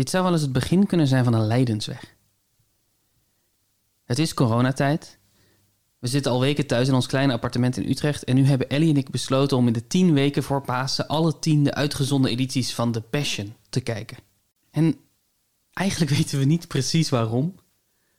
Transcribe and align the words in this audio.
Dit 0.00 0.10
zou 0.10 0.24
wel 0.24 0.32
eens 0.32 0.42
het 0.42 0.52
begin 0.52 0.86
kunnen 0.86 1.06
zijn 1.06 1.24
van 1.24 1.32
een 1.32 1.46
lijdensweg. 1.46 2.16
Het 4.04 4.18
is 4.18 4.34
coronatijd. 4.34 5.18
We 5.98 6.06
zitten 6.06 6.32
al 6.32 6.40
weken 6.40 6.66
thuis 6.66 6.88
in 6.88 6.94
ons 6.94 7.06
kleine 7.06 7.32
appartement 7.32 7.76
in 7.76 7.90
Utrecht 7.90 8.24
en 8.24 8.34
nu 8.34 8.44
hebben 8.44 8.68
Ellie 8.68 8.90
en 8.90 8.96
ik 8.96 9.10
besloten 9.10 9.56
om 9.56 9.66
in 9.66 9.72
de 9.72 9.86
tien 9.86 10.12
weken 10.12 10.42
voor 10.42 10.62
Pasen 10.62 11.06
alle 11.06 11.38
tien 11.38 11.64
de 11.64 11.74
uitgezonden 11.74 12.30
edities 12.30 12.74
van 12.74 12.92
The 12.92 13.00
Passion 13.00 13.54
te 13.68 13.80
kijken. 13.80 14.16
En 14.70 14.96
eigenlijk 15.72 16.10
weten 16.16 16.38
we 16.38 16.44
niet 16.44 16.68
precies 16.68 17.08
waarom. 17.08 17.54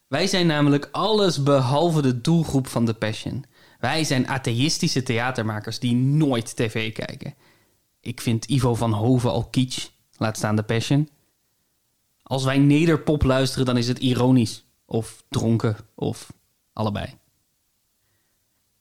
Wij 0.08 0.28
zijn 0.28 0.48
namelijk 0.48 0.90
alles 0.92 1.44
behalve 1.44 2.02
de 2.02 2.22
doelgroep 2.22 2.68
van 2.68 2.86
The 2.86 2.94
Passion. 2.94 3.46
Wij 3.80 4.04
zijn 4.04 4.28
atheïstische 4.28 5.04
theatermakers 5.04 5.80
die 5.80 5.96
nooit 5.96 6.56
tv 6.56 6.94
kijken. 6.94 7.36
Ik 8.00 8.22
vind 8.22 8.46
Ivo 8.46 8.76
van 8.76 8.94
Hoven 8.94 9.32
al 9.32 9.46
kitsch, 9.46 9.90
laat 10.18 10.38
staan 10.38 10.56
The 10.56 10.64
Passion. 10.64 11.10
Als 12.32 12.44
wij 12.44 12.58
nederpop 12.58 13.24
luisteren, 13.24 13.66
dan 13.66 13.78
is 13.78 13.88
het 13.88 14.00
ironisch. 14.00 14.66
Of 14.86 15.24
dronken, 15.30 15.78
of 15.96 16.34
allebei. 16.74 17.06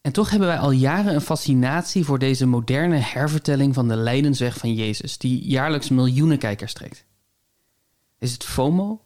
En 0.01 0.13
toch 0.13 0.31
hebben 0.31 0.49
wij 0.49 0.59
al 0.59 0.71
jaren 0.71 1.15
een 1.15 1.21
fascinatie 1.21 2.05
voor 2.05 2.19
deze 2.19 2.47
moderne 2.47 2.97
hervertelling 2.97 3.75
van 3.75 3.89
de 3.89 3.97
lijdensweg 3.97 4.57
van 4.57 4.75
Jezus, 4.75 5.19
die 5.19 5.49
jaarlijks 5.49 5.89
miljoenen 5.89 6.39
kijkers 6.39 6.73
trekt. 6.73 7.05
Is 8.19 8.33
het 8.33 8.45
FOMO? 8.45 9.01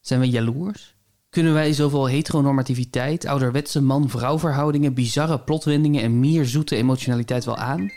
Zijn 0.00 0.20
we 0.20 0.28
jaloers? 0.28 0.96
Kunnen 1.30 1.52
wij 1.52 1.72
zoveel 1.72 2.06
heteronormativiteit, 2.06 3.26
ouderwetse 3.26 3.82
man-vrouw 3.82 4.38
verhoudingen, 4.38 4.94
bizarre 4.94 5.40
plotwendingen 5.40 6.02
en 6.02 6.20
meer 6.20 6.46
zoete 6.46 6.76
emotionaliteit 6.76 7.44
wel 7.44 7.56
aan? 7.56 7.90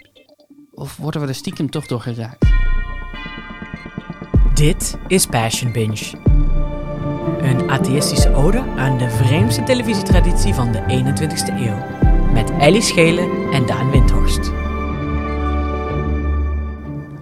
Of 0.71 0.97
worden 0.97 1.21
we 1.21 1.27
er 1.27 1.35
stiekem 1.35 1.69
toch 1.69 1.87
door 1.87 2.01
geraakt? 2.01 2.49
Dit 4.61 4.97
is 5.07 5.25
Passion 5.25 5.71
Binge. 5.71 6.17
Een 7.41 7.69
atheïstische 7.69 8.33
ode 8.33 8.59
aan 8.59 8.97
de 8.97 9.09
vreemdste 9.09 9.63
televisietraditie 9.63 10.53
van 10.53 10.71
de 10.71 10.79
21ste 10.79 11.53
eeuw. 11.53 11.85
Met 12.33 12.49
Ellie 12.49 12.81
Schelen 12.81 13.51
en 13.51 13.65
Daan 13.65 13.91
Windhorst. 13.91 14.51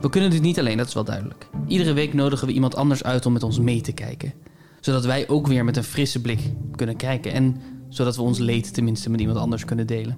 We 0.01 0.09
kunnen 0.09 0.29
dit 0.29 0.41
niet 0.41 0.59
alleen, 0.59 0.77
dat 0.77 0.87
is 0.87 0.93
wel 0.93 1.03
duidelijk. 1.03 1.49
Iedere 1.67 1.93
week 1.93 2.13
nodigen 2.13 2.47
we 2.47 2.53
iemand 2.53 2.75
anders 2.75 3.03
uit 3.03 3.25
om 3.25 3.33
met 3.33 3.43
ons 3.43 3.59
mee 3.59 3.81
te 3.81 3.91
kijken. 3.91 4.33
Zodat 4.79 5.05
wij 5.05 5.27
ook 5.27 5.47
weer 5.47 5.65
met 5.65 5.77
een 5.77 5.83
frisse 5.83 6.21
blik 6.21 6.39
kunnen 6.75 6.95
kijken. 6.95 7.33
En 7.33 7.61
zodat 7.89 8.15
we 8.15 8.21
ons 8.21 8.37
leed 8.37 8.73
tenminste 8.73 9.09
met 9.09 9.19
iemand 9.19 9.37
anders 9.37 9.65
kunnen 9.65 9.87
delen. 9.87 10.17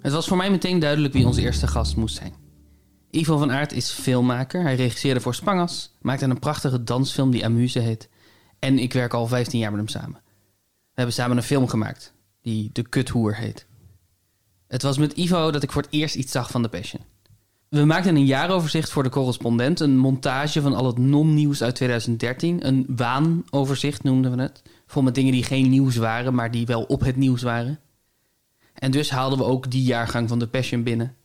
Het 0.00 0.12
was 0.12 0.26
voor 0.26 0.36
mij 0.36 0.50
meteen 0.50 0.78
duidelijk 0.78 1.12
wie 1.12 1.26
onze 1.26 1.40
eerste 1.40 1.66
gast 1.66 1.96
moest 1.96 2.16
zijn. 2.16 2.43
Ivo 3.14 3.38
van 3.38 3.52
Aert 3.52 3.72
is 3.72 3.90
filmmaker. 3.90 4.62
Hij 4.62 4.74
regisseerde 4.74 5.20
voor 5.20 5.34
Spangas, 5.34 5.92
maakte 6.00 6.24
een 6.24 6.38
prachtige 6.38 6.84
dansfilm 6.84 7.30
die 7.30 7.44
Amuse 7.44 7.78
heet. 7.78 8.08
En 8.58 8.78
ik 8.78 8.92
werk 8.92 9.14
al 9.14 9.26
15 9.26 9.58
jaar 9.58 9.70
met 9.70 9.80
hem 9.80 9.88
samen. 9.88 10.20
We 10.24 11.00
hebben 11.00 11.14
samen 11.14 11.36
een 11.36 11.42
film 11.42 11.68
gemaakt 11.68 12.12
die 12.42 12.70
De 12.72 12.82
Kuthoer 12.82 13.36
heet. 13.36 13.66
Het 14.66 14.82
was 14.82 14.98
met 14.98 15.12
Ivo 15.12 15.50
dat 15.50 15.62
ik 15.62 15.72
voor 15.72 15.82
het 15.82 15.90
eerst 15.92 16.14
iets 16.14 16.32
zag 16.32 16.50
van 16.50 16.62
The 16.62 16.68
Passion. 16.68 17.02
We 17.68 17.84
maakten 17.84 18.16
een 18.16 18.26
jaaroverzicht 18.26 18.90
voor 18.90 19.02
de 19.02 19.08
correspondent, 19.08 19.80
een 19.80 19.98
montage 19.98 20.60
van 20.60 20.74
al 20.74 20.86
het 20.86 20.98
non-nieuws 20.98 21.62
uit 21.62 21.74
2013, 21.74 22.66
een 22.66 22.86
waanoverzicht 22.88 24.02
noemden 24.02 24.36
we 24.36 24.42
het, 24.42 24.62
vol 24.86 25.02
met 25.02 25.14
dingen 25.14 25.32
die 25.32 25.44
geen 25.44 25.70
nieuws 25.70 25.96
waren, 25.96 26.34
maar 26.34 26.50
die 26.50 26.66
wel 26.66 26.82
op 26.82 27.00
het 27.00 27.16
nieuws 27.16 27.42
waren. 27.42 27.80
En 28.74 28.90
dus 28.90 29.10
haalden 29.10 29.38
we 29.38 29.44
ook 29.44 29.70
die 29.70 29.82
jaargang 29.82 30.28
van 30.28 30.38
The 30.38 30.48
Passion 30.48 30.82
binnen. 30.82 31.16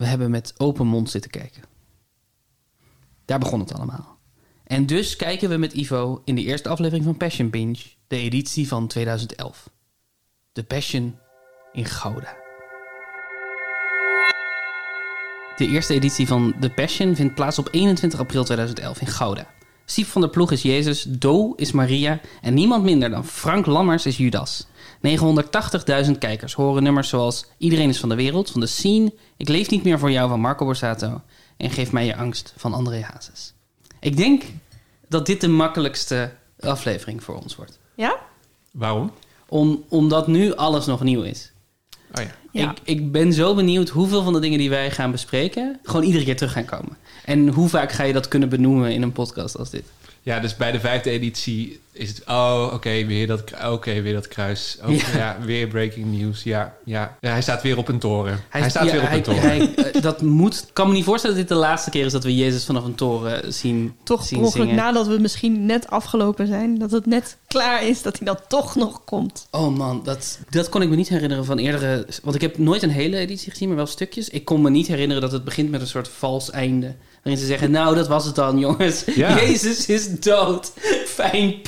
We 0.00 0.06
hebben 0.06 0.30
met 0.30 0.54
open 0.56 0.86
mond 0.86 1.10
zitten 1.10 1.30
kijken. 1.30 1.62
Daar 3.24 3.38
begon 3.38 3.60
het 3.60 3.74
allemaal. 3.74 4.18
En 4.64 4.86
dus 4.86 5.16
kijken 5.16 5.48
we 5.48 5.56
met 5.56 5.72
Ivo 5.72 6.22
in 6.24 6.34
de 6.34 6.42
eerste 6.42 6.68
aflevering 6.68 7.04
van 7.04 7.16
Passion 7.16 7.50
Binge, 7.50 7.82
de 8.06 8.16
editie 8.16 8.68
van 8.68 8.86
2011. 8.86 9.70
The 10.52 10.64
Passion 10.64 11.18
in 11.72 11.84
Gouda. 11.84 12.36
De 15.56 15.66
eerste 15.68 15.94
editie 15.94 16.26
van 16.26 16.54
The 16.60 16.70
Passion 16.70 17.14
vindt 17.16 17.34
plaats 17.34 17.58
op 17.58 17.68
21 17.70 18.20
april 18.20 18.44
2011 18.44 19.00
in 19.00 19.06
Gouda. 19.06 19.46
Siep 19.84 20.06
van 20.06 20.20
der 20.20 20.30
Ploeg 20.30 20.50
is 20.50 20.62
Jezus, 20.62 21.02
Do 21.02 21.52
is 21.56 21.72
Maria 21.72 22.20
en 22.40 22.54
niemand 22.54 22.84
minder 22.84 23.10
dan 23.10 23.24
Frank 23.24 23.66
Lammers 23.66 24.06
is 24.06 24.16
Judas. 24.16 24.66
980.000 26.06 26.18
kijkers 26.18 26.54
horen 26.54 26.82
nummers 26.82 27.08
zoals 27.08 27.46
Iedereen 27.58 27.88
is 27.88 28.00
van 28.00 28.08
de 28.08 28.14
wereld, 28.14 28.50
van 28.50 28.60
de 28.60 28.66
Scene, 28.66 29.12
Ik 29.36 29.48
leef 29.48 29.70
niet 29.70 29.84
meer 29.84 29.98
voor 29.98 30.10
jou 30.10 30.28
van 30.28 30.40
Marco 30.40 30.64
Borsato 30.64 31.20
en 31.56 31.70
Geef 31.70 31.92
mij 31.92 32.06
je 32.06 32.16
angst 32.16 32.54
van 32.56 32.74
André 32.74 33.02
Hazes. 33.02 33.52
Ik 34.00 34.16
denk 34.16 34.42
dat 35.08 35.26
dit 35.26 35.40
de 35.40 35.48
makkelijkste 35.48 36.32
aflevering 36.60 37.22
voor 37.22 37.36
ons 37.42 37.56
wordt. 37.56 37.78
Ja? 37.94 38.18
Waarom? 38.70 39.12
Om, 39.48 39.84
omdat 39.88 40.26
nu 40.26 40.54
alles 40.54 40.86
nog 40.86 41.02
nieuw 41.02 41.22
is. 41.22 41.52
Oh 42.14 42.22
ja. 42.22 42.30
Ja. 42.52 42.70
Ik, 42.70 42.78
ik 42.84 43.12
ben 43.12 43.32
zo 43.32 43.54
benieuwd 43.54 43.88
hoeveel 43.88 44.22
van 44.22 44.32
de 44.32 44.38
dingen 44.40 44.58
die 44.58 44.70
wij 44.70 44.90
gaan 44.90 45.10
bespreken... 45.10 45.78
gewoon 45.82 46.02
iedere 46.02 46.24
keer 46.24 46.36
terug 46.36 46.52
gaan 46.52 46.64
komen. 46.64 46.96
En 47.24 47.48
hoe 47.48 47.68
vaak 47.68 47.92
ga 47.92 48.02
je 48.02 48.12
dat 48.12 48.28
kunnen 48.28 48.48
benoemen 48.48 48.92
in 48.92 49.02
een 49.02 49.12
podcast 49.12 49.58
als 49.58 49.70
dit? 49.70 49.84
Ja, 50.22 50.40
dus 50.40 50.56
bij 50.56 50.72
de 50.72 50.80
vijfde 50.80 51.10
editie 51.10 51.80
is 52.00 52.08
het... 52.08 52.22
Oh, 52.28 52.70
oké, 52.72 53.04
weer, 53.06 53.26
dat, 53.26 53.42
oké, 53.70 54.00
weer 54.02 54.12
dat 54.14 54.28
kruis. 54.28 54.78
Oh, 54.84 54.94
Ja. 54.96 55.04
ja. 55.16 55.36
weer 55.44 55.66
breaking 55.66 56.18
news. 56.18 56.42
Ja, 56.42 56.74
ja. 56.84 57.16
ja, 57.20 57.30
hij 57.30 57.42
staat 57.42 57.62
weer 57.62 57.76
op 57.78 57.88
een 57.88 57.98
toren. 57.98 58.40
Hij, 58.48 58.70
staat 58.70 58.84
ja, 58.84 58.90
weer 58.92 59.00
op 59.00 59.06
hij- 59.08 59.16
een 59.16 59.22
toren. 59.22 59.40
hij- 59.42 59.74
eh, 59.74 60.02
dat 60.02 60.22
moet... 60.22 60.54
Ik 60.68 60.74
kan 60.74 60.86
me 60.88 60.92
niet 60.94 61.04
voorstellen 61.04 61.36
dat 61.36 61.46
dit 61.48 61.56
de 61.56 61.62
laatste 61.62 61.90
keer 61.90 62.04
is... 62.04 62.12
dat 62.12 62.24
we 62.24 62.36
Jezus 62.36 62.64
vanaf 62.64 62.84
een 62.84 62.94
toren 62.94 63.52
zien, 63.54 63.94
Toch 64.02 64.24
zien 64.24 64.38
ongeluk 64.42 64.70
nadat 64.72 65.06
we 65.06 65.18
misschien 65.18 65.66
net 65.66 65.90
afgelopen 65.90 66.46
zijn. 66.46 66.78
Dat 66.78 66.90
het 66.90 67.06
net 67.06 67.36
klaar 67.46 67.86
is, 67.86 68.02
dat 68.02 68.16
hij 68.18 68.26
dan 68.26 68.38
toch 68.48 68.74
nog 68.76 69.04
komt. 69.04 69.46
Oh 69.50 69.76
man, 69.76 70.00
dat, 70.04 70.38
dat 70.50 70.68
kon 70.68 70.82
ik 70.82 70.88
me 70.88 70.96
niet 70.96 71.08
herinneren 71.08 71.44
van 71.44 71.58
eerdere... 71.58 72.06
Want 72.22 72.34
ik 72.34 72.40
heb 72.42 72.58
nooit 72.58 72.82
een 72.82 72.90
hele 72.90 73.16
editie 73.16 73.50
gezien, 73.50 73.68
maar 73.68 73.76
wel 73.76 73.86
stukjes. 73.86 74.28
Ik 74.28 74.44
kon 74.44 74.62
me 74.62 74.70
niet 74.70 74.86
herinneren 74.86 75.22
dat 75.22 75.32
het 75.32 75.44
begint 75.44 75.70
met 75.70 75.80
een 75.80 75.86
soort 75.86 76.08
vals 76.08 76.50
einde. 76.50 76.94
Waarin 77.22 77.40
ze 77.42 77.46
zeggen, 77.48 77.70
nou 77.70 77.94
dat 77.94 78.08
was 78.08 78.24
het 78.24 78.34
dan 78.34 78.58
jongens. 78.58 79.04
Ja. 79.14 79.36
Jezus 79.40 79.86
is 79.86 80.20
dood. 80.20 80.72
Fijn 81.06 81.60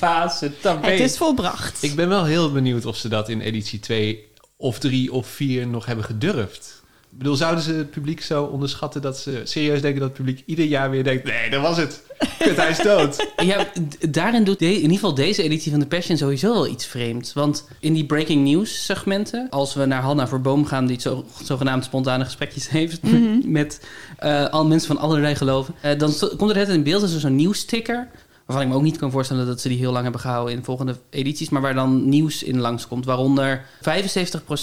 Het 0.91 1.01
is 1.01 1.17
volbracht. 1.17 1.83
Ik 1.83 1.95
ben 1.95 2.09
wel 2.09 2.25
heel 2.25 2.53
benieuwd 2.53 2.87
of 2.87 2.97
ze 2.97 3.09
dat 3.09 3.29
in 3.29 3.41
editie 3.41 3.81
2 3.81 4.25
of 4.57 4.79
3 4.79 5.13
of 5.13 5.27
4 5.27 5.67
nog 5.67 5.87
hebben 5.87 6.05
gedurfd. 6.05 6.81
Ik 7.13 7.19
bedoel, 7.19 7.37
zouden 7.37 7.65
ze 7.65 7.73
het 7.73 7.91
publiek 7.91 8.23
zo 8.23 8.45
onderschatten 8.45 9.03
dat 9.03 9.19
ze 9.19 9.41
serieus 9.45 9.81
denken 9.81 10.01
dat 10.01 10.09
het 10.09 10.19
publiek 10.19 10.43
ieder 10.47 10.65
jaar 10.65 10.91
weer 10.91 11.05
denkt: 11.05 11.25
nee, 11.25 11.51
dat 11.51 11.63
was 11.63 11.77
het. 11.77 12.03
Kut, 12.39 12.57
hij 12.57 12.71
is 12.71 12.79
dood. 12.79 13.27
Ja, 13.45 13.67
daarin 14.11 14.45
doet 14.45 14.59
de- 14.59 14.67
in 14.67 14.81
ieder 14.81 14.93
geval 14.93 15.15
deze 15.15 15.43
editie 15.43 15.71
van 15.71 15.81
The 15.81 15.87
Passion 15.87 16.17
sowieso 16.17 16.53
wel 16.53 16.67
iets 16.67 16.87
vreemds. 16.87 17.33
Want 17.33 17.69
in 17.81 17.93
die 17.95 18.07
breaking 18.07 18.45
news 18.45 18.85
segmenten, 18.85 19.47
als 19.51 19.75
we 19.75 19.85
naar 19.85 20.03
Hanna 20.03 20.29
Verboom 20.29 20.67
gaan, 20.67 20.87
die 20.87 21.01
zo, 21.01 21.25
zogenaamd 21.43 21.85
spontane 21.85 22.25
gesprekjes 22.25 22.69
heeft 22.79 23.01
met 23.45 23.81
eh, 24.19 24.49
al 24.49 24.67
mensen 24.67 24.89
van 24.89 24.99
allerlei 24.99 25.35
geloven, 25.35 25.75
eh, 25.81 25.99
dan 25.99 26.15
komt 26.37 26.51
er 26.51 26.57
net 26.57 26.69
in 26.69 26.83
beeld 26.83 27.03
als 27.03 27.15
er 27.15 27.21
zo'n 27.21 27.37
nieuwsticker. 27.37 28.09
Waarvan 28.53 28.63
ik 28.63 28.69
me 28.69 28.75
ook 28.81 28.91
niet 28.91 28.99
kan 28.99 29.11
voorstellen 29.11 29.47
dat 29.47 29.61
ze 29.61 29.69
die 29.69 29.79
heel 29.79 29.93
lang 29.93 30.03
hebben 30.03 30.21
gehouden 30.21 30.55
in 30.55 30.65
volgende 30.65 30.97
edities, 31.11 31.49
maar 31.49 31.61
waar 31.63 31.75
dan 31.75 32.09
nieuws 32.09 32.43
in 32.43 32.61
langskomt. 32.61 33.05
Waaronder 33.05 33.65
75% 33.79 33.83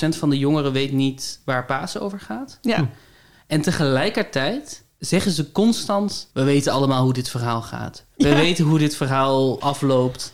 van 0.09 0.29
de 0.29 0.37
jongeren 0.37 0.71
weet 0.71 0.91
niet 0.91 1.39
waar 1.45 1.65
Pasen 1.65 2.01
over 2.01 2.19
gaat. 2.19 2.57
Ja. 2.61 2.89
En 3.47 3.61
tegelijkertijd 3.61 4.83
zeggen 4.99 5.31
ze 5.31 5.51
constant: 5.51 6.29
We 6.33 6.43
weten 6.43 6.71
allemaal 6.73 7.03
hoe 7.03 7.13
dit 7.13 7.29
verhaal 7.29 7.61
gaat. 7.61 8.03
We 8.15 8.27
Ja. 8.27 8.35
weten 8.35 8.65
hoe 8.65 8.79
dit 8.79 8.95
verhaal 8.95 9.61
afloopt. 9.61 10.33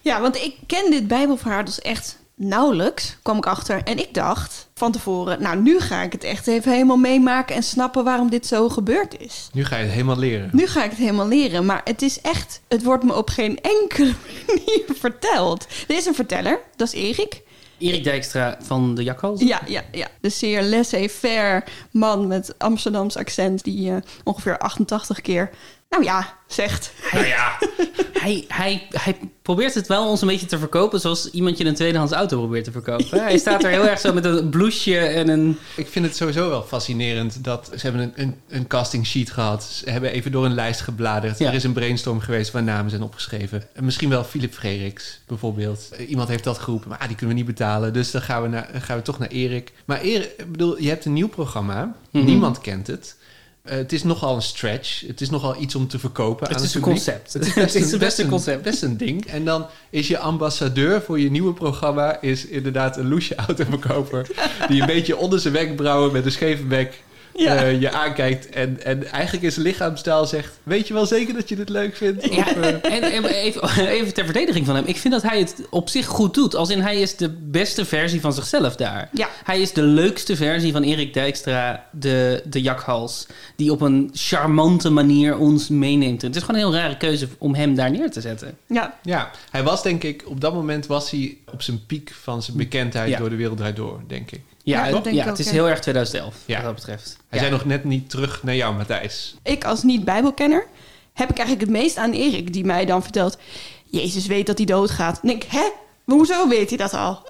ja, 0.00 0.20
want 0.20 0.36
ik 0.36 0.54
ken 0.66 0.90
dit 0.90 1.06
Bijbelverhaal 1.08 1.64
dus 1.64 1.80
echt 1.80 2.18
nauwelijks, 2.34 3.16
kwam 3.22 3.36
ik 3.36 3.46
achter. 3.46 3.82
En 3.82 3.98
ik 3.98 4.14
dacht 4.14 4.65
van 4.78 4.92
tevoren, 4.92 5.42
nou 5.42 5.62
nu 5.62 5.80
ga 5.80 6.02
ik 6.02 6.12
het 6.12 6.24
echt 6.24 6.46
even 6.46 6.72
helemaal 6.72 6.96
meemaken 6.96 7.56
en 7.56 7.62
snappen 7.62 8.04
waarom 8.04 8.30
dit 8.30 8.46
zo 8.46 8.68
gebeurd 8.68 9.20
is. 9.20 9.48
Nu 9.52 9.64
ga 9.64 9.76
je 9.76 9.82
het 9.82 9.92
helemaal 9.92 10.18
leren. 10.18 10.50
Nu 10.52 10.66
ga 10.66 10.84
ik 10.84 10.90
het 10.90 10.98
helemaal 10.98 11.28
leren, 11.28 11.66
maar 11.66 11.80
het 11.84 12.02
is 12.02 12.20
echt, 12.20 12.60
het 12.68 12.82
wordt 12.82 13.04
me 13.04 13.14
op 13.14 13.28
geen 13.28 13.60
enkele 13.60 14.12
manier 14.46 14.84
verteld. 14.94 15.66
Er 15.88 15.96
is 15.96 16.06
een 16.06 16.14
verteller, 16.14 16.60
dat 16.76 16.86
is 16.86 16.94
Erik. 16.94 17.42
Erik 17.78 18.04
Dijkstra 18.04 18.58
van 18.62 18.94
de 18.94 19.02
Jakhals. 19.02 19.40
Ja, 19.40 19.60
ja, 19.66 19.82
ja. 19.92 20.08
De 20.20 20.28
zeer 20.28 20.62
laissez-faire 20.62 21.64
man 21.90 22.26
met 22.26 22.54
Amsterdams 22.58 23.16
accent 23.16 23.64
die 23.64 23.90
eh, 23.90 23.96
ongeveer 24.24 24.58
88 24.58 25.20
keer, 25.20 25.50
nou 25.88 26.04
ja, 26.04 26.34
zegt. 26.46 26.92
Nou 27.12 27.26
ja, 27.26 27.58
Hij, 28.12 28.44
hij, 28.48 28.86
hij 28.90 29.16
probeert 29.42 29.74
het 29.74 29.86
wel 29.86 30.08
ons 30.08 30.20
een 30.20 30.28
beetje 30.28 30.46
te 30.46 30.58
verkopen 30.58 31.00
zoals 31.00 31.30
iemand 31.30 31.58
je 31.58 31.64
een 31.64 31.74
tweedehands 31.74 32.12
auto 32.12 32.38
probeert 32.38 32.64
te 32.64 32.72
verkopen. 32.72 33.20
Hij 33.20 33.38
staat 33.38 33.64
er 33.64 33.70
heel 33.70 33.88
erg 33.88 34.00
zo 34.00 34.12
met 34.12 34.24
een 34.24 34.48
blouseje 34.48 34.98
en 34.98 35.28
een... 35.28 35.58
ik 35.76 35.86
vind 35.86 36.04
het 36.04 36.16
sowieso 36.16 36.48
wel 36.48 36.62
fascinerend 36.62 37.44
dat 37.44 37.70
ze 37.74 37.86
hebben 37.86 38.02
een, 38.02 38.12
een, 38.14 38.34
een 38.48 38.66
casting 38.66 39.06
sheet 39.06 39.30
gehad. 39.30 39.64
Ze 39.64 39.90
hebben 39.90 40.10
even 40.10 40.32
door 40.32 40.44
een 40.44 40.54
lijst 40.54 40.80
gebladerd. 40.80 41.38
Ja. 41.38 41.48
Er 41.48 41.54
is 41.54 41.64
een 41.64 41.72
brainstorm 41.72 42.20
geweest 42.20 42.50
waar 42.50 42.62
namen 42.62 42.90
zijn 42.90 43.02
opgeschreven. 43.02 43.64
En 43.72 43.84
misschien 43.84 44.08
wel 44.08 44.24
Philip 44.24 44.54
Frederiks 44.54 45.20
bijvoorbeeld. 45.26 45.88
Eh, 45.92 46.10
Iemand 46.10 46.28
heeft 46.28 46.44
dat 46.44 46.58
geroepen, 46.58 46.88
maar 46.88 46.98
ah, 46.98 47.06
die 47.06 47.16
kunnen 47.16 47.36
we 47.36 47.42
niet 47.42 47.50
betalen. 47.50 47.92
Dus 47.92 48.10
dan 48.10 48.22
gaan 48.22 48.42
we, 48.42 48.48
naar, 48.48 48.68
gaan 48.74 48.96
we 48.96 49.02
toch 49.02 49.18
naar 49.18 49.28
Erik. 49.28 49.72
Maar 49.84 50.00
Erik, 50.00 50.32
ik 50.36 50.50
bedoel, 50.52 50.80
je 50.80 50.88
hebt 50.88 51.04
een 51.04 51.12
nieuw 51.12 51.28
programma. 51.28 51.94
Mhm. 52.10 52.24
Niemand 52.24 52.60
kent 52.60 52.86
het. 52.86 53.16
Eh, 53.66 53.76
het 53.76 53.92
is 53.92 54.02
nogal 54.02 54.34
een 54.34 54.42
stretch. 54.42 55.06
Het 55.06 55.20
is 55.20 55.30
nogal 55.30 55.60
iets 55.60 55.74
om 55.74 55.88
te 55.88 55.98
verkopen 55.98 56.46
Het 56.46 56.56
aan 56.56 56.62
is 56.62 56.74
het 56.74 56.76
een 56.76 56.90
concept. 56.90 57.32
Het 57.32 57.46
is 57.46 57.48
Het 57.54 57.64
best, 57.64 57.74
is 57.74 57.92
een, 57.92 57.98
best 57.98 58.18
een 58.18 58.24
een, 58.24 58.30
concept. 58.30 58.62
best 58.62 58.82
een 58.82 58.96
ding. 58.96 59.26
En 59.26 59.44
dan 59.44 59.66
is 59.90 60.08
je 60.08 60.18
ambassadeur 60.18 61.02
voor 61.02 61.20
je 61.20 61.30
nieuwe 61.30 61.52
programma... 61.52 62.20
is 62.20 62.46
inderdaad 62.46 62.96
een 62.96 63.08
loesje 63.08 63.34
autoverkoper... 63.34 64.28
die 64.68 64.80
een 64.80 64.86
beetje 64.86 65.16
onder 65.16 65.40
zijn 65.40 65.54
wenkbrauwen 65.54 66.12
met 66.12 66.24
een 66.24 66.32
scheve 66.32 66.62
bek... 66.62 67.02
Ja. 67.36 67.56
eh, 67.56 67.80
je 67.80 67.90
aankijkt 67.90 68.48
en, 68.48 68.84
en 68.84 69.10
eigenlijk 69.10 69.44
in 69.44 69.52
zijn 69.52 69.66
lichaamstaal 69.66 70.26
zegt... 70.26 70.58
weet 70.62 70.88
je 70.88 70.94
wel 70.94 71.06
zeker 71.06 71.34
dat 71.34 71.48
je 71.48 71.56
dit 71.56 71.68
leuk 71.68 71.96
vindt? 71.96 72.24
Ja, 72.24 72.40
Of, 72.40 72.56
eh, 72.56 72.68
en, 72.68 73.02
en 73.02 73.24
even, 73.24 73.88
even 73.88 74.14
ter 74.14 74.24
verdediging 74.24 74.66
van 74.66 74.74
hem. 74.74 74.84
Ik 74.86 74.96
vind 74.96 75.14
dat 75.14 75.22
hij 75.22 75.38
het 75.38 75.54
op 75.70 75.88
zich 75.88 76.06
goed 76.06 76.34
doet. 76.34 76.54
Als 76.54 76.70
in 76.70 76.80
hij 76.80 77.00
is 77.00 77.16
de 77.16 77.28
beste 77.30 77.84
versie 77.84 78.20
van 78.20 78.32
zichzelf 78.32 78.76
daar. 78.76 79.08
Ja. 79.12 79.28
Hij 79.44 79.60
is 79.60 79.72
de 79.72 79.82
leukste 79.82 80.36
versie 80.36 80.72
van 80.72 80.82
Erik 80.82 81.14
Dijkstra, 81.14 81.86
de, 81.90 82.42
de 82.44 82.62
jakhals. 82.62 83.26
Die 83.56 83.72
op 83.72 83.80
een 83.80 84.10
charmante 84.12 84.90
manier 84.90 85.38
ons 85.38 85.68
meeneemt. 85.68 86.22
Het 86.22 86.36
is 86.36 86.42
gewoon 86.42 86.60
een 86.60 86.68
heel 86.70 86.80
rare 86.80 86.96
keuze 86.96 87.28
om 87.38 87.54
hem 87.54 87.74
daar 87.74 87.90
neer 87.90 88.10
te 88.10 88.20
zetten. 88.20 88.58
Ja, 88.66 88.98
ja, 89.02 89.30
hij 89.50 89.62
was 89.62 89.82
denk 89.82 90.02
ik... 90.02 90.22
op 90.26 90.40
dat 90.40 90.54
moment 90.54 90.86
was 90.86 91.10
hij 91.10 91.36
op 91.52 91.62
zijn 91.62 91.86
piek 91.86 92.12
van 92.22 92.42
zijn 92.42 92.56
bekendheid... 92.56 93.10
Ja. 93.10 93.18
door 93.18 93.30
de 93.30 93.36
wereld 93.36 93.76
door, 93.76 94.00
denk 94.06 94.30
ik. 94.30 94.40
Ja, 94.72 94.86
Ja, 95.10 95.24
het 95.24 95.38
is 95.38 95.50
heel 95.50 95.68
erg 95.68 95.80
2011 95.80 96.34
Ja. 96.46 96.54
wat 96.56 96.64
dat 96.64 96.74
betreft. 96.74 97.16
Hij 97.28 97.38
Ja. 97.38 97.38
zei 97.38 97.50
nog 97.50 97.64
net 97.64 97.84
niet 97.84 98.10
terug 98.10 98.42
naar 98.42 98.54
jou, 98.56 98.74
Matthijs. 98.76 99.34
ik 99.42 99.64
als 99.64 99.82
niet-bijbelkenner 99.82 100.66
heb 101.12 101.30
ik 101.30 101.36
eigenlijk 101.38 101.68
het 101.70 101.78
meest 101.82 101.96
aan 101.96 102.12
Erik... 102.12 102.52
die 102.52 102.64
mij 102.64 102.84
dan 102.84 103.02
vertelt... 103.02 103.38
Jezus 103.90 104.26
weet 104.26 104.46
dat 104.46 104.56
hij 104.56 104.66
doodgaat. 104.66 105.14
Dan 105.22 105.30
denk 105.30 105.44
ik, 105.44 105.50
hè? 105.50 105.68
Maar 106.04 106.16
hoezo 106.16 106.48
weet 106.48 106.68
hij 106.68 106.78
dat 106.78 106.94
al? 106.94 107.22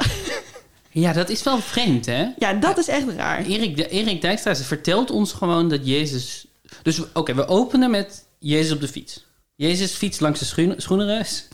Ja, 0.90 1.12
dat 1.12 1.28
is 1.28 1.42
wel 1.42 1.58
vreemd, 1.58 2.06
hè? 2.06 2.26
ja, 2.38 2.52
dat 2.52 2.78
is 2.78 2.88
echt 2.88 3.04
raar. 3.16 3.44
Erik, 3.46 3.76
de, 3.76 3.88
Erik 3.88 4.20
Dijkstra 4.20 4.54
vertelt 4.56 5.10
ons 5.10 5.32
gewoon 5.32 5.68
dat 5.68 5.80
Jezus... 5.86 6.46
Dus 6.82 7.00
oké, 7.12 7.34
we 7.34 7.48
openen 7.48 7.90
met 7.90 8.24
Jezus 8.38 8.72
op 8.72 8.80
de 8.80 8.88
fiets. 8.88 9.24
Jezus 9.54 9.92
fietst 9.92 10.20
langs 10.20 10.38
de 10.38 10.44
schoen, 10.44 10.74
schoenenreis. 10.76 11.48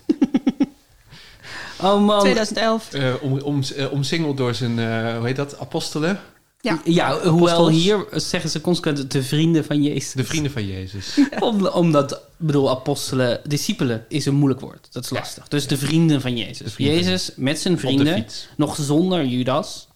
Oh 1.83 2.05
man. 2.05 2.21
2011. 2.21 2.93
Eh, 2.93 3.15
om, 3.21 3.39
om, 3.41 3.63
eh, 3.77 3.93
omsingeld 3.93 4.37
door 4.37 4.55
zijn, 4.55 4.79
eh, 4.79 5.17
hoe 5.17 5.27
heet 5.27 5.37
dat, 5.37 5.59
apostelen? 5.61 6.21
Ja. 6.61 6.81
Ja, 6.85 7.19
hoewel 7.19 7.49
Apostels. 7.55 7.83
hier 7.83 8.07
zeggen 8.13 8.51
ze 8.51 8.61
consequent 8.61 9.11
de 9.11 9.23
vrienden 9.23 9.65
van 9.65 9.83
Jezus. 9.83 10.13
De 10.13 10.25
vrienden 10.25 10.53
van 10.53 10.67
Jezus. 10.67 11.19
Om, 11.41 11.67
omdat, 11.67 12.13
ik 12.13 12.19
bedoel, 12.47 12.71
apostelen, 12.71 13.41
discipelen 13.45 14.05
is 14.09 14.27
een 14.27 14.35
moeilijk 14.35 14.61
woord. 14.61 14.89
Dat 14.91 15.05
is 15.05 15.11
Ja. 15.11 15.17
lastig. 15.19 15.49
Dus 15.49 15.67
de 15.67 15.77
vrienden 15.77 16.21
van 16.21 16.37
Jezus. 16.37 16.73
Vrienden 16.73 16.97
Jezus 16.97 17.31
met 17.37 17.61
zijn 17.61 17.79
vrienden, 17.79 18.27
nog 18.57 18.77
zonder 18.81 19.25
Judas. 19.25 19.89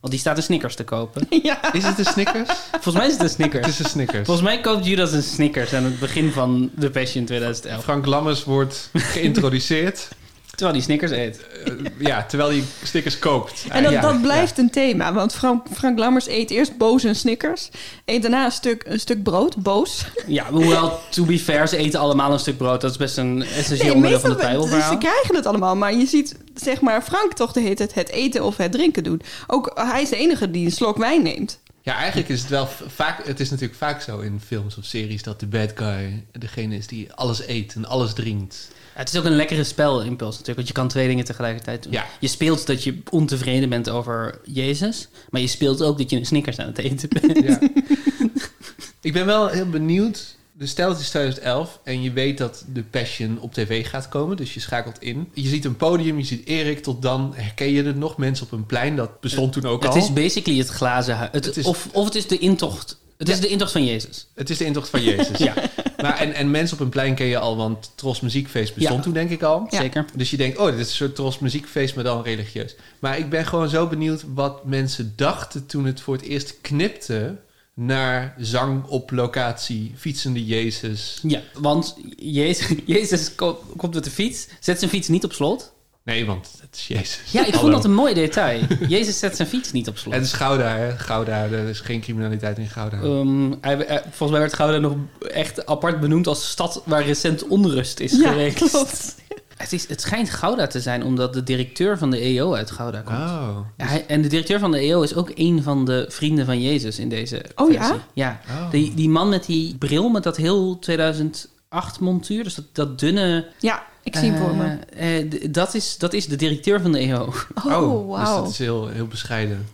Want 0.00 0.12
die 0.12 0.20
staat 0.20 0.36
een 0.36 0.42
Snickers 0.42 0.74
te 0.74 0.84
kopen. 0.84 1.26
Ja. 1.42 1.72
Is 1.72 1.84
het 1.84 1.98
een 1.98 2.04
Snickers? 2.04 2.48
Volgens 2.70 2.94
mij 2.94 3.06
is 3.06 3.12
het 3.12 3.22
een 3.22 3.28
Snickers. 3.28 3.66
het 3.66 3.74
is 3.74 3.78
een 3.84 3.90
Snickers. 3.90 4.26
Volgens 4.26 4.46
mij 4.46 4.60
koopt 4.60 4.86
Judas 4.86 5.12
een 5.12 5.22
Snickers 5.22 5.72
aan 5.72 5.84
het 5.84 5.98
begin 5.98 6.32
van 6.32 6.70
de 6.76 6.90
Passion 6.90 7.24
2011. 7.24 7.82
Frank 7.84 8.06
Lammers 8.06 8.44
wordt 8.44 8.90
geïntroduceerd. 8.92 10.08
Terwijl 10.58 10.78
hij 10.78 10.86
Snickers 10.86 11.10
eet. 11.10 11.46
eh, 11.64 11.72
ja, 11.98 12.24
terwijl 12.24 12.50
hij 12.50 12.64
Snickers 12.82 13.18
koopt. 13.18 13.64
En 13.68 13.82
dat, 13.82 13.92
Ja, 13.92 14.00
dat 14.00 14.22
blijft 14.22 14.58
een 14.58 14.70
thema. 14.70 15.12
Want 15.12 15.34
Frank, 15.34 15.66
Frank 15.72 15.98
Lammers 15.98 16.26
eet 16.26 16.50
eerst 16.50 16.76
boos 16.76 17.02
een 17.02 17.14
Snickers. 17.16 17.68
Eet 18.04 18.22
daarna 18.22 18.44
een 18.44 18.52
stuk, 18.52 18.82
een 18.86 19.00
stuk 19.00 19.22
brood, 19.22 19.56
boos. 19.56 20.04
Ja, 20.26 20.50
hoewel, 20.50 21.00
to 21.10 21.24
be 21.24 21.38
fair, 21.38 21.68
ze 21.68 21.76
eten 21.76 22.00
allemaal 22.00 22.32
een 22.32 22.38
stuk 22.38 22.56
brood. 22.56 22.80
Dat 22.80 22.90
is 22.90 22.96
best 22.96 23.16
een 23.16 23.42
essentieel 23.42 23.94
onderdeel 23.94 24.20
van 24.20 24.30
het 24.30 24.38
dus 24.38 24.48
Bijbelverhaal. 24.48 24.92
ze 24.92 24.98
krijgen 24.98 25.34
het 25.34 25.46
allemaal. 25.46 25.76
Maar 25.76 25.94
je 25.94 26.06
ziet, 26.06 26.36
zeg 26.54 26.80
maar, 26.80 27.02
Frank 27.02 27.32
toch 27.32 27.52
de 27.52 27.60
hele 27.60 27.74
tijd 27.74 27.94
het 27.94 28.08
eten 28.08 28.44
of 28.44 28.56
het 28.56 28.72
drinken 28.72 29.04
doen. 29.04 29.22
Ook 29.46 29.72
hij 29.74 30.02
is 30.02 30.08
de 30.08 30.16
enige 30.16 30.50
die 30.50 30.64
een 30.64 30.72
slok 30.72 30.96
wijn 30.96 31.22
neemt. 31.22 31.58
Ja, 31.82 31.94
eigenlijk 31.96 32.28
is 32.28 32.40
het 32.40 32.50
wel 32.50 32.68
vaak... 32.86 33.26
Het 33.26 33.40
is 33.40 33.50
natuurlijk 33.50 33.78
vaak 33.78 34.00
zo 34.00 34.18
in 34.18 34.40
films 34.46 34.76
of 34.78 34.84
series... 34.84 35.22
dat 35.22 35.40
de 35.40 35.46
bad 35.46 35.72
guy 35.74 36.24
degene 36.32 36.76
is 36.76 36.86
die 36.86 37.12
alles 37.12 37.46
eet 37.46 37.74
en 37.74 37.86
alles 37.86 38.12
drinkt. 38.12 38.68
Het 38.98 39.12
is 39.12 39.18
ook 39.18 39.24
een 39.24 39.36
lekkere 39.36 39.64
spelimpuls 39.64 40.30
natuurlijk, 40.30 40.56
want 40.56 40.68
je 40.68 40.74
kan 40.74 40.88
twee 40.88 41.08
dingen 41.08 41.24
tegelijkertijd 41.24 41.82
doen. 41.82 41.92
Ja. 41.92 42.06
Je 42.20 42.28
speelt 42.28 42.66
dat 42.66 42.84
je 42.84 42.98
ontevreden 43.10 43.68
bent 43.68 43.88
over 43.90 44.40
Jezus, 44.44 45.08
maar 45.30 45.40
je 45.40 45.46
speelt 45.46 45.82
ook 45.82 45.98
dat 45.98 46.10
je 46.10 46.16
een 46.16 46.26
Snickers 46.26 46.58
aan 46.58 46.66
het 46.66 46.78
eten 46.78 47.08
bent. 47.08 47.38
Ja. 47.46 47.58
Ik 49.00 49.12
ben 49.12 49.26
wel 49.26 49.46
heel 49.48 49.68
benieuwd. 49.68 50.36
Dus 50.52 50.70
stel 50.70 50.88
het 50.88 50.98
is 51.00 51.08
2011 51.08 51.80
en 51.84 52.02
je 52.02 52.12
weet 52.12 52.38
dat 52.38 52.64
de 52.72 52.82
Passion 52.82 53.38
op 53.40 53.54
tv 53.54 53.88
gaat 53.88 54.08
komen. 54.08 54.36
Dus 54.36 54.54
je 54.54 54.60
schakelt 54.60 55.02
in. 55.02 55.28
Je 55.34 55.48
ziet 55.48 55.64
een 55.64 55.76
podium, 55.76 56.18
je 56.18 56.24
ziet 56.24 56.46
Erik. 56.46 56.82
Tot 56.82 57.02
dan 57.02 57.32
herken 57.36 57.70
je 57.72 57.82
er 57.82 57.96
nog 57.96 58.16
mensen 58.16 58.46
op 58.46 58.52
een 58.52 58.66
plein. 58.66 58.96
Dat 58.96 59.20
bestond 59.20 59.52
toen 59.52 59.64
ook 59.64 59.82
Het 59.82 59.92
al. 59.92 59.98
is 59.98 60.12
basically 60.12 60.58
het 60.58 60.68
glazen 60.68 61.16
huis. 61.16 61.30
Het, 61.32 61.44
Het 61.44 61.56
is- 61.56 61.64
of, 61.64 61.88
of 61.92 62.04
het 62.04 62.14
is 62.14 62.26
de 62.26 62.38
intocht. 62.38 62.98
Het 63.18 63.28
is 63.28 63.34
Ja. 63.34 63.40
de 63.40 63.48
intocht 63.48 63.72
van 63.72 63.84
Jezus. 63.84 64.26
Het 64.34 64.50
is 64.50 64.58
de 64.58 64.64
intocht 64.64 64.88
van 64.88 65.02
Jezus. 65.02 65.38
Ja, 65.48 65.54
maar, 66.02 66.18
en, 66.18 66.32
en 66.32 66.50
mensen 66.50 66.76
op 66.76 66.82
een 66.82 66.88
plein 66.88 67.14
ken 67.14 67.26
je 67.26 67.38
al, 67.38 67.56
want 67.56 67.90
Tros 67.94 68.20
Muziekfeest 68.20 68.74
bestond 68.74 68.96
Ja. 68.98 69.02
toen 69.04 69.12
denk 69.12 69.30
ik 69.30 69.42
al. 69.42 69.66
Ja. 69.70 69.80
zeker. 69.80 70.04
Dus 70.14 70.30
je 70.30 70.36
denkt, 70.36 70.58
oh, 70.58 70.66
dit 70.66 70.74
is 70.78 70.88
een 70.88 70.94
soort 70.96 71.14
Tros 71.14 71.38
Muziekfeest, 71.38 71.94
maar 71.94 72.04
dan 72.04 72.22
religieus. 72.22 72.74
Maar 72.98 73.18
ik 73.18 73.30
ben 73.30 73.46
gewoon 73.46 73.68
zo 73.68 73.86
benieuwd 73.86 74.24
wat 74.34 74.64
mensen 74.64 75.12
dachten 75.16 75.66
toen 75.66 75.84
het 75.84 76.00
voor 76.00 76.14
het 76.14 76.24
eerst 76.24 76.54
knipte 76.60 77.36
naar 77.74 78.34
zang 78.38 78.84
op 78.86 79.10
locatie, 79.10 79.92
fietsende 79.96 80.44
Jezus. 80.44 81.18
Ja, 81.22 81.40
want 81.54 81.96
Jezus, 82.16 82.68
Jezus 82.86 83.34
ko- 83.34 83.62
komt 83.76 83.94
met 83.94 84.04
de 84.04 84.10
fiets, 84.10 84.46
zet 84.60 84.78
zijn 84.78 84.90
fiets 84.90 85.08
niet 85.08 85.24
op 85.24 85.32
slot. 85.32 85.72
Nee, 86.08 86.26
want 86.26 86.48
het 86.60 86.74
is 86.76 86.86
Jezus. 86.86 87.20
Ja, 87.30 87.46
ik 87.46 87.54
vond 87.54 87.72
dat 87.72 87.84
een 87.84 87.94
mooi 87.94 88.14
detail. 88.14 88.60
Jezus 88.88 89.18
zet 89.18 89.36
zijn 89.36 89.48
fiets 89.48 89.72
niet 89.72 89.88
op 89.88 89.98
slot. 89.98 90.14
Het 90.14 90.24
is 90.24 90.32
Gouda, 90.32 90.76
hè? 90.76 90.96
Gouda, 90.98 91.44
er 91.44 91.68
is 91.68 91.80
geen 91.80 92.00
criminaliteit 92.00 92.58
in 92.58 92.68
Gouda. 92.68 92.96
Ehm, 93.02 93.50
hij- 93.60 93.76
hij- 93.86 94.00
volgens 94.02 94.30
mij 94.30 94.40
werd 94.40 94.54
Gouda 94.54 94.78
nog 94.78 94.94
echt 95.32 95.66
apart 95.66 96.00
benoemd 96.00 96.26
als 96.26 96.50
stad 96.50 96.82
waar 96.84 97.04
recent 97.04 97.46
onrust 97.46 98.00
is 98.00 98.12
Ja, 98.12 98.28
geweest. 98.30 98.56
klopt. 98.70 99.14
Het, 99.56 99.72
is, 99.72 99.88
het 99.88 100.00
schijnt 100.00 100.30
Gouda 100.30 100.66
te 100.66 100.80
zijn 100.80 101.04
omdat 101.04 101.32
de 101.34 101.42
directeur 101.42 101.98
van 101.98 102.10
de 102.10 102.18
EO 102.18 102.54
uit 102.54 102.70
Gouda 102.70 103.00
komt. 103.00 103.18
Oh. 103.18 103.58
Ja, 103.76 103.84
hij- 103.86 104.06
en 104.06 104.22
de 104.22 104.28
directeur 104.28 104.58
van 104.58 104.70
de 104.70 104.78
EO 104.78 105.02
is 105.02 105.14
ook 105.14 105.30
een 105.34 105.62
van 105.62 105.84
de 105.84 106.06
vrienden 106.08 106.46
van 106.46 106.62
Jezus 106.62 106.98
in 106.98 107.08
deze 107.08 107.44
Oh, 107.54 107.72
ja? 107.72 107.96
Ja, 108.14 108.40
Oh. 108.50 108.70
die, 108.70 108.94
die 108.94 109.08
man 109.08 109.28
met 109.28 109.46
die 109.46 109.76
bril 109.78 110.08
met 110.08 110.22
dat 110.22 110.36
heel 110.36 110.78
2008 110.78 112.00
montuur, 112.00 112.44
dus 112.44 112.54
dat, 112.54 112.64
dat 112.72 112.98
dunne... 112.98 113.46
Ja, 113.58 113.82
ik 114.14 114.20
zie 114.20 114.30
hem 114.30 114.40
voor 114.40 114.54
me. 114.54 114.78
eh, 114.96 115.18
eh, 115.18 115.26
dat, 115.50 115.74
is, 115.74 115.98
dat 115.98 116.12
is 116.12 116.26
de 116.26 116.36
directeur 116.36 116.80
van 116.80 116.92
de 116.92 116.98
EO. 116.98 117.32
Oh, 117.64 118.06
dus 118.06 118.16
wauw. 118.16 118.42
dat 118.42 118.50
is 118.50 118.58
heel, 118.58 118.88
heel 118.88 119.06
bescheiden. 119.06 119.68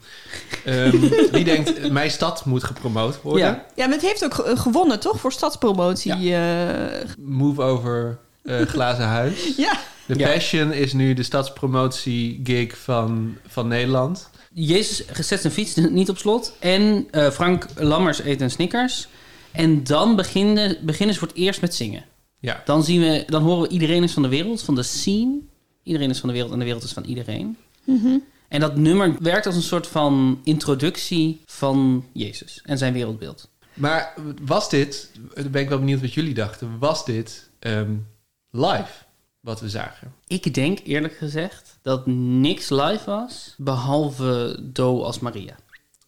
Ehm, 0.65 0.99
wie 1.33 1.45
denkt, 1.45 1.91
mijn 1.91 2.11
stad 2.11 2.45
moet 2.45 2.65
gepromoot 2.65 3.23
worden? 3.23 3.45
Ja. 3.47 3.65
Ja, 3.75 3.85
maar 3.87 3.95
het 3.97 4.07
heeft 4.07 4.25
ook 4.25 4.35
ge- 4.35 4.57
gewonnen, 4.57 5.01
toch? 5.01 5.21
Voor 5.21 5.33
stadspromotie. 5.33 6.17
Ja. 6.17 6.67
Move 7.19 7.63
over 7.63 8.19
eh, 8.43 8.61
Glazen 8.61 9.05
Huis. 9.07 9.53
ja. 9.57 9.73
De 10.07 10.19
Ja. 10.19 10.33
Passion 10.33 10.73
is 10.73 10.93
nu 10.93 11.15
de 11.15 11.23
stadspromotie-gig 11.23 12.79
van, 12.79 13.37
van 13.47 13.69
Nederland. 13.69 14.31
Jezus 14.53 15.05
zet 15.21 15.41
zijn 15.41 15.53
fiets 15.53 15.75
niet 15.91 16.09
op 16.09 16.19
slot. 16.19 16.53
En 16.59 17.07
eh, 17.11 17.31
Frank 17.31 17.67
Lammers 17.77 18.23
eet 18.25 18.41
een 18.41 18.51
Snickers. 18.51 19.09
En 19.53 19.85
dan 19.85 20.17
beginnen, 20.17 20.77
beginnen 20.83 21.15
ze 21.15 21.21
voor 21.21 21.29
het 21.29 21.37
eerst 21.39 21.61
met 21.61 21.75
zingen. 21.75 22.05
Ja. 22.45 22.63
Dan, 22.65 22.85
zien 22.85 23.01
we, 23.01 23.25
dan 23.27 23.43
horen 23.43 23.63
we 23.63 23.69
iedereen 23.69 24.03
is 24.03 24.13
van 24.13 24.23
de 24.23 24.29
wereld, 24.29 24.63
van 24.63 24.75
de 24.75 24.83
scene. 24.83 25.41
Iedereen 25.83 26.11
is 26.11 26.19
van 26.19 26.29
de 26.29 26.35
wereld 26.35 26.53
en 26.53 26.59
de 26.59 26.65
wereld 26.65 26.85
is 26.85 26.93
van 26.93 27.05
iedereen. 27.05 27.57
Mhm. 27.85 28.19
En 28.49 28.61
dat 28.61 28.77
nummer 28.77 29.17
werkt 29.19 29.47
als 29.47 29.55
een 29.55 29.63
soort 29.63 29.87
van 29.87 30.41
introductie 30.45 31.41
van 31.47 32.05
Jezus 32.13 32.61
en 32.65 32.79
zijn 32.79 32.93
wereldbeeld. 32.93 33.51
Maar 33.75 34.15
was 34.43 34.71
dit, 34.71 35.11
dan 35.35 35.51
ben 35.51 35.63
ik 35.63 35.69
wel 35.69 35.79
benieuwd 35.79 36.01
wat 36.01 36.15
jullie 36.15 36.35
dachten, 36.35 36.79
was 36.79 37.05
dit 37.05 37.51
ehm, 37.59 37.95
live 38.51 38.93
wat 39.41 39.61
we 39.61 39.69
zagen? 39.69 40.13
Ik 40.27 40.55
denk 40.55 40.79
eerlijk 40.85 41.17
gezegd 41.17 41.79
dat 41.83 42.07
niks 42.07 42.71
live 42.71 43.03
was, 43.07 43.55
behalve 43.57 44.61
Do 44.63 45.03
als 45.03 45.19
Maria. 45.19 45.57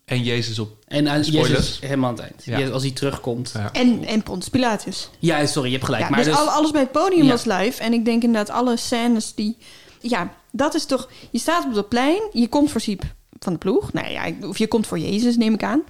En 0.06 0.22
Jezus 0.22 0.58
op. 0.58 0.76
En 0.88 1.08
aan 1.08 1.24
Spoilers. 1.24 1.50
Jezus 1.50 1.80
helemaal 1.80 2.08
aan 2.08 2.14
het 2.16 2.24
eind. 2.24 2.44
Ja. 2.44 2.58
Jezus, 2.58 2.72
als 2.72 2.82
hij 2.82 2.90
terugkomt. 2.92 3.50
Ja. 3.54 3.72
En, 3.72 4.04
en 4.04 4.22
Pontius 4.22 4.48
Pilatus. 4.48 5.10
Ja, 5.18 5.46
sorry, 5.46 5.66
je 5.68 5.74
hebt 5.74 5.84
gelijk. 5.84 6.02
Ja, 6.04 6.08
maar 6.10 6.18
dus, 6.18 6.28
dus, 6.28 6.36
al- 6.36 6.48
alles 6.48 6.70
bij 6.70 6.80
het 6.80 6.92
podium 6.92 7.24
Ja. 7.24 7.30
was 7.30 7.44
live. 7.44 7.82
En 7.82 7.92
ik 7.92 8.04
denk 8.04 8.22
inderdaad 8.22 8.56
alle 8.56 8.76
scènes 8.76 9.34
die... 9.34 9.56
Ja, 10.00 10.34
dat 10.52 10.74
is 10.74 10.84
toch... 10.84 11.08
Je 11.30 11.38
staat 11.38 11.64
op 11.64 11.74
dat 11.74 11.88
plein, 11.88 12.20
je 12.32 12.48
komt 12.48 12.70
voor 12.70 12.80
Siep 12.80 13.02
van 13.38 13.52
de 13.52 13.58
ploeg. 13.58 13.92
Nou 13.92 14.08
ja, 14.10 14.32
of 14.40 14.58
je 14.58 14.66
komt 14.68 14.86
voor 14.86 14.98
Jezus, 14.98 15.36
neem 15.36 15.54
ik 15.54 15.62
aan. 15.62 15.82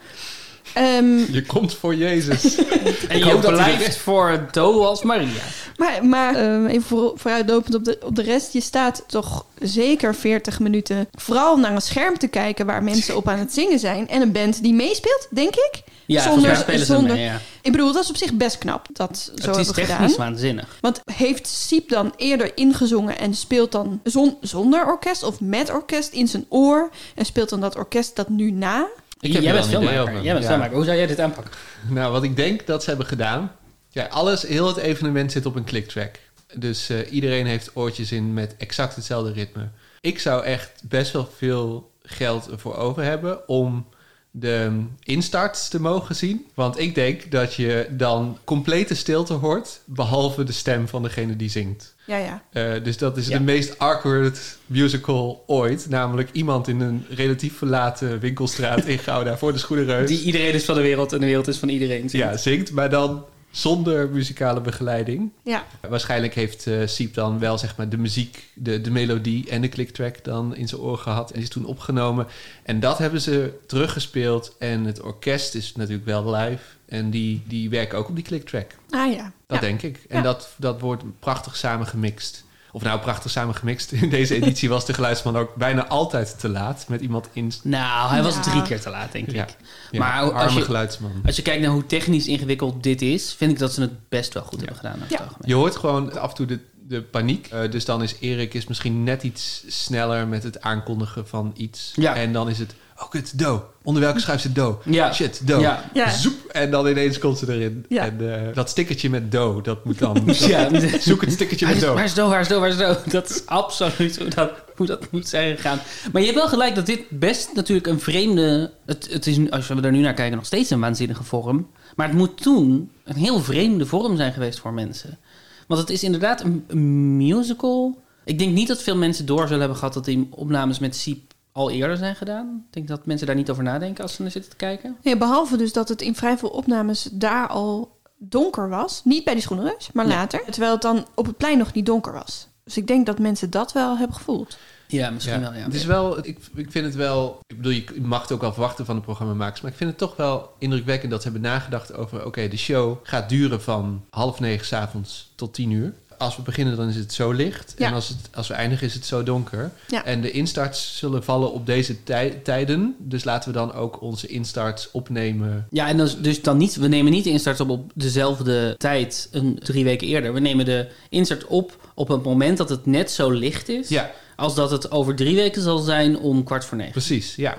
Ehm, 0.72 1.32
Je 1.32 1.42
komt 1.46 1.74
voor 1.74 1.94
Jezus. 1.94 2.54
en 3.08 3.18
je 3.18 3.38
blijft 3.40 3.96
voor 3.96 4.46
Do 4.50 4.84
als 4.84 5.02
Maria. 5.02 5.28
maar 5.76 6.04
maar 6.04 6.34
ehm, 6.34 6.66
even 6.66 6.82
voor, 6.82 7.12
vooruitlopend 7.14 7.74
op 7.74 7.84
de, 7.84 7.98
op 8.04 8.16
de 8.16 8.22
rest. 8.22 8.52
Je 8.52 8.60
staat 8.60 9.04
toch 9.06 9.46
zeker 9.60 10.14
40 10.14 10.60
minuten 10.60 11.08
vooral 11.18 11.56
naar 11.56 11.72
een 11.74 11.80
scherm 11.82 12.18
te 12.18 12.28
kijken... 12.28 12.66
waar 12.66 12.82
mensen 12.82 13.16
op 13.16 13.28
aan 13.28 13.38
het 13.38 13.52
zingen 13.54 13.78
zijn. 13.78 14.08
En 14.08 14.22
een 14.22 14.32
band 14.32 14.62
die 14.62 14.74
meespeelt, 14.74 15.28
denk 15.30 15.54
ik. 15.54 15.82
Ja, 16.06 16.22
Zonder- 16.22 16.56
spelen 16.56 16.78
ze 16.78 16.84
zonder- 16.84 17.14
mee, 17.14 17.24
ja. 17.24 17.40
Ik 17.62 17.72
bedoel, 17.72 17.92
dat 17.92 18.02
is 18.02 18.10
op 18.10 18.16
zich 18.16 18.32
best 18.32 18.58
knap 18.58 18.86
dat 18.92 19.18
ze 19.18 19.32
zo 19.42 19.50
Het 19.50 19.58
is 19.58 19.66
technisch 19.66 19.86
gedaan. 20.12 20.14
waanzinnig. 20.16 20.78
Want 20.80 21.00
heeft 21.12 21.46
Siep 21.48 21.88
dan 21.88 22.12
eerder 22.16 22.50
ingezongen 22.56 23.18
en 23.18 23.34
speelt 23.34 23.72
dan 23.72 24.00
zon- 24.04 24.36
zonder 24.40 24.86
orkest 24.86 25.22
of 25.22 25.40
met 25.40 25.70
orkest 25.70 26.12
in 26.12 26.28
zijn 26.28 26.46
oor 26.48 26.90
en 27.14 27.24
speelt 27.24 27.48
dan 27.48 27.60
dat 27.60 27.76
orkest 27.76 28.16
dat 28.16 28.28
nu 28.28 28.50
na? 28.50 28.86
Ik 29.20 29.32
heb 29.32 29.42
jij 29.42 29.52
bent 29.52 29.66
filmmaker. 29.66 30.22
Jij 30.22 30.32
bent 30.32 30.42
Ja. 30.44 30.48
filmmaker. 30.48 30.74
Hoe 30.76 30.84
zou 30.84 30.96
jij 30.96 31.06
dit 31.06 31.20
aanpakken? 31.20 31.52
Nou, 31.88 32.12
wat 32.12 32.22
ik 32.22 32.36
denk 32.36 32.66
dat 32.66 32.82
ze 32.82 32.88
hebben 32.88 33.06
gedaan. 33.06 33.52
Ja, 33.88 34.04
alles, 34.06 34.42
heel 34.42 34.66
het 34.66 34.76
evenement 34.76 35.32
zit 35.32 35.46
op 35.46 35.56
een 35.56 35.64
clicktrack. 35.64 36.18
Dus 36.54 36.88
eh, 36.88 37.12
iedereen 37.12 37.46
heeft 37.46 37.70
oortjes 37.74 38.12
in 38.12 38.34
met 38.34 38.54
exact 38.58 38.96
hetzelfde 38.96 39.32
ritme. 39.32 39.68
Ik 40.00 40.18
zou 40.18 40.44
echt 40.44 40.82
best 40.84 41.12
wel 41.12 41.30
veel 41.36 41.90
geld 42.02 42.50
ervoor 42.50 42.76
over 42.76 43.02
hebben 43.02 43.48
om 43.48 43.86
de 44.30 44.84
instarts 45.02 45.68
te 45.68 45.80
mogen 45.80 46.16
zien. 46.16 46.46
Want 46.54 46.78
ik 46.78 46.94
denk 46.94 47.30
dat 47.30 47.54
je 47.54 47.86
dan 47.90 48.38
complete 48.44 48.94
stilte 48.94 49.32
hoort, 49.32 49.80
behalve 49.84 50.44
de 50.44 50.52
stem 50.52 50.88
van 50.88 51.02
degene 51.02 51.36
die 51.36 51.50
zingt. 51.50 51.94
Ja, 52.06 52.16
ja. 52.16 52.42
Eh, 52.52 52.84
dus 52.84 52.98
dat 52.98 53.16
is 53.16 53.28
Ja. 53.28 53.38
de 53.38 53.44
meest 53.44 53.78
awkward 53.78 54.58
musical 54.66 55.44
ooit. 55.46 55.88
Namelijk 55.88 56.28
iemand 56.32 56.68
in 56.68 56.80
een 56.80 57.04
relatief 57.10 57.56
verlaten 57.56 58.18
winkelstraat 58.20 58.84
in 58.84 58.98
Gouda 58.98 59.36
voor 59.38 59.52
de 59.52 59.58
schoenenreus. 59.58 60.08
Die 60.08 60.22
iedereen 60.22 60.52
is 60.52 60.64
van 60.64 60.74
de 60.74 60.80
wereld 60.82 61.12
en 61.12 61.20
de 61.20 61.26
wereld 61.26 61.48
is 61.48 61.58
van 61.58 61.68
iedereen. 61.68 62.08
Ja, 62.10 62.36
zingt, 62.36 62.72
maar 62.72 62.90
dan 62.90 63.24
zonder 63.50 64.08
muzikale 64.08 64.60
begeleiding. 64.60 65.30
Ja, 65.42 65.64
Waarschijnlijk 65.88 66.34
heeft 66.34 66.66
eh 66.66 66.78
Siep 66.86 67.14
dan 67.14 67.38
wel 67.38 67.58
zeg 67.58 67.76
maar 67.76 67.88
de 67.88 67.96
muziek, 67.98 68.44
de, 68.54 68.80
de 68.80 68.90
melodie 68.90 69.50
en 69.50 69.60
de 69.60 69.68
clicktrack 69.68 70.24
dan 70.24 70.56
in 70.56 70.68
zijn 70.68 70.80
oor 70.80 70.98
gehad. 70.98 71.28
En 71.28 71.34
die 71.34 71.42
is 71.42 71.48
toen 71.48 71.64
opgenomen. 71.64 72.26
En 72.62 72.80
dat 72.80 72.98
hebben 72.98 73.20
ze 73.20 73.52
teruggespeeld. 73.66 74.54
En 74.58 74.84
het 74.84 75.00
orkest 75.00 75.54
is 75.54 75.72
natuurlijk 75.76 76.06
wel 76.06 76.34
live. 76.34 76.62
En 76.88 77.10
die, 77.10 77.42
die 77.46 77.70
werken 77.70 77.98
ook 77.98 78.08
op 78.08 78.14
die 78.14 78.24
clicktrack. 78.24 78.70
ah 78.90 79.12
ja. 79.12 79.32
Dat 79.46 79.60
ja. 79.60 79.66
denk 79.66 79.82
ik. 79.82 80.04
En 80.08 80.16
Ja. 80.16 80.22
dat, 80.22 80.48
dat 80.56 80.80
wordt 80.80 81.02
prachtig 81.20 81.56
samengemixt. 81.56 82.44
Of 82.72 82.82
nou, 82.82 83.00
prachtig 83.00 83.30
samengemixt. 83.30 83.92
In 83.92 84.08
deze 84.10 84.34
editie 84.34 84.68
was 84.68 84.86
de 84.86 84.94
geluidsman 84.94 85.36
ook 85.36 85.54
bijna 85.54 85.86
altijd 85.86 86.38
te 86.38 86.48
laat. 86.48 86.84
Met 86.88 87.00
iemand 87.00 87.28
in... 87.32 87.52
Nou, 87.62 88.10
hij 88.10 88.22
was 88.22 88.42
drie 88.42 88.62
keer 88.62 88.80
te 88.80 88.90
laat, 88.90 89.12
denk 89.12 89.26
ik. 89.26 89.34
Ja, 89.34 89.46
ja, 89.90 89.98
Maar 89.98 90.20
als 90.32 90.32
arme 90.32 90.58
je- 90.58 90.64
geluidsman. 90.64 91.10
Als 91.26 91.36
je 91.36 91.42
kijkt 91.42 91.62
naar 91.62 91.70
hoe 91.70 91.86
technisch 91.86 92.26
ingewikkeld 92.26 92.82
dit 92.82 93.02
is, 93.02 93.34
vind 93.34 93.50
ik 93.52 93.58
dat 93.58 93.72
ze 93.72 93.80
het 93.80 94.08
best 94.08 94.34
wel 94.34 94.42
goed 94.42 94.60
Ja. 94.60 94.64
hebben 94.72 94.76
gedaan. 94.76 94.98
Ja. 95.08 95.28
Je 95.46 95.54
hoort 95.54 95.76
gewoon 95.76 96.18
af 96.20 96.28
en 96.30 96.34
toe 96.36 96.46
de, 96.46 96.58
de 96.88 97.02
paniek. 97.02 97.46
Eh, 97.46 97.70
dus 97.70 97.84
dan 97.84 98.02
is 98.02 98.14
Erik 98.20 98.54
is 98.54 98.66
misschien 98.66 99.02
net 99.04 99.22
iets 99.22 99.64
sneller 99.68 100.26
met 100.28 100.42
het 100.42 100.60
aankondigen 100.60 101.28
van 101.28 101.52
iets. 101.56 101.92
Ja. 101.94 102.14
En 102.14 102.32
dan 102.32 102.48
is 102.48 102.58
het, 102.58 102.74
oh 102.98 103.10
kut, 103.10 103.38
do. 103.38 103.64
Onder 103.82 104.02
welke 104.02 104.20
schuif 104.20 104.40
zit 104.40 104.54
do? 104.54 104.80
Ja. 104.84 105.12
Shit, 105.12 105.46
do. 105.46 105.60
Ja. 105.60 105.90
Ja. 105.94 106.10
Zoep. 106.10 106.34
En 106.50 106.70
dan 106.70 106.86
ineens 106.86 107.18
komt 107.18 107.38
ze 107.38 107.52
erin. 107.54 107.84
Ja. 107.88 108.04
En 108.04 108.48
eh, 108.48 108.54
dat 108.54 108.70
stickertje 108.70 109.10
met 109.10 109.32
do, 109.32 109.60
dat 109.60 109.84
moet 109.84 109.98
dan... 109.98 110.22
Ja. 110.38 110.80
Zoek 111.00 111.20
het 111.20 111.32
stickertje 111.32 111.66
met 111.66 111.80
do. 111.80 111.94
waar 111.94 112.04
is 112.04 112.14
Do, 112.14 112.28
waar 112.28 112.40
is 112.40 112.48
Do, 112.48 112.60
waar 112.60 112.68
is 112.68 112.76
Do? 112.76 112.96
Dat 113.10 113.30
is 113.30 113.46
absoluut 113.46 114.18
hoe 114.18 114.28
dat, 114.28 114.52
hoe 114.76 114.86
dat 114.86 115.10
moet 115.10 115.28
zijn 115.28 115.56
gegaan. 115.56 115.78
Maar 116.12 116.20
je 116.20 116.26
hebt 116.26 116.38
wel 116.38 116.48
gelijk 116.48 116.74
dat 116.74 116.86
dit 116.86 117.00
best 117.10 117.50
natuurlijk 117.54 117.86
een 117.86 118.00
vreemde... 118.00 118.72
Het, 118.86 119.08
het 119.10 119.26
is, 119.26 119.50
als 119.50 119.68
we 119.68 119.80
er 119.80 119.92
nu 119.92 120.00
naar 120.00 120.14
kijken, 120.14 120.36
nog 120.36 120.46
steeds 120.46 120.70
een 120.70 120.80
waanzinnige 120.80 121.24
vorm. 121.24 121.66
Maar 121.96 122.08
het 122.08 122.16
moet 122.16 122.42
toen 122.42 122.90
een 123.04 123.16
heel 123.16 123.40
vreemde 123.40 123.86
vorm 123.86 124.16
zijn 124.16 124.32
geweest 124.32 124.58
voor 124.58 124.72
mensen. 124.72 125.18
Want 125.66 125.80
het 125.80 125.90
is 125.90 126.02
inderdaad 126.02 126.42
een, 126.42 126.64
een 126.66 127.16
musical. 127.16 128.02
Ik 128.24 128.38
denk 128.38 128.52
niet 128.52 128.68
dat 128.68 128.82
veel 128.82 128.96
mensen 128.96 129.26
door 129.26 129.42
zullen 129.42 129.58
hebben 129.58 129.78
gehad... 129.78 129.94
dat 129.94 130.04
die 130.04 130.28
opnames 130.30 130.78
met 130.78 130.96
Siep 130.96 131.25
al 131.56 131.70
eerder 131.70 131.96
zijn 131.96 132.16
gedaan. 132.16 132.64
Ik 132.66 132.72
denk 132.72 132.88
dat 132.88 133.06
mensen 133.06 133.26
daar 133.26 133.36
niet 133.36 133.50
over 133.50 133.62
nadenken 133.62 134.02
als 134.02 134.14
ze 134.14 134.22
naar 134.22 134.30
zitten 134.30 134.50
te 134.50 134.56
kijken. 134.56 134.96
Nee, 135.02 135.16
behalve 135.16 135.56
dus 135.56 135.72
dat 135.72 135.88
het 135.88 136.02
in 136.02 136.14
vrij 136.14 136.38
veel 136.38 136.48
opnames 136.48 137.08
daar 137.12 137.46
al 137.48 137.96
donker 138.18 138.68
was. 138.68 139.00
Niet 139.04 139.24
bij 139.24 139.32
die 139.34 139.42
schoenenreus, 139.42 139.90
maar 139.92 140.06
Nee. 140.06 140.16
later. 140.16 140.42
Terwijl 140.50 140.72
het 140.72 140.82
dan 140.82 141.06
op 141.14 141.26
het 141.26 141.36
plein 141.36 141.58
nog 141.58 141.72
niet 141.72 141.86
donker 141.86 142.12
was. 142.12 142.48
Dus 142.64 142.76
ik 142.76 142.86
denk 142.86 143.06
dat 143.06 143.18
mensen 143.18 143.50
dat 143.50 143.72
wel 143.72 143.96
hebben 143.98 144.16
gevoeld. 144.16 144.58
Ja, 144.88 145.10
misschien 145.10 145.34
Ja, 145.34 145.40
wel, 145.40 145.52
ja. 145.54 145.64
Het 145.64 145.74
is 145.74 145.84
wel, 145.84 146.18
ik, 146.18 146.38
ik 146.54 146.70
vind 146.70 146.84
het 146.84 146.94
wel, 146.94 147.38
ik 147.46 147.56
bedoel, 147.56 147.72
je 147.72 147.84
mag 148.02 148.22
het 148.22 148.32
ook 148.32 148.40
wel 148.40 148.52
verwachten 148.52 148.84
van 148.86 148.96
de 148.96 149.02
programmamakers, 149.02 149.60
maar 149.60 149.70
ik 149.70 149.76
vind 149.76 149.90
het 149.90 149.98
toch 149.98 150.16
wel 150.16 150.50
indrukwekkend 150.58 151.10
dat 151.10 151.22
ze 151.22 151.30
hebben 151.30 151.50
nagedacht 151.50 151.94
over, 151.94 152.26
oké, 152.26 152.48
de 152.48 152.56
show 152.56 152.96
gaat 153.02 153.28
duren 153.28 153.62
van 153.62 154.04
half 154.10 154.40
negen 154.40 154.66
's 154.66 154.72
avonds 154.72 155.32
tot 155.34 155.54
tien 155.54 155.70
uur. 155.70 155.94
Als 156.18 156.36
we 156.36 156.42
beginnen, 156.42 156.76
dan 156.76 156.88
is 156.88 156.96
het 156.96 157.12
zo 157.12 157.32
licht. 157.32 157.74
Ja. 157.78 157.86
En 157.86 157.92
als, 157.94 158.08
het, 158.08 158.18
als 158.34 158.48
we 158.48 158.54
eindigen, 158.54 158.86
is 158.86 158.94
het 158.94 159.06
zo 159.06 159.22
donker. 159.22 159.70
Ja. 159.88 160.04
En 160.04 160.20
de 160.20 160.30
instarts 160.30 160.96
zullen 160.98 161.24
vallen 161.24 161.52
op 161.52 161.66
deze 161.66 162.02
tij- 162.02 162.40
tijden. 162.44 162.94
Dus 162.98 163.24
laten 163.24 163.52
we 163.52 163.58
dan 163.58 163.72
ook 163.74 164.00
onze 164.02 164.26
instarts 164.26 164.90
opnemen. 164.90 165.66
Ja, 165.70 165.88
en 165.88 165.96
dus, 165.96 166.16
dus 166.20 166.42
dan 166.42 166.56
niet, 166.56 166.76
we 166.76 166.88
nemen 166.88 167.12
niet 167.12 167.24
de 167.24 167.30
instart 167.30 167.60
op 167.60 167.70
op 167.70 167.90
dezelfde 167.94 168.74
tijd, 168.78 169.28
een, 169.30 169.58
drie 169.62 169.84
weken 169.84 170.06
eerder. 170.06 170.32
We 170.32 170.40
nemen 170.40 170.64
de 170.64 170.88
instart 171.08 171.46
op 171.46 171.90
op 171.94 172.08
het 172.08 172.22
moment 172.22 172.58
dat 172.58 172.68
het 172.68 172.86
net 172.86 173.10
zo 173.10 173.30
licht 173.30 173.68
is, 173.68 173.88
Ja, 173.88 174.10
als 174.36 174.54
dat 174.54 174.70
het 174.70 174.90
over 174.90 175.14
drie 175.14 175.34
weken 175.34 175.62
zal 175.62 175.78
zijn 175.78 176.18
om 176.18 176.44
kwart 176.44 176.64
voor 176.64 176.76
negen. 176.76 176.92
precies. 176.92 177.34
Ja. 177.34 177.58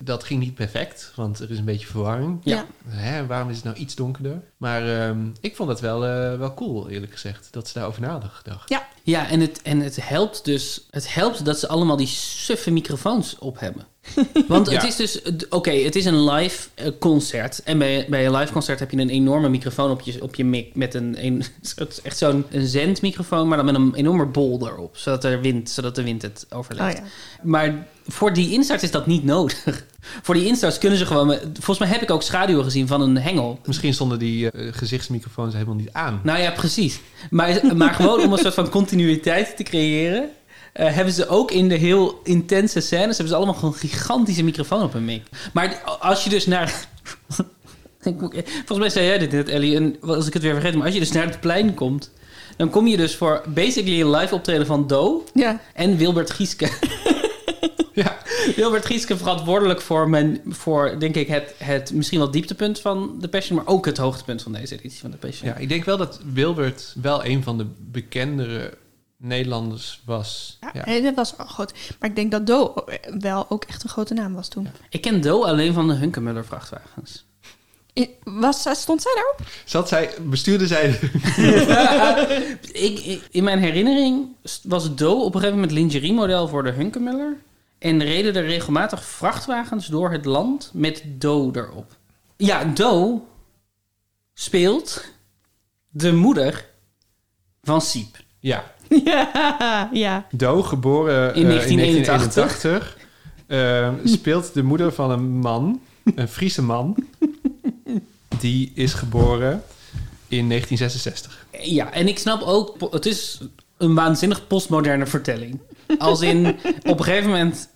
Dat 0.00 0.24
ging 0.24 0.40
niet 0.40 0.54
perfect, 0.54 1.12
want 1.14 1.38
er 1.38 1.50
is 1.50 1.58
een 1.58 1.64
beetje 1.64 1.86
verwarring. 1.86 2.40
Ja. 2.42 2.66
Hè, 2.88 3.26
waarom 3.26 3.50
is 3.50 3.56
het 3.56 3.64
nou 3.64 3.76
iets 3.76 3.94
donkerder? 3.94 4.42
Maar 4.56 5.00
ehm, 5.00 5.26
ik 5.40 5.56
vond 5.56 5.68
het 5.68 5.80
wel, 5.80 6.04
eh, 6.04 6.38
wel 6.38 6.54
cool, 6.54 6.88
eerlijk 6.88 7.12
gezegd, 7.12 7.48
dat 7.50 7.68
ze 7.68 7.74
daarover 7.74 8.00
na 8.00 8.10
hadden 8.10 8.30
gedacht. 8.30 8.68
Ja, 8.68 8.88
Ja, 9.02 9.28
en 9.28 9.40
het, 9.40 9.62
en 9.62 9.80
het 9.80 10.08
helpt 10.08 10.44
dus, 10.44 10.86
het 10.90 11.14
helpt 11.14 11.44
dat 11.44 11.58
ze 11.58 11.68
allemaal 11.68 11.96
die 11.96 12.06
suffe 12.06 12.70
microfoons 12.70 13.38
op 13.38 13.60
hebben. 13.60 13.86
Want 14.48 14.70
het 14.70 14.84
is 14.84 14.96
dus, 14.96 15.20
oké, 15.50 15.70
het 15.70 15.96
is 15.96 16.04
een 16.04 16.24
live 16.24 16.68
eh, 16.74 16.86
concert. 16.98 17.62
En 17.62 17.78
bij, 17.78 18.06
bij 18.08 18.26
een 18.26 18.36
live 18.36 18.52
concert 18.52 18.78
heb 18.78 18.90
je 18.90 18.96
een 18.96 19.08
enorme 19.08 19.48
microfoon 19.48 19.90
op 19.90 20.00
je, 20.00 20.22
op 20.22 20.34
je 20.34 20.44
mic. 20.44 20.74
Met 20.74 20.94
een, 20.94 21.24
een, 21.24 21.44
het 21.76 21.92
is 21.92 22.02
echt 22.02 22.18
zo'n 22.18 22.44
een 22.50 22.66
zendmicrofoon, 22.66 23.48
maar 23.48 23.56
dan 23.56 23.66
met 23.66 23.74
een 23.74 23.94
enorme 23.94 24.26
bol 24.26 24.68
erop. 24.68 24.96
Zodat, 24.96 25.24
er 25.24 25.40
wind, 25.40 25.70
zodat 25.70 25.94
de 25.94 26.02
wind 26.02 26.22
het 26.22 26.46
overleeft. 26.50 26.98
oh 26.98 27.04
ja. 27.04 27.10
Maar 27.42 27.86
voor 28.06 28.32
die 28.32 28.52
instart 28.52 28.82
is 28.82 28.90
dat 28.90 29.06
niet 29.06 29.24
nodig. 29.24 29.64
voor 30.22 30.34
die 30.34 30.46
instarts 30.46 30.78
kunnen 30.78 30.98
ze 30.98 31.06
gewoon... 31.06 31.38
Volgens 31.52 31.78
mij 31.78 31.88
heb 31.88 32.02
ik 32.02 32.10
ook 32.10 32.22
schaduwen 32.22 32.64
gezien 32.64 32.86
van 32.86 33.00
een 33.00 33.18
hengel. 33.18 33.60
Misschien 33.64 33.94
stonden 33.94 34.18
die 34.18 34.50
eh, 34.50 34.72
gezichtsmicrofoons 34.72 35.54
helemaal 35.54 35.74
niet 35.74 35.92
aan. 35.92 36.20
Nou 36.22 36.38
ja, 36.38 36.50
precies. 36.50 37.00
Maar, 37.30 37.76
maar 37.76 37.94
gewoon 37.94 38.20
om 38.20 38.32
een 38.32 38.38
soort 38.38 38.54
van 38.54 38.68
continuïteit 38.68 39.56
te 39.56 39.62
creëren... 39.62 40.30
eh, 40.76 40.94
hebben 40.94 41.14
ze 41.14 41.28
ook 41.28 41.50
in 41.50 41.68
de 41.68 41.74
heel 41.74 42.20
intense 42.24 42.80
scènes... 42.80 43.16
hebben 43.16 43.28
ze 43.28 43.34
allemaal 43.34 43.54
gewoon 43.54 43.72
een 43.72 43.88
gigantische 43.88 44.44
microfoon 44.44 44.82
op 44.82 44.92
hun 44.92 45.04
mic. 45.04 45.22
Maar 45.52 45.80
als 46.00 46.24
je 46.24 46.30
dus 46.30 46.46
naar... 46.46 46.74
Volgens 48.00 48.78
mij 48.78 48.88
zei 48.88 49.06
jij 49.06 49.18
dit 49.18 49.32
net, 49.32 49.48
Ellie. 49.48 49.76
En 49.76 49.96
als 50.00 50.26
ik 50.26 50.32
het 50.32 50.42
weer 50.42 50.52
vergeet... 50.52 50.74
maar 50.74 50.84
als 50.84 50.94
je 50.94 51.00
dus 51.00 51.12
naar 51.12 51.26
het 51.26 51.40
plein 51.40 51.74
komt... 51.74 52.10
dan 52.56 52.70
kom 52.70 52.86
je 52.86 52.96
dus 52.96 53.16
voor 53.16 53.42
basically 53.46 54.00
een 54.00 54.10
live 54.10 54.34
optreden 54.34 54.66
van 54.66 54.86
Do... 54.86 55.24
Ja, 55.34 55.60
en 55.74 55.96
Wilbert 55.96 56.30
Gieske. 56.30 56.68
Ja, 57.92 58.16
Wilbert 58.56 58.86
Gieske 58.86 59.16
verantwoordelijk 59.16 59.80
voor, 59.80 60.08
mijn, 60.08 60.40
voor 60.48 60.96
denk 60.98 61.14
ik, 61.14 61.28
het, 61.28 61.54
het 61.58 61.92
misschien 61.92 62.18
wel 62.18 62.30
dieptepunt 62.30 62.80
van 62.80 63.16
de 63.20 63.28
Passion, 63.28 63.56
maar 63.56 63.66
ook 63.66 63.86
het 63.86 63.96
hoogtepunt 63.96 64.42
van 64.42 64.52
deze 64.52 64.74
editie 64.74 65.00
van 65.00 65.10
de 65.10 65.16
Passion. 65.16 65.48
ja, 65.48 65.56
ik 65.56 65.68
denk 65.68 65.84
wel 65.84 65.96
dat 65.96 66.20
Wilbert 66.32 66.94
wel 67.02 67.24
een 67.24 67.42
van 67.42 67.58
de 67.58 67.66
bekendere 67.90 68.72
Nederlanders 69.18 70.02
was. 70.04 70.58
ja. 70.72 70.82
Ja. 70.92 71.00
dat 71.00 71.14
was 71.14 71.34
goed. 71.46 71.72
Maar 72.00 72.08
ik 72.10 72.16
denk 72.16 72.30
dat 72.30 72.46
Do 72.46 72.74
wel 73.18 73.46
ook 73.50 73.64
echt 73.64 73.82
een 73.84 73.88
grote 73.90 74.14
naam 74.14 74.34
was 74.34 74.48
toen. 74.48 74.68
Ik 74.90 75.00
ken 75.00 75.20
Do 75.20 75.42
alleen 75.44 75.72
van 75.72 75.88
de 75.88 75.94
Hunkemuller 75.94 76.44
vrachtwagens. 76.44 77.24
Was, 78.24 78.60
stond 78.80 79.02
zij 79.02 79.12
daarop? 79.14 79.40
Zat 79.64 79.88
zij, 79.88 80.14
bestuurde 80.22 80.66
zij... 80.66 80.88
ik, 82.72 82.98
ik- 82.98 83.28
in 83.30 83.44
mijn 83.44 83.58
herinnering 83.58 84.26
was 84.62 84.94
Do 84.94 85.12
op 85.12 85.34
een 85.34 85.40
gegeven 85.40 85.54
moment 85.60 85.72
lingerie-model 85.78 86.48
voor 86.48 86.62
de 86.62 86.70
Hunkemuller. 86.70 87.36
En 87.78 88.02
reden 88.02 88.34
er 88.36 88.44
regelmatig 88.46 89.04
vrachtwagens 89.04 89.86
door 89.86 90.10
het 90.10 90.24
land 90.24 90.70
met 90.72 91.02
Do 91.06 91.50
erop. 91.52 91.96
Ja, 92.36 92.64
Do 92.64 93.26
speelt 94.34 95.04
de 95.88 96.12
moeder 96.12 96.68
van 97.62 97.80
Siep. 97.80 98.16
Ja, 98.40 98.74
Ja, 99.04 99.88
ja. 99.92 100.26
Do, 100.30 100.62
geboren 100.62 101.34
In 101.34 101.42
eh, 101.42 101.48
1981. 101.48 102.96
1981, 102.96 102.96
eh, 103.46 104.12
speelt 104.14 104.54
de 104.54 104.62
moeder 104.62 104.92
van 104.92 105.10
een 105.10 105.38
man, 105.38 105.80
een 106.14 106.28
Friese 106.28 106.62
man. 106.62 106.96
Die 108.40 108.72
is 108.74 108.92
geboren 108.94 109.62
in 110.28 110.48
1966. 110.48 111.46
Ja, 111.62 111.92
en 111.92 112.08
ik 112.08 112.18
snap 112.18 112.42
ook, 112.42 112.92
het 112.92 113.06
is 113.06 113.40
een 113.76 113.94
waanzinnig 113.94 114.46
postmoderne 114.46 115.06
vertelling. 115.06 115.60
Als 115.98 116.20
in, 116.20 116.46
op 116.84 116.98
een 116.98 117.04
gegeven 117.04 117.30
moment 117.30 117.68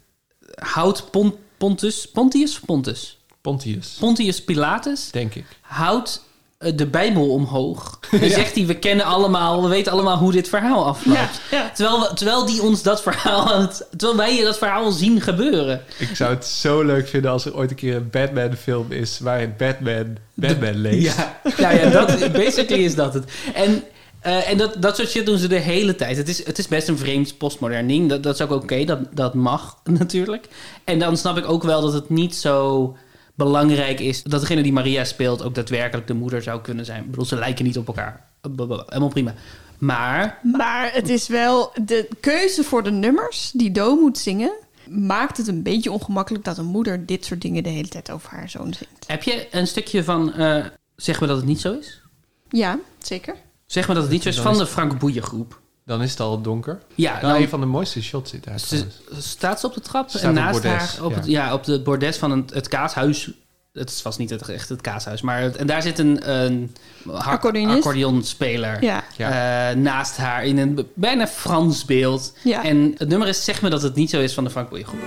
houdt 0.55 1.11
Pon- 1.11 1.35
Pontus, 1.57 2.09
Pontius, 2.11 2.61
Pontus, 2.61 3.19
Pontius, 3.41 3.97
Pontius 3.99 4.45
Pilatus 4.45 5.11
denk 5.11 5.35
ik. 5.35 5.45
houdt 5.61 6.25
de 6.61 6.87
Bijbel 6.87 7.31
omhoog. 7.31 7.99
En 8.21 8.31
zegt 8.31 8.55
hij, 8.55 8.67
we 8.67 8.75
kennen 8.79 9.05
allemaal, 9.07 9.63
we 9.63 9.69
weten 9.69 9.93
allemaal 9.93 10.17
hoe 10.17 10.33
dit 10.33 10.49
verhaal 10.49 10.87
afloopt. 10.87 11.19
Ja, 11.51 11.57
ja. 11.59 11.71
Terwijl, 11.75 12.01
we- 12.01 12.15
terwijl 12.15 12.47
die 12.47 12.63
ons 12.63 12.83
dat 12.83 13.03
verhaal, 13.03 13.53
aan 13.53 13.61
het- 13.61 13.87
terwijl 13.97 14.17
wij 14.17 14.45
dat 14.45 14.59
verhaal 14.59 14.91
zien 14.91 15.21
gebeuren. 15.21 15.83
Ik 15.99 16.17
zou 16.17 16.31
het 16.35 16.45
zo 16.47 16.83
leuk 16.83 17.09
vinden 17.09 17.31
als 17.31 17.45
er 17.45 17.57
ooit 17.57 17.71
een 17.71 17.77
keer 17.77 17.97
een 17.97 18.11
Batman-film 18.11 18.93
is 18.93 19.19
waarin 19.19 19.55
Batman 19.59 20.17
Batman 20.35 20.77
leest. 20.81 21.17
Ja, 21.17 21.41
ja, 21.57 21.71
ja 21.71 21.91
dat, 21.91 22.33
basically 22.33 22.85
is 22.85 22.95
dat 22.95 23.15
het. 23.15 23.25
En, 23.55 23.83
eh, 24.21 24.51
en 24.51 24.59
dat, 24.59 24.75
dat 24.83 24.97
soort 24.97 25.09
shit 25.11 25.27
doen 25.27 25.39
ze 25.39 25.47
de 25.49 25.59
hele 25.59 25.95
tijd. 25.97 26.17
Het 26.17 26.29
is, 26.29 26.47
het 26.47 26.59
is 26.59 26.69
best 26.69 26.89
een 26.89 26.99
vreemd 26.99 27.39
postmodern 27.39 27.87
ding. 27.87 28.09
Dat, 28.09 28.23
dat 28.23 28.35
is 28.35 28.41
ook 28.41 28.51
oké, 28.63 28.85
dat, 28.85 28.99
dat 29.11 29.35
mag 29.35 29.77
natuurlijk. 29.99 30.49
En 30.85 30.99
dan 30.99 31.17
snap 31.17 31.37
ik 31.37 31.49
ook 31.49 31.63
wel 31.63 31.81
dat 31.81 31.93
het 31.93 32.11
niet 32.11 32.35
zo 32.37 32.97
belangrijk 33.45 34.01
is 34.01 34.23
dat 34.23 34.41
degene 34.41 34.63
die 34.63 34.73
Maria 34.73 35.05
speelt 35.05 35.43
ook 35.43 35.55
daadwerkelijk 35.55 36.07
de 36.07 36.15
moeder 36.15 36.43
zou 36.43 36.61
kunnen 36.61 36.85
zijn. 36.85 37.03
Ik 37.05 37.11
bedoel, 37.11 37.25
ze 37.25 37.37
lijken 37.37 37.65
niet 37.65 37.79
op 37.79 37.87
elkaar. 37.87 38.27
Helemaal 38.43 39.09
prima. 39.09 39.35
Maar 39.79 40.39
Maar 40.43 40.93
het 40.93 41.09
is 41.09 41.29
wel 41.29 41.73
de 41.85 42.09
keuze 42.21 42.65
voor 42.65 42.83
de 42.83 42.91
nummers 42.91 43.51
die 43.55 43.71
Do 43.71 43.95
moet 43.97 44.19
zingen. 44.19 44.53
Maakt 44.89 45.37
het 45.37 45.49
een 45.49 45.63
beetje 45.63 45.93
ongemakkelijk 45.93 46.45
dat 46.45 46.59
een 46.59 46.65
moeder 46.65 47.07
dit 47.07 47.25
soort 47.25 47.41
dingen 47.43 47.63
de 47.63 47.69
hele 47.69 47.89
tijd 47.89 48.11
over 48.11 48.31
haar 48.31 48.49
zoon 48.49 48.75
zingt. 48.75 49.05
heb 49.07 49.23
je 49.23 49.49
een 49.51 49.67
stukje 49.67 50.05
van 50.05 50.33
eh, 50.33 50.65
zeg 50.97 51.21
me 51.21 51.27
dat 51.27 51.37
het 51.37 51.47
niet 51.47 51.61
zo 51.61 51.73
is? 51.79 52.03
Ja, 52.49 52.79
zeker. 52.99 53.35
Zeg 53.67 53.89
me 53.89 53.95
dat 53.95 54.03
het 54.03 54.13
niet 54.13 54.23
zo 54.23 54.29
is 54.29 54.41
van 54.41 54.59
de 54.59 54.67
Frank 54.67 54.99
Boeien 54.99 55.23
groep. 55.23 55.61
Dan 55.91 56.03
is 56.03 56.11
het 56.11 56.21
al 56.21 56.41
donker. 56.41 56.79
Ja, 56.95 57.11
Nou, 57.13 57.23
dan- 57.33 57.43
een 57.43 57.49
van 57.49 57.61
de 57.61 57.67
mooiste 57.67 58.03
shots 58.03 58.31
zit 58.31 58.45
daar 58.45 58.59
Ze, 58.61 58.67
trouwens. 58.67 59.31
staat 59.31 59.61
ze 59.61 59.67
op 59.67 59.75
de 59.75 59.81
trap 59.81 60.11
Ze 60.11 60.19
en 60.19 60.35
naast 60.35 60.53
bordes, 60.63 60.97
haar 60.97 61.05
op, 61.05 61.11
ja. 61.11 61.17
Het, 61.17 61.27
ja, 61.27 61.53
op 61.55 61.65
de 61.65 61.81
bordes 61.83 62.17
van 62.17 62.31
het, 62.31 62.55
het 62.55 62.69
kaashuis. 62.69 63.31
Het 63.73 64.03
was 64.03 64.17
niet 64.19 64.31
het, 64.31 64.49
echt 64.49 64.69
het 64.69 64.81
kaashuis, 64.81 65.21
maar 65.21 65.41
het- 65.41 65.57
en 65.57 65.67
daar 65.67 65.83
zit 65.83 65.99
een, 65.99 66.31
een 66.41 66.75
accordeonspeler 67.13 68.85
Ja, 68.85 69.05
eh, 69.17 69.77
naast 69.77 70.17
haar 70.17 70.45
in 70.45 70.59
een 70.59 70.89
bijna 70.95 71.27
Frans 71.27 71.85
beeld. 71.85 72.33
ja. 72.45 72.65
En 72.65 72.95
het 72.99 73.09
nummer 73.09 73.29
is 73.29 73.45
Zeg 73.45 73.63
me 73.63 73.71
dat 73.71 73.83
het 73.83 73.95
niet 73.95 74.11
zo 74.11 74.21
is 74.21 74.35
van 74.35 74.45
de 74.45 74.51
Frank 74.51 74.69
groep. 74.69 75.01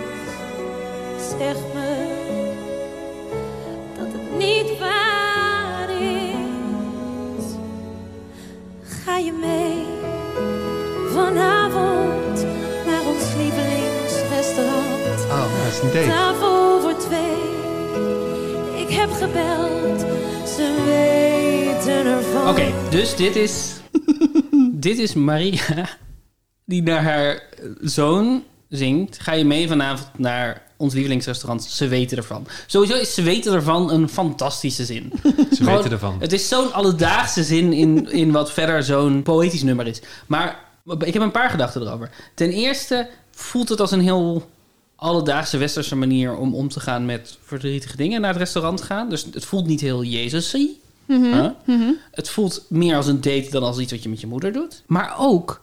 Zeg 1.39 1.55
me 1.73 2.11
dat 3.97 4.07
het 4.11 4.37
niet 4.37 4.79
waar 4.79 5.89
is. 6.01 7.43
Ga 9.03 9.17
je 9.17 9.31
mee 9.31 9.92
vanavond 11.13 12.45
naar 12.85 13.01
ons 13.05 13.23
lievelingsrestaurant? 13.37 15.25
Oh, 15.29 15.63
dat 15.63 15.73
is 15.73 15.79
een 15.81 15.91
date. 15.93 16.07
Tafel 16.07 16.81
voor 16.81 16.97
twee. 16.97 17.51
Ik 18.87 18.89
heb 18.95 19.11
gebeld, 19.11 19.99
ze 20.47 20.83
weten 20.85 22.05
ervan. 22.05 22.49
Oké, 22.49 22.71
dus 22.89 23.15
dit 23.15 23.35
is, 23.35 23.73
dit 24.87 24.97
is 24.97 25.13
Maria 25.13 25.89
die 26.65 26.81
naar 26.83 27.03
haar 27.03 27.43
zoon 27.81 28.43
zingt. 28.69 29.19
Ga 29.21 29.33
je 29.33 29.45
mee 29.45 29.67
vanavond 29.67 30.07
naar 30.17 30.61
ons 30.77 30.93
lievelingsrestaurant? 30.93 31.63
Ze 31.63 31.87
weten 31.87 32.17
ervan. 32.17 32.47
Sowieso 32.67 32.95
is 32.95 33.13
ze 33.13 33.21
weten 33.21 33.53
ervan 33.53 33.91
een 33.91 34.09
fantastische 34.09 34.85
zin. 34.85 35.11
Ze 35.23 35.55
Gewoon- 35.55 35.75
weten 35.75 35.91
ervan. 35.91 36.15
Het 36.19 36.33
is 36.33 36.47
zo'n 36.47 36.73
alledaagse 36.73 37.43
zin 37.43 37.73
in, 37.73 38.11
in 38.11 38.31
wat 38.31 38.51
verder 38.51 38.83
zo'n 38.83 39.23
poëtisch 39.23 39.63
nummer 39.63 39.87
is. 39.87 40.01
Maar 40.27 40.71
ik 40.85 41.13
heb 41.13 41.21
een 41.21 41.31
paar 41.31 41.49
gedachten 41.49 41.81
erover. 41.81 42.09
Ten 42.33 42.49
eerste 42.49 43.09
voelt 43.31 43.69
het 43.69 43.79
als 43.79 43.91
een 43.91 44.01
heel 44.01 44.49
alledaagse 44.95 45.57
westerse 45.57 45.95
manier 45.95 46.35
om 46.35 46.55
om 46.55 46.69
te 46.69 46.79
gaan 46.79 47.05
met 47.05 47.37
verdrietige 47.43 47.97
dingen. 47.97 48.21
Naar 48.21 48.29
het 48.29 48.39
restaurant 48.39 48.81
gaan. 48.81 49.09
Dus 49.09 49.27
het 49.33 49.45
voelt 49.45 49.67
niet 49.67 49.81
heel 49.81 50.03
Jezus-y. 50.03 50.67
Huh? 51.05 51.49
Het 52.11 52.29
voelt 52.29 52.65
meer 52.69 52.95
als 52.95 53.07
een 53.07 53.21
date 53.21 53.47
dan 53.49 53.63
als 53.63 53.79
iets 53.79 53.91
wat 53.91 54.03
je 54.03 54.09
met 54.09 54.21
je 54.21 54.27
moeder 54.27 54.51
doet. 54.51 54.83
Maar 54.87 55.15
ook 55.17 55.61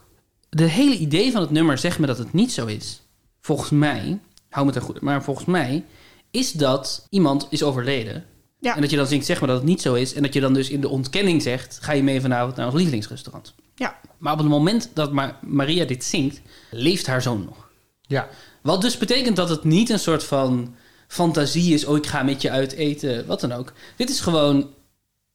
de 0.49 0.65
hele 0.65 0.97
idee 0.97 1.33
van 1.33 1.41
het 1.41 1.51
nummer 1.51 1.79
zegt 1.79 1.99
me 1.99 2.07
dat 2.07 2.19
het 2.19 2.33
niet 2.33 2.53
zo 2.53 2.67
is. 2.67 3.01
Volgens 3.41 3.71
mij, 3.71 4.19
hou 4.49 4.67
me 4.67 4.73
ten 4.73 4.83
goede, 4.83 5.01
maar 5.03 5.23
volgens 5.23 5.47
mij 5.47 5.85
is 6.31 6.53
dat 6.53 7.07
iemand 7.09 7.47
is 7.51 7.63
overleden. 7.63 8.25
Ja. 8.61 8.75
En 8.75 8.81
dat 8.81 8.91
je 8.91 8.97
dan 8.97 9.07
zingt, 9.07 9.27
zeg 9.27 9.41
maar 9.41 9.49
dat 9.49 9.59
het 9.59 9.67
niet 9.67 9.83
zo 9.83 9.95
is. 9.95 10.15
En 10.15 10.23
dat 10.23 10.33
je 10.33 10.41
dan 10.41 10.55
dus 10.55 10.71
in 10.71 10.81
de 10.81 10.89
ontkenning 10.89 11.43
zegt, 11.43 11.79
ga 11.81 11.93
je 11.93 12.03
mee 12.03 12.21
vanavond 12.21 12.57
naar 12.57 12.67
ons 12.67 12.75
lievelingsrestaurant. 12.75 13.55
Ja. 13.81 14.01
Maar 14.19 14.33
op 14.33 14.39
het 14.39 14.49
moment 14.49 14.91
dat 14.95 15.13
Ma- 15.13 15.39
Maria 15.43 15.85
dit 15.85 16.05
zingt, 16.05 16.41
leeft 16.71 17.07
haar 17.07 17.23
zoon 17.23 17.45
nog. 17.45 17.69
Ja. 18.01 18.29
Wat 18.61 18.81
dus 18.81 18.99
betekent 18.99 19.37
dat 19.37 19.49
het 19.49 19.65
niet 19.65 19.91
een 19.91 19.99
soort 19.99 20.25
van 20.25 20.75
fantasie 21.09 21.75
is. 21.75 21.85
Oh, 21.85 21.97
ik 21.97 22.07
ga 22.07 22.23
met 22.23 22.43
je 22.43 22.51
uit 22.51 22.73
eten, 22.73 23.27
wat 23.27 23.41
dan 23.41 23.53
ook. 23.53 23.73
Dit 23.97 24.11
is 24.11 24.21
gewoon. 24.21 24.71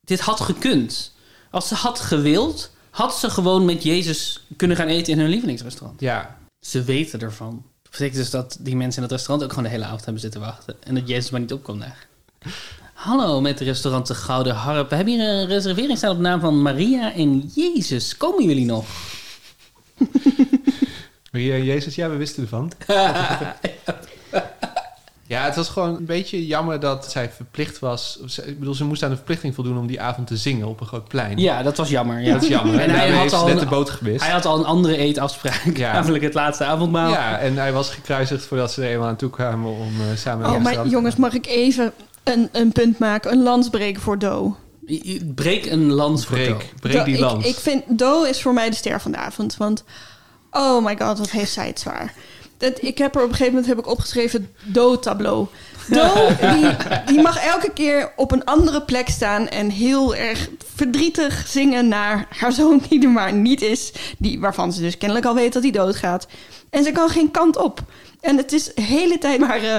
Dit 0.02 0.20
had 0.20 0.40
gekund. 0.40 1.14
Als 1.52 1.68
ze 1.68 1.76
had 1.76 2.00
gewild, 2.00 2.72
had 2.90 3.16
ze 3.18 3.30
gewoon 3.30 3.66
met 3.66 3.84
Jezus 3.84 4.46
kunnen 4.56 4.78
gaan 4.78 4.88
eten 4.88 5.14
in 5.14 5.20
hun 5.20 5.30
lievelingsrestaurant. 5.30 6.00
Ja. 6.00 6.38
Ze 6.60 6.84
weten 6.84 7.20
ervan. 7.20 7.64
Dat 7.82 7.92
betekent 7.92 8.18
dus 8.18 8.30
dat 8.30 8.58
die 8.60 8.76
mensen 8.76 8.98
in 8.98 9.04
het 9.04 9.12
restaurant 9.12 9.44
ook 9.44 9.50
gewoon 9.50 9.70
de 9.70 9.76
hele 9.76 9.86
avond 9.86 10.04
hebben 10.04 10.22
zitten 10.22 10.42
wachten. 10.42 10.76
En 10.84 10.96
dat 10.96 11.08
Jezus 11.08 11.30
maar 11.30 11.40
niet 11.40 11.54
opkwam 11.54 11.80
daar. 11.80 12.08
Hallo 12.96 13.42
met 13.42 13.60
het 13.60 13.68
restaurant 13.68 14.08
De 14.08 14.16
Gouden 14.16 14.56
Harp. 14.56 14.90
We 14.90 14.96
hebben 14.96 15.14
hier 15.14 15.24
een 15.30 15.48
reservering 15.48 15.98
staan 15.98 16.12
op 16.12 16.20
naam 16.20 16.40
van 16.40 16.62
Maria 16.62 17.14
en 17.14 17.52
Jezus. 17.56 18.18
Komen 18.18 18.44
jullie 18.46 18.66
nog? 18.66 18.86
Maria 21.32 21.54
en 21.56 21.64
Jezus, 21.64 21.96
ja, 21.96 22.10
we 22.10 22.16
wisten 22.16 22.44
ervan. 22.44 22.72
Ja, 25.28 25.44
het 25.46 25.56
was 25.56 25.70
gewoon 25.70 25.96
een 25.96 26.06
beetje 26.06 26.46
jammer 26.46 26.80
dat 26.80 27.12
zij 27.12 27.30
verplicht 27.36 27.80
was. 27.80 28.20
Ik 28.46 28.60
bedoel, 28.60 28.74
ze 28.74 28.84
moest 28.86 29.04
aan 29.04 29.10
de 29.10 29.16
verplichting 29.16 29.56
voldoen 29.56 29.78
om 29.78 29.88
die 29.88 30.02
avond 30.02 30.28
te 30.28 30.38
zingen 30.38 30.68
op 30.68 30.80
een 30.82 30.88
groot 30.88 31.08
plein. 31.08 31.38
Ja, 31.38 31.64
dat 31.64 31.78
was 31.78 31.90
jammer. 31.90 32.20
Ja. 32.22 32.34
Dat 32.34 32.42
is 32.44 32.48
jammer. 32.48 32.80
En 32.80 32.90
En 32.90 32.96
hij 32.96 33.10
had 33.12 33.22
heeft 33.22 33.34
al 33.34 33.46
net 33.46 33.54
een- 33.54 33.60
de 33.64 33.66
boot 33.70 33.90
gewist. 33.90 34.24
Hij 34.24 34.32
had 34.32 34.46
al 34.46 34.58
een 34.60 34.66
andere 34.66 34.98
eetafspraak, 34.98 35.78
Ja. 35.78 35.94
namelijk 35.94 36.24
het 36.24 36.34
laatste 36.34 36.64
avondmaal. 36.64 37.10
Ja, 37.12 37.38
en 37.40 37.58
hij 37.58 37.74
was 37.74 37.90
gekruisigd 37.90 38.46
voordat 38.46 38.72
ze 38.72 38.82
er 38.84 38.90
eenmaal 38.90 39.08
aan 39.08 39.16
toe 39.16 39.30
kwamen 39.30 39.72
om 39.72 39.92
eh, 40.12 40.18
samen 40.18 40.50
Oh, 40.50 40.62
maar 40.64 40.88
jongens, 40.88 41.16
mag 41.16 41.34
ik 41.34 41.46
even 41.48 41.94
een, 42.34 42.50
een 42.52 42.72
punt 42.72 43.00
maken? 43.00 43.32
Een 43.32 43.44
lans 43.44 43.70
breken 43.70 44.02
voor 44.02 44.20
Do. 44.20 44.56
Breek 45.36 45.66
een 45.66 45.92
lans 45.92 46.26
voor 46.26 46.36
Breek, 46.38 46.60
Do. 46.60 46.66
breek 46.80 46.96
Do- 46.98 47.04
die 47.04 47.14
ik, 47.14 47.20
lans. 47.20 47.46
Ik 47.46 47.56
vind 47.56 47.84
Do 48.00 48.24
is 48.24 48.42
voor 48.42 48.54
mij 48.54 48.70
de 48.70 48.76
ster 48.76 49.02
van 49.02 49.12
de 49.12 49.18
avond. 49.18 49.58
Want 49.58 49.84
oh 50.52 50.86
my 50.86 50.98
god, 51.00 51.18
wat 51.18 51.32
heeft 51.32 51.52
zij 51.52 51.68
het 51.68 51.80
zwaar. 51.80 52.14
Dat, 52.58 52.82
ik 52.82 52.98
heb 52.98 53.16
er 53.16 53.22
op 53.22 53.30
een 53.30 53.36
gegeven 53.36 53.54
moment 53.54 53.70
heb 53.76 53.80
ik 53.80 53.92
opgeschreven 53.92 54.50
Do-tableau. 54.64 55.48
Do, 55.88 56.30
die, 56.54 56.76
die 57.06 57.22
mag 57.22 57.40
elke 57.40 57.72
keer 57.74 58.12
op 58.16 58.32
een 58.32 58.46
andere 58.46 58.82
plek 58.82 59.10
staan 59.10 59.48
en 59.48 59.70
heel 59.70 60.16
erg 60.16 60.50
verdrietig 60.76 61.48
zingen 61.48 61.88
naar 61.88 62.28
haar 62.30 62.52
zoon 62.52 62.82
die 62.90 63.04
er 63.04 63.10
maar 63.10 63.34
niet 63.34 63.62
is. 63.62 63.94
Die, 64.18 64.40
waarvan 64.40 64.74
ze 64.74 64.82
dus 64.82 64.98
kennelijk 64.98 65.28
al 65.28 65.36
weet 65.36 65.54
dat 65.54 65.64
hij 65.64 65.72
doodgaat. 65.72 66.28
En 66.70 66.84
ze 66.84 66.92
kan 66.92 67.10
geen 67.10 67.32
kant 67.32 67.58
op. 67.58 67.80
En 68.22 68.38
het 68.38 68.54
is 68.54 68.74
de 68.74 68.82
hele 68.82 69.18
tijd 69.18 69.40
maar 69.40 69.64
eh, 69.64 69.78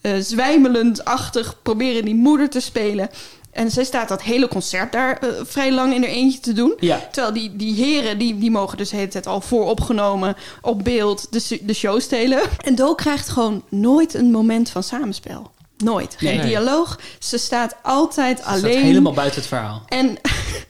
eh, 0.00 0.22
zwijmelend-achtig 0.22 1.62
proberen 1.62 2.04
die 2.04 2.14
moeder 2.14 2.50
te 2.50 2.60
spelen. 2.60 3.10
En 3.56 3.70
zij 3.70 3.84
staat 3.84 4.08
dat 4.08 4.22
hele 4.22 4.48
concert 4.48 4.92
daar 4.92 5.18
eh, 5.18 5.28
vrij 5.44 5.72
lang 5.72 5.94
in 5.94 6.02
haar 6.02 6.10
eentje 6.10 6.40
te 6.40 6.52
doen. 6.52 6.74
Ja. 6.80 7.08
Terwijl 7.12 7.34
die, 7.34 7.56
die 7.56 7.74
heren, 7.84 8.18
die, 8.18 8.38
die 8.38 8.50
mogen 8.50 8.78
dus 8.78 8.88
de 8.90 8.96
hele 8.96 9.08
tijd 9.08 9.26
al 9.26 9.40
vooropgenomen 9.40 10.36
op 10.62 10.84
beeld 10.84 11.26
de, 11.32 11.58
de 11.62 11.74
show 11.74 12.00
stelen. 12.00 12.40
En 12.64 12.74
Do 12.74 12.94
krijgt 12.94 13.28
gewoon 13.28 13.62
nooit 13.68 14.14
een 14.14 14.30
moment 14.30 14.70
van 14.70 14.82
samenspel. 14.82 15.50
Nooit. 15.76 16.14
Geen 16.18 16.36
Nee. 16.36 16.46
dialoog. 16.46 16.98
Ze 17.18 17.38
staat 17.38 17.76
altijd 17.82 18.38
Ze 18.38 18.42
staat 18.44 18.54
alleen. 18.62 18.82
helemaal 18.82 19.12
buiten 19.12 19.38
het 19.38 19.48
verhaal. 19.48 19.82
En 19.88 20.16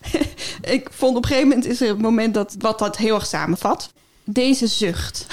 ik 0.77 0.88
vond 0.92 1.16
op 1.16 1.22
een 1.22 1.29
gegeven 1.29 1.49
moment 1.49 1.66
is 1.66 1.81
er 1.81 1.88
een 1.88 1.96
moment 2.01 2.35
dat 2.35 2.55
wat 2.59 2.79
dat 2.79 2.96
heel 2.96 3.14
erg 3.14 3.27
samenvat. 3.27 3.90
Deze 4.25 4.66
zucht 4.66 5.27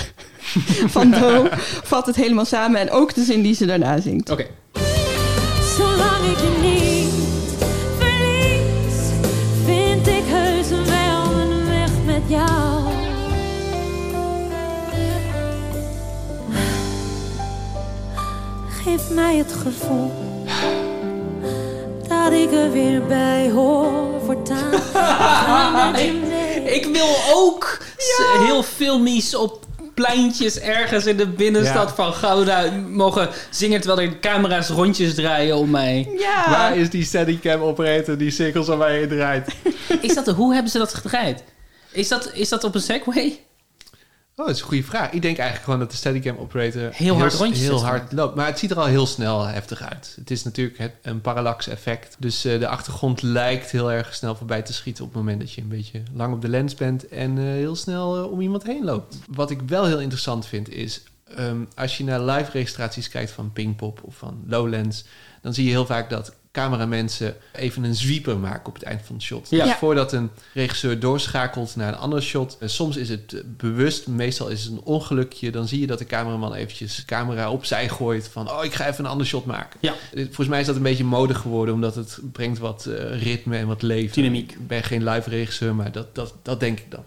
van 0.96 1.12
Do 1.12 1.48
vat 1.84 2.06
het 2.06 2.16
helemaal 2.16 2.46
samen. 2.46 2.80
En 2.80 2.92
ook 2.92 3.14
de 3.14 3.24
zin 3.24 3.42
die 3.42 3.56
ze 3.56 3.66
daarna 3.66 4.02
zingt. 4.02 4.30
Oké. 4.30 4.46
Zolang 5.78 6.26
ik 6.26 6.38
je 6.38 6.58
niet 6.62 6.93
Geef 18.84 19.10
mij 19.10 19.36
het 19.36 19.54
gevoel 19.54 20.12
dat 22.08 22.32
ik 22.34 22.52
er 22.52 22.72
weer 22.72 23.06
bij 23.06 23.50
hoor 23.52 24.22
voortaan. 24.26 24.74
Ik 26.66 26.86
wil 26.94 27.16
ook 27.34 27.78
heel 28.48 28.64
filmies 28.64 29.36
op 29.36 29.66
pleintjes 29.94 30.60
ergens 30.60 31.06
in 31.06 31.18
de 31.18 31.28
binnenstad 31.28 31.88
Ja. 31.90 31.96
van 31.96 32.14
Gouda 32.14 32.72
mogen 32.90 33.30
zingen 33.50 33.82
terwijl 33.82 34.08
er 34.10 34.20
camera's 34.20 34.70
rondjes 34.70 35.16
draaien 35.16 35.56
om 35.58 35.70
mij. 35.70 36.10
Ja. 36.18 36.50
Waar 36.50 36.78
is 36.78 36.90
die 36.90 37.04
steadycam 37.06 37.62
operator 37.62 38.18
die 38.18 38.32
cirkels 38.32 38.70
aan 38.70 38.78
mij 38.78 38.98
heen 38.98 39.08
draait? 39.10 39.48
Is 40.02 40.14
dat, 40.16 40.28
hoe 40.28 40.54
hebben 40.54 40.72
ze 40.72 40.78
dat 40.78 40.94
gedraaid? 40.94 41.44
Is 41.92 42.08
dat, 42.08 42.30
is 42.34 42.50
dat 42.50 42.64
op 42.64 42.76
een 42.76 42.82
Segway? 42.82 43.40
Oh, 44.36 44.46
dat 44.46 44.56
is 44.56 44.62
een 44.62 44.68
goede 44.68 44.84
vraag. 44.84 45.12
Ik 45.12 45.22
denk 45.22 45.38
eigenlijk 45.38 45.64
gewoon 45.64 45.80
dat 45.80 45.92
de 45.92 45.98
Steadicam 45.98 46.38
operator 46.38 46.90
Heel 46.94 47.18
hard 47.18 47.34
rondjes 47.34 47.60
heel 47.60 47.84
hard 47.84 48.12
loopt. 48.12 48.36
Maar 48.36 48.46
het 48.46 48.60
ziet 48.60 48.72
er 48.72 48.80
al 48.80 48.86
heel 48.86 49.06
snel 49.06 49.46
heftig 49.46 49.82
uit. 49.82 50.14
Het 50.20 50.32
is 50.32 50.44
natuurlijk 50.44 50.78
het, 50.78 50.96
een 51.02 51.22
parallax 51.22 51.68
effect. 51.68 52.16
Dus 52.20 52.46
eh, 52.46 52.60
de 52.60 52.68
achtergrond 52.68 53.22
lijkt 53.22 53.72
heel 53.72 53.92
erg 53.92 54.16
snel 54.16 54.36
voorbij 54.36 54.62
te 54.62 54.74
schieten 54.74 55.04
op 55.04 55.10
het 55.10 55.20
moment 55.20 55.40
dat 55.40 55.52
je 55.52 55.62
een 55.62 55.68
beetje 55.68 56.04
lang 56.14 56.34
op 56.34 56.42
de 56.42 56.48
lens 56.48 56.76
bent 56.76 57.08
en 57.08 57.38
eh, 57.38 57.44
heel 57.44 57.76
snel 57.76 58.18
eh, 58.18 58.32
om 58.32 58.42
iemand 58.42 58.64
heen 58.64 58.84
loopt. 58.84 59.18
Wat 59.28 59.52
ik 59.52 59.62
wel 59.62 59.86
heel 59.86 60.00
interessant 60.00 60.46
vind 60.46 60.70
is, 60.70 61.04
ehm, 61.36 61.64
als 61.76 61.98
je 61.98 62.04
naar 62.04 62.22
live 62.22 62.52
registraties 62.52 63.10
kijkt 63.10 63.32
van 63.32 63.54
Pinkpop 63.54 64.00
of 64.04 64.16
van 64.16 64.44
Lowlands, 64.48 65.06
dan 65.42 65.54
zie 65.54 65.66
je 65.66 65.72
heel 65.72 65.86
vaak 65.86 66.10
dat 66.10 66.34
cameramensen 66.54 67.36
even 67.54 67.84
een 67.84 67.96
zwieper 67.96 68.38
maken 68.38 68.68
op 68.68 68.74
het 68.74 68.84
eind 68.84 69.02
van 69.06 69.16
het 69.16 69.24
shot. 69.24 69.50
Ja. 69.50 69.66
Dus 69.66 69.74
voordat 69.74 70.14
een 70.14 70.30
regisseur 70.54 71.00
doorschakelt 71.00 71.76
naar 71.76 71.88
een 71.88 72.00
ander 72.00 72.22
shot. 72.22 72.58
En 72.60 72.70
soms 72.70 72.98
is 72.98 73.10
het 73.10 73.34
eh, 73.34 73.42
bewust, 73.46 74.08
meestal 74.08 74.48
is 74.48 74.64
het 74.64 74.72
een 74.72 74.82
ongelukje. 74.84 75.52
Dan 75.52 75.68
zie 75.68 75.80
je 75.80 75.88
dat 75.88 75.98
de 75.98 76.06
cameraman 76.06 76.54
eventjes 76.54 76.96
de 76.96 77.06
camera 77.06 77.52
opzij 77.52 77.90
gooit 77.90 78.28
van... 78.28 78.52
oh, 78.52 78.64
ik 78.64 78.74
ga 78.74 78.88
even 78.88 79.06
een 79.06 79.12
ander 79.12 79.28
shot 79.28 79.46
maken. 79.46 79.80
Ja. 79.82 79.94
Eh, 80.14 80.24
Volgens 80.26 80.48
mij 80.48 80.60
is 80.60 80.66
dat 80.66 80.76
een 80.76 80.82
beetje 80.82 81.04
mode 81.04 81.36
geworden... 81.36 81.74
omdat 81.74 81.96
het 81.96 82.20
brengt 82.32 82.60
wat 82.60 82.86
eh, 82.86 83.22
ritme 83.22 83.58
en 83.58 83.68
wat 83.68 83.82
leven. 83.82 84.14
Dynamiek. 84.14 84.52
Ik 84.52 84.68
ben 84.68 84.84
geen 84.84 85.04
live 85.04 85.30
regisseur, 85.30 85.76
maar 85.76 85.92
dat, 85.92 86.16
dat, 86.16 86.34
dat 86.42 86.60
denk 86.60 86.80
ik 86.80 86.92
dan. 86.92 87.04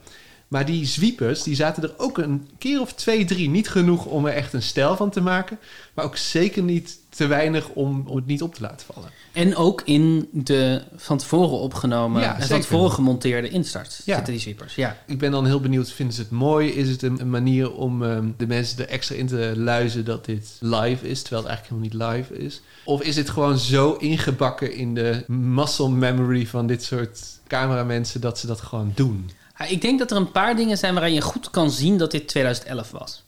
Maar 0.49 0.67
die 0.67 0.87
zwiepers, 0.87 1.43
die 1.43 1.55
zaten 1.55 1.83
er 1.83 1.95
ook 1.97 2.19
een 2.19 2.49
keer 2.59 2.81
of 2.81 2.93
twee, 2.93 3.25
drie. 3.25 3.49
Niet 3.49 3.69
genoeg 3.69 4.05
om 4.05 4.27
er 4.27 4.33
echt 4.33 4.53
een 4.53 4.63
stijl 4.63 4.97
van 4.97 5.11
te 5.11 5.21
maken. 5.21 5.59
Maar 5.95 6.05
ook 6.05 6.17
zeker 6.17 6.63
niet 6.63 6.99
te 7.09 7.27
weinig 7.27 7.69
om, 7.69 8.05
om 8.07 8.17
het 8.17 8.27
niet 8.27 8.43
op 8.43 8.55
te 8.55 8.61
laten 8.61 8.87
vallen. 8.93 9.11
En 9.37 9.57
ook 9.57 9.83
in 9.85 10.29
de 10.33 10.83
van 10.97 11.19
tevoren 11.19 11.59
opgenomen 11.59 12.23
Ja, 12.23 12.41
en 12.41 12.47
van 12.47 12.61
tevoren 12.61 12.91
gemonteerde 12.93 13.49
instart 13.49 14.01
Ja. 14.05 14.15
zitten 14.15 14.33
die 14.33 14.43
sweepers. 14.43 14.75
Ja. 14.75 14.97
Ik 15.07 15.19
ben 15.19 15.31
dan 15.31 15.47
heel 15.47 15.61
benieuwd, 15.61 15.91
vinden 15.91 16.15
ze 16.15 16.21
het 16.21 16.31
mooi? 16.31 16.69
Is 16.71 16.89
het 16.89 17.03
een, 17.03 17.21
een 17.21 17.31
manier 17.31 17.73
om 17.73 18.03
ehm, 18.03 18.29
de 18.37 18.47
mensen 18.47 18.79
er 18.79 18.89
extra 18.89 19.15
in 19.15 19.27
te 19.27 19.53
luizen 19.57 20.05
dat 20.05 20.25
dit 20.25 20.57
live 20.61 21.09
is, 21.09 21.23
terwijl 21.23 21.43
het 21.43 21.51
eigenlijk 21.53 21.83
helemaal 21.91 22.13
niet 22.17 22.27
live 22.29 22.45
is? 22.45 22.61
Of 22.85 23.03
is 23.03 23.17
het 23.17 23.31
gewoon 23.31 23.59
zo 23.59 23.93
ingebakken 23.95 24.75
in 24.75 24.95
de 24.95 25.25
muscle 25.27 25.89
memory 25.91 26.47
van 26.47 26.67
dit 26.67 26.85
soort 26.85 27.21
cameramensen 27.47 28.21
dat 28.21 28.39
ze 28.39 28.47
dat 28.47 28.61
gewoon 28.61 28.93
doen? 28.95 29.31
Ja, 29.59 29.65
Ik 29.67 29.81
denk 29.81 29.99
dat 29.99 30.11
er 30.11 30.17
een 30.17 30.31
paar 30.33 30.57
dingen 30.57 30.79
zijn 30.79 30.95
waarin 30.95 31.15
je 31.15 31.21
goed 31.21 31.51
kan 31.51 31.71
zien 31.71 31.99
dat 31.99 32.11
dit 32.11 32.29
2011 32.29 32.91
was. 32.91 33.25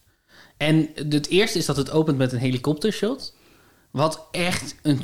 En 0.56 0.88
het 1.08 1.28
eerste 1.28 1.58
is 1.58 1.66
dat 1.66 1.76
het 1.76 1.90
opent 1.90 2.18
met 2.18 2.32
een 2.32 2.38
helikoptershot. 2.38 3.32
Wat 3.98 4.26
echt 4.30 4.74
een 4.82 5.00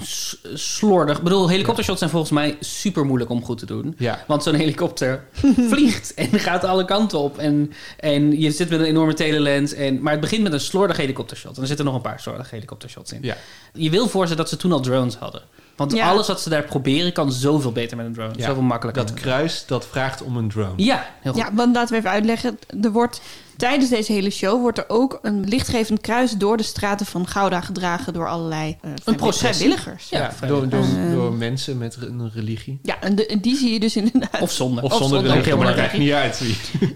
slordig... 0.55 1.17
Ik 1.17 1.23
bedoel, 1.23 1.49
helikoptershots 1.49 1.99
zijn 1.99 2.11
volgens 2.11 2.33
mij 2.33 2.57
super 2.61 3.05
moeilijk 3.05 3.31
om 3.31 3.45
goed 3.45 3.59
te 3.59 3.67
doen. 3.67 3.95
Ja. 3.99 4.25
Want 4.27 4.43
zo'n 4.43 4.55
helikopter 4.55 5.25
vliegt 5.71 6.15
en 6.15 6.39
gaat 6.39 6.65
alle 6.65 6.85
kanten 6.85 7.19
op. 7.19 7.39
En, 7.39 7.73
en 7.99 8.41
je 8.41 8.51
zit 8.51 8.71
met 8.71 8.81
een 8.81 8.87
enorme 8.87 9.15
telelens. 9.15 9.73
En, 9.73 10.03
maar 10.03 10.13
het 10.13 10.21
begint 10.21 10.43
met 10.43 10.53
een 10.53 10.61
slordig 10.61 10.97
helikoptershot. 10.97 11.57
En 11.57 11.61
er 11.63 11.67
zitten 11.69 11.85
nog 11.87 11.95
een 11.95 12.01
paar 12.01 12.21
slordige 12.21 12.55
helikoptershots 12.55 13.13
in. 13.13 13.19
Ja. 13.23 13.37
Je 13.73 13.91
wil 13.91 14.09
voor 14.09 14.27
ze 14.27 14.35
dat 14.35 14.49
ze 14.49 14.57
toen 14.57 14.73
al 14.73 14.81
drones 14.81 15.15
hadden. 15.17 15.43
Want 15.77 15.93
Ja. 15.93 16.09
alles 16.09 16.27
wat 16.27 16.41
ze 16.41 16.49
daar 16.49 16.63
proberen 16.65 17.13
kan 17.13 17.33
zoveel 17.33 17.73
beter 17.73 17.97
met 17.97 18.07
een 18.07 18.13
drone. 18.13 18.33
Ja, 18.37 18.47
Zoveel 18.47 18.63
makkelijker. 18.63 19.07
Dat 19.07 19.15
kruis, 19.15 19.65
dat 19.67 19.87
vraagt 19.87 20.23
om 20.23 20.37
een 20.37 20.49
drone. 20.49 20.73
Ja, 20.77 21.07
heel 21.21 21.33
goed. 21.33 21.43
Ja, 21.43 21.51
want 21.55 21.75
laten 21.75 21.93
we 21.93 21.99
even 21.99 22.11
uitleggen. 22.11 22.59
Er 22.83 22.93
wordt 22.93 23.21
tijdens 23.57 23.91
deze 23.91 24.13
hele 24.13 24.31
show 24.31 24.61
wordt 24.61 24.79
er 24.79 24.85
ook 24.89 25.19
een 25.23 25.45
lichtgevend 25.49 26.01
kruis 26.01 26.33
door 26.33 26.57
de 26.57 26.63
straten 26.63 27.07
van 27.07 27.27
Gouda 27.27 27.61
gedragen 27.61 28.13
door 28.13 28.29
allerlei 28.29 28.77
eh, 28.83 28.91
vrij- 29.03 29.15
processie. 29.17 29.49
vrijwilligers. 29.67 30.09
Ja, 30.09 30.19
Ja, 30.19 30.33
vrijwillig. 30.33 30.69
door, 30.69 30.81
door, 30.81 30.99
Ehm. 30.99 31.13
door 31.15 31.33
mensen 31.33 31.79
met 31.79 31.97
een 32.01 32.31
religie. 32.35 32.79
Ja, 32.83 33.01
en, 33.01 33.15
de- 33.15 33.27
en 33.27 33.41
die 33.41 33.57
zie 33.57 33.73
je 33.73 33.81
dus 33.81 33.97
inderdaad. 33.97 34.41
Of 34.41 34.51
zonder. 34.53 34.85
Of, 34.85 34.93
Of 34.93 34.99
zonder 34.99 35.17
zonder, 35.19 35.33
religie, 35.37 35.57
maar 35.57 35.67
dat 35.67 35.77
maakt 35.77 35.99
niet 35.99 36.13
uit. 36.13 36.41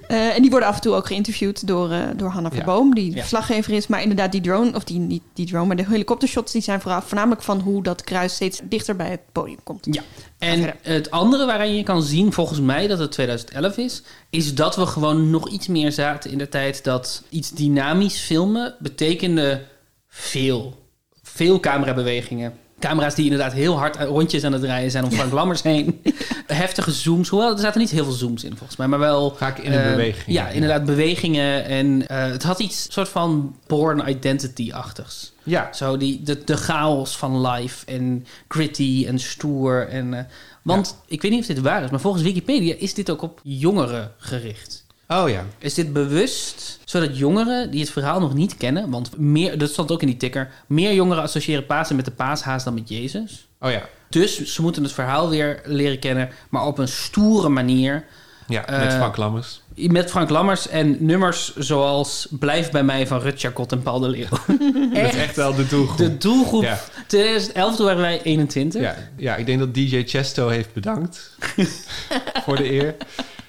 Eh, 0.09 0.35
en 0.37 0.43
die 0.43 0.51
worden 0.51 0.69
af 0.69 0.75
en 0.75 0.81
toe 0.81 0.95
ook 0.95 1.07
geïnterviewd 1.07 1.67
door, 1.67 1.91
eh 1.91 1.99
door 2.17 2.29
Hanna 2.29 2.49
Ja. 2.49 2.57
Verboom, 2.57 2.95
die 2.95 3.11
Ja. 3.15 3.19
verslaggever 3.21 3.73
is. 3.73 3.87
Maar 3.87 4.03
inderdaad, 4.03 4.33
die 4.33 4.41
drone, 4.41 4.75
of 4.75 4.85
die, 4.85 4.99
niet 4.99 5.23
die 5.35 5.47
drone, 5.47 5.67
maar 5.67 5.77
de 5.77 5.85
helikoptershots, 5.89 6.53
die 6.53 6.63
zijn 6.63 6.81
vooral, 6.81 7.03
voornamelijk 7.03 7.43
van 7.43 7.61
hoe 7.61 7.83
dat 7.83 8.03
kruis 8.03 8.35
steeds 8.35 8.61
dichter 8.65 8.97
bij 8.97 9.11
het 9.11 9.21
podium 9.33 9.59
komt. 9.65 9.87
Ja. 9.91 10.03
En 10.39 10.75
het 10.83 11.11
andere 11.11 11.47
waarin 11.47 11.75
je 11.75 11.83
kan 11.83 12.03
zien, 12.03 12.33
volgens 12.33 12.61
mij, 12.61 12.87
dat 12.87 12.99
het 12.99 13.13
2011 13.13 13.77
is, 13.77 14.03
is 14.31 14.55
dat 14.55 14.77
we 14.77 14.87
gewoon 14.87 15.31
nog 15.31 15.49
iets 15.49 15.67
meer 15.67 15.93
zaten 15.93 16.31
in 16.31 16.39
de 16.39 16.48
tijd 16.49 16.85
dat 16.85 17.23
iets 17.29 17.51
dynamisch 17.51 18.19
filmen 18.21 18.75
betekende 18.79 19.63
veel. 20.09 20.87
Veel 21.23 21.61
camerabewegingen. 21.61 22.53
Camera's 22.79 23.15
die 23.15 23.25
inderdaad 23.25 23.53
heel 23.53 23.79
hard 23.79 23.97
rondjes 23.97 24.45
aan 24.45 24.53
het 24.53 24.63
draaien 24.63 24.91
zijn 24.91 25.05
om 25.05 25.11
Frank 25.11 25.33
Lammers 25.33 25.63
heen. 25.63 26.03
Heftige 26.47 26.93
zooms. 26.93 27.29
Hoewel, 27.29 27.53
er 27.53 27.59
zaten 27.59 27.81
niet 27.81 27.91
heel 27.91 28.05
veel 28.05 28.13
zooms 28.13 28.45
in 28.45 28.57
volgens 28.57 28.77
mij. 28.77 28.87
Maar 28.87 28.99
wel... 28.99 29.35
Vaak 29.37 29.59
in 29.59 29.73
een 29.73 29.83
eh, 29.83 29.91
beweging. 29.91 30.37
Ja, 30.37 30.49
inderdaad 30.49 30.85
bewegingen. 30.85 31.65
En 31.65 32.09
eh, 32.09 32.31
het 32.31 32.43
had 32.43 32.59
iets 32.59 32.87
soort 32.91 33.09
van 33.09 33.57
born 33.67 34.09
identity-achtigs. 34.09 35.33
Ja, 35.43 35.73
Zo 35.73 35.97
die, 35.97 36.23
de, 36.23 36.45
de 36.45 36.57
chaos 36.57 37.17
van 37.17 37.47
live 37.47 37.87
en 37.87 38.27
gritty 38.49 39.05
en 39.09 39.19
stoer. 39.19 39.89
En, 39.89 40.15
eh, 40.15 40.25
want 40.63 40.97
ik 41.07 41.23
weet 41.23 41.31
niet 41.31 41.41
of 41.41 41.47
dit 41.47 41.61
waar 41.61 41.85
is, 41.85 41.91
maar 41.91 42.01
volgens 42.01 42.23
Wikipedia 42.23 42.75
is 42.79 42.95
dit 42.95 43.11
ook 43.11 43.23
op 43.23 43.41
jongeren 43.43 44.13
gericht. 44.19 44.87
Oh 45.09 45.29
ja. 45.29 45.45
Is 45.59 45.75
dit 45.75 45.93
bewust 45.93 46.79
zodat 46.85 47.19
jongeren 47.19 47.71
die 47.71 47.81
het 47.81 47.91
verhaal 47.91 48.21
nog 48.21 48.35
niet 48.35 48.57
kennen, 48.57 48.91
want 48.91 49.19
meer, 49.19 49.59
dat 49.59 49.71
stond 49.71 49.93
ook 49.93 50.01
in 50.01 50.07
die 50.07 50.17
ticker, 50.17 50.51
meer 50.67 50.95
jongeren 50.95 51.23
associëren 51.23 51.67
Pasen 51.67 51.97
met 51.97 52.05
de 52.05 52.11
paashaas 52.11 52.65
dan 52.65 52.75
met 52.75 52.89
Jezus. 52.89 53.49
Oh 53.61 53.71
ja. 53.71 53.83
Dus 54.09 54.45
ze 54.45 54.63
moeten 54.63 54.83
het 54.83 54.93
verhaal 54.93 55.29
weer 55.29 55.61
leren 55.65 55.99
kennen, 55.99 56.31
maar 56.49 56.67
op 56.67 56.79
een 56.79 56.89
stoere 56.89 57.49
manier. 57.49 58.05
Ja, 58.47 58.65
met 58.71 58.81
Eh, 58.81 58.97
Frank 58.97 59.17
Lammers. 59.17 59.61
Met 59.75 60.11
Frank 60.11 60.31
Lammers 60.31 60.69
en 60.69 60.97
nummers 61.01 61.57
zoals 61.57 62.27
Blijf 62.31 62.71
bij 62.71 62.83
mij 62.83 63.07
van 63.07 63.21
Rut 63.21 63.41
Jacot 63.41 63.73
en 63.73 63.83
Paul 63.83 64.01
de 64.01 64.09
Leeuw. 64.09 64.29
Dat 64.95 65.13
is 65.15 65.15
echt 65.15 65.37
wel 65.37 65.55
de 65.55 65.67
doelgroep. 65.67 65.97
De 65.97 66.19
doelgroep. 66.19 66.63
Ja. 66.63 66.81
2011 67.07 67.77
toen 67.77 67.87
waren 67.87 68.01
wij 68.01 68.23
21. 68.23 68.81
Ja, 68.81 68.97
ja, 69.17 69.37
ik 69.37 69.47
denk 69.47 69.59
dat 69.59 69.75
DJ 69.75 70.03
Chesto 70.07 70.49
heeft 70.49 70.73
bedankt 70.73 71.37
voor 72.45 72.57
de 72.57 72.71
eer. 72.73 72.97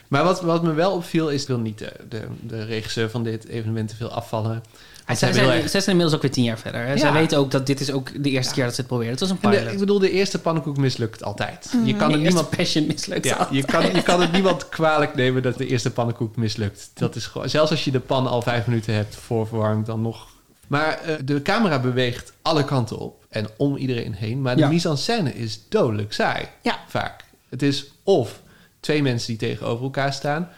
Maar 0.10 0.24
wat, 0.24 0.42
wat 0.42 0.64
me 0.64 0.74
wel 0.74 0.92
opviel 0.92 1.30
is, 1.30 1.42
ik 1.42 1.48
wil 1.48 1.60
niet 1.60 1.78
de, 1.78 1.92
de, 2.10 2.22
de 2.42 2.64
regisseur 2.64 3.10
van 3.10 3.24
dit 3.24 3.48
evenement 3.48 3.90
te 3.90 3.96
veel 3.96 4.12
afvallen. 4.12 4.64
Zij 5.16 5.34
zijn, 5.34 5.70
zij 5.70 5.82
inmiddels 5.86 6.16
ook 6.16 6.22
weer 6.22 6.32
tien 6.32 6.44
jaar 6.44 6.60
verder. 6.60 6.86
Hè? 6.86 6.98
Zij 6.98 7.12
weten 7.12 7.38
ook 7.38 7.52
dat 7.52 7.66
dit 7.66 7.80
is 7.80 7.92
ook 7.92 8.24
de 8.24 8.30
eerste 8.30 8.54
keer 8.54 8.64
dat 8.64 8.74
ze 8.74 8.80
het 8.80 8.90
proberen. 8.90 9.12
Het 9.12 9.20
was 9.20 9.30
een 9.30 9.38
de- 9.42 9.50
pilot. 9.50 9.72
ik 9.74 9.80
bedoel, 9.80 10.00
de 10.00 10.12
eerste 10.12 10.40
pannenkoek 10.40 10.78
mislukt 10.78 11.24
altijd. 11.24 11.74
Je 11.86 11.96
kan 11.96 12.12
het 12.12 12.22
niemand... 12.22 12.50
passion 12.50 12.86
mislukt. 12.88 13.26
Ja, 13.26 13.48
je, 13.52 13.64
kan, 13.64 13.94
je 13.94 14.02
kan 14.02 14.22
het 14.22 14.32
niemand 14.32 14.70
kwalijk 14.70 15.16
nemen 15.16 15.42
dat 15.42 15.58
de 15.58 15.68
eerste 15.68 15.92
pannenkoek 15.92 16.36
mislukt. 16.36 16.92
Dat 16.94 17.16
is 17.16 17.26
gewoon, 17.26 17.50
zelfs 17.50 17.72
als 17.72 17.84
je 17.84 17.92
de 17.92 18.00
pan 18.00 18.28
al 18.28 18.42
vijf 18.42 18.68
minuten 18.68 18.94
hebt 18.94 19.16
voorverwarmd, 19.16 19.86
dan 19.86 20.02
nog. 20.02 20.28
Maar 20.68 21.00
eh, 21.00 21.16
de 21.24 21.42
camera 21.42 21.80
beweegt 21.80 22.34
alle 22.42 22.66
kanten 22.66 22.98
op 22.98 23.26
en 23.30 23.48
om 23.58 23.76
iedereen 23.76 24.14
heen. 24.14 24.42
Maar 24.42 24.56
de 24.56 24.66
mise 24.66 24.90
en 24.90 24.98
scène 24.98 25.34
is 25.34 25.62
dodelijk 25.70 26.14
saai. 26.14 26.46
Ja. 26.62 26.80
Vaak. 26.88 27.24
Het 27.50 27.62
is 27.62 27.92
of 28.04 28.42
twee 28.80 29.02
mensen 29.02 29.28
die 29.28 29.50
tegenover 29.50 29.84
elkaar 29.84 30.14
staan, 30.14 30.50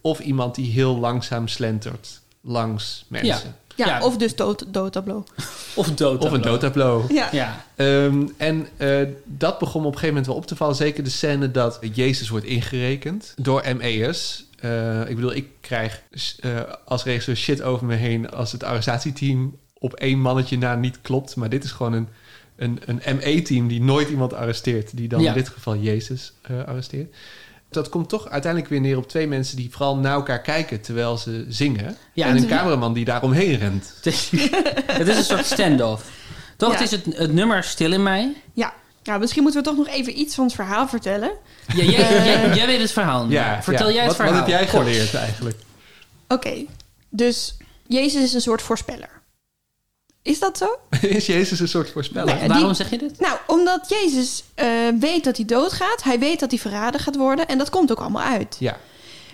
of 0.00 0.18
iemand 0.20 0.54
die 0.54 0.72
heel 0.72 0.98
langzaam 0.98 1.48
slentert 1.48 2.20
langs 2.40 3.04
mensen. 3.08 3.54
Ja, 3.76 3.86
Ja. 3.86 4.04
of 4.04 4.16
dus 4.16 4.36
dood, 4.36 4.64
doodtableau. 4.68 5.22
Of 5.74 5.94
dood. 5.94 6.24
Of 6.24 6.32
een 6.32 6.40
doodtableau. 6.40 7.14
Ja. 7.14 7.28
Ja. 7.32 7.64
Ehm, 7.76 8.26
en 8.36 8.66
eh, 8.76 8.98
dat 9.24 9.58
begon 9.58 9.80
me 9.80 9.86
op 9.86 9.92
een 9.94 9.98
gegeven 9.98 10.08
moment 10.08 10.26
wel 10.26 10.36
op 10.36 10.46
te 10.46 10.56
vallen. 10.56 10.74
Zeker 10.76 11.04
de 11.04 11.10
scène 11.10 11.50
dat 11.50 11.78
Jezus 11.92 12.28
wordt 12.28 12.46
ingerekend 12.46 13.34
door 13.36 13.62
ME'ers. 13.76 14.44
Eh, 14.60 15.00
ik 15.08 15.14
bedoel, 15.14 15.34
ik 15.34 15.46
krijg 15.60 16.02
eh, 16.40 16.60
als 16.84 17.04
regisseur 17.04 17.36
shit 17.36 17.62
over 17.62 17.86
me 17.86 17.94
heen 17.94 18.30
als 18.30 18.52
het 18.52 18.62
arrestatieteam 18.64 19.56
op 19.78 19.94
één 19.94 20.18
mannetje 20.20 20.58
na 20.58 20.74
niet 20.74 21.00
klopt. 21.02 21.36
Maar 21.36 21.48
dit 21.48 21.64
is 21.64 21.70
gewoon 21.70 21.92
een, 21.92 22.08
een, 22.56 22.80
een 22.84 23.16
ME-team 23.16 23.68
die 23.68 23.80
nooit 23.82 24.08
iemand 24.08 24.34
arresteert. 24.34 24.96
Die 24.96 25.08
dan 25.08 25.20
Ja. 25.20 25.28
in 25.28 25.34
dit 25.34 25.48
geval 25.48 25.76
Jezus 25.76 26.32
eh, 26.42 26.64
arresteert. 26.64 27.14
Dat 27.70 27.88
komt 27.88 28.08
toch 28.08 28.28
uiteindelijk 28.28 28.70
weer 28.72 28.80
neer 28.80 28.96
op 28.96 29.08
twee 29.08 29.26
mensen 29.26 29.56
die 29.56 29.70
vooral 29.70 29.96
naar 29.96 30.12
elkaar 30.14 30.40
kijken 30.40 30.80
terwijl 30.80 31.16
ze 31.18 31.44
zingen. 31.48 31.96
Ja, 32.12 32.26
en 32.26 32.36
een 32.36 32.42
en- 32.42 32.48
cameraman 32.48 32.92
die 32.92 33.04
daaromheen 33.04 33.58
rent. 33.58 33.92
Het 33.96 34.06
is, 34.06 34.30
het 34.86 35.08
is 35.08 35.16
een 35.16 35.24
soort 35.24 35.46
standoff. 35.46 36.04
Toch 36.56 36.72
Ja. 36.72 36.80
is 36.80 36.90
het, 36.90 37.04
het 37.10 37.32
nummer 37.32 37.64
Stil 37.64 37.92
in 37.92 38.02
mij. 38.02 38.32
Ja. 38.54 38.72
ja, 39.02 39.18
misschien 39.18 39.42
moeten 39.42 39.60
we 39.62 39.68
toch 39.68 39.76
nog 39.76 39.88
even 39.88 40.18
iets 40.18 40.34
van 40.34 40.44
het 40.44 40.54
verhaal 40.54 40.88
vertellen. 40.88 41.30
Ja, 41.74 41.84
jij, 41.84 42.24
jij, 42.24 42.54
jij 42.54 42.66
weet 42.66 42.80
het 42.80 42.92
verhaal. 42.92 43.26
Ja, 43.28 43.62
Vertel 43.62 43.86
ja. 43.88 43.92
jij 43.94 44.04
het 44.04 44.06
wat, 44.06 44.16
verhaal. 44.16 44.34
Wat 44.34 44.50
heb 44.50 44.58
jij 44.58 44.68
geleerd 44.68 45.14
eigenlijk? 45.14 45.56
Oké, 46.28 46.64
dus 47.08 47.56
Jezus 47.86 48.22
is 48.22 48.32
een 48.32 48.40
soort 48.40 48.62
voorspeller. 48.62 49.19
Is 50.22 50.38
dat 50.38 50.58
zo? 50.58 50.66
Is 51.06 51.26
Jezus 51.26 51.60
een 51.60 51.68
soort 51.68 51.90
voorspeller? 51.90 52.34
Nee. 52.34 52.48
Waarom 52.48 52.66
die- 52.66 52.74
zeg 52.76 52.90
je 52.90 52.98
dit? 52.98 53.20
Nou, 53.20 53.38
omdat 53.46 53.88
Jezus 53.88 54.44
eh, 54.54 54.66
weet 55.00 55.24
dat 55.24 55.36
hij 55.36 55.46
doodgaat. 55.46 56.02
Hij 56.02 56.18
weet 56.18 56.40
dat 56.40 56.50
hij 56.50 56.60
verraden 56.60 57.00
gaat 57.00 57.16
worden. 57.16 57.46
En 57.48 57.58
dat 57.58 57.70
komt 57.70 57.90
ook 57.90 58.00
allemaal 58.00 58.22
uit. 58.22 58.56
Ja. 58.58 58.76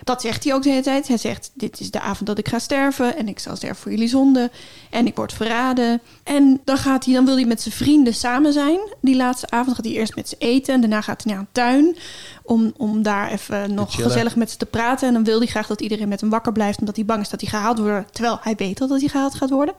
Dat 0.04 0.20
zegt 0.20 0.44
hij 0.44 0.54
ook 0.54 0.62
de 0.62 0.68
hele 0.70 0.82
tijd. 0.82 1.08
Hij 1.08 1.16
zegt, 1.16 1.50
dit 1.54 1.80
is 1.80 1.90
de 1.90 2.00
avond 2.00 2.26
dat 2.26 2.38
ik 2.38 2.48
ga 2.48 2.58
sterven. 2.58 3.16
En 3.16 3.28
ik 3.28 3.38
zal 3.38 3.56
sterven 3.56 3.76
voor 3.82 3.90
jullie 3.90 4.08
zonde. 4.08 4.50
En 4.90 5.06
ik 5.06 5.16
word 5.16 5.32
verraden. 5.32 6.00
En 6.24 6.60
dan, 6.64 6.76
gaat 6.76 7.04
hij, 7.04 7.14
dan 7.14 7.24
wil 7.24 7.34
hij 7.34 7.44
met 7.44 7.62
zijn 7.62 7.74
vrienden 7.74 8.14
samen 8.14 8.52
zijn. 8.52 8.78
Die 9.00 9.16
laatste 9.16 9.50
avond 9.50 9.76
gaat 9.76 9.84
hij 9.84 9.94
eerst 9.94 10.14
met 10.16 10.28
ze 10.28 10.36
eten. 10.38 10.74
En 10.74 10.80
daarna 10.80 11.00
gaat 11.00 11.22
hij 11.24 11.32
naar 11.32 11.40
een 11.40 11.48
tuin. 11.52 11.96
Om, 12.42 12.72
om 12.76 13.02
daar 13.02 13.30
even 13.30 13.74
nog 13.74 13.94
gezellig 13.94 14.36
met 14.36 14.50
ze 14.50 14.56
te 14.56 14.66
praten. 14.66 15.08
En 15.08 15.14
dan 15.14 15.24
wil 15.24 15.38
hij 15.38 15.46
graag 15.46 15.66
dat 15.66 15.80
iedereen 15.80 16.08
met 16.08 16.20
hem 16.20 16.30
wakker 16.30 16.52
blijft. 16.52 16.78
Omdat 16.78 16.96
hij 16.96 17.04
bang 17.04 17.20
is 17.22 17.28
dat 17.28 17.40
hij 17.40 17.50
gehaald 17.50 17.78
wordt. 17.78 18.14
Terwijl 18.14 18.38
hij 18.42 18.54
weet 18.56 18.80
al 18.80 18.88
dat 18.88 19.00
hij 19.00 19.08
gehaald 19.08 19.34
gaat 19.34 19.50
worden. 19.50 19.74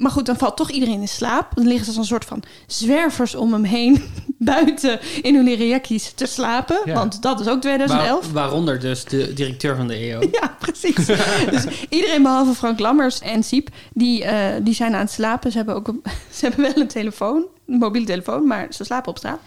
Maar 0.00 0.10
goed, 0.10 0.26
dan 0.26 0.36
valt 0.36 0.56
toch 0.56 0.70
iedereen 0.70 1.00
in 1.00 1.08
slaap. 1.08 1.54
Dan 1.54 1.66
liggen 1.66 1.84
ze 1.84 1.90
als 1.90 1.98
een 1.98 2.04
soort 2.04 2.24
van 2.24 2.42
zwervers 2.66 3.34
om 3.34 3.52
hem 3.52 3.64
heen 3.64 4.02
buiten 4.38 5.00
in 5.22 5.34
hun 5.34 5.44
leren 5.44 5.82
te 6.14 6.26
slapen. 6.26 6.80
Ja. 6.84 6.94
Want 6.94 7.22
dat 7.22 7.40
is 7.40 7.48
ook 7.48 7.60
2011. 7.60 8.24
Waar- 8.24 8.32
waaronder 8.32 8.80
dus 8.80 9.04
de 9.04 9.32
directeur 9.32 9.76
van 9.76 9.86
de 9.88 9.94
EO. 9.94 10.20
Ja, 10.40 10.56
precies. 10.58 11.06
dus 11.50 11.64
iedereen 11.88 12.22
behalve 12.22 12.54
Frank 12.54 12.78
Lammers 12.78 13.20
en 13.20 13.42
Siep, 13.42 13.68
die, 13.92 14.24
eh, 14.24 14.54
die 14.62 14.74
zijn 14.74 14.94
aan 14.94 15.00
het 15.00 15.10
slapen. 15.10 15.50
Ze 15.50 15.56
hebben, 15.56 15.74
ook 15.74 15.88
een, 15.88 16.02
ze 16.36 16.46
hebben 16.46 16.60
wel 16.64 16.82
een 16.82 16.88
telefoon, 16.88 17.44
een 17.66 17.78
mobiele 17.78 18.06
telefoon, 18.06 18.46
maar 18.46 18.66
ze 18.70 18.84
slapen 18.84 19.10
op 19.10 19.18
straat. 19.18 19.40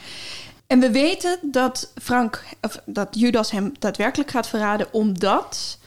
En 0.68 0.80
we 0.80 0.92
weten 0.92 1.40
dat 1.42 1.92
Frank, 2.02 2.44
of 2.62 2.80
dat 2.86 3.08
Judas 3.12 3.52
hem 3.52 3.72
daadwerkelijk 3.80 4.32
gaat 4.32 4.48
verraden, 4.48 4.88
omdat. 4.92 5.78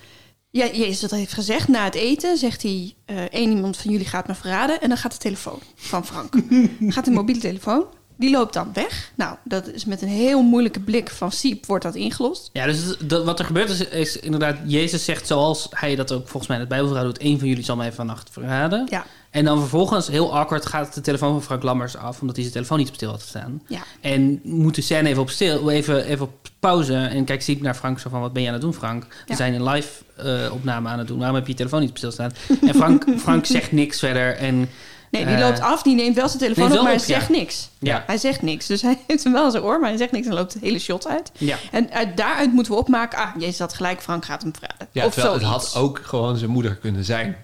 Ja, 0.56 0.66
Jezus 0.72 1.00
dat 1.00 1.10
heeft 1.10 1.32
gezegd. 1.32 1.68
Na 1.68 1.84
het 1.84 1.94
eten 1.94 2.36
zegt 2.36 2.62
hij: 2.62 2.94
eh 3.04 3.16
één 3.24 3.50
iemand 3.50 3.76
van 3.76 3.90
jullie 3.90 4.06
gaat 4.06 4.26
me 4.26 4.34
verraden. 4.34 4.80
En 4.80 4.88
dan 4.88 4.98
gaat 4.98 5.12
de 5.12 5.18
telefoon 5.18 5.58
van 5.74 6.06
Frank. 6.06 6.34
gaat 6.94 7.04
de 7.04 7.10
mobiele 7.10 7.40
telefoon. 7.40 7.84
Die 8.18 8.30
loopt 8.30 8.52
dan 8.52 8.70
weg. 8.72 9.12
Nou, 9.14 9.36
dat 9.44 9.68
is 9.68 9.84
met 9.84 10.02
een 10.02 10.08
heel 10.08 10.42
moeilijke 10.42 10.80
blik 10.80 11.10
van 11.10 11.32
Siep 11.32 11.66
wordt 11.66 11.84
dat 11.84 11.94
ingelost. 11.94 12.50
Ja, 12.52 12.66
dus 12.66 12.96
dat, 12.98 13.24
wat 13.24 13.38
er 13.38 13.44
gebeurt 13.44 13.70
is, 13.70 13.88
is 13.88 14.18
inderdaad, 14.18 14.56
Jezus 14.66 15.04
zegt 15.04 15.26
zoals 15.26 15.66
hij 15.70 15.96
dat 15.96 16.12
ook 16.12 16.28
volgens 16.28 16.46
mij 16.46 16.56
in 16.56 16.62
het 16.62 16.70
Bijbelverhaal 16.70 17.06
doet, 17.06 17.18
één 17.18 17.38
van 17.38 17.48
jullie 17.48 17.64
zal 17.64 17.76
mij 17.76 17.92
vannacht 17.92 18.30
verraden. 18.30 18.86
Ja. 18.90 19.06
En 19.36 19.44
dan 19.44 19.58
vervolgens, 19.58 20.08
heel 20.08 20.34
awkward, 20.36 20.66
gaat 20.66 20.94
de 20.94 21.00
telefoon 21.00 21.32
van 21.32 21.42
Frank 21.42 21.62
Lammers 21.62 21.96
af, 21.96 22.20
omdat 22.20 22.34
hij 22.36 22.44
zijn 22.44 22.54
telefoon 22.56 22.78
niet 22.78 22.88
op 22.88 22.94
stil 22.94 23.10
had 23.10 23.20
staan. 23.20 23.62
Ja. 23.66 23.78
En 24.00 24.40
moet 24.42 24.74
de 24.74 24.80
scène 24.82 25.08
even 25.08 25.22
op 25.22 25.30
stil, 25.30 25.70
even, 25.70 26.04
even 26.04 26.24
op 26.26 26.32
pauze. 26.60 26.94
En 26.94 27.24
kijkt 27.24 27.44
Siep 27.44 27.60
naar 27.62 27.74
Frank 27.74 27.98
zo 27.98 28.08
van, 28.10 28.20
wat 28.20 28.32
ben 28.32 28.42
je 28.42 28.48
aan 28.48 28.54
het 28.54 28.62
doen 28.62 28.74
Frank? 28.74 29.02
We 29.02 29.14
Ja. 29.26 29.36
zijn 29.36 29.54
een 29.54 29.68
live 29.68 29.88
eh, 30.16 30.52
opname 30.52 30.88
aan 30.88 30.98
het 30.98 31.06
doen, 31.08 31.18
waarom 31.18 31.36
heb 31.36 31.44
je 31.46 31.50
je 31.52 31.56
telefoon 31.58 31.80
niet 31.80 31.90
op 31.90 31.96
stil 31.96 32.10
staan? 32.10 32.32
En 32.66 32.74
Frank, 32.74 33.04
Frank 33.24 33.46
zegt 33.46 33.72
niks 33.72 33.98
verder 33.98 34.36
en... 34.36 34.68
Nee, 35.10 35.24
die 35.26 35.34
Eh, 35.34 35.40
loopt 35.40 35.60
af, 35.60 35.82
die 35.82 35.94
neemt 35.94 36.14
wel 36.16 36.28
zijn 36.28 36.38
telefoon 36.38 36.64
op, 36.64 36.70
maar 36.70 36.80
op, 36.80 36.86
hij 36.86 36.94
ja. 36.96 37.18
zegt 37.18 37.28
niks. 37.28 37.68
Ja. 37.78 38.04
Hij 38.06 38.18
zegt 38.18 38.42
niks. 38.42 38.66
Dus 38.66 38.82
hij 38.88 38.98
heeft 39.06 39.24
hem 39.24 39.32
wel 39.32 39.44
in 39.44 39.50
zijn 39.50 39.62
oor, 39.62 39.80
maar 39.80 39.88
hij 39.88 39.98
zegt 39.98 40.12
niks 40.12 40.26
en 40.26 40.34
loopt 40.34 40.52
het 40.52 40.62
hele 40.62 40.78
shot 40.78 41.06
uit. 41.08 41.30
Ja. 41.38 41.56
En 41.70 41.92
uit 41.92 42.16
daaruit 42.16 42.52
moeten 42.52 42.72
we 42.72 42.78
opmaken, 42.78 43.18
ah, 43.18 43.28
Jezus 43.38 43.58
had 43.58 43.74
gelijk, 43.74 44.00
Frank 44.02 44.24
gaat 44.24 44.42
hem 44.42 44.52
verraden. 44.58 44.88
Ja, 44.92 45.04
of 45.06 45.12
terwijl 45.14 45.34
het 45.34 45.42
had 45.42 45.74
ook 45.76 46.00
gewoon 46.04 46.36
zijn 46.36 46.50
moeder 46.50 46.74
kunnen 46.76 47.04
zijn. 47.04 47.36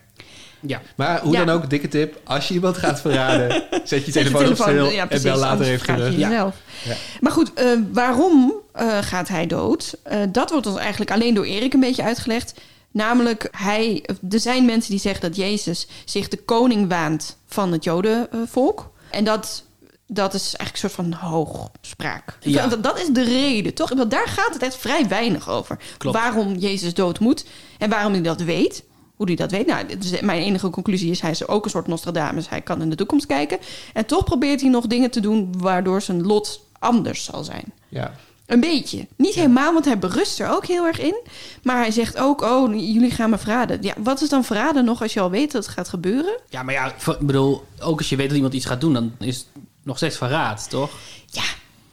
Ja. 0.67 0.81
Maar 0.97 1.21
hoe 1.21 1.33
Ja. 1.33 1.45
dan 1.45 1.55
ook, 1.55 1.71
dikke 1.71 1.89
tip. 1.89 2.21
Als 2.25 2.49
je 2.49 2.55
iemand 2.55 2.77
gaat 2.77 3.01
verraden, 3.01 3.49
zet 3.71 3.83
je 3.85 3.85
Zet 3.85 4.05
je 4.05 4.13
telefoon, 4.13 4.49
op 4.49 4.57
stil 4.57 4.91
ja, 4.91 5.09
en 5.09 5.23
bel 5.23 5.37
later 5.37 5.67
even 5.67 5.87
terug. 5.87 6.17
jezelf. 6.17 6.57
Ja. 6.85 6.95
Maar 7.21 7.33
goed, 7.33 7.53
eh, 7.55 7.67
waarom 7.93 8.53
eh, 8.73 8.99
gaat 9.01 9.29
hij 9.29 9.47
dood? 9.47 9.95
Eh, 10.03 10.19
dat 10.29 10.51
wordt 10.51 10.67
ons 10.67 10.77
eigenlijk 10.79 11.11
alleen 11.11 11.35
door 11.35 11.45
Erik 11.45 11.75
een 11.75 11.81
beetje 11.81 12.03
uitgelegd. 12.03 12.55
Namelijk, 12.91 13.49
hij, 13.57 14.05
er 14.31 14.41
zijn 14.41 14.65
mensen 14.65 14.91
die 14.91 15.01
zeggen 15.01 15.21
dat 15.21 15.37
Jezus 15.37 15.87
zich 16.05 16.29
de 16.29 16.37
koning 16.37 16.89
waant 16.89 17.37
van 17.47 17.73
het 17.73 17.85
Jodenvolk. 17.85 18.91
En 19.11 19.25
dat, 19.25 19.65
dat 20.07 20.35
is 20.35 20.55
eigenlijk 20.57 20.73
een 20.73 20.91
soort 20.91 20.93
van 20.93 21.29
hoogspraak. 21.31 22.37
Ja. 22.41 22.67
Dat, 22.67 22.83
dat 22.83 23.01
is 23.01 23.09
de 23.09 23.25
reden, 23.25 23.75
toch? 23.75 23.89
Want 23.95 24.11
daar 24.11 24.29
gaat 24.29 24.53
het 24.55 24.63
echt 24.63 24.77
vrij 24.77 25.09
weinig 25.09 25.49
over. 25.51 25.79
Klopt. 25.99 26.17
Waarom 26.19 26.55
Jezus 26.57 26.95
dood 26.95 27.19
moet 27.21 27.45
en 27.79 27.91
waarom 27.91 28.13
hij 28.13 28.23
dat 28.23 28.41
weet. 28.41 28.83
Hoe 29.23 29.31
hij 29.31 29.47
dat 29.47 29.51
weet. 29.51 29.67
Nou, 29.67 29.87
dit 29.87 30.05
is 30.05 30.21
mijn 30.21 30.43
enige 30.43 30.71
conclusie 30.71 31.11
is... 31.11 31.21
hij 31.21 31.31
is 31.31 31.49
ook 31.49 31.65
een 31.65 31.71
soort 31.71 31.87
Nostradamus. 31.87 32.49
Hij 32.49 32.61
kan 32.61 32.83
in 32.83 32.91
de 32.91 32.97
toekomst 32.97 33.27
kijken. 33.27 33.59
En 33.93 34.07
toch 34.07 34.25
probeert 34.25 34.61
hij 34.61 34.71
nog 34.71 34.87
dingen 34.87 35.11
te 35.11 35.21
doen... 35.21 35.55
waardoor 35.59 36.03
zijn 36.03 36.23
lot 36.23 36.67
anders 36.79 37.25
zal 37.25 37.45
zijn. 37.45 37.65
Ja. 37.89 38.13
Een 38.47 38.61
beetje. 38.61 39.07
Niet 39.17 39.35
helemaal, 39.35 39.73
want 39.73 39.85
hij 39.85 39.99
berust 39.99 40.41
er 40.41 40.49
ook 40.49 40.67
heel 40.67 40.87
erg 40.87 41.01
in. 41.01 41.21
Maar 41.63 41.77
hij 41.77 41.91
zegt 41.91 42.19
ook, 42.19 42.41
oh, 42.41 42.75
jullie 42.75 43.11
gaan 43.11 43.31
me 43.31 43.39
verraden. 43.39 43.83
Ja, 43.83 43.95
wat 43.99 44.21
is 44.21 44.29
dan 44.29 44.45
verraden 44.45 44.85
nog 44.85 45.03
als 45.03 45.13
je 45.13 45.21
al 45.21 45.31
weet 45.31 45.53
dat 45.53 45.65
het 45.65 45.75
gaat 45.75 45.89
gebeuren? 45.89 46.41
ja, 46.49 46.63
maar 46.63 46.75
ja, 46.75 46.95
ik 46.95 47.19
bedoel, 47.27 47.65
ook 47.81 47.99
als 47.99 48.09
je 48.09 48.17
weet 48.17 48.27
dat 48.27 48.37
iemand 48.37 48.55
iets 48.55 48.67
gaat 48.67 48.81
doen, 48.81 48.93
dan 48.93 49.13
is 49.19 49.37
het 49.37 49.47
nog 49.83 49.97
steeds 49.97 50.17
verraad, 50.17 50.71
toch? 50.71 50.91
Ja, 51.27 51.45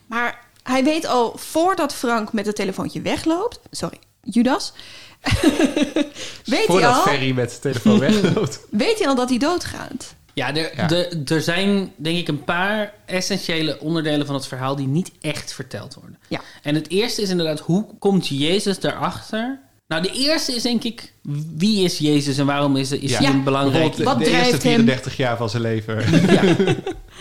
maar 0.06 0.46
hij 0.64 0.84
weet 0.84 1.08
al 1.08 1.34
voordat 1.38 1.94
Frank 1.94 2.34
met 2.34 2.46
het 2.46 2.56
telefoontje 2.56 3.02
wegloopt... 3.02 3.60
Sorry, 3.72 4.00
Judas... 4.24 4.74
weet, 6.46 6.58
hij 6.58 6.66
Voordat 6.66 6.96
al, 6.96 7.02
Ferry 7.02 7.32
met 7.32 7.50
zijn 7.50 7.62
telefoon 7.62 8.00
wegloopt. 8.10 8.60
weet 8.72 9.00
hij 9.00 9.08
al 9.08 9.16
dat 9.16 9.30
hij 9.30 9.38
doodgaat? 9.38 10.16
Ja, 10.34 10.56
er, 10.56 10.72
Ja. 10.76 10.88
de- 10.88 11.22
er 11.26 11.42
zijn 11.42 11.94
denk 11.96 12.18
ik 12.18 12.28
een 12.28 12.44
paar 12.44 12.94
essentiële 13.06 13.80
onderdelen 13.80 14.26
van 14.26 14.36
het 14.36 14.48
verhaal 14.48 14.76
die 14.76 14.88
niet 14.88 15.12
echt 15.22 15.54
verteld 15.54 15.94
worden. 15.94 16.18
Ja. 16.28 16.42
En 16.62 16.76
het 16.76 16.90
eerste 16.90 17.22
is 17.22 17.30
inderdaad, 17.30 17.60
hoe 17.60 17.86
komt 18.00 18.28
Jezus 18.28 18.80
daarachter? 18.80 19.60
Nou, 19.88 20.02
de 20.02 20.12
eerste 20.12 20.56
is 20.56 20.62
denk 20.62 20.84
ik, 20.84 21.14
wie 21.56 21.84
is 21.84 21.98
Jezus 21.98 22.38
en 22.38 22.46
waarom 22.46 22.76
is, 22.76 22.92
is 22.92 23.12
Ja. 23.12 23.22
hij 23.24 23.42
belangrijk... 23.44 23.96
De, 23.96 24.04
Wat 24.04 24.18
de 24.18 24.24
drijft 24.24 24.48
eerste 24.52 24.68
hem? 24.68 24.76
34 24.76 25.18
jaar 25.18 25.38
van 25.38 25.50
zijn 25.50 25.62
leven. 25.62 25.96
Ja, 26.34 26.42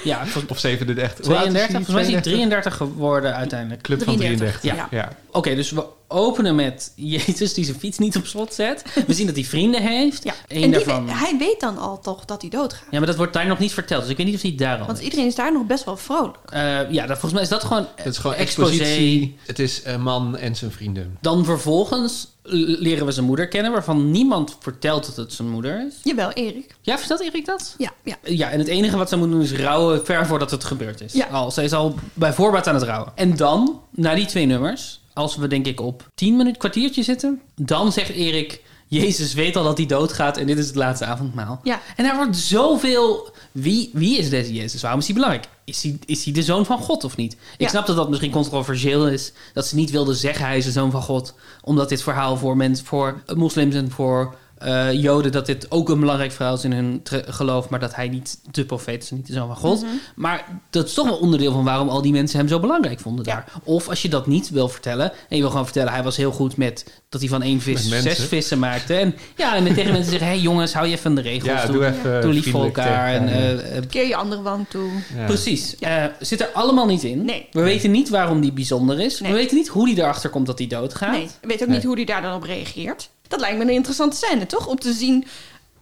ja 0.04 0.26
Of 0.48 0.58
37. 0.58 1.26
Hoe 1.26 1.36
oud 1.36 1.46
is 1.46 1.52
32, 1.52 1.52
hij? 1.52 1.66
volgens 1.84 1.94
mij 1.94 2.04
is 2.04 2.12
hij 2.12 2.20
32? 2.22 2.32
33 2.32 2.76
geworden 2.76 3.34
uiteindelijk. 3.34 3.82
Club 3.82 4.02
van 4.02 4.16
33, 4.16 4.60
33. 4.60 4.90
ja. 4.90 4.98
Ja. 5.02 5.16
Oké, 5.30 5.54
dus 5.54 5.70
we 5.70 5.84
openen 6.08 6.54
met 6.54 6.92
Jezus 6.96 7.54
die 7.54 7.64
zijn 7.64 7.78
fiets 7.78 7.98
niet 7.98 8.16
op 8.16 8.26
slot 8.26 8.54
zet. 8.54 8.82
We 9.06 9.14
zien 9.14 9.26
dat 9.26 9.34
hij 9.34 9.44
vrienden 9.44 9.82
heeft. 9.82 10.24
Ja. 10.24 10.34
Eén 10.48 10.62
en 10.62 10.70
daarvan... 10.70 11.06
weet- 11.06 11.14
hij 11.18 11.36
weet 11.38 11.60
dan 11.60 11.78
al 11.78 12.00
toch 12.00 12.24
dat 12.24 12.40
hij 12.40 12.50
doodgaat. 12.50 12.86
Ja, 12.90 12.98
maar 12.98 13.06
dat 13.06 13.16
wordt 13.16 13.32
daar 13.32 13.46
nog 13.46 13.58
niet 13.58 13.72
verteld. 13.72 14.00
Dus 14.02 14.10
ik 14.10 14.16
weet 14.16 14.26
niet 14.26 14.34
of 14.34 14.42
hij 14.42 14.54
daar 14.56 14.78
al 14.78 14.86
Want 14.86 14.98
iedereen 15.00 15.26
is 15.26 15.34
daar 15.34 15.52
nog 15.52 15.66
best 15.66 15.84
wel 15.84 15.96
vrolijk. 15.96 16.36
Eh, 16.48 16.90
ja, 16.90 17.06
dat, 17.06 17.18
volgens 17.18 17.32
mij 17.32 17.42
is 17.42 17.48
dat 17.48 17.64
gewoon 17.64 17.86
Het 17.96 18.06
is 18.06 18.18
gewoon 18.18 18.36
exposé. 18.36 18.70
expositie. 18.70 19.36
Het 19.46 19.58
is 19.58 19.80
een 19.84 20.02
man 20.02 20.36
en 20.36 20.56
zijn 20.56 20.70
vrienden. 20.72 21.16
Dan 21.20 21.44
vervolgens 21.44 22.28
leren 22.50 23.06
we 23.06 23.12
zijn 23.12 23.26
moeder 23.26 23.48
kennen, 23.48 23.72
waarvan 23.72 24.10
niemand 24.10 24.56
vertelt 24.60 25.06
dat 25.06 25.16
het 25.16 25.32
zijn 25.32 25.48
moeder 25.50 25.86
is. 25.86 25.94
Jawel, 26.02 26.30
Erik. 26.32 26.74
Ja, 26.82 26.98
vertelt 26.98 27.20
Erik 27.20 27.44
dat? 27.46 27.74
Ja, 27.78 27.92
ja. 28.04 28.16
Ja, 28.22 28.50
en 28.50 28.58
het 28.58 28.68
enige 28.68 28.96
wat 28.96 29.08
ze 29.08 29.16
moet 29.16 29.30
doen 29.30 29.42
is 29.42 29.52
rouwen 29.52 29.87
ver 29.96 30.26
voordat 30.26 30.50
het 30.50 30.64
gebeurd 30.64 31.00
is. 31.00 31.12
Ja. 31.12 31.26
Al, 31.26 31.50
zij 31.50 31.64
is 31.64 31.72
al 31.72 31.94
bij 32.14 32.32
voorbaat 32.32 32.66
aan 32.66 32.74
het 32.74 32.84
rouwen. 32.84 33.12
En 33.14 33.36
dan, 33.36 33.80
na 33.90 34.14
die 34.14 34.26
twee 34.26 34.46
nummers, 34.46 35.00
als 35.12 35.36
we 35.36 35.46
denk 35.46 35.66
ik 35.66 35.80
op 35.80 36.10
tien 36.14 36.36
minuten, 36.36 36.58
kwartiertje 36.58 37.02
zitten, 37.02 37.40
dan 37.54 37.92
zegt 37.92 38.10
Erik, 38.10 38.62
Jezus 38.90 39.34
weet 39.34 39.56
al 39.56 39.64
dat 39.64 39.76
hij 39.76 39.86
doodgaat 39.86 40.36
en 40.36 40.46
dit 40.46 40.58
is 40.58 40.66
het 40.66 40.74
laatste 40.74 41.04
avondmaal. 41.04 41.60
Ja. 41.62 41.80
En 41.96 42.04
daar 42.04 42.16
wordt 42.16 42.36
zoveel... 42.36 43.30
Wie, 43.52 43.90
wie 43.92 44.18
is 44.18 44.30
deze 44.30 44.52
Jezus? 44.54 44.82
Waarom 44.82 45.00
is 45.00 45.06
hij 45.06 45.14
belangrijk? 45.14 45.48
Is 45.64 45.82
hij, 45.82 45.98
is 46.06 46.24
hij 46.24 46.32
de 46.32 46.42
zoon 46.42 46.66
van 46.66 46.78
God 46.78 47.04
of 47.04 47.16
niet? 47.16 47.32
Ik 47.32 47.38
Ja. 47.58 47.68
snap 47.68 47.86
dat 47.86 47.96
dat 47.96 48.08
misschien 48.08 48.30
controversieel 48.30 49.08
is. 49.08 49.32
Dat 49.52 49.66
ze 49.66 49.74
niet 49.74 49.90
wilden 49.90 50.14
zeggen 50.14 50.44
hij 50.46 50.56
is 50.58 50.64
de 50.64 50.70
zoon 50.70 50.90
van 50.90 51.02
God. 51.02 51.34
Omdat 51.62 51.88
dit 51.88 52.02
verhaal 52.02 52.36
voor, 52.36 52.56
mensen, 52.56 52.86
voor 52.86 53.22
moslims 53.34 53.74
en 53.74 53.90
voor 53.90 54.34
eh, 54.58 54.92
joden... 54.92 55.32
dat 55.32 55.46
dit 55.46 55.70
ook 55.70 55.88
een 55.88 56.00
belangrijk 56.00 56.32
verhaal 56.32 56.54
is 56.54 56.64
in 56.64 56.72
hun 56.72 57.00
geloof... 57.26 57.68
maar 57.68 57.80
dat 57.80 57.94
hij 57.94 58.08
niet 58.08 58.38
de 58.50 58.64
profeet 58.64 59.02
is 59.02 59.10
en 59.10 59.16
niet 59.16 59.26
de 59.26 59.32
zoon 59.32 59.46
van 59.46 59.56
God. 59.56 59.82
Mhm. 59.82 59.90
Maar 60.14 60.44
dat 60.70 60.86
is 60.86 60.94
toch 60.94 61.08
wel 61.08 61.16
onderdeel 61.16 61.52
van 61.52 61.64
waarom 61.64 61.88
al 61.88 62.02
die 62.02 62.12
mensen 62.12 62.38
hem 62.38 62.48
zo 62.48 62.60
belangrijk 62.60 63.00
vonden 63.00 63.24
Ja. 63.24 63.34
daar. 63.34 63.46
Of 63.64 63.88
als 63.88 64.02
je 64.02 64.08
dat 64.08 64.26
niet 64.26 64.50
wil 64.50 64.68
vertellen... 64.68 65.12
en 65.28 65.36
je 65.36 65.40
wil 65.40 65.50
gewoon 65.50 65.64
vertellen... 65.64 65.92
hij 65.92 66.02
was 66.02 66.16
heel 66.16 66.32
goed 66.32 66.56
met 66.56 67.02
dat 67.08 67.20
hij 67.20 67.30
van 67.30 67.42
één 67.42 67.60
vis 67.60 67.88
zes 67.88 68.24
vissen 68.24 68.58
maakte. 68.58 68.94
En 68.94 69.14
ja, 69.36 69.54
en 69.54 69.74
tegen 69.74 69.92
mensen 69.92 70.10
zeggen... 70.10 70.28
hé 70.28 70.34
hey 70.34 70.42
jongens, 70.42 70.72
hou 70.72 70.86
je 70.86 70.92
even 70.94 71.06
aan 71.10 71.14
de 71.16 71.22
regels. 71.22 71.60
Ja, 71.60 71.66
doe, 71.66 71.76
doe 71.76 71.86
even 71.86 72.20
doe 72.20 72.32
lief 72.32 72.50
voor 72.50 72.64
elkaar. 72.64 73.12
En, 73.14 73.26
tegen 73.26 73.72
eh, 73.72 73.82
Keer 73.88 74.06
je 74.06 74.16
andere 74.16 74.42
wand 74.42 74.70
toe. 74.70 74.90
Ja. 75.16 75.24
Precies. 75.24 75.76
Eh, 75.78 76.04
zit 76.20 76.40
er 76.40 76.48
allemaal 76.52 76.86
niet 76.86 77.02
in. 77.02 77.24
Nee. 77.24 77.48
We 77.52 77.60
weten 77.62 77.90
niet 77.90 78.08
waarom 78.08 78.40
die 78.40 78.52
bijzonder 78.52 79.00
is. 79.00 79.20
Nee. 79.20 79.32
We 79.32 79.36
weten 79.36 79.56
niet 79.56 79.68
hoe 79.68 79.86
die 79.86 79.98
erachter 79.98 80.30
komt 80.30 80.46
dat 80.46 80.58
hij 80.58 80.66
doodgaat. 80.66 81.12
Nee, 81.12 81.22
ik 81.22 81.48
weet 81.48 81.62
ook 81.62 81.68
Nee. 81.68 81.76
niet 81.76 81.86
hoe 81.86 81.94
hij 81.94 82.04
daar 82.04 82.22
dan 82.22 82.34
op 82.34 82.42
reageert. 82.42 83.10
Dat 83.28 83.40
lijkt 83.40 83.56
me 83.58 83.62
een 83.64 83.70
interessante 83.70 84.16
scène, 84.16 84.46
toch? 84.46 84.66
Om 84.66 84.78
te 84.78 84.92
zien 84.92 85.26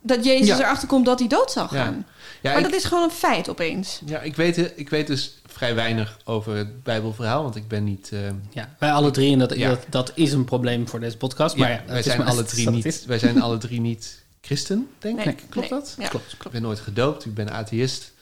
dat 0.01 0.25
Jezus 0.25 0.47
Ja. 0.47 0.59
erachter 0.59 0.89
komt 0.89 1.07
dat 1.07 1.19
hij 1.19 1.29
dood 1.29 1.51
zal 1.53 1.69
gaan. 1.69 2.07
Ja, 2.43 2.51
maar 2.53 2.57
ik, 2.59 2.65
dat 2.65 2.75
is 2.75 2.85
gewoon 2.85 3.03
een 3.05 3.11
feit 3.11 3.49
opeens. 3.49 4.01
ja 4.05 4.21
ik, 4.21 4.37
weet, 4.37 4.73
ik 4.77 4.89
weet 4.91 5.07
dus 5.07 5.39
vrij 5.47 5.75
weinig 5.75 6.19
over 6.25 6.57
het 6.57 6.83
Bijbelverhaal, 6.83 7.43
want 7.43 7.57
ik 7.57 7.69
ben 7.69 7.85
niet... 7.85 8.11
eh, 8.13 8.19
Ja, 8.51 8.75
wij 8.79 8.91
alle 8.93 9.11
drie. 9.11 9.33
En 9.33 9.39
dat, 9.39 9.57
Ja. 9.57 9.69
dat, 9.69 9.85
dat 9.89 10.13
is 10.15 10.33
een 10.33 10.45
probleem 10.45 10.89
voor 10.89 11.01
deze 11.01 11.17
podcast. 11.17 11.57
Maar 11.57 11.71
ja, 11.71 11.83
wij, 11.87 12.03
zijn 12.03 12.25
alle 12.25 12.45
drie 12.55 12.71
niet, 12.71 13.05
wij 13.07 13.19
zijn 13.19 13.43
alle 13.43 13.59
drie 13.59 13.81
niet 13.81 14.23
christen, 14.41 14.89
denk 14.99 15.17
Nee, 15.17 15.27
ik. 15.27 15.43
Klopt 15.49 15.71
nee. 15.71 15.81
dat? 15.81 15.95
Ja, 15.99 16.09
Klopt. 16.09 16.33
Ik 16.45 16.51
ben 16.51 16.63
nooit 16.63 16.81
gedoopt, 16.81 17.25
ik 17.25 17.35
ben 17.35 17.51
atheïst. 17.53 18.13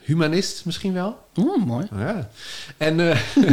Humanist 0.00 0.64
misschien 0.64 0.92
wel. 0.92 1.18
Mooi. 1.64 1.86
Ja. 1.96 2.30
En 2.76 3.10
eh, 3.10 3.20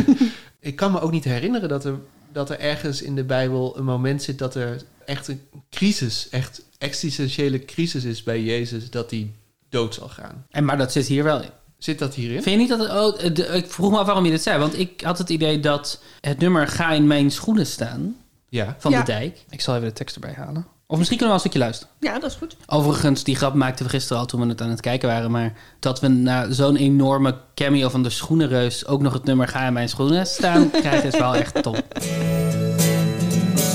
ik 0.59 0.75
kan 0.75 0.91
me 0.91 0.99
ook 1.01 1.11
niet 1.11 1.23
herinneren 1.23 1.69
dat 1.69 1.85
er, 1.85 1.95
dat 2.31 2.49
er 2.49 2.59
ergens 2.59 3.01
in 3.01 3.15
de 3.15 3.23
Bijbel 3.23 3.77
een 3.77 3.83
moment 3.85 4.23
zit 4.23 4.37
dat 4.39 4.55
er 4.55 4.81
echt 5.07 5.27
een 5.27 5.41
crisis, 5.69 6.29
echt 6.29 6.61
existentiële 6.77 7.65
crisis 7.65 8.03
is 8.03 8.23
bij 8.23 8.41
Jezus, 8.43 8.89
dat 8.89 9.11
hij 9.11 9.31
dood 9.69 9.93
zal 9.93 10.09
gaan. 10.09 10.45
En, 10.51 10.65
maar 10.65 10.77
dat 10.77 10.91
zit 10.91 11.05
hier 11.07 11.23
wel 11.23 11.41
in. 11.41 11.49
Zit 11.77 11.99
dat 11.99 12.13
hierin? 12.13 12.41
Vind 12.43 12.55
je 12.55 12.61
niet 12.61 12.69
dat... 12.69 12.79
Het, 12.79 12.89
oh, 13.29 13.35
de- 13.35 13.45
ik 13.47 13.71
vroeg 13.71 13.91
me 13.91 13.97
af 13.97 14.05
waarom 14.05 14.25
je 14.25 14.31
dit 14.31 14.43
zei. 14.43 14.59
Want 14.59 14.79
ik 14.79 15.01
had 15.01 15.17
het 15.17 15.29
idee 15.29 15.59
dat 15.59 16.01
het 16.21 16.39
nummer 16.39 16.67
Ga 16.67 16.91
in 16.91 17.07
mijn 17.07 17.31
schoenen 17.31 17.65
staan... 17.67 18.15
Ja. 18.49 18.75
van 18.79 18.91
Ja. 18.91 18.99
de 18.99 19.05
dijk. 19.05 19.45
Ik 19.49 19.61
zal 19.61 19.75
even 19.75 19.87
de 19.87 19.93
tekst 19.93 20.15
erbij 20.15 20.33
halen. 20.33 20.65
Of 20.87 20.97
misschien 20.97 21.17
kunnen 21.17 21.19
we 21.19 21.25
wel 21.25 21.33
een 21.33 21.39
stukje 21.39 21.59
luisteren. 21.59 21.93
Ja, 21.99 22.19
dat 22.19 22.31
is 22.31 22.37
goed. 22.37 22.55
Overigens, 22.65 23.23
die 23.23 23.35
grap 23.35 23.53
maakten 23.53 23.85
we 23.85 23.91
gisteren 23.91 24.17
al 24.21 24.25
toen 24.27 24.41
we 24.41 24.47
het 24.47 24.61
aan 24.61 24.69
het 24.69 24.81
kijken 24.81 25.09
waren. 25.09 25.31
Maar 25.31 25.53
dat 25.79 25.99
we 25.99 26.07
na 26.07 26.51
zo'n 26.51 26.75
enorme 26.75 27.37
cameo 27.55 27.89
van 27.89 28.03
de 28.03 28.09
schoenenreus... 28.09 28.85
ook 28.85 29.01
nog 29.01 29.13
het 29.13 29.23
nummer 29.23 29.47
Ga 29.47 29.67
in 29.67 29.73
mijn 29.73 29.89
schoenen 29.89 30.25
staan 30.27 30.69
krijgen... 30.81 31.07
is 31.13 31.19
wel 31.19 31.35
echt 31.35 31.63
top. 31.63 31.83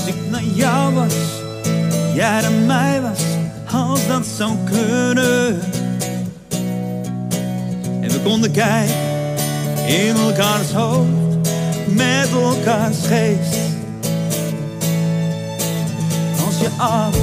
Als 0.05 0.13
ik 0.13 0.29
naar 0.29 0.43
jou 0.43 0.93
was, 0.93 1.15
jij 2.13 2.41
naar 2.41 2.51
mij 2.51 3.01
was, 3.01 3.23
als 3.71 4.07
dat 4.07 4.25
zou 4.25 4.51
kunnen. 4.71 5.59
konden 8.23 8.51
kijken 8.51 8.95
in 9.87 10.15
elkaars 10.15 10.71
hoofd 10.71 11.07
met 11.87 12.27
elkaars 12.31 12.97
geest. 13.05 13.57
Als 16.45 16.59
je 16.59 16.69
alles 16.77 17.17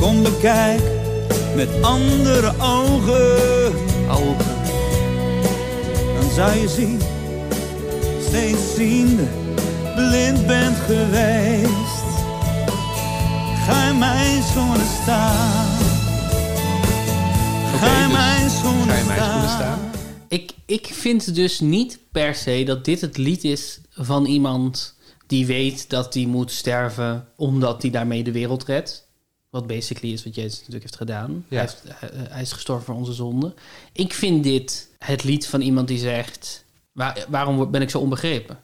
kon 0.00 0.22
bekijken 0.22 1.00
met 1.56 1.68
andere 1.80 2.52
ogen, 2.58 3.72
Ogen. 4.10 4.54
dan 6.20 6.30
zou 6.34 6.58
je 6.58 6.68
zien, 6.68 7.00
steeds 8.28 8.74
ziende, 8.74 9.22
blind 9.94 10.46
bent 10.46 10.76
geweest. 10.76 12.02
Ga 13.66 13.88
in 13.88 13.98
mijn 13.98 14.42
schoenen 14.42 14.86
staan. 15.02 15.78
Ga 17.78 18.02
in 18.02 18.08
dus 18.08 18.12
mijn 18.12 18.50
schoenen 18.50 19.04
staan. 19.04 19.48
staan. 19.48 19.90
Ik, 20.28 20.52
ik 20.66 20.86
vind 20.86 21.34
dus 21.34 21.60
niet 21.60 21.98
per 22.12 22.34
se 22.34 22.62
dat 22.64 22.84
dit 22.84 23.00
het 23.00 23.16
lied 23.16 23.44
is 23.44 23.80
van 23.90 24.24
iemand 24.24 24.96
die 25.26 25.46
weet 25.46 25.90
dat 25.90 26.14
hij 26.14 26.26
moet 26.26 26.50
sterven 26.50 27.28
omdat 27.36 27.82
hij 27.82 27.90
daarmee 27.90 28.22
de 28.22 28.32
wereld 28.32 28.64
redt. 28.64 29.10
Wat 29.50 29.66
basically 29.66 30.14
is 30.14 30.24
wat 30.24 30.34
Jezus 30.34 30.56
natuurlijk 30.58 30.82
heeft 30.82 30.96
gedaan. 30.96 31.44
Ja. 31.48 31.56
Hij, 31.56 31.60
heeft, 31.60 31.82
hij, 31.86 32.10
hij 32.28 32.42
is 32.42 32.52
gestorven 32.52 32.84
voor 32.84 32.94
onze 32.94 33.12
zonde. 33.12 33.54
Ik 33.92 34.12
vind 34.12 34.44
dit 34.44 34.88
het 34.98 35.24
lied 35.24 35.46
van 35.46 35.60
iemand 35.60 35.88
die 35.88 35.98
zegt... 35.98 36.64
Waar, 36.92 37.26
waarom 37.28 37.70
ben 37.70 37.82
ik 37.82 37.90
zo 37.90 37.98
onbegrepen? 37.98 38.58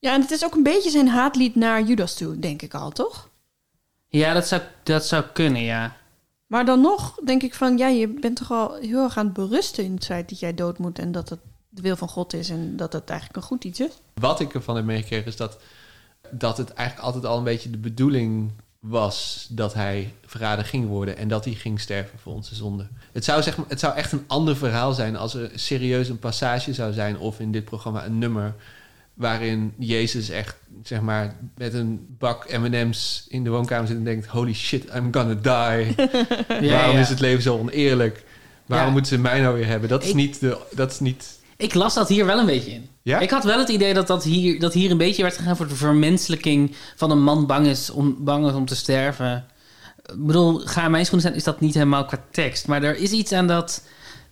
Ja, 0.00 0.14
en 0.14 0.20
het 0.20 0.30
is 0.30 0.44
ook 0.44 0.54
een 0.54 0.62
beetje 0.62 0.90
zijn 0.90 1.08
haatlied 1.08 1.54
naar 1.54 1.82
Judas 1.82 2.14
toe, 2.14 2.38
denk 2.38 2.62
ik 2.62 2.74
al, 2.74 2.90
toch? 2.90 3.28
Ja, 4.08 4.32
dat 4.32 4.46
zou, 4.46 4.62
dat 4.82 5.06
zou 5.06 5.24
kunnen, 5.32 5.62
ja. 5.62 5.96
Maar 6.46 6.64
dan 6.64 6.80
nog 6.80 7.14
denk 7.24 7.42
ik 7.42 7.54
van, 7.54 7.78
ja, 7.78 7.88
je 7.88 8.08
bent 8.08 8.36
toch 8.36 8.50
al 8.50 8.74
heel 8.74 9.02
erg 9.02 9.16
aan 9.16 9.24
het 9.24 9.34
berusten 9.34 9.84
in 9.84 9.94
het 9.94 10.04
feit 10.04 10.28
dat 10.28 10.38
jij 10.40 10.54
dood 10.54 10.78
moet 10.78 10.98
en 10.98 11.12
dat 11.12 11.28
het 11.28 11.38
de 11.68 11.82
wil 11.82 11.96
van 11.96 12.08
God 12.08 12.32
is 12.32 12.50
en 12.50 12.76
dat 12.76 12.92
het 12.92 13.10
eigenlijk 13.10 13.38
een 13.38 13.48
goed 13.48 13.64
iets 13.64 13.80
is. 13.80 13.92
Wat 14.14 14.40
ik 14.40 14.54
ervan 14.54 14.76
heb 14.76 14.84
meegekregen 14.84 15.26
is 15.26 15.36
dat, 15.36 15.58
dat 16.30 16.56
het 16.56 16.72
eigenlijk 16.72 17.06
altijd 17.06 17.26
al 17.26 17.38
een 17.38 17.44
beetje 17.44 17.70
de 17.70 17.78
bedoeling 17.78 18.50
was 18.78 19.46
dat 19.50 19.74
hij 19.74 20.14
verraden 20.26 20.64
ging 20.64 20.86
worden 20.86 21.16
en 21.16 21.28
dat 21.28 21.44
hij 21.44 21.54
ging 21.54 21.80
sterven 21.80 22.18
voor 22.18 22.32
onze 22.32 22.54
zonde. 22.54 22.88
Het 23.12 23.24
zou, 23.24 23.42
zeg 23.42 23.56
maar, 23.56 23.66
het 23.68 23.80
zou 23.80 23.94
echt 23.94 24.12
een 24.12 24.24
ander 24.26 24.56
verhaal 24.56 24.92
zijn 24.92 25.16
als 25.16 25.34
er 25.34 25.50
serieus 25.54 26.08
een 26.08 26.18
passage 26.18 26.74
zou 26.74 26.92
zijn 26.92 27.18
of 27.18 27.40
in 27.40 27.52
dit 27.52 27.64
programma 27.64 28.04
een 28.04 28.18
nummer 28.18 28.54
waarin 29.20 29.72
Jezus 29.78 30.28
echt 30.30 30.56
zeg 30.82 31.00
maar 31.00 31.36
met 31.56 31.74
een 31.74 32.06
bak 32.18 32.58
M&M's 32.58 33.24
in 33.28 33.44
de 33.44 33.50
woonkamer 33.50 33.86
zit 33.88 33.96
en 33.96 34.04
denkt 34.04 34.26
holy 34.26 34.54
shit 34.54 34.84
I'm 34.94 35.08
gonna 35.14 35.34
die. 35.34 35.94
Ja, 36.68 36.70
Waarom 36.76 36.94
ja. 36.96 37.00
is 37.00 37.08
het 37.08 37.20
leven 37.20 37.42
zo 37.42 37.58
oneerlijk? 37.58 38.24
Waarom 38.66 38.86
Ja. 38.86 38.92
moeten 38.92 39.12
ze 39.12 39.18
mij 39.18 39.40
nou 39.40 39.54
weer 39.56 39.66
hebben? 39.66 39.88
Dat 39.88 40.02
is 40.02 40.08
Ik- 40.08 40.14
niet 40.14 40.40
de 40.40 40.58
dat 40.74 40.90
is 40.90 41.00
niet 41.00 41.38
Ik 41.56 41.74
las 41.74 41.94
dat 41.94 42.08
hier 42.08 42.26
wel 42.26 42.38
een 42.38 42.46
beetje 42.46 42.70
in. 42.70 42.88
Ja? 43.02 43.18
Ik 43.18 43.30
had 43.30 43.44
wel 43.44 43.58
het 43.58 43.68
idee 43.68 43.94
dat, 43.94 44.06
dat, 44.06 44.24
hier, 44.24 44.60
dat 44.60 44.72
hier 44.72 44.90
een 44.90 44.96
beetje 44.96 45.22
werd 45.22 45.36
gegaan 45.36 45.56
voor 45.56 45.68
de 45.68 45.74
vermenselijking 45.74 46.74
van 46.96 47.10
een 47.10 47.22
man 47.22 47.46
bang 47.46 47.66
is 47.66 47.90
om, 47.90 48.16
bang 48.24 48.46
is 48.46 48.52
om 48.52 48.66
te 48.66 48.76
sterven. 48.76 49.44
Ik 50.06 50.26
bedoel, 50.26 50.58
ga 50.58 50.84
in 50.84 50.90
mijn 50.90 51.04
schoenen 51.04 51.26
zijn, 51.26 51.38
is 51.38 51.44
dat 51.44 51.60
niet 51.60 51.74
helemaal 51.74 52.04
qua 52.04 52.24
tekst. 52.30 52.66
Maar 52.66 52.82
er 52.82 52.96
is 52.96 53.10
iets 53.10 53.32
aan 53.32 53.46
dat, 53.46 53.82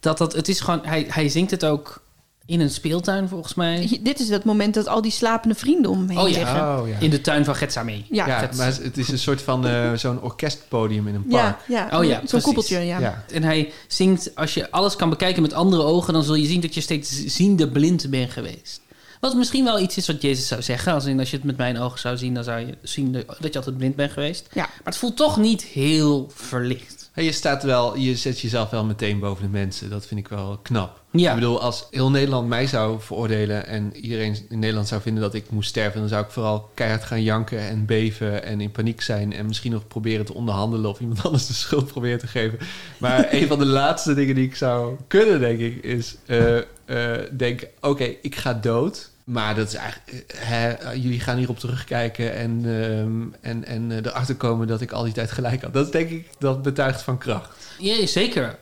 dat, 0.01 0.19
dat 0.19 0.33
het 0.33 0.49
is 0.49 0.61
gewoon, 0.61 0.81
hij, 0.83 1.07
hij 1.09 1.29
zingt 1.29 1.51
het 1.51 1.65
ook 1.65 2.03
in 2.49 2.61
een 2.61 2.71
speeltuin 2.71 3.29
volgens 3.29 3.55
mij. 3.55 3.99
Dit 4.03 4.21
is 4.21 4.29
het 4.29 4.45
moment 4.45 4.75
dat 4.75 4.87
al 4.89 5.03
die 5.03 5.11
slapende 5.11 5.55
vrienden 5.55 5.91
om 5.91 5.99
hem 5.99 6.09
heen 6.09 6.19
Oh 6.19 6.29
ja. 6.29 6.39
liggen. 6.39 6.79
Oh 6.79 6.89
ja. 6.89 6.99
In 6.99 7.11
de 7.11 7.21
tuin 7.21 7.45
van 7.45 7.55
Gethsemane. 7.55 8.03
Ja, 8.11 8.51
maar 8.57 8.67
het 8.83 8.99
is 8.99 9.09
een 9.09 9.19
soort 9.19 9.43
van 9.43 9.67
eh, 9.67 9.93
zo'n 9.93 10.23
orkestpodium 10.23 11.09
in 11.09 11.15
een 11.15 11.27
park. 11.27 11.59
ja, 11.69 11.89
ja. 11.91 11.99
Oh 11.99 12.05
ja, 12.05 12.11
zo'n 12.17 12.21
precies. 12.27 12.43
koepeltje, 12.45 12.79
ja. 12.79 12.99
Ja. 12.99 13.25
En 13.33 13.43
hij 13.43 13.73
zingt, 13.89 14.31
als 14.35 14.55
je 14.55 14.71
alles 14.71 14.97
kan 14.97 15.11
bekijken 15.11 15.43
met 15.43 15.53
andere 15.53 15.83
ogen, 15.83 16.13
dan 16.13 16.25
zul 16.25 16.35
je 16.35 16.47
zien 16.47 16.61
dat 16.61 16.75
je 16.75 16.81
steeds 16.81 17.25
ziende 17.25 17.69
blind 17.69 18.11
bent 18.11 18.31
geweest. 18.31 18.81
Wat 19.21 19.35
misschien 19.35 19.65
wel 19.65 19.81
iets 19.81 19.97
is 19.97 20.07
wat 20.07 20.23
Jezus 20.23 20.47
zou 20.47 20.63
zeggen. 20.63 20.93
Als, 20.93 21.05
in, 21.05 21.19
als 21.19 21.31
je 21.31 21.37
het 21.37 21.45
met 21.45 21.57
mijn 21.57 21.79
ogen 21.79 21.99
zou 21.99 22.17
zien, 22.17 22.35
dan 22.35 22.45
zou 22.45 22.61
je 22.61 22.75
zien 22.83 23.13
dat 23.13 23.27
dat 23.41 23.53
je 23.53 23.59
altijd 23.59 23.77
blind 23.77 23.97
bent 23.97 24.13
geweest. 24.13 24.47
Ja. 24.53 24.63
Maar 24.63 24.81
het 24.85 24.97
voelt 24.97 25.17
toch 25.17 25.37
niet 25.37 25.63
heel 25.63 26.31
verlicht. 26.35 26.98
Je 27.25 27.33
staat 27.33 27.63
wel, 27.63 27.97
je 27.97 28.17
zet 28.17 28.41
jezelf 28.41 28.71
wel 28.71 28.85
meteen 28.85 29.19
boven 29.19 29.43
de 29.43 29.51
mensen. 29.51 29.91
Dat 29.91 30.07
vind 30.07 30.21
ik 30.21 30.29
wel 30.29 30.59
knap. 30.63 31.03
Ja. 31.11 31.29
Ik 31.29 31.35
bedoel, 31.35 31.61
als 31.61 31.87
heel 31.91 32.11
Nederland 32.11 32.49
mij 32.49 32.67
zou 32.67 33.01
veroordelen 33.01 33.67
en 33.67 33.97
iedereen 33.97 34.37
in 34.49 34.59
Nederland 34.59 34.89
zou 34.89 35.01
vinden 35.01 35.23
dat 35.23 35.35
ik 35.35 35.51
moest 35.51 35.69
sterven, 35.69 36.01
dan 36.01 36.09
zou 36.09 36.25
ik 36.25 36.31
vooral 36.31 36.71
keihard 36.75 37.05
gaan 37.05 37.23
janken 37.23 37.61
en 37.61 37.87
beven 37.87 38.45
en 38.45 38.61
in 38.61 38.71
paniek 38.71 39.01
zijn 39.01 39.33
en 39.33 39.47
misschien 39.47 39.73
nog 39.73 39.87
proberen 39.87 40.25
te 40.25 40.35
onderhandelen 40.35 40.91
of 40.91 41.01
iemand 41.01 41.23
anders 41.27 41.47
de 41.47 41.53
schuld 41.53 41.87
proberen 41.87 42.19
te 42.19 42.27
geven. 42.27 42.59
Maar 42.99 43.29
een 43.35 43.47
van 43.47 43.59
de 43.59 43.67
laatste 43.67 44.15
dingen 44.15 44.35
die 44.35 44.47
ik 44.47 44.57
zou 44.57 44.97
kunnen, 45.07 45.41
denk 45.41 45.59
ik, 45.59 45.85
is 45.85 46.17
eh 46.27 46.59
eh, 46.89 47.17
denken: 47.31 47.69
oké, 47.81 48.05
ik 48.23 48.37
ga 48.37 48.55
dood. 48.55 49.11
Maar 49.29 49.55
dat 49.55 49.69
is 49.69 49.75
eigenlijk, 49.75 50.25
eh, 50.27 50.39
hè, 50.39 50.69
eh, 50.69 51.03
jullie 51.03 51.21
gaan 51.21 51.37
hierop 51.37 51.59
terugkijken 51.59 52.35
en, 52.35 52.61
ehm, 52.65 53.23
en, 53.41 53.65
en 53.65 53.91
eh, 53.91 53.97
erachter 53.97 54.35
komen 54.35 54.67
dat 54.67 54.81
ik 54.81 54.93
al 54.93 55.03
die 55.03 55.13
tijd 55.13 55.31
gelijk 55.31 55.63
had. 55.63 55.73
Dat 55.73 55.93
denk 55.93 56.11
ik, 56.11 56.29
dat 56.39 56.63
betuigt 56.63 57.03
van 57.03 57.19
kracht. 57.19 57.51
Ja, 57.79 58.07
zeker. 58.07 58.59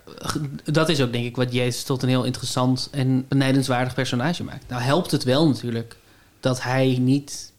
Dat 0.65 0.89
is 0.89 1.01
ook 1.01 1.13
denk 1.13 1.25
ik 1.25 1.37
wat 1.37 1.53
Jezus 1.53 1.83
tot 1.83 2.03
een 2.03 2.09
heel 2.09 2.25
interessant 2.25 2.89
en 2.93 3.29
benijdenswaardig 3.29 3.95
personage 3.95 4.45
maakt. 4.45 4.69
Nou 4.69 4.83
helpt 4.83 5.11
het 5.11 5.25
wel 5.25 5.49
natuurlijk 5.49 5.97
dat 6.41 6.63
hij 6.63 6.99
niet... 7.01 7.53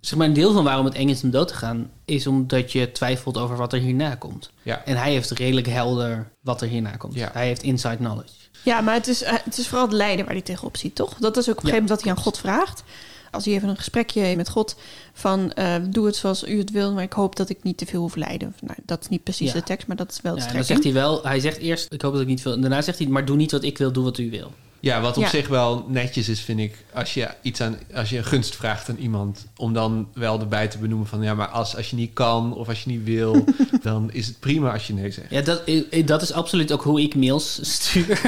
Zeg 0.00 0.18
maar, 0.18 0.26
een 0.26 0.32
deel 0.32 0.52
van 0.52 0.64
waarom 0.64 0.84
het 0.84 0.94
eng 0.94 1.08
is 1.08 1.22
om 1.22 1.30
dood 1.30 1.48
te 1.48 1.54
gaan... 1.54 1.90
is 2.04 2.26
omdat 2.26 2.72
je 2.72 2.92
twijfelt 2.92 3.38
over 3.38 3.56
wat 3.56 3.72
er 3.72 3.80
hierna 3.80 4.14
komt. 4.14 4.50
Ja. 4.62 4.84
En 4.84 4.96
hij 4.96 5.12
heeft 5.12 5.30
redelijk 5.30 5.66
helder 5.66 6.30
wat 6.40 6.62
er 6.62 6.68
hierna 6.68 6.96
komt. 6.96 7.14
Ja. 7.14 7.30
Hij 7.32 7.46
heeft 7.46 7.62
inside 7.62 7.96
knowledge. 7.96 8.39
Ja, 8.62 8.80
maar 8.80 8.94
het 8.94 9.06
is, 9.08 9.22
eh, 9.22 9.32
het 9.44 9.58
is 9.58 9.66
vooral 9.68 9.86
het 9.86 9.94
lijden 9.96 10.24
waar 10.24 10.34
hij 10.34 10.42
tegenop 10.42 10.76
ziet, 10.76 10.94
toch? 10.94 11.14
Dat 11.14 11.36
is 11.36 11.48
ook 11.50 11.56
op 11.58 11.62
een 11.64 11.68
Ja. 11.68 11.74
gegeven 11.74 11.82
moment 11.82 11.88
dat 11.88 12.02
hij 12.02 12.10
aan 12.12 12.22
God 12.22 12.38
vraagt. 12.38 12.82
Als 13.30 13.44
hij 13.44 13.54
even 13.54 13.68
een 13.68 13.76
gesprekje 13.76 14.20
heeft 14.20 14.36
met 14.36 14.48
God 14.48 14.76
van... 15.12 15.52
eh, 15.52 15.74
doe 15.88 16.06
het 16.06 16.16
zoals 16.16 16.44
u 16.44 16.58
het 16.58 16.70
wil, 16.70 16.92
maar 16.92 17.02
ik 17.02 17.12
hoop 17.12 17.36
dat 17.36 17.48
ik 17.48 17.62
niet 17.62 17.76
te 17.78 17.86
veel 17.86 18.00
hoef 18.00 18.14
lijden. 18.16 18.54
Nou, 18.60 18.78
dat 18.84 19.00
is 19.00 19.08
niet 19.08 19.22
precies 19.22 19.48
Ja. 19.52 19.54
de 19.58 19.62
tekst, 19.62 19.86
maar 19.86 19.96
dat 19.96 20.10
is 20.10 20.20
wel 20.22 20.34
de 20.34 20.40
Ja, 20.40 20.52
dan 20.52 20.64
zegt 20.64 20.84
hij 20.84 20.92
wel... 20.92 21.22
Hij 21.22 21.40
zegt 21.40 21.56
eerst, 21.58 21.92
ik 21.92 22.02
hoop 22.02 22.12
dat 22.12 22.22
ik 22.22 22.26
niet 22.28 22.42
veel... 22.42 22.52
En 22.52 22.60
daarna 22.60 22.82
zegt 22.82 22.98
hij, 22.98 23.06
maar 23.06 23.24
doe 23.24 23.36
niet 23.36 23.50
wat 23.52 23.62
ik 23.62 23.78
wil, 23.78 23.92
doe 23.92 24.04
wat 24.04 24.18
u 24.18 24.30
wil. 24.30 24.52
Ja, 24.80 25.00
wat 25.00 25.16
op 25.16 25.22
Ja. 25.22 25.28
zich 25.28 25.48
wel 25.48 25.84
netjes 25.88 26.28
is, 26.28 26.40
vind 26.40 26.58
ik, 26.60 26.84
als 26.94 27.14
je 27.14 27.28
iets 27.42 27.60
aan, 27.60 27.78
als 27.94 28.10
je 28.10 28.16
een 28.18 28.24
gunst 28.24 28.56
vraagt 28.56 28.88
aan 28.88 28.96
iemand, 28.96 29.46
om 29.56 29.72
dan 29.72 30.08
wel 30.14 30.40
erbij 30.40 30.68
te 30.68 30.78
benoemen 30.78 31.06
van 31.06 31.22
ja, 31.22 31.34
maar 31.34 31.48
als, 31.48 31.76
als 31.76 31.90
je 31.90 31.96
niet 31.96 32.12
kan 32.12 32.54
of 32.54 32.68
als 32.68 32.82
je 32.82 32.90
niet 32.90 33.04
wil, 33.04 33.44
dan 33.82 34.10
is 34.12 34.26
het 34.26 34.38
prima 34.40 34.72
als 34.72 34.86
je 34.86 34.92
nee 34.94 35.10
zegt. 35.10 35.30
Ja, 35.30 35.40
dat, 35.40 35.62
dat 36.04 36.22
is 36.22 36.32
absoluut 36.32 36.72
ook 36.72 36.82
hoe 36.82 37.00
ik 37.02 37.14
mails 37.14 37.58
stuur. 37.62 38.20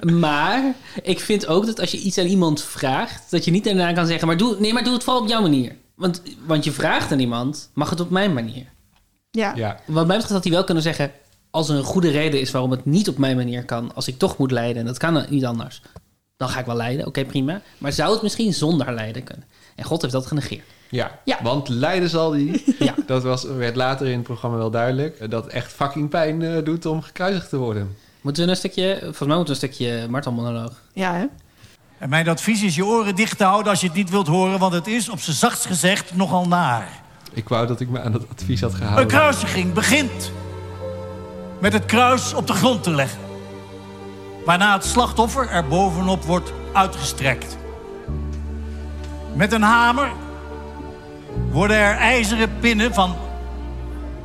maar 0.20 0.74
ik 1.02 1.20
vind 1.20 1.46
ook 1.46 1.66
dat 1.66 1.80
als 1.80 1.90
je 1.90 1.98
iets 1.98 2.18
aan 2.18 2.26
iemand 2.26 2.62
vraagt, 2.62 3.30
dat 3.30 3.44
je 3.44 3.50
niet 3.50 3.64
daarna 3.64 3.92
kan 3.92 4.06
zeggen, 4.06 4.26
maar 4.26 4.36
doe, 4.36 4.56
nee, 4.58 4.72
maar 4.72 4.84
doe 4.84 4.92
het 4.92 5.04
vooral 5.04 5.22
op 5.22 5.28
jouw 5.28 5.42
manier. 5.42 5.76
Want, 5.94 6.22
want 6.46 6.64
je 6.64 6.72
vraagt 6.72 7.12
aan 7.12 7.18
iemand, 7.20 7.70
mag 7.74 7.90
het 7.90 8.00
op 8.00 8.10
mijn 8.10 8.32
manier? 8.32 8.72
Ja. 9.30 9.52
Ja, 9.56 9.80
Wat 9.86 10.06
mij 10.06 10.16
betreft 10.16 10.32
had 10.34 10.44
hij 10.44 10.52
wel 10.52 10.64
kunnen 10.64 10.82
zeggen, 10.82 11.12
als 11.54 11.68
er 11.68 11.76
een 11.76 11.82
goede 11.84 12.10
reden 12.10 12.40
is 12.40 12.50
waarom 12.50 12.70
het 12.70 12.84
niet 12.84 13.08
op 13.08 13.18
mijn 13.18 13.36
manier 13.36 13.64
kan, 13.64 13.94
als 13.94 14.08
ik 14.08 14.18
toch 14.18 14.36
moet 14.38 14.50
lijden 14.50 14.76
en 14.76 14.86
dat 14.86 14.98
kan 14.98 15.26
niet 15.28 15.44
anders, 15.44 15.82
dan 16.36 16.48
ga 16.48 16.60
ik 16.60 16.66
wel 16.66 16.76
lijden, 16.76 17.06
oké 17.06 17.24
prima. 17.24 17.60
Maar 17.78 17.92
zou 17.92 18.12
het 18.12 18.22
misschien 18.22 18.54
zonder 18.54 18.92
lijden 18.94 19.22
kunnen? 19.24 19.44
En 19.76 19.84
God 19.84 20.00
heeft 20.02 20.12
dat 20.14 20.26
genegeerd. 20.26 20.64
ja. 20.90 21.18
Ja. 21.24 21.38
want 21.42 21.68
lijden 21.68 22.08
zal 22.08 22.30
die, 22.30 22.64
Ja. 22.78 22.94
dat 23.06 23.22
was, 23.22 23.42
werd 23.44 23.76
later 23.76 24.06
in 24.06 24.12
het 24.14 24.22
programma 24.22 24.56
wel 24.56 24.70
duidelijk, 24.70 25.18
eh, 25.18 25.28
dat 25.30 25.46
echt 25.46 25.72
fucking 25.72 26.08
pijn 26.08 26.42
eh, 26.42 26.64
doet 26.64 26.86
om 26.86 27.02
gekruisigd 27.02 27.48
te 27.48 27.56
worden. 27.56 27.96
Moeten 28.20 28.44
we 28.44 28.50
een 28.50 28.56
stukje, 28.56 28.96
volgens 29.00 29.18
mij 29.26 29.36
moeten 29.36 29.54
we 29.60 29.66
een 29.66 29.72
stukje 29.72 30.08
martelmonoloog. 30.08 30.72
Ja, 30.92 31.14
hè? 31.14 31.24
En 31.98 32.08
mijn 32.08 32.28
advies 32.28 32.62
is 32.62 32.74
je 32.74 32.84
oren 32.86 33.14
dicht 33.16 33.38
te 33.38 33.44
houden 33.44 33.70
als 33.70 33.80
je 33.80 33.86
het 33.86 33.96
niet 33.96 34.10
wilt 34.10 34.26
horen, 34.26 34.58
want 34.58 34.72
het 34.72 34.86
is 34.86 35.08
op 35.08 35.20
z'n 35.20 35.32
zachtst 35.32 35.66
gezegd 35.66 36.14
nogal 36.14 36.46
naar. 36.48 36.88
Ik 37.32 37.48
wou 37.48 37.66
dat 37.66 37.80
ik 37.80 37.88
me 37.88 38.00
aan 38.00 38.12
dat 38.12 38.28
advies 38.30 38.60
had 38.60 38.70
Een 38.72 38.76
gehouden. 38.78 39.06
kruisiging 39.06 39.72
begint 39.72 40.30
met 41.64 41.72
het 41.72 41.84
kruis 41.84 42.34
op 42.34 42.46
de 42.46 42.52
grond 42.52 42.82
te 42.82 42.90
leggen. 42.90 43.18
Waarna 44.44 44.72
het 44.74 44.84
slachtoffer 44.84 45.48
er 45.48 45.66
bovenop 45.66 46.24
wordt 46.24 46.52
uitgestrekt. 46.72 47.56
Met 49.34 49.52
een 49.52 49.62
hamer 49.62 50.08
worden 51.50 51.76
er 51.76 51.96
ijzeren 51.96 52.58
pinnen 52.60 52.94
van 52.94 53.16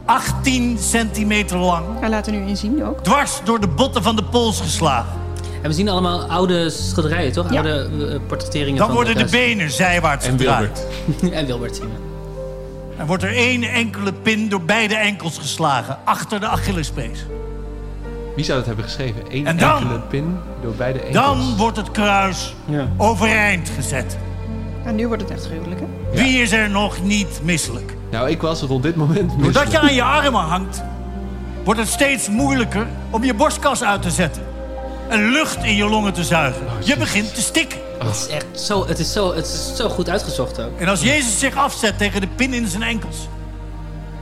18 0.06 0.78
centimeter 0.78 1.58
lang 1.58 2.00
Hij 2.00 2.10
laat 2.10 2.28
er 2.28 2.34
nu 2.34 2.48
in 2.48 2.58
zien 2.58 2.86
ook. 2.86 3.04
dwars 3.04 3.42
door 3.44 3.60
de 3.60 3.68
botten 3.68 4.04
van 4.04 4.16
de 4.16 4.24
pols 4.24 4.62
geslagen. 4.62 5.20
En 5.62 5.70
we 5.70 5.76
zien 5.76 5.90
allemaal 5.90 6.24
oude 6.24 6.70
schilderijen, 6.70 7.32
toch? 7.32 7.52
Ja. 7.52 7.56
Oude 7.56 7.90
eh, 8.10 8.20
portretteringen 8.28 8.78
Dan 8.78 8.86
van 8.88 8.96
worden 8.96 9.18
de 9.18 9.32
benen 9.32 9.72
zijwaarts 9.72 10.26
En 10.26 10.32
gedraaid. 10.32 10.86
Wilbert. 11.08 11.34
en 11.40 11.46
Wilbert 11.46 11.76
zien 11.76 11.86
we. 11.86 12.09
Er 13.00 13.06
wordt 13.06 13.24
er 13.24 13.36
één 13.36 13.64
enkele 13.64 14.14
pin 14.14 14.50
door 14.50 14.62
beide 14.62 14.96
enkels 14.96 15.38
geslagen, 15.38 15.98
achter 16.04 16.40
de 16.40 16.48
Achillespees. 16.48 17.26
Wie 18.36 18.46
zou 18.46 18.58
dat 18.58 18.68
hebben 18.68 18.86
geschreven? 18.86 19.22
Eén 19.30 19.48
En 19.48 19.58
dan- 19.58 19.82
enkele 19.82 20.00
pin 20.00 20.38
door 20.62 20.74
beide 20.74 21.00
enkels. 21.00 21.26
Dan 21.26 21.58
wordt 21.58 21.78
het 21.78 21.92
kruis 21.92 22.56
Ja. 22.66 22.88
overeind 22.98 23.70
gezet. 23.76 24.18
En 24.86 24.96
nu 24.96 25.08
wordt 25.08 25.22
het 25.22 25.32
echt 25.32 25.46
gruwelijk, 25.46 25.80
hè? 25.80 25.86
Wie 26.24 26.42
is 26.42 26.52
er 26.52 26.70
nog 26.70 27.02
niet 27.04 27.40
misselijk? 27.44 27.94
Nou, 28.12 28.30
ik 28.30 28.42
was 28.42 28.62
rond 28.62 28.84
dit 28.84 28.96
moment 28.96 29.30
Doordat 29.30 29.38
misselijk. 29.46 29.72
je 29.72 29.80
aan 29.80 29.94
je 29.94 30.04
armen 30.04 30.42
hangt, 30.42 30.84
wordt 31.64 31.80
het 31.80 31.90
steeds 31.90 32.30
moeilijker 32.30 32.88
om 33.10 33.24
je 33.24 33.34
borstkas 33.34 33.84
uit 33.84 34.02
te 34.02 34.12
zetten. 34.12 34.44
en 35.10 35.30
lucht 35.32 35.64
in 35.64 35.76
je 35.76 35.86
longen 35.90 36.14
te 36.14 36.24
zuigen. 36.24 36.62
Je 36.84 36.98
begint 36.98 37.36
te 37.36 37.42
stikken. 37.42 37.80
Het 38.00 38.16
is 38.16 38.28
echt 38.28 38.46
zo, 38.60 38.88
het 38.88 39.00
is 39.00 39.14
zo, 39.14 39.36
het 39.36 39.46
is 39.46 39.76
zo 39.76 39.90
goed 39.90 40.10
uitgezocht 40.10 40.62
ook. 40.62 40.80
En 40.80 40.88
als 40.88 41.02
Jezus 41.02 41.40
zich 41.40 41.56
afzet 41.56 41.98
tegen 41.98 42.22
de 42.22 42.28
pin 42.28 42.54
in 42.54 42.68
zijn 42.68 42.84
enkels... 42.84 43.28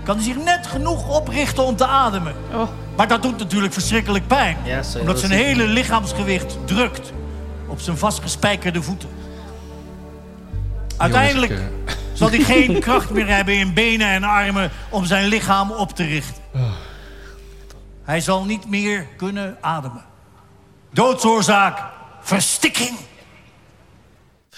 kan 0.03 0.15
hij 0.15 0.25
zich 0.25 0.35
net 0.35 0.67
genoeg 0.67 1.09
oprichten 1.09 1.63
om 1.63 1.75
te 1.75 1.85
ademen. 1.85 2.35
Oh. 2.53 2.67
Maar 2.95 3.07
dat 3.07 3.21
doet 3.21 3.37
natuurlijk 3.37 3.73
verschrikkelijk 3.73 4.27
pijn. 4.27 4.57
Ja, 4.63 4.81
omdat 4.99 5.05
dat 5.05 5.19
zijn 5.19 5.31
hele 5.31 5.63
lichaamsgewicht 5.67 6.57
drukt 6.65 7.11
op 7.67 7.79
zijn 7.79 7.97
vastgespijkerde 7.97 8.81
voeten. 8.81 9.09
Uiteindelijk 10.97 11.51
Jongens, 11.51 11.93
ik, 11.93 11.97
zal 12.13 12.29
hij 12.29 12.39
geen 12.39 12.79
kracht 12.87 13.09
meer 13.09 13.27
hebben 13.27 13.53
in 13.53 13.73
benen 13.73 14.07
en 14.07 14.23
armen 14.23 14.71
om 14.89 15.05
zijn 15.05 15.27
lichaam 15.27 15.71
op 15.71 15.95
te 15.95 16.03
richten. 16.03 16.43
Hij 18.03 18.21
zal 18.21 18.45
niet 18.45 18.69
meer 18.69 19.07
kunnen 19.17 19.57
ademen. 19.61 20.03
Doodsoorzaak, 20.93 21.79
verstikking. 22.21 22.97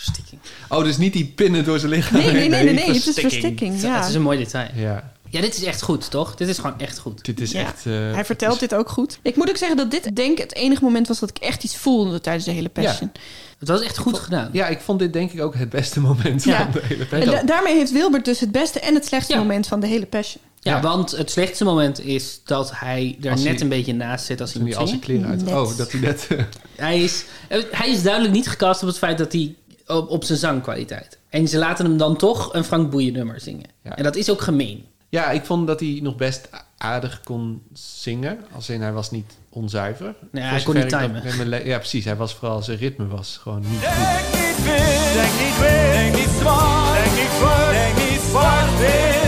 Verstikking. 0.04 0.42
Oh, 0.70 0.84
dus 0.84 0.98
niet 0.98 1.14
die 1.14 1.26
pinnen 1.26 1.64
door 1.64 1.80
zijn 1.80 1.92
lichaam. 1.92 2.18
Nee, 2.20 2.32
nee, 2.32 2.50
nee, 2.50 2.64
nee, 2.64 2.74
nee, 2.74 2.88
het 2.88 3.08
is 3.08 3.20
verstikking. 3.20 3.82
Ja. 3.82 4.00
Dat 4.00 4.10
is 4.10 4.16
een 4.16 4.22
mooi 4.22 4.38
detail. 4.38 4.68
Ja, 4.76 5.14
Ja, 5.32 5.42
dit 5.42 5.56
is 5.58 5.64
echt 5.64 5.82
goed, 5.82 6.10
toch? 6.12 6.36
Dit 6.36 6.48
is 6.48 6.58
gewoon 6.58 6.80
echt 6.80 6.98
goed. 7.00 7.26
dit 7.26 7.40
is 7.42 7.52
Ja. 7.52 7.60
echt... 7.62 7.86
eh, 7.86 7.94
Hij 8.14 8.26
vertelt 8.26 8.60
dit 8.60 8.76
ook 8.76 8.90
goed. 8.90 9.20
Ik 9.22 9.36
moet 9.36 9.50
ook 9.50 9.58
zeggen 9.58 9.78
dat 9.78 9.92
dit 9.92 10.16
denk 10.16 10.32
ik 10.32 10.38
het 10.38 10.56
enige 10.56 10.84
moment 10.84 11.08
was 11.08 11.20
dat 11.20 11.30
ik 11.30 11.38
echt 11.38 11.64
iets 11.64 11.78
voelde 11.78 12.22
tijdens 12.22 12.46
de 12.46 12.52
hele 12.52 12.70
Passion. 12.70 13.12
Het 13.60 13.68
was 13.68 13.82
echt 13.82 13.98
goed 13.98 14.20
gedaan. 14.20 14.50
Ja, 14.52 14.68
ik 14.68 14.80
vond 14.82 15.00
dit 15.00 15.14
denk 15.14 15.32
ik 15.32 15.42
ook 15.42 15.56
het 15.56 15.70
beste 15.70 16.00
moment 16.00 16.44
Ja. 16.44 16.58
van 16.64 16.72
de 16.72 16.82
hele 16.84 17.02
En 17.04 17.08
Passion. 17.10 17.32
da- 17.36 17.44
daarmee 17.44 17.76
heeft 17.76 17.92
Wilbert 17.92 18.26
dus 18.26 18.40
het 18.40 18.52
beste 18.52 18.80
en 18.80 18.94
het 18.94 19.06
slechtste 19.06 19.34
Ja. 19.34 19.40
moment 19.40 19.68
van 19.68 19.80
de 19.80 19.88
hele 19.88 20.06
Passion. 20.06 20.44
Ja, 20.60 20.76
Ja. 20.76 20.82
want 20.82 21.12
het 21.12 21.32
slechtste 21.32 21.64
moment 21.64 22.00
is 22.06 22.42
dat 22.46 22.72
hij 22.74 23.18
er 23.22 23.32
Als 23.32 23.42
net 23.42 23.52
hij- 23.54 23.62
een 23.62 23.70
beetje 23.70 23.94
naast 23.94 24.26
zit 24.26 24.42
als 24.42 24.54
hij 24.54 24.62
moet 24.62 24.72
hij 24.72 24.80
al 24.80 24.88
zijn 24.88 25.02
zingen. 25.04 25.20
kleren 25.20 25.38
uit... 25.38 25.46
Net. 25.46 25.56
Oh, 25.72 25.78
dat 25.78 25.92
hij 25.92 26.02
net... 26.02 26.28
Hij 26.76 27.04
is, 27.04 27.24
eh, 27.48 27.62
hij 27.72 27.90
is 27.90 28.02
duidelijk 28.04 28.34
niet 28.34 28.48
gecast 28.48 28.82
op 28.82 28.88
het 28.88 28.98
feit 28.98 29.18
dat 29.18 29.32
hij 29.32 29.56
op, 29.90 30.10
op 30.10 30.24
zijn 30.24 30.38
zangkwaliteit. 30.38 31.18
En 31.30 31.48
ze 31.48 31.58
laten 31.58 31.86
hem 31.86 31.98
dan 31.98 32.18
toch 32.18 32.54
een 32.54 32.64
Frank 32.64 32.92
Boeien 32.92 33.14
nummer 33.14 33.40
zingen. 33.40 33.70
Ja. 33.84 33.96
En 33.96 34.04
dat 34.04 34.16
is 34.16 34.30
ook 34.30 34.42
gemeen. 34.42 34.86
Ja, 35.10 35.32
ik 35.32 35.46
vond 35.46 35.68
dat 35.68 35.80
hij 35.80 36.00
nog 36.02 36.16
best 36.16 36.50
aardig 36.78 37.22
kon 37.24 37.62
zingen. 37.74 38.40
Als 38.52 38.70
in, 38.70 38.82
hij 38.82 38.92
was 38.92 39.12
niet 39.12 39.38
onzuiver. 39.50 40.16
hij 40.32 40.62
kon 40.64 40.76
niet 40.76 40.90
timen. 40.90 41.66
Ja, 41.66 41.78
precies. 41.78 42.06
Hij 42.06 42.16
was 42.16 42.34
vooral, 42.34 42.62
zijn 42.62 42.78
ritme 42.78 43.08
was 43.08 43.40
gewoon 43.42 43.60
niet 43.60 43.70
goed. 43.70 43.82
Denk 43.82 44.46
niet 44.46 44.66
wit, 44.66 45.14
denk 45.14 45.34
niet 45.40 45.60
wit, 45.60 45.92
denk 45.92 46.16
niet 46.16 46.36
zwart, 46.40 46.94
denk 46.94 47.16
niet 47.18 47.32
zwart, 47.38 47.72
denk 47.72 48.10
niet 48.10 48.22
zwart-wit. 48.30 49.19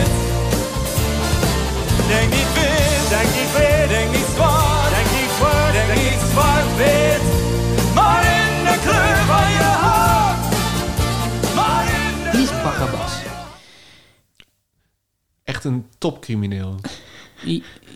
Echt 15.52 15.64
een 15.64 15.86
topcrimineel. 15.97 16.76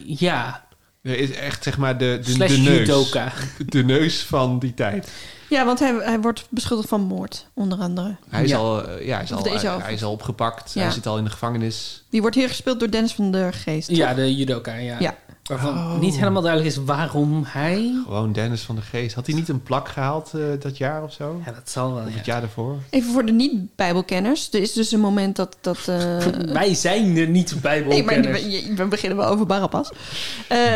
Ja, 0.05 0.63
Er 1.01 1.17
is 1.17 1.31
echt, 1.31 1.63
zeg 1.63 1.77
maar, 1.77 1.97
de, 1.97 2.19
de, 2.23 2.31
slash 2.31 2.51
de 2.51 2.57
neus. 2.57 2.77
judoka. 2.77 3.31
De 3.67 3.83
neus 3.83 4.23
van 4.23 4.59
die 4.59 4.73
tijd. 4.73 5.11
Ja, 5.49 5.65
want 5.65 5.79
hij, 5.79 5.93
hij 6.03 6.19
wordt 6.21 6.45
beschuldigd 6.49 6.89
van 6.89 7.01
moord, 7.01 7.47
onder 7.53 7.79
andere. 7.79 8.15
Hij 8.29 8.43
is, 8.43 8.49
Ja. 8.49 8.57
al, 8.57 8.87
eh, 8.87 9.05
ja, 9.07 9.15
hij 9.15 9.23
is, 9.23 9.31
al, 9.33 9.43
hij, 9.81 9.93
is 9.93 10.03
al 10.03 10.11
opgepakt. 10.11 10.73
Ja. 10.73 10.81
Hij 10.81 10.91
zit 10.91 11.05
al 11.07 11.17
in 11.17 11.23
de 11.23 11.29
gevangenis. 11.29 12.03
Die 12.09 12.21
wordt 12.21 12.35
hier 12.35 12.47
gespeeld 12.47 12.79
door 12.79 12.91
Dennis 12.91 13.13
van 13.13 13.31
der 13.31 13.53
Geest. 13.53 13.89
Ja, 13.89 14.13
de 14.13 14.35
judoka, 14.35 14.73
ja. 14.75 14.99
Ja. 14.99 15.15
Waarvan 15.49 15.73
Oh. 15.77 15.99
niet 15.99 16.15
helemaal 16.17 16.41
duidelijk 16.41 16.75
is 16.75 16.83
waarom 16.83 17.43
hij... 17.47 18.01
Gewoon 18.03 18.31
Dennis 18.31 18.61
van 18.61 18.75
de 18.75 18.81
Geest. 18.81 19.15
Had 19.15 19.25
hij 19.25 19.35
niet 19.35 19.49
een 19.49 19.63
plak 19.63 19.87
gehaald 19.87 20.31
eh, 20.33 20.41
dat 20.59 20.77
jaar 20.77 21.03
of 21.03 21.13
zo? 21.13 21.41
Ja, 21.45 21.51
dat 21.51 21.69
zal 21.69 21.93
wel, 21.93 22.03
Of 22.03 22.09
ja. 22.09 22.15
het 22.15 22.25
jaar 22.25 22.39
daarvoor? 22.41 22.77
Even 22.89 23.11
voor 23.11 23.25
de 23.25 23.31
niet-Bijbelkenners. 23.31 24.49
Er 24.51 24.61
is 24.61 24.73
dus 24.73 24.91
een 24.91 24.99
moment 24.99 25.35
dat... 25.35 25.57
dat 25.61 25.77
eh, 25.87 26.17
Wij 26.61 26.73
zijn 26.73 27.17
er 27.17 27.27
niet 27.27 27.51
Nee, 27.51 27.61
bijbelkenners. 27.61 28.41
maar 28.41 28.51
we, 28.51 28.73
we 28.75 28.85
beginnen 28.85 29.17
wel 29.17 29.27
over 29.27 29.45
Barabbas. 29.45 29.91
Uh, 29.91 29.97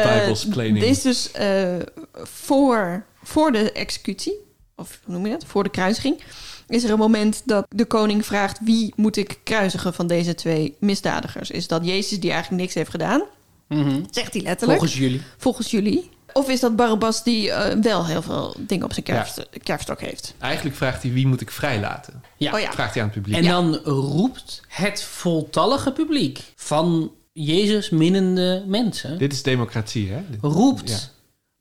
Bijbelsplaining. 0.03 0.79
Dit 0.79 0.89
is 0.89 1.01
dus 1.01 1.31
eh, 1.31 1.75
voor, 2.13 3.03
voor 3.23 3.51
de 3.51 3.71
executie, 3.71 4.33
of 4.75 4.99
hoe 5.03 5.13
noem 5.13 5.25
je 5.25 5.31
dat? 5.31 5.45
Voor 5.45 5.63
de 5.63 5.69
kruisiging, 5.69 6.21
is 6.67 6.83
er 6.83 6.91
een 6.91 6.97
moment 6.97 7.41
dat 7.45 7.65
de 7.69 7.85
koning 7.85 8.25
vraagt... 8.25 8.59
wie 8.61 8.93
moet 8.95 9.17
ik 9.17 9.39
kruisigen 9.43 9.93
van 9.93 10.07
deze 10.07 10.35
twee 10.35 10.75
misdadigers? 10.79 11.51
Is 11.51 11.67
dat 11.67 11.85
Jezus 11.85 12.19
die 12.19 12.31
eigenlijk 12.31 12.61
niks 12.61 12.73
heeft 12.73 12.89
gedaan? 12.89 13.23
Mhm. 13.69 14.01
Zegt 14.11 14.33
hij 14.33 14.41
letterlijk. 14.41 14.79
Volgens 14.79 14.99
jullie. 14.99 15.21
Volgens 15.37 15.71
jullie. 15.71 16.09
Of 16.33 16.49
is 16.49 16.59
dat 16.59 16.75
Barabbas 16.75 17.23
die 17.23 17.51
eh, 17.51 17.81
wel 17.81 18.05
heel 18.05 18.21
veel 18.21 18.55
dingen 18.59 18.85
op 18.85 18.93
zijn 18.93 19.05
kerfst- 19.05 19.47
kerfstok 19.63 20.01
heeft? 20.01 20.33
Eigenlijk 20.39 20.75
vraagt 20.75 21.03
hij 21.03 21.11
wie 21.11 21.27
moet 21.27 21.41
ik 21.41 21.51
vrijlaten? 21.51 22.21
Ja. 22.37 22.53
Oh 22.53 22.59
ja. 22.59 22.71
Vraagt 22.71 22.93
hij 22.93 23.03
aan 23.03 23.09
het 23.09 23.21
publiek. 23.21 23.37
En 23.37 23.43
dan 23.49 23.75
roept 23.83 24.61
het 24.67 25.03
voltallige 25.03 25.91
publiek 25.91 26.39
van 26.55 27.11
Jezus 27.33 27.89
minnende 27.89 28.63
mensen... 28.67 29.17
Dit 29.17 29.33
is 29.33 29.43
democratie, 29.43 30.11
hè? 30.11 30.21
Roept 30.41 30.89
Ja. 30.89 30.97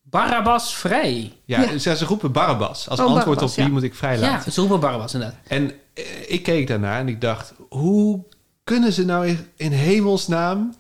Barabbas 0.02 0.74
vrij. 0.74 1.32
Ja, 1.44 1.61
Ja. 1.62 1.78
Ze, 1.78 1.96
ze 1.96 2.04
roepen 2.04 2.32
Barabbas 2.32 2.88
als 2.88 2.98
Oh, 2.98 3.04
antwoord 3.04 3.24
Barabbas, 3.24 3.50
op 3.50 3.56
wie 3.56 3.64
ja. 3.66 3.70
moet 3.70 3.82
ik 3.82 3.94
vrijlaten. 3.94 4.42
Ja, 4.46 4.50
ze 4.50 4.61
roepen 4.61 4.80
Barabbas 4.80 5.14
inderdaad. 5.14 5.38
En 5.48 5.72
eh, 5.94 6.04
ik 6.26 6.42
keek 6.42 6.66
daarna 6.66 6.98
en 6.98 7.09
ik 7.09 7.20
dacht, 7.20 7.52
hoe 7.68 8.24
kunnen 8.64 8.92
ze 8.92 9.04
nou 9.04 9.26
in, 9.26 9.46
in 9.56 9.72
hemelsnaam 9.72 10.74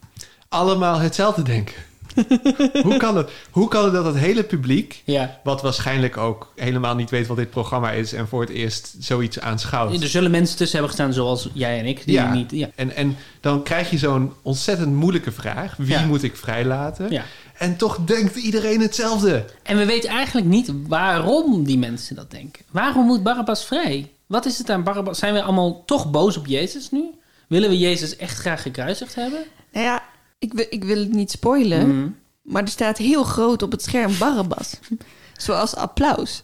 allemaal 0.48 0.98
hetzelfde 0.98 1.42
denken? 1.42 1.74
hoe, 2.82 2.96
kan 2.96 3.16
het, 3.16 3.30
hoe 3.50 3.68
kan 3.68 3.84
het 3.84 3.92
dat 3.92 4.04
het 4.04 4.16
hele 4.16 4.42
publiek, 4.44 5.02
Ja. 5.04 5.40
wat 5.44 5.62
waarschijnlijk 5.62 6.16
ook 6.16 6.52
helemaal 6.56 6.94
niet 6.94 7.10
weet 7.10 7.26
wat 7.26 7.36
dit 7.36 7.50
programma 7.50 7.90
is 7.90 8.12
en 8.12 8.28
voor 8.28 8.40
het 8.40 8.50
eerst 8.50 8.94
zoiets 8.98 9.40
aanschouwt. 9.40 10.02
Er 10.02 10.08
zullen 10.08 10.30
mensen 10.30 10.56
tussen 10.56 10.78
hebben 10.78 10.96
gestaan 10.96 11.12
zoals 11.14 11.48
jij 11.52 11.78
en 11.78 11.86
ik. 11.86 12.04
Die 12.04 12.14
Ja. 12.14 12.32
niet... 12.32 12.50
Ja. 12.50 12.68
En, 12.74 12.96
en 12.96 13.16
dan 13.40 13.62
krijg 13.62 13.90
je 13.90 13.98
zo'n 13.98 14.32
ontzettend 14.42 14.92
moeilijke 14.94 15.32
vraag. 15.32 15.74
Wie 15.76 15.88
Ja. 15.88 16.04
moet 16.06 16.22
ik 16.22 16.36
vrijlaten? 16.36 17.10
ja. 17.10 17.22
En 17.58 17.76
toch 17.76 17.98
denkt 18.04 18.36
iedereen 18.36 18.80
hetzelfde. 18.80 19.44
En 19.62 19.76
we 19.76 19.86
weten 19.86 20.10
eigenlijk 20.10 20.46
niet 20.46 20.72
waarom 20.88 21.64
die 21.64 21.78
mensen 21.78 22.16
dat 22.16 22.30
denken. 22.30 22.64
Waarom 22.70 23.06
moet 23.06 23.22
Barabbas 23.22 23.64
vrij? 23.64 24.10
Wat 24.26 24.46
is 24.46 24.58
het 24.58 24.70
aan 24.70 24.82
Barabbas? 24.82 25.18
Zijn 25.18 25.34
we 25.34 25.42
allemaal 25.42 25.82
toch 25.84 26.10
boos 26.10 26.36
op 26.36 26.46
Jezus 26.46 26.90
nu? 26.90 27.04
Willen 27.48 27.68
we 27.70 27.78
Jezus 27.78 28.16
echt 28.16 28.38
graag 28.38 28.62
gekruisigd 28.62 29.14
hebben? 29.14 29.40
Nou 29.72 29.84
ja, 29.84 30.02
ik 30.38 30.52
wil, 30.52 30.66
ik 30.70 30.84
wil 30.84 30.98
het 30.98 31.12
niet 31.12 31.30
spoilen, 31.30 31.88
Mhm. 31.96 32.08
maar 32.42 32.62
er 32.62 32.68
staat 32.68 32.98
heel 32.98 33.24
groot 33.24 33.62
op 33.62 33.70
het 33.70 33.82
scherm 33.82 34.12
Barabbas. 34.18 34.74
Zoals 35.36 35.74
applaus. 35.76 36.42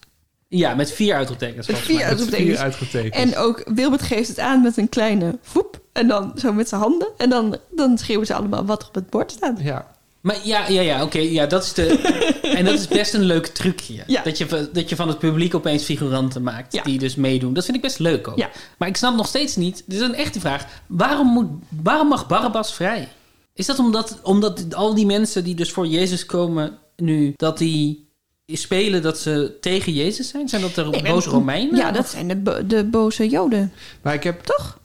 Ja, 0.48 0.74
met 0.74 0.92
vier 0.92 1.14
uitroeptekens. 1.14 1.66
Met 1.66 1.78
vier. 1.78 1.96
Met 1.96 2.04
uitroeptekens. 2.04 2.90
vier. 2.90 3.12
En 3.12 3.36
ook 3.36 3.62
Wilbert 3.74 4.02
geeft 4.02 4.28
het 4.28 4.38
aan 4.38 4.62
met 4.62 4.76
een 4.76 4.88
kleine 4.88 5.38
voep. 5.42 5.80
En 5.92 6.08
dan 6.08 6.32
zo 6.36 6.52
met 6.52 6.68
zijn 6.68 6.80
handen. 6.80 7.08
En 7.16 7.30
dan, 7.30 7.56
dan 7.70 7.98
schreeuwen 7.98 8.26
ze 8.26 8.34
allemaal 8.34 8.64
wat 8.64 8.82
er 8.82 8.88
op 8.88 8.94
het 8.94 9.10
bord 9.10 9.30
staat. 9.30 9.60
Ja, 9.60 9.86
Maar 10.20 10.36
ja, 10.42 10.68
ja, 10.68 10.80
ja 10.80 11.02
oké. 11.02 11.18
ja, 11.18 11.46
dat 11.46 11.62
is 11.64 11.72
de. 11.72 11.86
en 12.58 12.64
dat 12.64 12.74
is 12.74 12.88
best 12.88 13.14
een 13.14 13.22
leuk 13.22 13.46
trucje. 13.46 14.02
Ja. 14.06 14.22
Dat, 14.22 14.38
je, 14.38 14.68
dat 14.72 14.88
je 14.88 14.96
van 14.96 15.08
het 15.08 15.18
publiek 15.18 15.54
opeens 15.54 15.84
figuranten 15.84 16.42
maakt 16.42 16.72
Ja. 16.72 16.82
die 16.82 16.98
dus 16.98 17.14
meedoen. 17.14 17.54
Dat 17.54 17.64
vind 17.64 17.76
ik 17.76 17.82
best 17.82 17.98
leuk 17.98 18.28
ook. 18.28 18.36
Ja. 18.38 18.50
Maar 18.78 18.88
ik 18.88 18.96
snap 18.96 19.14
nog 19.16 19.26
steeds 19.26 19.56
niet. 19.56 19.82
Dit 19.86 20.00
is 20.00 20.06
een 20.06 20.14
echte 20.14 20.40
vraag. 20.40 20.66
Waarom, 20.86 21.26
moet, 21.26 21.48
waarom 21.82 22.08
mag 22.08 22.26
Barabbas 22.26 22.74
vrij? 22.74 23.08
Is 23.54 23.66
dat 23.66 23.78
omdat, 23.78 24.18
omdat 24.22 24.74
al 24.74 24.94
die 24.94 25.06
mensen 25.06 25.44
die 25.44 25.54
dus 25.54 25.72
voor 25.72 25.86
Jezus 25.86 26.26
komen 26.26 26.78
nu, 26.96 27.32
dat 27.36 27.58
die 27.58 28.08
spelen 28.46 29.02
dat 29.02 29.18
ze 29.18 29.56
tegen 29.60 29.92
Jezus 29.92 30.28
zijn? 30.28 30.48
Zijn 30.48 30.62
dat 30.62 30.74
de 30.74 30.84
Nee, 30.84 31.02
boze 31.02 31.28
Romeinen? 31.30 31.76
Ja, 31.76 31.90
dat 31.90 32.08
zijn 32.08 32.28
de, 32.28 32.36
bo- 32.36 32.66
de 32.66 32.84
boze 32.84 33.28
Joden. 33.28 33.72
maar 34.02 34.14
ik 34.14 34.22
heb... 34.22 34.40
Toch? 34.42 34.78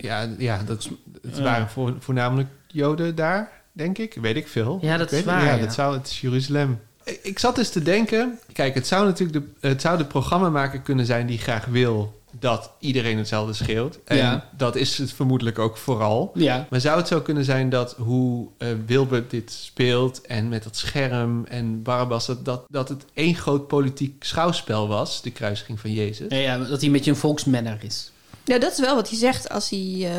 Ja, 0.00 0.28
ja 0.38 0.62
dat, 0.66 0.88
het 1.22 1.38
waren 1.38 1.68
voor, 1.68 1.96
voornamelijk 1.98 2.48
Joden 2.66 3.14
daar, 3.14 3.62
denk 3.72 3.98
ik. 3.98 4.14
Weet 4.20 4.36
ik 4.36 4.48
veel. 4.48 4.78
Ja, 4.82 4.96
dat 4.96 5.12
is 5.12 5.24
waar, 5.24 5.44
Ja, 5.44 5.54
ja. 5.54 5.60
dat 5.60 5.74
zou, 5.74 5.96
het 5.96 6.06
is 6.06 6.20
Jeruzalem. 6.20 6.80
Ik, 7.04 7.18
ik 7.22 7.38
zat 7.38 7.58
eens 7.58 7.70
te 7.70 7.82
denken... 7.82 8.38
Kijk, 8.52 8.74
het 8.74 8.86
zou 8.86 9.04
natuurlijk 9.06 9.44
de, 9.60 9.68
het 9.68 9.80
zou 9.80 9.98
de 9.98 10.04
programmamaker 10.04 10.80
kunnen 10.80 11.06
zijn... 11.06 11.26
die 11.26 11.38
graag 11.38 11.64
wil 11.64 12.19
dat 12.38 12.70
iedereen 12.78 13.18
hetzelfde 13.18 13.52
schreeuwt. 13.52 13.98
En 14.04 14.16
Ja. 14.16 14.48
dat 14.56 14.76
is 14.76 14.98
het 14.98 15.12
vermoedelijk 15.12 15.58
ook 15.58 15.76
vooral. 15.76 16.30
Ja. 16.34 16.66
Maar 16.70 16.80
zou 16.80 16.98
het 16.98 17.08
zo 17.08 17.20
kunnen 17.20 17.44
zijn 17.44 17.68
dat 17.70 17.94
hoe 17.98 18.48
eh, 18.58 18.68
Wilbert 18.86 19.30
dit 19.30 19.52
speelt... 19.52 20.20
en 20.20 20.48
met 20.48 20.62
dat 20.62 20.76
scherm 20.76 21.44
en 21.44 21.82
Barabbas... 21.82 22.26
Dat, 22.26 22.44
dat, 22.44 22.64
dat 22.68 22.88
het 22.88 23.04
één 23.14 23.34
groot 23.34 23.66
politiek 23.66 24.24
schouwspel 24.24 24.88
was... 24.88 25.22
de 25.22 25.30
kruisiging 25.30 25.80
van 25.80 25.92
Jezus? 25.92 26.26
Ja, 26.28 26.36
ja, 26.36 26.58
dat 26.58 26.68
hij 26.78 26.86
een 26.86 26.92
beetje 26.92 27.10
een 27.10 27.16
volksmanner 27.16 27.78
is. 27.84 28.10
Ja, 28.44 28.58
dat 28.58 28.72
is 28.72 28.78
wel 28.80 28.94
wat 28.94 29.08
hij 29.08 29.18
zegt 29.18 29.48
als 29.48 29.70
hij... 29.70 30.10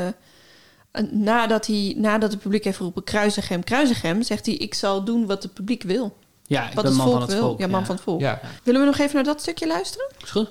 eh, 0.91 1.03
nadat, 1.12 1.68
hij 1.68 1.93
nadat 1.97 2.32
het 2.32 2.41
publiek 2.41 2.64
heeft 2.64 2.78
geroepen 2.78 3.03
kruisig 3.03 3.47
hem, 3.47 3.64
kruisig 3.64 4.01
hem... 4.01 4.24
zegt 4.24 4.45
hij 4.45 4.55
ik 4.55 4.74
zal 4.74 5.03
doen 5.03 5.26
wat 5.26 5.43
het 5.43 5.53
publiek 5.53 5.84
wil. 5.84 6.18
Ja, 6.45 6.68
ik 6.70 6.74
Wat 6.74 6.84
ben 6.84 6.93
het 6.93 7.01
man 7.01 7.05
volk 7.07 7.20
van 7.20 7.30
het 7.30 7.38
wil. 7.39 7.47
volk. 7.47 7.59
ja, 7.59 7.68
man 7.68 7.86
van 7.86 7.95
het 7.95 8.03
volk. 8.03 8.20
Ja. 8.22 8.39
Willen 8.64 8.80
we 8.82 8.88
nog 8.88 8.97
even 8.97 9.16
naar 9.16 9.24
dat 9.24 9.41
stukje 9.41 9.68
luisteren? 9.68 10.07
Is 10.24 10.30
goed. 10.30 10.49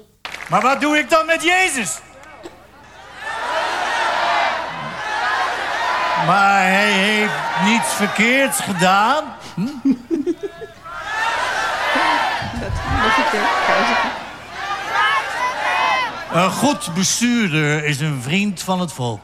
Maar 0.50 0.60
wat 0.60 0.80
doe 0.80 0.98
ik 0.98 1.10
dan 1.10 1.26
met 1.26 1.42
Jezus? 1.42 1.98
Maar 6.26 6.62
hij 6.62 6.90
heeft 6.90 7.32
niets 7.64 7.92
verkeerds 7.92 8.60
gedaan. 8.60 9.24
Nog 16.32 16.44
een 16.44 16.50
goed 16.50 16.94
bestuurder 16.94 17.84
is 17.84 18.00
een 18.00 18.22
vriend 18.22 18.62
van 18.62 18.80
het 18.80 18.92
volk. 18.92 19.22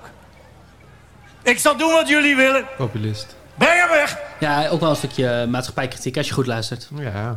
Ik 1.43 1.59
zal 1.59 1.77
doen 1.77 1.93
wat 1.93 2.09
jullie 2.09 2.37
willen. 2.37 2.67
Populist. 2.77 3.37
Breng 3.55 3.81
hem 3.81 3.89
weg! 3.89 4.19
Ja, 4.41 4.69
ook 4.69 4.81
wel 4.81 4.91
een 4.91 4.97
stukje 4.97 5.47
maatschappijkritiek 5.49 6.17
als 6.17 6.27
je 6.29 6.35
goed 6.35 6.47
luistert. 6.47 6.89
Ja. 6.95 7.37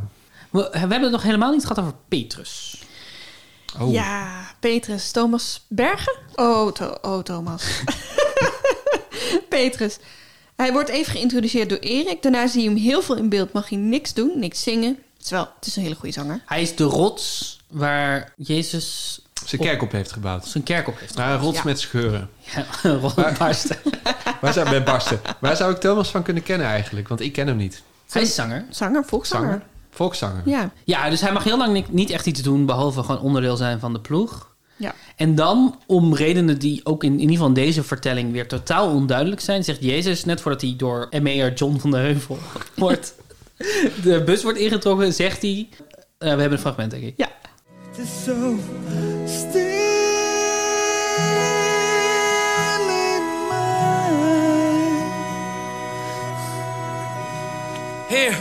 We, 0.49 0.69
we 0.71 0.77
hebben 0.77 1.01
het 1.01 1.11
nog 1.11 1.23
helemaal 1.23 1.51
niet 1.51 1.61
gehad 1.61 1.79
over 1.79 1.93
Petrus. 2.07 2.83
Oh. 3.79 3.91
Ja, 3.91 4.41
Petrus. 4.59 5.11
Thomas 5.11 5.65
Bergen? 5.67 6.15
Oh, 6.35 6.71
oh 7.01 7.19
Thomas. 7.23 7.63
Petrus. 9.49 9.97
Hij 10.55 10.71
wordt 10.71 10.89
even 10.89 11.11
geïntroduceerd 11.11 11.69
door 11.69 11.77
Erik. 11.77 12.21
Daarna 12.21 12.47
zie 12.47 12.61
je 12.61 12.69
hem 12.69 12.77
heel 12.77 13.01
veel 13.01 13.15
in 13.15 13.29
beeld. 13.29 13.53
Mag 13.53 13.69
hij 13.69 13.77
niks 13.77 14.13
doen, 14.13 14.31
niks 14.39 14.63
zingen. 14.63 14.97
Terwijl, 15.21 15.47
het 15.55 15.67
is 15.67 15.75
een 15.75 15.83
hele 15.83 15.95
goede 15.95 16.13
zanger. 16.13 16.41
Hij 16.45 16.61
is 16.61 16.75
de 16.75 16.83
rots 16.83 17.57
waar 17.67 18.33
Jezus 18.37 19.19
Zijn 19.45 19.61
kerk 19.61 19.81
op 19.81 19.91
heeft 19.91 20.11
gebouwd. 20.11 20.47
zijn 20.47 20.63
kerk 20.63 20.87
op 20.87 20.99
heeft. 20.99 21.17
Een 21.17 21.37
rots 21.37 21.57
Ja. 21.57 21.63
met 21.63 21.79
scheuren. 21.79 22.29
Ja, 22.39 22.65
rot 23.01 23.37
barsten. 23.37 23.77
Waar 24.41 24.53
zou, 24.53 24.69
met 24.69 24.83
barsten. 24.85 25.21
Waar 25.39 25.55
zou 25.55 25.73
ik 25.73 25.79
Thomas 25.79 26.09
van 26.09 26.23
kunnen 26.23 26.43
kennen 26.43 26.67
eigenlijk? 26.67 27.07
Want 27.07 27.21
ik 27.21 27.33
ken 27.33 27.47
hem 27.47 27.57
niet. 27.57 27.81
Hij 28.11 28.21
is 28.21 28.35
zanger. 28.35 28.65
Zanger, 28.69 29.05
volkszanger. 29.05 29.47
Zanger? 29.49 29.63
Volkszanger. 29.89 30.41
Ja. 30.45 30.71
Ja, 30.83 31.09
dus 31.09 31.21
hij 31.21 31.31
mag 31.31 31.43
heel 31.43 31.57
lang 31.57 31.73
ni- 31.73 31.85
niet 31.89 32.09
echt 32.09 32.25
iets 32.25 32.41
doen... 32.41 32.65
behalve 32.65 33.03
gewoon 33.03 33.21
onderdeel 33.21 33.55
zijn 33.57 33.79
van 33.79 33.93
de 33.93 33.99
ploeg. 33.99 34.47
Ja. 34.75 34.93
En 35.15 35.35
dan, 35.35 35.79
om 35.87 36.15
redenen 36.15 36.59
die 36.59 36.85
ook 36.85 37.03
in, 37.03 37.11
in 37.13 37.19
ieder 37.19 37.31
geval 37.31 37.47
in 37.47 37.53
deze 37.53 37.83
vertelling... 37.83 38.31
weer 38.31 38.47
totaal 38.47 38.89
onduidelijk 38.93 39.41
zijn... 39.41 39.63
zegt 39.63 39.83
Jezus, 39.83 40.25
net 40.25 40.41
voordat 40.41 40.61
hij 40.61 40.73
door 40.77 41.07
ME'er 41.21 41.53
John 41.53 41.77
van 41.77 41.91
der 41.91 42.01
Heuvel 42.01 42.37
wordt... 42.75 43.13
de 44.03 44.21
bus 44.25 44.43
wordt 44.43 44.57
ingetrokken, 44.59 45.13
zegt 45.13 45.41
hij... 45.41 45.67
eh, 45.71 45.77
we 46.17 46.25
hebben 46.27 46.51
een 46.51 46.59
fragment, 46.59 46.91
denk 46.91 47.03
ik. 47.03 47.13
Ja. 47.17 47.29
Het 47.89 47.97
is 47.97 48.23
zo 48.23 48.55
stil 49.25 49.61
in 51.17 53.23
mij. 53.49 54.07
Heer, 58.07 58.37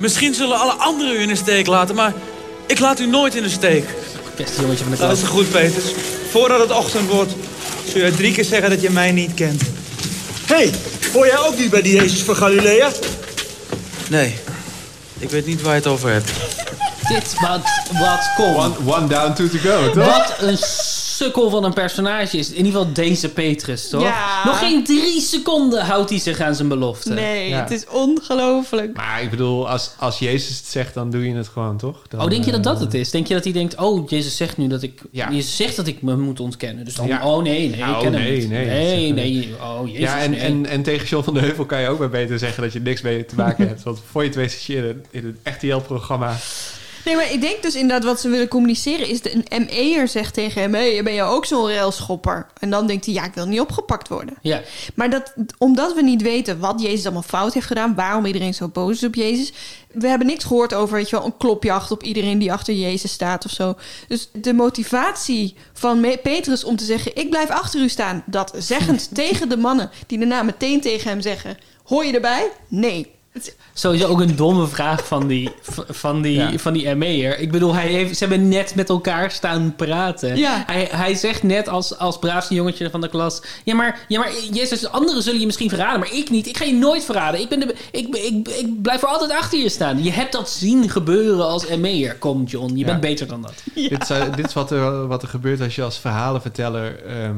misschien 0.00 0.34
zullen 0.34 0.58
alle 0.60 0.72
anderen 0.72 1.14
u 1.14 1.20
in 1.20 1.28
de 1.28 1.36
steek 1.36 1.66
laten, 1.66 1.94
maar 1.94 2.12
ik 2.66 2.78
laat 2.78 3.00
u 3.00 3.06
nooit 3.06 3.34
in 3.34 3.42
de 3.42 3.48
steek. 3.48 3.84
Beste 4.36 4.60
jongetje 4.60 4.84
van 4.84 4.92
de 4.92 4.98
Dat 4.98 5.06
klas. 5.06 5.22
is 5.22 5.28
goed, 5.28 5.50
Peters. 5.50 5.84
Voordat 6.30 6.60
het 6.60 6.70
ochtend 6.72 7.08
wordt, 7.08 7.32
zul 7.92 8.04
je 8.04 8.10
drie 8.16 8.32
keer 8.32 8.44
zeggen 8.44 8.70
dat 8.70 8.82
je 8.82 8.90
mij 8.90 9.12
niet 9.12 9.34
kent. 9.34 9.62
Hé, 10.46 10.54
hey, 10.54 10.70
hoor 11.12 11.26
jij 11.26 11.38
ook 11.38 11.58
niet 11.58 11.70
bij 11.70 11.82
die 11.82 11.94
Jezus 11.94 12.20
van 12.20 12.36
Galilea? 12.36 12.90
Nee, 14.08 14.34
ik 15.18 15.30
weet 15.30 15.46
niet 15.46 15.62
waar 15.62 15.74
je 15.74 15.78
het 15.78 15.86
over 15.88 16.10
hebt. 16.12 16.30
Dit, 17.08 17.34
wat, 17.40 17.60
wat, 18.00 18.30
kom. 18.36 18.54
One, 18.54 18.74
one 18.86 19.06
down, 19.06 19.32
two 19.32 19.48
to 19.48 19.58
go, 19.58 19.90
toch? 19.90 20.04
Wat 20.04 20.34
een 20.38 20.58
sukkel 21.24 21.50
van 21.50 21.64
een 21.64 21.72
personage 21.72 22.38
is. 22.38 22.50
In 22.50 22.56
ieder 22.56 22.72
geval 22.72 22.92
deze 22.92 23.28
Petrus, 23.28 23.88
toch? 23.88 24.02
Ja. 24.02 24.44
Nog 24.44 24.58
geen 24.58 24.84
drie 24.84 25.20
seconden 25.20 25.84
houdt 25.84 26.10
hij 26.10 26.18
zich 26.18 26.40
aan 26.40 26.54
zijn 26.54 26.68
belofte. 26.68 27.12
Nee, 27.12 27.48
Ja. 27.48 27.60
het 27.60 27.70
is 27.70 27.86
ongelooflijk. 27.88 28.96
Maar 28.96 29.22
ik 29.22 29.30
bedoel, 29.30 29.68
als, 29.68 29.90
als 29.98 30.18
Jezus 30.18 30.56
het 30.56 30.66
zegt, 30.66 30.94
dan 30.94 31.10
doe 31.10 31.28
je 31.28 31.34
het 31.34 31.48
gewoon, 31.48 31.76
toch? 31.76 32.02
Dan, 32.08 32.20
Oh, 32.20 32.28
denk 32.30 32.44
je 32.44 32.50
dat 32.50 32.60
eh, 32.60 32.66
dat 32.72 32.80
het 32.80 32.94
is? 32.94 33.10
Denk 33.10 33.26
je 33.26 33.34
dat 33.34 33.44
hij 33.44 33.52
denkt, 33.52 33.76
oh, 33.76 34.08
Jezus 34.08 34.36
zegt 34.36 34.56
nu 34.56 34.66
dat 34.68 34.82
ik... 34.82 35.00
Ja. 35.10 35.30
Jezus 35.30 35.56
zegt 35.56 35.76
dat 35.76 35.86
ik 35.86 36.02
me 36.02 36.16
moet 36.16 36.40
ontkennen. 36.40 36.84
Dus 36.84 36.94
dan, 36.94 37.06
Ja. 37.06 37.26
oh 37.26 37.42
nee, 37.42 37.68
nee, 37.68 37.78
Nou, 37.80 37.92
ik 37.94 38.02
ken 38.02 38.12
hem 38.12 38.22
nee, 38.22 38.38
niet. 38.38 38.48
nee, 38.48 38.66
nee, 38.66 39.12
nee, 39.22 39.54
oh, 39.62 39.86
Jezus, 39.86 40.00
Ja, 40.00 40.18
en, 40.20 40.30
nee. 40.30 40.40
en, 40.40 40.66
en 40.66 40.82
tegen 40.82 41.06
John 41.06 41.24
van 41.24 41.34
de 41.34 41.40
Heuvel 41.40 41.64
kan 41.66 41.80
je 41.80 41.88
ook 41.88 41.98
maar 41.98 42.10
beter 42.10 42.38
zeggen 42.38 42.62
dat 42.62 42.72
je 42.72 42.80
niks 42.80 43.00
mee 43.00 43.24
te 43.24 43.34
maken 43.34 43.66
hebt. 43.68 43.82
Want 43.82 43.98
voor 44.10 44.20
je 44.22 44.26
het 44.28 44.36
weet 44.36 44.52
zit 44.52 44.62
je 44.64 44.76
in 44.76 44.84
een, 44.84 45.04
in 45.10 45.24
een 45.24 45.52
RTL-programma. 45.52 46.36
Nee, 47.04 47.16
maar 47.16 47.32
ik 47.32 47.40
denk 47.40 47.62
dus 47.62 47.74
inderdaad 47.74 48.04
wat 48.04 48.20
ze 48.20 48.28
willen 48.28 48.48
communiceren 48.48 49.08
is... 49.08 49.20
de, 49.22 49.42
een 49.48 49.68
ME'er 49.70 50.08
zegt 50.08 50.34
tegen 50.34 50.60
hem... 50.60 50.74
Hé, 50.74 51.02
ben 51.02 51.12
je 51.12 51.22
ook 51.22 51.46
zo'n 51.46 51.68
railschopper? 51.68 52.46
En 52.58 52.70
dan 52.70 52.86
denkt 52.86 53.04
hij, 53.04 53.14
ja, 53.14 53.24
ik 53.24 53.34
wil 53.34 53.46
niet 53.46 53.60
opgepakt 53.60 54.08
worden. 54.08 54.34
Ja, 54.42 54.62
Maar 54.94 55.10
dat, 55.10 55.34
omdat 55.58 55.94
we 55.94 56.02
niet 56.02 56.22
weten 56.22 56.58
wat 56.58 56.80
Jezus 56.80 57.04
allemaal 57.04 57.22
fout 57.22 57.54
heeft 57.54 57.66
gedaan... 57.66 57.94
waarom 57.94 58.26
iedereen 58.26 58.54
zo 58.54 58.68
boos 58.68 58.96
is 58.96 59.04
op 59.04 59.14
Jezus... 59.14 59.52
we 59.92 60.08
hebben 60.08 60.26
niks 60.26 60.44
gehoord 60.44 60.74
over, 60.74 60.96
weet 60.96 61.10
je 61.10 61.16
wel... 61.16 61.24
een 61.24 61.36
klopjacht 61.36 61.90
op 61.90 62.02
iedereen 62.02 62.38
die 62.38 62.52
achter 62.52 62.74
Jezus 62.74 63.12
staat 63.12 63.44
of 63.44 63.50
zo. 63.50 63.74
Dus 64.08 64.28
de 64.32 64.52
motivatie 64.52 65.54
van 65.72 66.06
Petrus 66.22 66.64
om 66.64 66.76
te 66.76 66.84
zeggen... 66.84 67.16
ik 67.16 67.30
blijf 67.30 67.50
achter 67.50 67.80
u 67.80 67.88
staan... 67.88 68.22
dat 68.26 68.52
zeggend 68.58 69.08
tegen 69.14 69.48
de 69.48 69.56
mannen 69.56 69.90
die 70.06 70.18
daarna 70.18 70.42
meteen 70.42 70.80
tegen 70.80 71.10
hem 71.10 71.20
zeggen... 71.20 71.58
hoor 71.84 72.04
je 72.04 72.12
erbij? 72.12 72.50
Nee. 72.68 73.10
Het- 73.32 73.56
sowieso 73.72 74.06
ook 74.06 74.20
een 74.20 74.36
domme 74.36 74.66
vraag 74.66 75.06
van 75.06 75.26
die, 75.26 75.50
van 75.88 76.22
die, 76.22 76.34
Ja. 76.34 76.50
van 76.58 76.72
die 76.72 76.94
ME'er. 76.94 77.38
Ik 77.38 77.50
bedoel, 77.50 77.74
hij 77.74 77.86
heeft, 77.88 78.16
ze 78.18 78.24
hebben 78.26 78.48
net 78.48 78.74
met 78.74 78.88
elkaar 78.88 79.30
staan 79.30 79.74
praten. 79.76 80.36
Ja. 80.36 80.62
Hij, 80.66 80.88
hij 80.90 81.14
zegt 81.14 81.42
net 81.42 81.68
als, 81.68 81.98
als 81.98 82.18
braafste 82.18 82.54
jongetje 82.54 82.90
van 82.90 83.00
de 83.00 83.08
klas... 83.08 83.42
Ja 83.64 83.74
maar, 83.74 84.04
ja, 84.08 84.18
maar 84.18 84.30
Jezus, 84.52 84.88
anderen 84.90 85.22
zullen 85.22 85.40
je 85.40 85.46
misschien 85.46 85.68
verraden, 85.68 86.00
maar 86.00 86.12
ik 86.12 86.30
niet. 86.30 86.46
Ik 86.46 86.56
ga 86.56 86.64
je 86.64 86.74
nooit 86.74 87.04
verraden. 87.04 87.40
Ik, 87.40 87.48
ben 87.48 87.60
de, 87.60 87.74
ik, 87.90 88.14
ik, 88.16 88.48
ik 88.48 88.82
blijf 88.82 89.00
voor 89.00 89.08
altijd 89.08 89.30
achter 89.32 89.58
je 89.58 89.68
staan. 89.68 90.02
Je 90.02 90.10
hebt 90.12 90.32
dat 90.32 90.50
zien 90.50 90.88
gebeuren 90.90 91.46
als 91.48 91.66
ME'er. 91.76 92.16
Kom 92.16 92.44
John, 92.44 92.72
je 92.72 92.78
Ja. 92.78 92.84
bent 92.86 93.00
beter 93.00 93.26
dan 93.26 93.42
dat. 93.42 93.54
Dit, 93.74 94.06
zou- 94.06 94.30
dit 94.36 94.46
is 94.46 94.52
wat 94.54 94.70
er, 94.70 95.06
wat 95.06 95.22
er 95.22 95.28
gebeurt 95.28 95.60
als 95.60 95.74
je 95.74 95.82
als 95.82 95.98
verhalenverteller 95.98 97.04
ehm, 97.06 97.36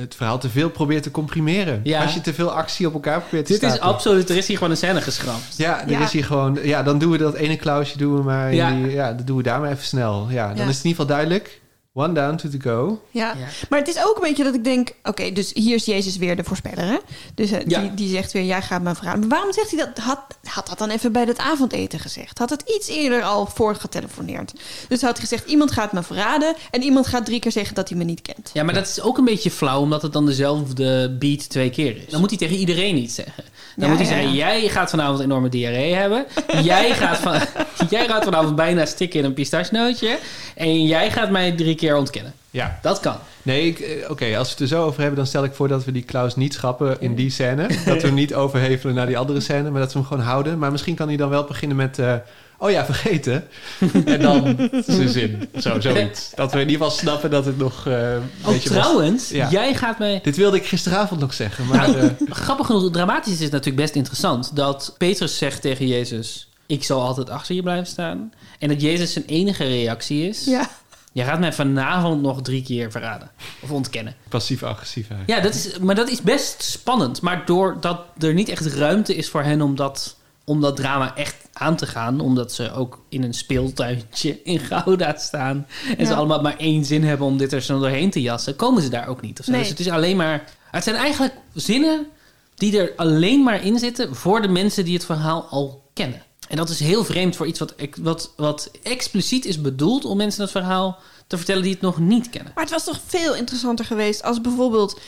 het 0.00 0.14
verhaal 0.14 0.38
te 0.38 0.48
veel 0.48 0.70
probeert 0.70 1.02
te 1.02 1.10
comprimeren. 1.10 1.80
Ja. 1.84 2.02
Als 2.02 2.14
je 2.14 2.20
te 2.20 2.34
veel 2.34 2.50
actie 2.52 2.86
op 2.86 2.92
elkaar 2.94 3.20
probeert 3.20 3.46
te 3.46 3.52
Dit 3.52 3.62
is 3.62 3.80
absoluut, 3.80 4.30
er 4.30 4.36
is 4.36 4.46
hier 4.46 4.56
gewoon 4.56 4.70
een 4.72 4.76
scène 4.78 5.00
geschrapt. 5.00 5.54
Ja, 5.56 5.80
er 5.82 5.90
Ja. 5.90 6.00
is 6.00 6.12
hier 6.12 6.24
gewoon... 6.24 6.58
Ja, 6.62 6.82
dan 6.82 6.98
doen 6.98 7.10
we 7.10 7.18
dat 7.18 7.34
ene 7.34 7.56
klausje 7.56 7.98
doen 7.98 8.14
we 8.16 8.22
maar... 8.22 8.54
Ja. 8.54 8.70
die- 8.70 8.90
ja, 8.90 9.12
dat 9.12 9.26
doen 9.26 9.36
we 9.36 9.42
daar 9.42 9.60
maar 9.60 9.70
even 9.70 9.84
snel. 9.84 10.26
Ja, 10.30 10.46
dan 10.48 10.56
Ja. 10.56 10.62
is 10.62 10.76
het 10.76 10.84
in 10.84 10.90
ieder 10.90 10.90
geval 10.90 11.06
duidelijk. 11.06 11.60
One 11.98 12.12
down, 12.12 12.36
two 12.36 12.50
to 12.50 12.58
go. 12.60 13.00
Ja. 13.10 13.34
Ja. 13.38 13.46
maar 13.68 13.78
het 13.78 13.88
is 13.88 14.04
ook 14.04 14.14
een 14.16 14.22
beetje 14.28 14.44
dat 14.44 14.54
ik 14.54 14.64
denk... 14.64 14.90
oké, 15.02 15.32
dus 15.32 15.50
hier 15.54 15.74
is 15.74 15.84
Jezus 15.84 16.16
weer 16.16 16.36
de 16.36 16.44
voorspeller, 16.44 16.84
hè? 16.86 16.96
Dus 17.34 17.50
eh, 17.50 17.60
Ja. 17.66 17.80
die, 17.80 17.94
die 17.94 18.08
zegt 18.08 18.32
weer, 18.32 18.44
jij 18.44 18.62
gaat 18.62 18.82
me 18.82 18.94
verraden. 18.94 19.20
Maar 19.20 19.28
waarom 19.28 19.52
zegt 19.52 19.70
hij 19.70 19.78
dat? 19.78 19.98
Had, 20.04 20.20
had 20.42 20.68
dat 20.68 20.78
dan 20.78 20.90
even 20.90 21.12
bij 21.12 21.24
het 21.24 21.38
avondeten 21.38 21.98
gezegd? 21.98 22.38
Had 22.38 22.50
het 22.50 22.62
iets 22.66 22.88
eerder 22.88 23.22
al 23.22 23.46
voorgetelefoneerd? 23.46 24.52
Dus 24.88 25.00
had 25.02 25.10
hij 25.12 25.20
gezegd, 25.20 25.46
iemand 25.48 25.70
gaat 25.70 25.92
me 25.92 26.02
verraden... 26.02 26.54
en 26.70 26.82
iemand 26.82 27.06
gaat 27.06 27.24
drie 27.24 27.40
keer 27.40 27.52
zeggen 27.52 27.74
dat 27.74 27.88
hij 27.88 27.98
me 27.98 28.04
niet 28.04 28.22
kent. 28.22 28.50
Ja, 28.52 28.62
maar 28.62 28.74
dat 28.74 28.86
is 28.86 29.00
ook 29.00 29.18
een 29.18 29.24
beetje 29.24 29.50
flauw, 29.50 29.80
omdat 29.80 30.02
het 30.02 30.12
dan 30.12 30.26
dezelfde 30.26 31.16
beat 31.18 31.48
twee 31.48 31.70
keer 31.70 31.96
is. 31.96 32.10
Dan 32.10 32.20
moet 32.20 32.30
hij 32.30 32.38
tegen 32.38 32.56
iedereen 32.56 32.96
iets 32.96 33.14
zeggen. 33.14 33.44
Dan 33.78 33.88
Ja, 33.88 33.94
moet 33.94 34.06
hij 34.06 34.14
zeggen, 34.16 34.34
jij 34.34 34.68
gaat 34.68 34.90
vanavond 34.90 35.20
enorme 35.20 35.48
diarree 35.48 35.94
hebben. 35.94 36.26
jij, 36.62 36.94
gaat 37.00 37.16
van, 37.18 37.40
jij 37.90 38.06
gaat 38.06 38.24
vanavond 38.24 38.56
bijna 38.56 38.86
stikken 38.86 39.18
in 39.18 39.24
een 39.24 39.34
pistachenootje. 39.34 40.18
En 40.54 40.86
jij 40.86 41.10
gaat 41.10 41.30
mij 41.30 41.52
drie 41.52 41.74
keer 41.74 41.96
ontkennen. 41.96 42.32
Ja. 42.50 42.78
Dat 42.82 43.00
kan. 43.00 43.16
Nee, 43.42 43.84
eh, 43.84 44.10
oké, 44.10 44.36
als 44.36 44.46
we 44.46 44.52
het 44.52 44.60
er 44.60 44.66
zo 44.66 44.84
over 44.84 44.98
hebben... 45.00 45.16
dan 45.16 45.26
stel 45.26 45.44
ik 45.44 45.54
voor 45.54 45.68
dat 45.68 45.84
we 45.84 45.92
die 45.92 46.02
Klaus 46.02 46.36
niet 46.36 46.54
schrappen 46.54 46.96
in 47.00 47.14
die 47.14 47.30
scène. 47.30 47.66
dat 47.84 48.00
we 48.00 48.06
hem 48.06 48.14
niet 48.14 48.34
overhevelen 48.34 48.94
naar 48.94 49.06
die 49.06 49.18
andere 49.18 49.40
scène... 49.40 49.70
maar 49.70 49.80
dat 49.80 49.92
we 49.92 49.98
hem 49.98 50.08
gewoon 50.08 50.24
houden. 50.24 50.58
Maar 50.58 50.70
misschien 50.70 50.94
kan 50.94 51.08
hij 51.08 51.16
dan 51.16 51.28
wel 51.28 51.44
beginnen 51.44 51.76
met... 51.76 51.98
eh, 51.98 52.14
oh 52.58 52.70
ja, 52.70 52.84
vergeten. 52.84 53.48
en 54.04 54.20
dan 54.20 54.56
zijn 54.86 55.08
zin. 55.08 55.48
Zo, 55.58 55.80
zoiets. 55.80 56.30
Dat 56.34 56.52
we 56.52 56.60
in 56.60 56.68
ieder 56.68 56.84
geval 56.84 56.98
snappen 56.98 57.30
dat 57.30 57.44
het 57.44 57.58
nog... 57.58 57.86
eh 57.86 58.12
een 58.12 58.22
Oh, 58.44 58.48
beetje 58.52 58.68
trouwens, 58.70 59.28
Ja. 59.28 59.50
jij 59.50 59.74
gaat 59.74 59.98
mij... 59.98 60.20
Dit 60.22 60.36
wilde 60.36 60.56
ik 60.56 60.66
gisteravond 60.66 61.20
nog 61.20 61.34
zeggen, 61.34 61.66
maar... 61.66 61.88
Nou, 61.90 61.98
eh, 61.98 62.06
Grappig 62.30 62.66
genoeg, 62.66 62.90
dramatisch 62.90 63.32
is 63.32 63.40
het 63.40 63.52
natuurlijk 63.52 63.82
best 63.82 63.94
interessant... 63.94 64.56
dat 64.56 64.94
Petrus 64.98 65.38
zegt 65.38 65.60
tegen 65.62 65.86
Jezus... 65.86 66.48
ik 66.66 66.84
zal 66.84 67.02
altijd 67.02 67.30
achter 67.30 67.54
je 67.54 67.62
blijven 67.62 67.86
staan. 67.86 68.32
En 68.58 68.68
dat 68.68 68.80
Jezus 68.80 69.12
zijn 69.12 69.24
enige 69.24 69.64
reactie 69.64 70.28
is... 70.28 70.44
Ja. 70.44 70.70
jij 71.12 71.24
gaat 71.24 71.38
mij 71.40 71.52
vanavond 71.52 72.22
nog 72.22 72.42
drie 72.42 72.62
keer 72.62 72.90
verraden. 72.90 73.30
Of 73.60 73.70
ontkennen. 73.70 74.14
passief-agressief 74.28 75.10
eigenlijk. 75.10 75.38
Ja, 75.40 75.46
dat 75.48 75.54
is, 75.54 75.78
maar 75.78 75.94
dat 75.94 76.08
is 76.10 76.22
best 76.22 76.62
spannend. 76.62 77.20
Maar 77.20 77.42
doordat 77.46 78.00
er 78.18 78.34
niet 78.34 78.48
echt 78.48 78.66
ruimte 78.66 79.14
is 79.14 79.28
voor 79.28 79.42
hen 79.42 79.60
om 79.62 79.76
dat, 79.76 80.16
om 80.48 80.60
dat 80.60 80.76
drama 80.76 81.16
echt 81.16 81.36
aan 81.52 81.76
te 81.76 81.86
gaan... 81.86 82.20
omdat 82.20 82.52
ze 82.52 82.72
ook 82.72 83.04
in 83.08 83.22
een 83.22 83.34
speeltuintje 83.34 84.42
in 84.42 84.58
Gouda 84.58 85.16
staan... 85.16 85.66
en 85.96 86.06
ze 86.06 86.14
allemaal 86.14 86.40
maar 86.40 86.56
één 86.56 86.84
zin 86.84 87.04
hebben 87.04 87.26
om 87.26 87.36
dit 87.36 87.52
er 87.52 87.62
zo 87.62 87.78
doorheen 87.78 88.10
te 88.10 88.20
jassen... 88.20 88.56
komen 88.56 88.82
ze 88.82 88.88
daar 88.88 89.08
ook 89.08 89.20
niet. 89.20 89.46
Nee. 89.46 89.58
Dus 89.58 89.68
het 89.68 89.80
is 89.80 89.88
alleen 89.88 90.16
maar... 90.16 90.44
Het 90.70 90.84
zijn 90.84 90.96
eigenlijk 90.96 91.34
zinnen 91.54 92.06
die 92.54 92.78
er 92.78 92.92
alleen 92.96 93.42
maar 93.42 93.64
in 93.64 93.78
zitten... 93.78 94.14
voor 94.14 94.42
de 94.42 94.48
mensen 94.48 94.84
die 94.84 94.94
het 94.94 95.04
verhaal 95.04 95.46
al 95.50 95.82
kennen. 95.92 96.22
En 96.48 96.56
dat 96.56 96.68
is 96.68 96.80
heel 96.80 97.04
vreemd 97.04 97.36
voor 97.36 97.46
iets 97.46 97.58
wat, 97.58 97.74
wat, 98.00 98.32
wat 98.36 98.70
expliciet 98.82 99.44
is 99.44 99.60
bedoeld... 99.60 100.04
om 100.04 100.16
mensen 100.16 100.42
het 100.42 100.50
verhaal 100.50 100.98
te 101.26 101.36
vertellen 101.36 101.62
die 101.62 101.72
het 101.72 101.80
nog 101.80 101.98
niet 101.98 102.30
kennen. 102.30 102.52
Maar 102.54 102.64
het 102.64 102.72
was 102.72 102.84
toch 102.84 103.00
veel 103.06 103.34
interessanter 103.34 103.84
geweest 103.84 104.22
als 104.22 104.40
bijvoorbeeld... 104.40 105.00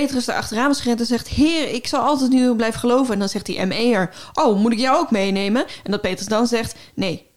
Petrus 0.00 0.28
er 0.28 0.34
achteraan 0.34 0.70
is 0.70 0.80
gerend 0.80 1.00
en 1.00 1.06
zegt... 1.06 1.28
Heer, 1.28 1.68
ik 1.68 1.86
zal 1.86 2.00
altijd 2.00 2.30
nu 2.30 2.54
blijven 2.54 2.80
geloven. 2.80 3.12
En 3.12 3.18
dan 3.18 3.28
zegt 3.28 3.46
die 3.46 3.66
ME'er... 3.66 4.14
Oh, 4.32 4.58
moet 4.60 4.72
ik 4.72 4.78
jou 4.78 4.98
ook 4.98 5.10
meenemen? 5.10 5.64
En 5.84 5.90
dat 5.90 6.00
Petrus 6.00 6.26
dan 6.26 6.46
zegt... 6.46 6.74
Nee, 6.94 7.32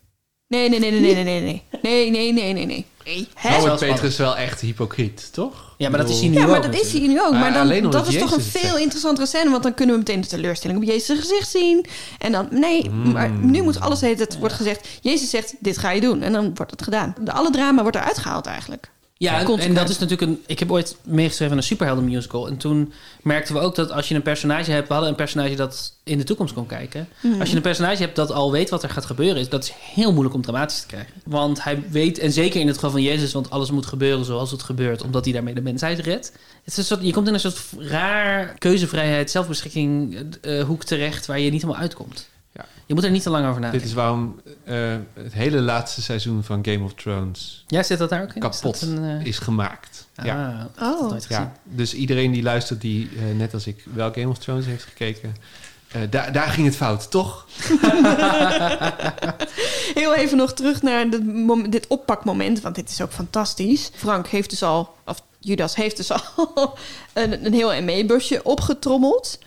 Nee, 0.47 0.69
nee, 0.69 0.79
nee, 0.79 0.91
nee, 0.91 1.01
nee, 1.01 1.13
nee, 1.13 1.23
nee, 1.23 1.41
nee. 1.41 1.63
Nee, 1.81 2.11
nee, 2.11 2.33
nee, 2.33 2.53
nee, 2.53 2.65
nee. 2.65 2.85
Nou, 3.43 3.61
Zelfs 3.61 3.81
Petrus 3.81 4.11
is 4.11 4.17
wel 4.17 4.37
echt 4.37 4.61
hypocriet, 4.61 5.33
toch? 5.33 5.75
Ja, 5.77 5.89
maar 5.89 5.99
dat 5.99 6.09
is 6.09 6.19
hij 6.19 6.29
nu 6.29 6.33
Ja, 6.35 6.45
maar 6.45 6.55
ook 6.55 6.63
dat 6.63 6.81
is 6.81 6.91
hij 6.91 7.07
nu 7.07 7.21
ook. 7.21 7.31
Maar 7.31 7.53
dan, 7.53 7.61
alleen 7.61 7.85
omdat 7.85 8.05
dat 8.05 8.13
is 8.13 8.19
toch 8.19 8.31
een 8.31 8.41
veel 8.41 8.61
zegt. 8.61 8.77
interessantere 8.77 9.27
scène. 9.27 9.49
Want 9.49 9.63
dan 9.63 9.73
kunnen 9.73 9.95
we 9.95 10.01
meteen 10.01 10.21
de 10.21 10.27
teleurstelling 10.27 10.79
op 10.79 10.85
Jezus' 10.85 11.19
gezicht 11.19 11.49
zien. 11.49 11.85
En 12.17 12.31
dan, 12.31 12.47
nee, 12.51 12.89
maar 12.89 13.29
nu 13.29 13.61
moet 13.61 13.79
alles 13.79 14.01
heet 14.01 14.19
het 14.19 14.39
wordt 14.39 14.53
gezegd. 14.53 14.87
Jezus 15.01 15.29
zegt, 15.29 15.55
dit 15.59 15.77
ga 15.77 15.91
je 15.91 16.01
doen. 16.01 16.21
En 16.21 16.31
dan 16.31 16.51
wordt 16.55 16.71
het 16.71 16.83
gedaan. 16.83 17.15
De, 17.21 17.31
alle 17.31 17.51
drama 17.51 17.81
wordt 17.81 17.97
eruit 17.97 18.17
gehaald 18.17 18.45
eigenlijk. 18.45 18.91
Ja, 19.17 19.45
en- 19.57 19.73
dat 19.73 19.89
is 19.89 19.99
natuurlijk 19.99 20.31
een... 20.31 20.43
Ik 20.45 20.59
heb 20.59 20.71
ooit 20.71 20.97
meegeschreven 21.03 21.51
aan 21.51 21.57
een 21.57 21.67
superhelden 21.67 22.05
musical. 22.05 22.47
En 22.47 22.57
toen 22.57 22.93
merkten 23.21 23.55
we 23.55 23.61
ook 23.61 23.75
dat 23.75 23.91
als 23.91 24.07
je 24.07 24.15
een 24.15 24.21
personage 24.21 24.71
hebt... 24.71 24.87
We 24.87 24.93
hadden 24.93 25.11
een 25.11 25.17
personage 25.17 25.55
dat 25.55 25.93
in 26.03 26.17
de 26.17 26.23
toekomst 26.23 26.53
kon 26.53 26.65
kijken. 26.65 27.07
Mhm. 27.21 27.39
Als 27.39 27.49
je 27.49 27.55
een 27.55 27.61
personage 27.61 28.01
hebt 28.01 28.15
dat 28.15 28.31
al 28.31 28.51
weet 28.51 28.69
wat 28.69 28.83
er 28.83 28.89
gaat 28.89 29.05
gebeuren... 29.05 29.41
Is, 29.41 29.49
dat 29.49 29.63
is 29.63 29.73
heel 29.93 30.11
moeilijk 30.11 30.35
om 30.35 30.41
dramatisch 30.41 30.81
te 30.81 30.87
krijgen. 30.87 31.13
Want 31.25 31.63
hij 31.63 31.83
weet, 31.89 32.19
en 32.19 32.31
zeker 32.31 32.61
in 32.61 32.67
het 32.67 32.75
geval 32.75 32.91
van 32.91 33.01
Jezus... 33.01 33.33
Want 33.33 33.49
alles 33.49 33.71
moet 33.71 33.85
gebeuren 33.85 34.25
zoals 34.25 34.51
het 34.51 34.63
gebeurt... 34.63 35.03
Omdat 35.03 35.23
hij 35.23 35.33
daarmee 35.33 35.53
de 35.53 35.61
mensheid 35.61 35.99
redt. 35.99 36.25
Het 36.63 36.73
is 36.73 36.77
een 36.77 36.83
soort, 36.83 37.03
je 37.03 37.13
komt 37.13 37.27
in 37.27 37.33
een 37.33 37.39
soort 37.39 37.59
raar 37.77 38.53
keuzevrijheid... 38.57 39.31
zelfbeschikking 39.31 40.17
eh, 40.41 40.63
hoek 40.63 40.83
terecht... 40.83 41.25
waar 41.25 41.39
je 41.39 41.51
niet 41.51 41.61
helemaal 41.61 41.81
uitkomt. 41.81 42.27
Je 42.87 42.93
moet 42.93 43.03
er 43.03 43.11
niet 43.11 43.23
te 43.23 43.29
lang 43.29 43.43
over 43.43 43.53
Dit 43.53 43.61
nadenken. 43.63 43.89
is 43.89 43.93
waarom 43.95 44.41
eh, 44.63 44.95
het 45.13 45.33
hele 45.33 45.61
laatste 45.61 46.01
seizoen 46.01 46.43
van 46.43 46.65
Game 46.65 46.83
of 46.83 46.93
Thrones 46.93 47.63
Ja, 47.67 47.83
zit 47.83 47.97
dat 47.97 48.09
daar 48.09 48.21
ook 48.21 48.33
in? 48.33 48.35
Is 48.35 48.41
kapot 48.59 48.79
dat 48.79 48.89
een, 48.89 49.03
eh, 49.19 49.25
is 49.25 49.39
gemaakt. 49.39 50.07
ah, 50.15 50.25
ja. 50.25 50.69
Oh. 50.81 51.09
nooit 51.09 51.25
gezien. 51.25 51.41
ja, 51.43 51.53
dus 51.63 51.93
iedereen 51.93 52.31
die 52.31 52.43
luistert, 52.43 52.81
die 52.81 53.09
eh, 53.17 53.35
net 53.37 53.53
als 53.53 53.67
ik 53.67 53.83
wel 53.93 54.11
Game 54.13 54.27
of 54.29 54.37
Thrones 54.37 54.65
heeft 54.65 54.83
gekeken, 54.83 55.35
eh, 55.91 56.01
daar, 56.09 56.31
daar 56.31 56.47
ging 56.47 56.67
het 56.67 56.75
fout, 56.75 57.11
toch? 57.11 57.45
Heel 59.93 60.13
even 60.15 60.37
nog 60.37 60.53
terug 60.53 60.81
naar 60.81 61.09
dit, 61.09 61.25
mom- 61.33 61.69
dit 61.69 61.87
oppakmoment. 61.87 62.61
Want 62.61 62.75
dit 62.75 62.89
is 62.89 63.01
ook 63.01 63.11
fantastisch. 63.11 63.89
Frank 63.95 64.27
heeft 64.27 64.49
dus 64.49 64.63
al, 64.63 64.95
of 65.05 65.21
Judas 65.39 65.75
heeft 65.75 65.97
dus 65.97 66.11
al 66.55 66.77
een, 67.13 67.45
een 67.45 67.53
heel 67.53 67.81
ME-busje 67.81 68.43
opgetrommeld. 68.43 69.39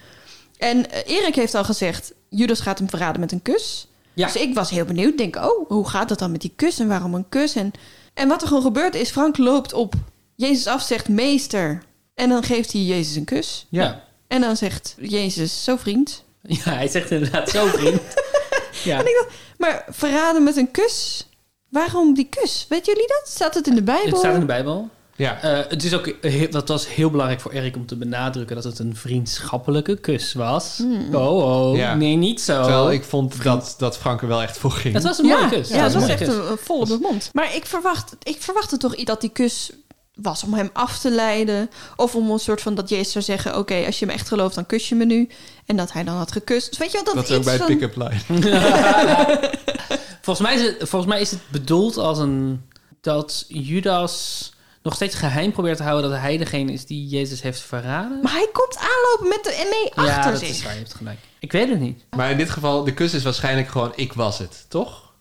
En 0.59 0.85
Erik 1.07 1.35
heeft 1.35 1.55
al 1.55 1.65
gezegd, 1.65 2.13
Judas 2.31 2.61
gaat 2.61 2.79
hem 2.79 2.89
verraden 2.89 3.21
met 3.21 3.33
een 3.33 3.43
kus. 3.43 3.89
Ja. 4.13 4.27
Dus 4.27 4.37
ik 4.37 4.55
was 4.55 4.71
heel 4.71 4.85
benieuwd. 4.85 5.19
Denk, 5.19 5.37
oh, 5.37 5.69
hoe 5.69 5.89
gaat 5.89 6.09
dat 6.09 6.19
dan 6.19 6.31
met 6.31 6.41
die 6.41 6.53
kus 6.57 6.79
en 6.79 6.89
waarom 6.89 7.15
een 7.15 7.29
kus? 7.29 7.55
En, 7.55 7.73
en 8.15 8.29
wat 8.29 8.43
er 8.43 8.49
gewoon 8.49 8.63
gebeurt 8.63 8.95
is, 8.95 9.11
Frank 9.11 9.39
loopt 9.39 9.73
op 9.73 9.95
Jezus 10.35 10.67
af, 10.67 10.83
zegt 10.83 11.09
meester. 11.09 11.83
En 12.15 12.29
dan 12.29 12.43
geeft 12.43 12.73
hij 12.73 12.83
Jezus 12.83 13.17
een 13.17 13.25
kus. 13.25 13.67
Ja. 13.69 14.05
En 14.27 14.41
dan 14.41 14.57
zegt 14.57 14.95
Jezus, 14.99 15.65
zo 15.65 15.77
vriend. 15.77 16.25
Ja, 16.65 16.73
hij 16.73 16.89
zegt 16.89 17.11
inderdaad 17.11 17.51
zo, 17.51 17.67
vriend. 17.67 18.01
ja. 18.85 18.99
En 18.99 19.07
ik 19.07 19.23
dacht, 19.23 19.35
maar 19.59 19.85
verraden 19.89 20.43
met 20.43 20.57
een 20.57 20.71
kus? 20.71 21.27
Waarom 21.69 22.15
die 22.15 22.29
kus? 22.29 22.67
Weet 22.69 22.87
jullie 22.87 23.07
dat? 23.07 23.23
Staat 23.29 23.55
het 23.55 23.67
in 23.67 23.75
de 23.75 23.83
Bijbel? 23.83 24.09
Het 24.09 24.19
staat 24.19 24.35
in 24.35 24.41
de 24.41 24.47
Bijbel. 24.47 24.89
Ja, 25.21 25.43
Eh, 25.43 25.59
het 25.69 25.85
is 25.85 25.95
ook 25.95 26.13
heel, 26.21 26.51
dat 26.51 26.69
was 26.69 26.89
heel 26.89 27.11
belangrijk 27.11 27.41
voor 27.41 27.53
Erik 27.53 27.77
om 27.77 27.87
te 27.87 27.97
benadrukken 27.97 28.57
dat 28.57 28.65
het 28.65 28.79
een 28.79 28.97
vriendschappelijke 28.97 29.97
kus 29.97 30.33
was. 30.33 30.83
Oh, 31.13 31.37
oh, 31.37 31.77
Ja. 31.77 31.95
nee, 31.95 32.17
niet 32.17 32.41
zo. 32.41 32.63
terwijl 32.63 32.93
ik 32.93 33.05
vond 33.05 33.43
dat, 33.43 33.75
dat 33.79 33.99
Frank 33.99 34.23
er 34.23 34.29
wel 34.29 34.43
echt 34.43 34.59
voor 34.59 34.71
ging. 34.71 34.95
Het 34.95 35.03
was 35.03 35.19
een 35.19 35.27
mooie 35.27 35.43
ja, 35.43 35.49
kus. 35.49 35.69
Ja, 35.69 35.91
was 35.91 36.09
echt 36.09 36.21
een, 36.21 36.51
een 36.51 36.59
vol 36.59 36.81
op 36.81 36.89
de 36.89 36.99
mond. 37.01 37.31
Maar 37.33 37.55
ik, 37.55 37.67
verwacht, 37.67 38.17
ik 38.23 38.37
verwachtte 38.39 38.77
toch 38.77 39.05
dat 39.05 39.21
die 39.21 39.31
kus 39.31 39.71
was 40.15 40.45
om 40.45 40.55
hem 40.55 40.71
af 40.73 40.99
te 40.99 41.11
leiden. 41.11 41.71
Of 41.97 42.15
om 42.15 42.31
een 42.31 42.39
soort 42.39 42.61
van 42.61 42.75
dat 42.75 42.89
Jezus 42.89 43.13
zou 43.13 43.25
zeggen... 43.25 43.59
oké, 43.59 43.83
als 43.87 43.99
je 43.99 44.07
me 44.07 44.13
echt 44.13 44.29
gelooft, 44.29 44.55
dan 44.55 44.67
kus 44.67 44.89
je 44.89 44.95
me 44.95 45.05
nu. 45.05 45.29
En 45.67 45.77
dat 45.77 45.93
hij 45.93 46.05
dan 46.05 46.17
had 46.17 46.33
gekust. 46.33 46.69
Dus 46.69 46.79
weet 46.79 46.91
je 46.93 47.03
wel, 47.05 47.15
dat, 47.15 47.15
dat 47.15 47.31
is 47.31 47.37
ook 47.37 47.45
bij 47.45 47.57
van... 47.57 47.67
pick-up 47.67 47.97
line. 47.97 48.21
Volgens 50.23 50.49
mij, 50.49 50.55
is 50.55 50.63
het, 50.63 50.89
volgens 50.89 51.13
mij 51.13 51.21
is 51.21 51.31
het 51.31 51.41
bedoeld 51.49 51.97
als 51.97 52.19
een... 52.19 52.63
dat 53.01 53.45
Judas 53.49 54.53
nog 54.83 54.95
steeds 54.95 55.15
geheim 55.15 55.53
probeert 55.53 55.77
te 55.77 55.83
houden... 55.83 56.11
dat 56.11 56.21
hij 56.21 56.37
degene 56.37 56.73
is 56.73 56.87
die 56.87 57.07
Jezus 57.09 57.43
heeft 57.43 57.61
verraden. 57.61 58.21
Maar 58.23 58.33
hij 58.33 58.49
komt 58.53 58.77
aanlopen 58.77 59.29
met 59.29 59.45
de 59.45 59.69
ME 59.71 60.03
ja, 60.05 60.17
achter 60.17 60.31
dat 60.33 60.41
zich. 60.41 60.49
is 60.49 60.63
waar, 60.63 60.73
je 60.73 60.79
hebt 60.79 60.95
gelijk. 60.95 61.19
Ik 61.39 61.53
weet 61.53 61.69
het 61.69 61.81
niet. 61.81 62.05
Maar 62.17 62.31
in 62.31 62.37
dit 62.37 62.51
geval, 62.51 62.85
de 62.85 62.95
kus 62.95 63.15
is 63.15 63.23
waarschijnlijk 63.23 63.69
gewoon 63.69 63.93
ik 63.95 64.13
was 64.13 64.39
het, 64.39 64.65
toch? 64.69 65.13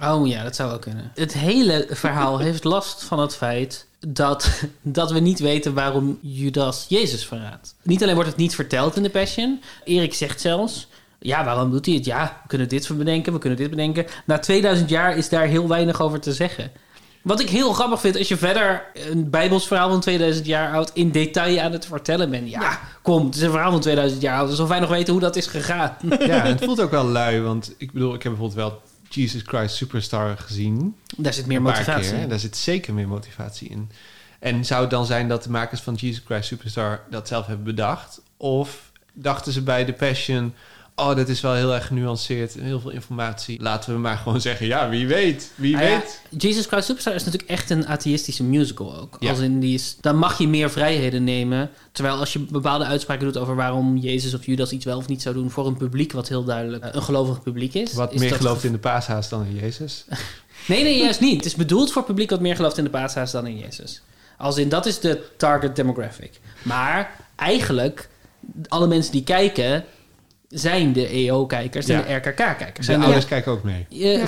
Oh 0.00 0.26
ja, 0.26 0.42
dat 0.42 0.56
zou 0.56 0.68
wel 0.68 0.78
kunnen. 0.78 1.12
Het 1.14 1.32
hele 1.32 1.86
verhaal 1.90 2.38
heeft 2.46 2.64
last 2.64 3.04
van 3.04 3.18
het 3.18 3.36
feit 3.36 3.86
dat, 4.00 4.50
dat 4.82 5.10
we 5.10 5.18
niet 5.18 5.38
weten 5.38 5.74
waarom 5.74 6.18
Judas 6.22 6.86
Jezus 6.88 7.26
verraadt. 7.26 7.74
Niet 7.82 8.02
alleen 8.02 8.14
wordt 8.14 8.30
het 8.30 8.38
niet 8.38 8.54
verteld 8.54 8.96
in 8.96 9.02
de 9.02 9.10
Passion. 9.10 9.62
Erik 9.84 10.14
zegt 10.14 10.40
zelfs, 10.40 10.88
ja, 11.18 11.44
waarom 11.44 11.70
doet 11.70 11.86
hij 11.86 11.94
het? 11.94 12.04
Ja, 12.04 12.40
we 12.42 12.48
kunnen 12.48 12.68
dit 12.68 12.96
bedenken, 12.96 13.32
we 13.32 13.38
kunnen 13.38 13.58
dit 13.58 13.70
bedenken. 13.70 14.06
Na 14.26 14.38
2000 14.38 14.88
jaar 14.90 15.16
is 15.16 15.28
daar 15.28 15.46
heel 15.46 15.68
weinig 15.68 16.00
over 16.00 16.20
te 16.20 16.32
zeggen. 16.32 16.70
Wat 17.22 17.40
ik 17.40 17.48
heel 17.48 17.72
grappig 17.72 18.00
vind, 18.00 18.16
als 18.16 18.28
je 18.28 18.36
verder 18.36 18.84
een 18.94 19.30
Bijbels 19.30 19.66
verhaal 19.66 19.90
van 19.90 20.00
2000 20.00 20.46
jaar 20.46 20.74
oud 20.74 20.90
in 20.94 21.10
detail 21.10 21.60
aan 21.60 21.72
het 21.72 21.86
vertellen 21.86 22.30
bent. 22.30 22.50
Ja, 22.50 22.80
kom, 23.02 23.26
het 23.26 23.34
is 23.34 23.42
een 23.42 23.50
verhaal 23.50 23.70
van 23.70 23.80
2000 23.80 24.22
jaar 24.22 24.38
oud. 24.38 24.50
Alsof 24.50 24.68
wij 24.68 24.80
nog 24.80 24.90
weten 24.90 25.12
hoe 25.12 25.22
dat 25.22 25.36
is 25.36 25.46
gegaan. 25.46 25.96
Ja, 26.18 26.42
het 26.44 26.64
voelt 26.64 26.80
ook 26.80 26.90
wel 26.90 27.04
lui, 27.04 27.40
want 27.40 27.74
ik 27.76 27.92
bedoel, 27.92 28.14
ik 28.14 28.22
heb 28.22 28.32
bijvoorbeeld 28.32 28.68
wel 28.68 28.82
Jesus 29.08 29.42
Christ 29.44 29.76
Superstar 29.76 30.38
gezien. 30.38 30.96
Daar 31.16 31.32
zit 31.32 31.46
meer 31.46 31.62
motivatie 31.62 32.10
keer, 32.10 32.20
in. 32.20 32.28
Daar 32.28 32.38
zit 32.38 32.56
zeker 32.56 32.94
meer 32.94 33.08
motivatie 33.08 33.68
in. 33.68 33.90
En 34.38 34.64
zou 34.64 34.80
het 34.80 34.90
dan 34.90 35.06
zijn 35.06 35.28
dat 35.28 35.42
de 35.42 35.50
makers 35.50 35.80
van 35.80 35.94
Jesus 35.94 36.22
Christ 36.24 36.48
Superstar 36.48 37.00
dat 37.10 37.28
zelf 37.28 37.46
hebben 37.46 37.64
bedacht? 37.64 38.20
Of 38.36 38.90
dachten 39.12 39.52
ze 39.52 39.62
bij 39.62 39.84
The 39.84 39.92
Passion... 39.92 40.54
oh, 40.98 41.16
dat 41.16 41.28
is 41.28 41.40
wel 41.40 41.54
heel 41.54 41.74
erg 41.74 41.86
genuanceerd 41.86 42.56
en 42.56 42.64
heel 42.64 42.80
veel 42.80 42.90
informatie. 42.90 43.62
Laten 43.62 43.92
we 43.92 43.98
maar 43.98 44.16
gewoon 44.16 44.40
zeggen, 44.40 44.66
ja, 44.66 44.88
wie 44.88 45.06
weet, 45.06 45.52
wie 45.54 45.76
Ah 45.76 45.82
ja, 45.82 45.88
weet. 45.88 46.20
Jesus 46.38 46.66
Christ 46.66 46.86
Superstar 46.86 47.14
is 47.14 47.24
natuurlijk 47.24 47.50
echt 47.50 47.70
een 47.70 47.86
atheïstische 47.86 48.44
musical 48.44 48.96
ook. 48.96 49.16
Ja. 49.20 49.30
Als 49.30 49.38
in 49.38 49.60
die 49.60 49.74
is, 49.74 49.96
dan 50.00 50.16
mag 50.16 50.38
je 50.38 50.48
meer 50.48 50.70
vrijheden 50.70 51.24
nemen. 51.24 51.70
Terwijl 51.92 52.16
als 52.16 52.32
je 52.32 52.38
bepaalde 52.38 52.84
uitspraken 52.84 53.24
doet 53.24 53.36
over 53.36 53.56
waarom 53.56 53.96
Jezus 53.96 54.34
of 54.34 54.46
Judas 54.46 54.70
iets 54.70 54.84
wel 54.84 54.96
of 54.96 55.08
niet 55.08 55.22
zou 55.22 55.34
doen 55.34 55.50
voor 55.50 55.66
een 55.66 55.76
publiek 55.76 56.12
wat 56.12 56.28
heel 56.28 56.44
duidelijk 56.44 56.84
eh, 56.84 56.90
een 56.92 57.02
gelovig 57.02 57.42
publiek 57.42 57.74
is. 57.74 57.92
Wat 57.92 58.12
is 58.12 58.20
meer 58.20 58.34
gelooft 58.34 58.64
in 58.64 58.72
de 58.72 58.78
paashaas 58.78 59.28
dan 59.28 59.44
in 59.44 59.54
Jezus. 59.54 60.04
Nee, 60.66 60.82
nee, 60.82 60.98
juist 60.98 61.20
niet. 61.20 61.36
Het 61.36 61.44
is 61.44 61.54
bedoeld 61.54 61.92
voor 61.92 62.04
publiek 62.04 62.30
wat 62.30 62.40
meer 62.40 62.56
gelooft 62.56 62.78
in 62.78 62.84
de 62.84 62.90
paashaas 62.90 63.30
dan 63.30 63.46
in 63.46 63.58
Jezus. 63.58 64.02
Als 64.38 64.56
in, 64.56 64.68
dat 64.68 64.86
is 64.86 65.00
de 65.00 65.22
target 65.36 65.76
demographic. 65.76 66.40
Maar 66.62 67.10
eigenlijk, 67.36 68.08
alle 68.68 68.86
mensen 68.86 69.12
die 69.12 69.24
kijken, 69.24 69.84
zijn 70.48 70.92
de 70.92 71.06
EO-kijkers 71.06 71.86
Ja. 71.86 72.04
en 72.04 72.22
de 72.22 72.28
RKK-kijkers. 72.28 72.74
De 72.76 72.82
Zijn 72.92 73.02
ouders 73.02 73.24
kijken 73.24 73.52
ook 73.52 73.62
mee. 73.62 73.86
Ja, 73.88 74.24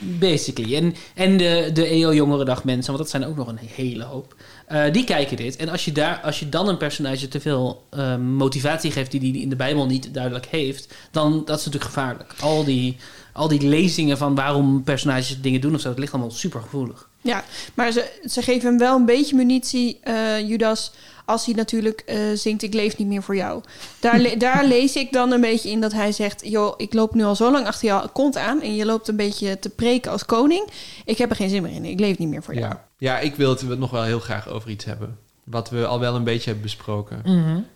Basically. 0.00 0.76
En, 0.76 0.94
en 1.14 1.36
de, 1.36 1.70
de 1.72 1.86
EO 1.86 2.14
Jongerendag 2.14 2.64
mensen, 2.64 2.86
want 2.86 2.98
dat 2.98 3.10
zijn 3.10 3.24
ook 3.26 3.36
nog 3.36 3.48
een 3.48 3.58
hele 3.74 4.04
hoop. 4.04 4.34
eh, 4.66 4.92
die 4.92 5.04
kijken 5.04 5.36
dit. 5.36 5.56
En 5.56 5.68
als 5.68 5.84
je, 5.84 5.92
daar, 5.92 6.20
als 6.22 6.38
je 6.38 6.48
dan 6.48 6.68
een 6.68 6.76
personage 6.76 7.28
te 7.28 7.40
veel 7.40 7.86
eh, 7.90 8.16
motivatie 8.16 8.90
geeft 8.90 9.10
die 9.10 9.20
die 9.20 9.42
in 9.42 9.48
de 9.48 9.56
Bijbel 9.56 9.86
niet 9.86 10.14
duidelijk 10.14 10.46
heeft, 10.46 10.94
dan 11.10 11.32
dat 11.44 11.58
is 11.58 11.64
natuurlijk 11.64 11.92
gevaarlijk. 11.92 12.34
Al 12.40 12.64
die, 12.64 12.96
al 13.32 13.48
die 13.48 13.68
lezingen 13.68 14.18
van 14.18 14.34
waarom 14.34 14.82
personages 14.82 15.40
dingen 15.40 15.60
doen 15.60 15.74
of 15.74 15.80
zo, 15.80 15.88
dat 15.88 15.98
ligt 15.98 16.12
allemaal 16.12 16.30
super 16.30 16.60
gevoelig. 16.60 17.08
Ja, 17.22 17.44
maar 17.74 17.92
ze, 17.92 18.20
ze 18.24 18.42
geven 18.42 18.68
hem 18.68 18.78
wel 18.78 18.96
een 18.96 19.04
beetje 19.06 19.36
munitie, 19.36 19.98
eh, 20.02 20.48
Judas, 20.48 20.92
als 21.28 21.44
hij 21.46 21.54
natuurlijk 21.54 22.00
eh, 22.06 22.18
zingt 22.34 22.62
ik 22.62 22.74
leef 22.74 22.96
niet 22.96 23.06
meer 23.08 23.22
voor 23.22 23.36
jou. 23.36 23.62
Daar, 24.00 24.18
le- 24.18 24.36
daar 24.36 24.64
lees 24.74 24.96
ik 24.96 25.12
dan 25.12 25.32
een 25.32 25.40
beetje 25.40 25.70
in 25.70 25.80
dat 25.80 25.92
hij 25.92 26.12
zegt, 26.12 26.48
joh, 26.48 26.74
ik 26.76 26.94
loop 26.94 27.14
nu 27.14 27.24
al 27.24 27.36
zo 27.36 27.50
lang 27.50 27.66
achter 27.66 27.88
jou 27.88 28.08
kont 28.08 28.36
aan 28.36 28.62
en 28.62 28.74
je 28.74 28.84
loopt 28.86 29.08
een 29.08 29.16
beetje 29.16 29.58
te 29.58 29.68
preken 29.68 30.10
als 30.10 30.24
koning. 30.24 30.68
Ik 31.04 31.18
heb 31.18 31.30
er 31.30 31.36
geen 31.36 31.48
zin 31.48 31.62
meer 31.62 31.72
in, 31.72 31.84
ik 31.84 32.00
leef 32.00 32.18
niet 32.18 32.28
meer 32.28 32.42
voor 32.42 32.54
jou. 32.54 32.66
Ja. 32.66 32.84
ja, 32.98 33.18
ik 33.18 33.34
wil 33.34 33.50
het 33.50 33.78
nog 33.78 33.90
wel 33.90 34.02
heel 34.02 34.20
graag 34.20 34.48
over 34.48 34.70
iets 34.70 34.84
hebben. 34.84 35.18
Wat 35.44 35.70
we 35.70 35.86
al 35.86 36.00
wel 36.00 36.14
een 36.14 36.24
beetje 36.24 36.44
hebben 36.44 36.62
besproken. 36.62 37.22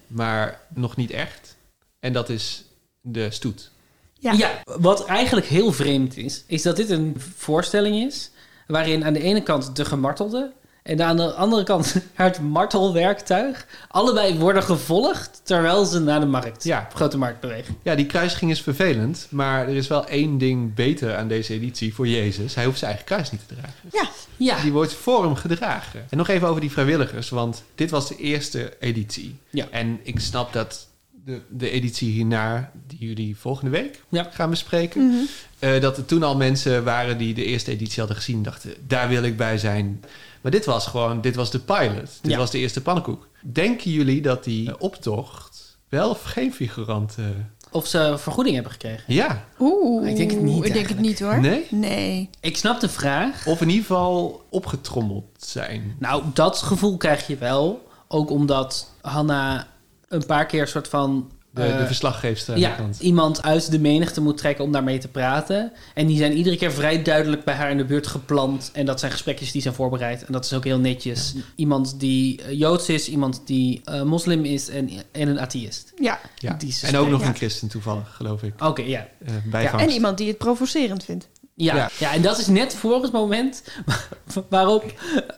Maar 0.07 0.61
nog 0.74 0.96
niet 0.96 1.11
echt. 1.11 1.57
En 2.00 2.12
dat 2.12 2.28
is 2.28 2.64
de 3.00 3.30
stoet. 3.30 3.70
Ja. 4.18 4.32
Ja. 4.32 4.50
wat 4.64 5.05
eigenlijk 5.05 5.46
heel 5.46 5.72
vreemd 5.72 6.16
is, 6.16 6.44
is 6.46 6.62
dat 6.62 6.76
dit 6.76 6.90
een 6.90 7.16
voorstelling 7.36 7.96
is 8.07 8.30
waarin 8.66 9.05
aan 9.05 9.12
de 9.12 9.22
ene 9.22 9.42
kant 9.42 9.76
de 9.76 9.84
gemartelde 9.84 10.53
en 10.83 11.03
aan 11.03 11.16
de 11.16 11.33
andere 11.33 11.62
kant 11.64 11.95
het 12.12 12.41
martelwerktuig 12.41 13.66
allebei 13.89 14.39
worden 14.39 14.62
gevolgd 14.62 15.41
terwijl 15.43 15.85
ze 15.85 16.01
naar 16.01 16.20
de 16.20 16.26
markt, 16.26 16.64
Ja. 16.64 16.89
grote 16.95 17.18
markt 17.18 17.41
bewegen. 17.41 17.76
Ja, 17.83 17.95
die 17.95 18.07
kruisiging 18.07 18.51
is 18.51 18.61
vervelend. 18.62 19.26
Maar 19.30 19.68
er 19.68 19.76
is 19.76 19.89
wel 19.89 20.07
één 20.07 20.39
ding 20.39 20.74
beter 20.74 21.16
aan 21.16 21.28
deze 21.28 21.53
editie 21.55 21.95
voor 21.95 22.09
Jezus. 22.09 22.55
Hij 22.55 22.64
hoeft 22.64 22.78
zijn 22.78 22.91
eigen 22.91 23.09
kruis 23.09 23.30
niet 23.30 23.41
te 23.49 23.55
dragen. 23.55 23.74
Ja, 23.93 24.09
Ja, 24.37 24.62
Die 24.62 24.72
wordt 24.72 24.93
voor 24.93 25.24
hem 25.24 25.35
gedragen. 25.35 26.05
En 26.11 26.16
nog 26.16 26.28
even 26.28 26.49
over 26.49 26.61
die 26.61 26.70
vrijwilligers. 26.72 27.28
Want 27.30 27.62
dit 27.74 27.91
was 27.91 28.09
de 28.09 28.16
eerste 28.16 28.76
editie. 28.80 29.37
Ja. 29.51 29.66
En 29.70 30.01
ik 30.03 30.20
snap 30.20 30.53
dat 30.53 30.89
de, 31.24 31.41
de 31.49 31.70
editie 31.70 32.11
hierna, 32.11 32.70
die 32.87 32.99
jullie 32.99 33.37
volgende 33.37 33.70
week 33.70 34.01
Ja. 34.09 34.28
gaan 34.33 34.51
bespreken... 34.51 35.28
eh, 35.59 35.80
dat 35.80 35.97
er 35.97 36.05
toen 36.05 36.22
al 36.22 36.37
mensen 36.37 36.85
waren 36.85 37.18
die 37.18 37.35
de 37.35 37.45
eerste 37.45 37.70
editie 37.70 37.99
hadden 37.99 38.16
gezien... 38.16 38.43
dachten, 38.43 38.74
daar 38.87 39.09
wil 39.09 39.22
ik 39.22 39.37
bij 39.37 39.59
zijn. 39.59 40.05
Maar 40.43 40.51
dit 40.53 40.64
was 40.64 40.86
gewoon, 40.86 41.20
dit 41.20 41.34
was 41.34 41.51
de 41.51 41.59
pilot. 41.61 42.18
Dit 42.22 42.30
Ja. 42.32 42.38
was 42.38 42.51
de 42.51 42.59
eerste 42.59 42.82
pannenkoek. 42.82 43.28
Denken 43.43 43.90
jullie 43.90 44.22
dat 44.22 44.45
die 44.45 44.68
eh, 44.68 44.74
optocht 44.78 45.78
wel 45.88 46.11
of 46.11 46.22
geen 46.22 46.53
figurant... 46.55 47.14
eh, 47.18 47.24
of 47.70 47.86
ze 47.86 48.14
vergoeding 48.18 48.55
hebben 48.55 48.72
gekregen. 48.72 49.05
Ja. 49.14 49.45
Oeh, 49.61 50.09
Ik 50.09 50.16
denk 50.16 50.30
het 50.30 50.43
niet 50.43 50.64
Ik 50.64 50.72
denk 50.72 50.88
het 50.88 50.99
niet 51.01 51.20
hoor. 51.20 51.40
Nee? 51.40 51.66
Nee. 51.70 52.30
Ik 52.40 52.57
snap 52.57 52.80
de 52.80 52.88
vraag. 52.88 53.47
Of 53.47 53.61
in 53.61 53.68
ieder 53.68 53.84
geval 53.86 54.45
opgetrommeld 54.51 55.24
zijn. 55.38 55.97
Nou, 55.99 56.22
dat 56.34 56.59
gevoel 56.59 56.97
krijg 56.97 57.26
je 57.26 57.36
wel. 57.36 57.86
Ook 58.09 58.30
omdat 58.30 58.90
Hanna 59.01 59.66
een 60.09 60.26
paar 60.26 60.47
keer 60.47 60.68
soort 60.68 60.88
van... 60.88 61.30
De, 61.55 61.61
de 61.62 61.68
eh, 61.68 61.86
verslaggeefster 61.86 62.55
aan 62.55 62.61
de 62.61 62.66
ja, 62.66 62.74
kant. 62.74 63.00
iemand 63.00 63.42
uit 63.42 63.70
de 63.70 63.78
menigte 63.78 64.20
moet 64.20 64.36
trekken 64.36 64.64
om 64.64 64.72
daarmee 64.72 64.98
te 64.98 65.09
praten. 65.09 65.72
En 65.94 66.07
die 66.07 66.16
zijn 66.16 66.32
iedere 66.32 66.57
keer 66.57 66.72
vrij 66.72 67.03
duidelijk 67.03 67.44
bij 67.44 67.55
haar 67.55 67.70
in 67.70 67.76
de 67.76 67.84
buurt 67.84 68.07
geplant. 68.07 68.70
En 68.72 68.86
dat 68.86 69.00
zijn 69.00 69.12
gesprekjes 69.12 69.53
die 69.53 69.62
zijn 69.62 69.74
voorbereid. 69.74 70.24
En 70.24 70.32
dat 70.32 70.44
is 70.44 70.53
ook 70.53 70.64
heel 70.64 70.78
netjes. 70.78 71.34
Iemand 71.57 72.00
die 72.00 72.42
eh, 72.42 72.59
Joods 72.59 72.88
is, 72.88 73.09
iemand 73.09 73.42
die 73.44 73.80
eh, 73.84 74.03
moslim 74.03 74.44
is 74.44 74.68
en, 74.68 74.90
en 75.12 75.28
een 75.28 75.40
atheïst. 75.40 75.92
Ja. 76.00 76.20
Ja. 76.36 76.57
En 76.82 76.96
ook 76.96 77.09
nog 77.09 77.20
Ja. 77.20 77.26
een 77.26 77.34
christen 77.34 77.68
toevallig, 77.68 78.14
geloof 78.16 78.42
ik. 78.42 78.53
Oké, 78.64 78.82
ja. 78.82 79.09
Bijvangst. 79.44 79.86
En 79.86 79.92
iemand 79.92 80.18
die 80.18 80.28
het 80.28 80.38
provocerend 80.38 81.05
vindt. 81.05 81.28
Ja. 81.55 81.74
Ja. 81.76 81.90
Ja. 81.98 82.12
en 82.12 82.22
dat 82.22 82.38
is 82.38 82.46
net 82.46 82.74
voor 82.74 83.03
het 83.03 83.12
moment 83.12 83.62
waarop 84.48 84.84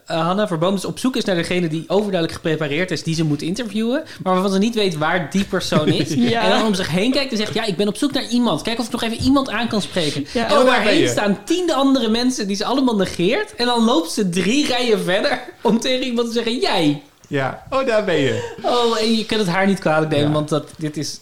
eh, 0.06 0.20
Hanna 0.26 0.46
Verboom 0.46 0.74
dus 0.74 0.84
op 0.84 0.98
zoek 0.98 1.16
is 1.16 1.24
naar 1.24 1.34
degene 1.36 1.68
die 1.68 1.84
overduidelijk 1.86 2.32
geprepareerd 2.32 2.90
is, 2.90 3.02
die 3.02 3.14
ze 3.14 3.24
moet 3.24 3.42
interviewen, 3.42 4.02
maar 4.22 4.32
waarvan 4.32 4.52
ze 4.52 4.58
niet 4.58 4.74
weet 4.74 4.96
waar 4.96 5.30
die 5.30 5.44
persoon 5.44 5.88
is. 5.88 6.08
Ja. 6.34 6.42
En 6.42 6.50
dan 6.50 6.66
om 6.66 6.74
zich 6.74 6.88
heen 6.88 7.12
kijkt 7.12 7.30
en 7.30 7.36
zegt, 7.36 7.54
ja, 7.54 7.64
ik 7.64 7.76
ben 7.76 7.88
op 7.88 7.96
zoek 7.96 8.12
naar 8.12 8.28
iemand. 8.28 8.62
Kijk 8.62 8.78
of 8.78 8.86
ik 8.86 8.92
nog 8.92 9.02
even 9.02 9.24
iemand 9.24 9.48
aan 9.50 9.68
kan 9.68 9.82
spreken. 9.82 10.26
Ja. 10.32 10.46
En 10.46 10.52
Oh, 10.52 10.58
om 10.58 10.64
daar 10.64 10.74
haar 10.74 10.84
ben 10.84 10.92
heen 10.92 11.02
je. 11.02 11.08
staan 11.08 11.38
tien 11.44 11.72
andere 11.72 12.08
mensen 12.08 12.46
die 12.46 12.56
ze 12.56 12.64
allemaal 12.64 12.96
negeert. 12.96 13.54
En 13.54 13.66
dan 13.66 13.84
loopt 13.84 14.10
ze 14.10 14.28
drie 14.28 14.66
rijen 14.66 15.00
verder 15.00 15.40
om 15.62 15.80
tegen 15.80 16.06
iemand 16.06 16.26
te 16.26 16.32
zeggen, 16.32 16.58
jij. 16.58 17.02
Ja, 17.28 17.62
oh, 17.70 17.86
daar 17.86 18.04
ben 18.04 18.18
je. 18.20 18.54
Oh, 18.62 19.00
en 19.00 19.16
je 19.16 19.26
kunt 19.26 19.40
het 19.40 19.48
haar 19.48 19.66
niet 19.66 19.78
kwalijk 19.78 20.10
nemen, 20.10 20.26
Ja. 20.26 20.32
want 20.32 20.48
dat, 20.48 20.70
dit 20.78 20.96
is... 20.96 21.18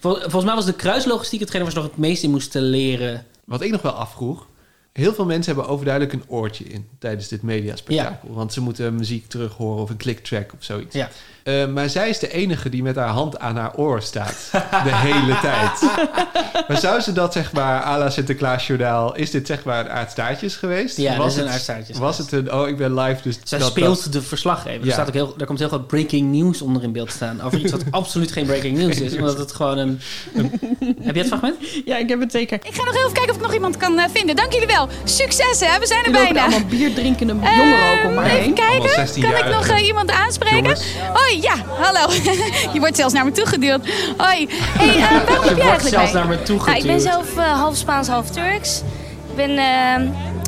Vol- 0.00 0.20
Volgens 0.20 0.44
mij 0.44 0.54
was 0.54 0.64
de 0.66 0.72
kruislogistiek 0.74 1.40
hetgene 1.40 1.62
waar 1.62 1.72
ze 1.72 1.78
nog 1.78 1.86
het 1.88 1.96
meest 1.96 2.22
in 2.22 2.30
moesten 2.30 2.62
leren. 2.62 3.26
Wat 3.44 3.62
ik 3.62 3.70
nog 3.70 3.82
wel 3.82 3.92
afvroeg. 3.92 4.48
Heel 4.92 5.14
veel 5.14 5.24
mensen 5.24 5.54
hebben 5.54 5.72
overduidelijk 5.72 6.12
een 6.12 6.24
oortje 6.26 6.64
in 6.64 6.88
tijdens 6.98 7.28
dit 7.28 7.42
mediaspectakel. 7.42 8.34
Want 8.34 8.52
ze 8.52 8.60
moeten 8.60 8.94
muziek 8.94 9.26
terug 9.26 9.52
horen 9.54 9.82
of 9.82 9.90
een 9.90 9.96
clicktrack 9.96 10.52
of 10.52 10.64
zoiets. 10.64 10.94
Ja. 10.94 11.10
Eh, 11.44 11.66
maar 11.66 11.88
zij 11.88 12.08
is 12.08 12.18
de 12.18 12.32
enige 12.32 12.68
die 12.68 12.82
met 12.82 12.96
haar 12.96 13.08
hand 13.08 13.38
aan 13.38 13.56
haar 13.56 13.74
oor 13.76 14.02
staat. 14.02 14.48
De 14.84 14.94
hele 14.94 15.38
tijd. 15.40 15.80
Maar 16.68 16.76
zou 16.80 17.00
ze 17.00 17.12
dat 17.12 17.32
zeg 17.32 17.52
maar 17.52 17.82
à 17.82 17.98
la 17.98 18.10
Sinterklaasjournaal... 18.10 19.16
Is 19.16 19.30
dit 19.30 19.46
zeg 19.46 19.64
maar 19.64 19.80
een 19.84 19.90
aardstaartjes 19.90 20.56
geweest? 20.56 20.96
Ja, 20.96 21.16
was 21.16 21.18
dat 21.18 21.26
is 21.26 21.36
een 21.36 21.42
het, 21.44 21.52
aardstaartjes 21.52 21.98
Was 21.98 22.18
het 22.18 22.32
een... 22.32 22.52
Oh, 22.52 22.68
ik 22.68 22.76
ben 22.76 22.94
live, 23.00 23.22
dus... 23.22 23.38
Zij 23.44 23.58
dat- 23.58 23.68
speelt 23.70 24.02
dat- 24.04 24.12
de 24.12 24.22
verslaggever. 24.22 24.86
Er, 24.86 24.92
staat 24.92 25.06
ook 25.08 25.14
heel, 25.14 25.34
er 25.38 25.46
komt 25.46 25.58
heel 25.58 25.68
groot 25.68 25.86
breaking 25.86 26.32
news 26.32 26.62
onder 26.62 26.82
in 26.82 26.92
beeld 26.92 27.10
staan. 27.10 27.42
Over 27.42 27.58
iets 27.58 27.70
wat 27.72 27.82
absoluut 27.90 28.32
geen 28.32 28.46
breaking 28.46 28.78
news 28.78 29.00
is. 29.00 29.14
Omdat 29.16 29.38
het 29.38 29.52
gewoon 29.52 29.78
een... 29.78 30.00
een- 30.34 30.52
Heb 31.02 31.14
je 31.14 31.20
het 31.20 31.28
fragment? 31.28 31.56
Ja, 31.84 31.96
ik 31.96 32.08
heb 32.08 32.20
het 32.20 32.30
zeker. 32.32 32.58
Ik 32.62 32.74
ga 32.74 32.84
nog 32.84 32.94
even 32.96 33.12
kijken 33.12 33.30
of 33.30 33.36
ik 33.36 33.42
nog 33.42 33.54
iemand 33.54 33.76
kan 33.76 33.98
eh, 33.98 34.04
vinden. 34.12 34.36
Dank 34.36 34.52
jullie 34.52 34.66
wel. 34.68 34.88
Succes 35.04 35.60
hè, 35.60 35.78
we 35.78 35.86
zijn 35.86 36.00
er 36.00 36.06
Er 36.06 36.12
bijna. 36.12 36.40
allemaal 36.42 36.64
bierdrinkende 36.68 37.32
Eh, 37.42 37.56
jongeren 37.56 37.92
ook 38.00 38.04
om 38.08 38.14
mij 38.14 38.24
even 38.30 38.40
heen. 38.42 38.54
kijken. 38.54 38.72
Allemaal 38.78 38.94
Kan 38.94 39.04
ik 39.04 39.10
16-jarigen. 39.24 39.50
nog 39.50 39.66
eh, 39.66 39.86
iemand 39.86 40.10
aanspreken? 40.10 40.56
Jongens. 40.56 40.84
Hoi, 41.32 41.42
ja, 41.44 41.54
hallo. 41.78 42.12
je 42.72 42.78
wordt 42.80 42.96
zelfs 42.96 43.14
naar 43.14 43.24
me 43.24 43.32
toegeduwd. 43.32 43.80
Hoi. 44.16 44.48
Hey, 44.50 44.88
eh, 44.88 45.10
waarom 45.10 45.44
heb 45.44 45.56
Je 45.56 45.62
eigenlijk 45.62 45.88
zelfs 45.94 46.12
mee? 46.12 46.22
naar 46.22 46.26
me 46.32 46.42
toe 46.42 46.56
Nou, 46.56 46.76
ik 46.76 46.82
ben 46.86 47.00
geduwd. 47.00 47.12
zelf 47.12 47.36
eh, 47.36 47.52
half 47.52 47.76
Spaans, 47.76 48.08
half 48.08 48.30
Turks. 48.30 48.82
Ik 49.30 49.36
ben, 49.36 49.50
eh, 49.50 49.56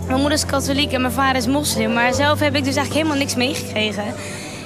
mijn 0.07 0.19
moeder 0.21 0.33
is 0.33 0.47
katholiek 0.47 0.93
en 0.93 1.01
mijn 1.01 1.13
vader 1.13 1.37
is 1.37 1.47
moslim. 1.47 1.93
Maar 1.93 2.15
zelf 2.15 2.39
heb 2.41 2.57
ik 2.57 2.65
dus 2.65 2.77
eigenlijk 2.77 2.95
helemaal 2.95 3.17
niks 3.17 3.35
meegekregen. 3.35 4.05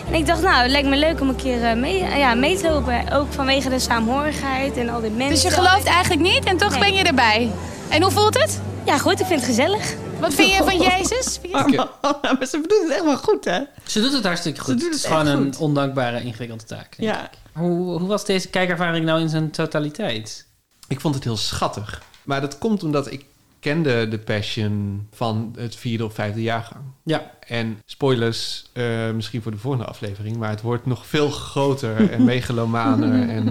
En 0.09 0.15
ik 0.15 0.27
dacht, 0.27 0.43
nou, 0.43 0.63
het 0.63 0.71
lijkt 0.71 0.89
me 0.89 0.97
leuk 0.97 1.21
om 1.21 1.29
een 1.29 1.37
keer 1.37 1.65
eh, 1.65 1.75
mee, 1.77 2.05
ja, 2.17 2.35
mee 2.35 2.57
te 2.59 2.69
lopen. 2.71 3.13
Ook 3.13 3.27
vanwege 3.33 3.69
de 3.69 3.79
saamhorigheid 3.79 4.77
en 4.77 4.89
al 4.89 5.01
die 5.01 5.11
mensen. 5.11 5.35
Dus 5.35 5.43
je 5.43 5.51
gelooft 5.51 5.85
eigenlijk 5.85 6.23
niet 6.23 6.45
en 6.45 6.57
toch 6.57 6.71
Nee. 6.71 6.81
ben 6.81 6.95
je 6.95 7.03
erbij. 7.03 7.51
En 7.89 8.03
hoe 8.03 8.11
voelt 8.11 8.35
het? 8.41 8.61
Ja, 8.85 8.99
goed, 8.99 9.21
ik 9.21 9.27
vind 9.27 9.41
het 9.41 9.49
gezellig. 9.49 9.95
Wat 10.21 10.35
vind 10.35 10.51
je 10.55 10.63
van 10.65 10.79
Jezus? 10.91 11.41
Arme 11.53 11.89
Anna, 12.01 12.33
maar 12.39 12.47
ze 12.47 12.57
doet 12.61 12.83
het 12.83 12.91
echt 12.91 13.05
wel 13.05 13.17
goed, 13.17 13.45
hè? 13.45 13.61
Ze 13.87 14.01
doet 14.01 14.13
het 14.13 14.25
hartstikke 14.25 14.61
goed. 14.61 14.69
Ze 14.69 14.75
doet 14.75 14.83
het 14.85 14.93
het 14.93 15.03
is 15.03 15.11
gewoon 15.11 15.27
een 15.27 15.45
goed. 15.45 15.59
ondankbare, 15.59 16.23
ingewikkelde 16.23 16.65
taak. 16.65 16.97
denk 16.97 17.11
Ja. 17.11 17.25
ik. 17.25 17.39
Hoe, 17.53 17.99
hoe 17.99 18.09
was 18.09 18.25
deze 18.25 18.49
kijkervaring 18.49 19.05
nou 19.05 19.21
in 19.21 19.29
zijn 19.29 19.51
totaliteit? 19.51 20.47
Ik 20.89 21.01
vond 21.01 21.15
het 21.15 21.25
heel 21.25 21.37
schattig. 21.37 22.03
Maar 22.25 22.41
dat 22.41 22.59
komt 22.59 22.83
omdat 22.83 23.13
ik 23.13 23.25
kende 23.61 24.09
de 24.09 24.19
Passion 24.19 25.07
van 25.13 25.55
het 25.59 25.77
vierde 25.77 26.05
of 26.05 26.15
vijfde 26.15 26.43
jaargang. 26.43 26.83
Ja. 27.05 27.31
En 27.47 27.79
spoilers, 27.85 28.71
eh, 28.73 29.11
misschien 29.11 29.43
voor 29.43 29.53
de 29.53 29.59
volgende 29.59 29.87
aflevering, 29.87 30.37
maar 30.37 30.51
het 30.51 30.61
wordt 30.63 30.87
nog 30.87 31.07
veel 31.07 31.31
groter 31.31 32.11
en 32.11 32.25
megalomaner 32.35 33.29
en, 33.29 33.49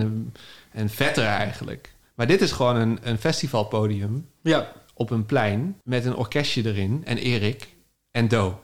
eh, 0.73 0.81
en 0.81 0.89
vetter 0.89 1.25
eigenlijk. 1.25 1.93
Maar 2.15 2.27
dit 2.27 2.41
is 2.41 2.51
gewoon 2.51 2.75
een, 2.75 2.99
een 3.03 3.17
festivalpodium 3.17 4.27
Ja. 4.41 4.71
Op 4.97 5.09
een 5.09 5.25
plein 5.25 5.77
met 5.83 6.05
een 6.05 6.15
orkestje 6.15 6.65
erin 6.65 7.01
en 7.05 7.17
Erik 7.17 7.67
en 8.11 8.27
Do. 8.27 8.59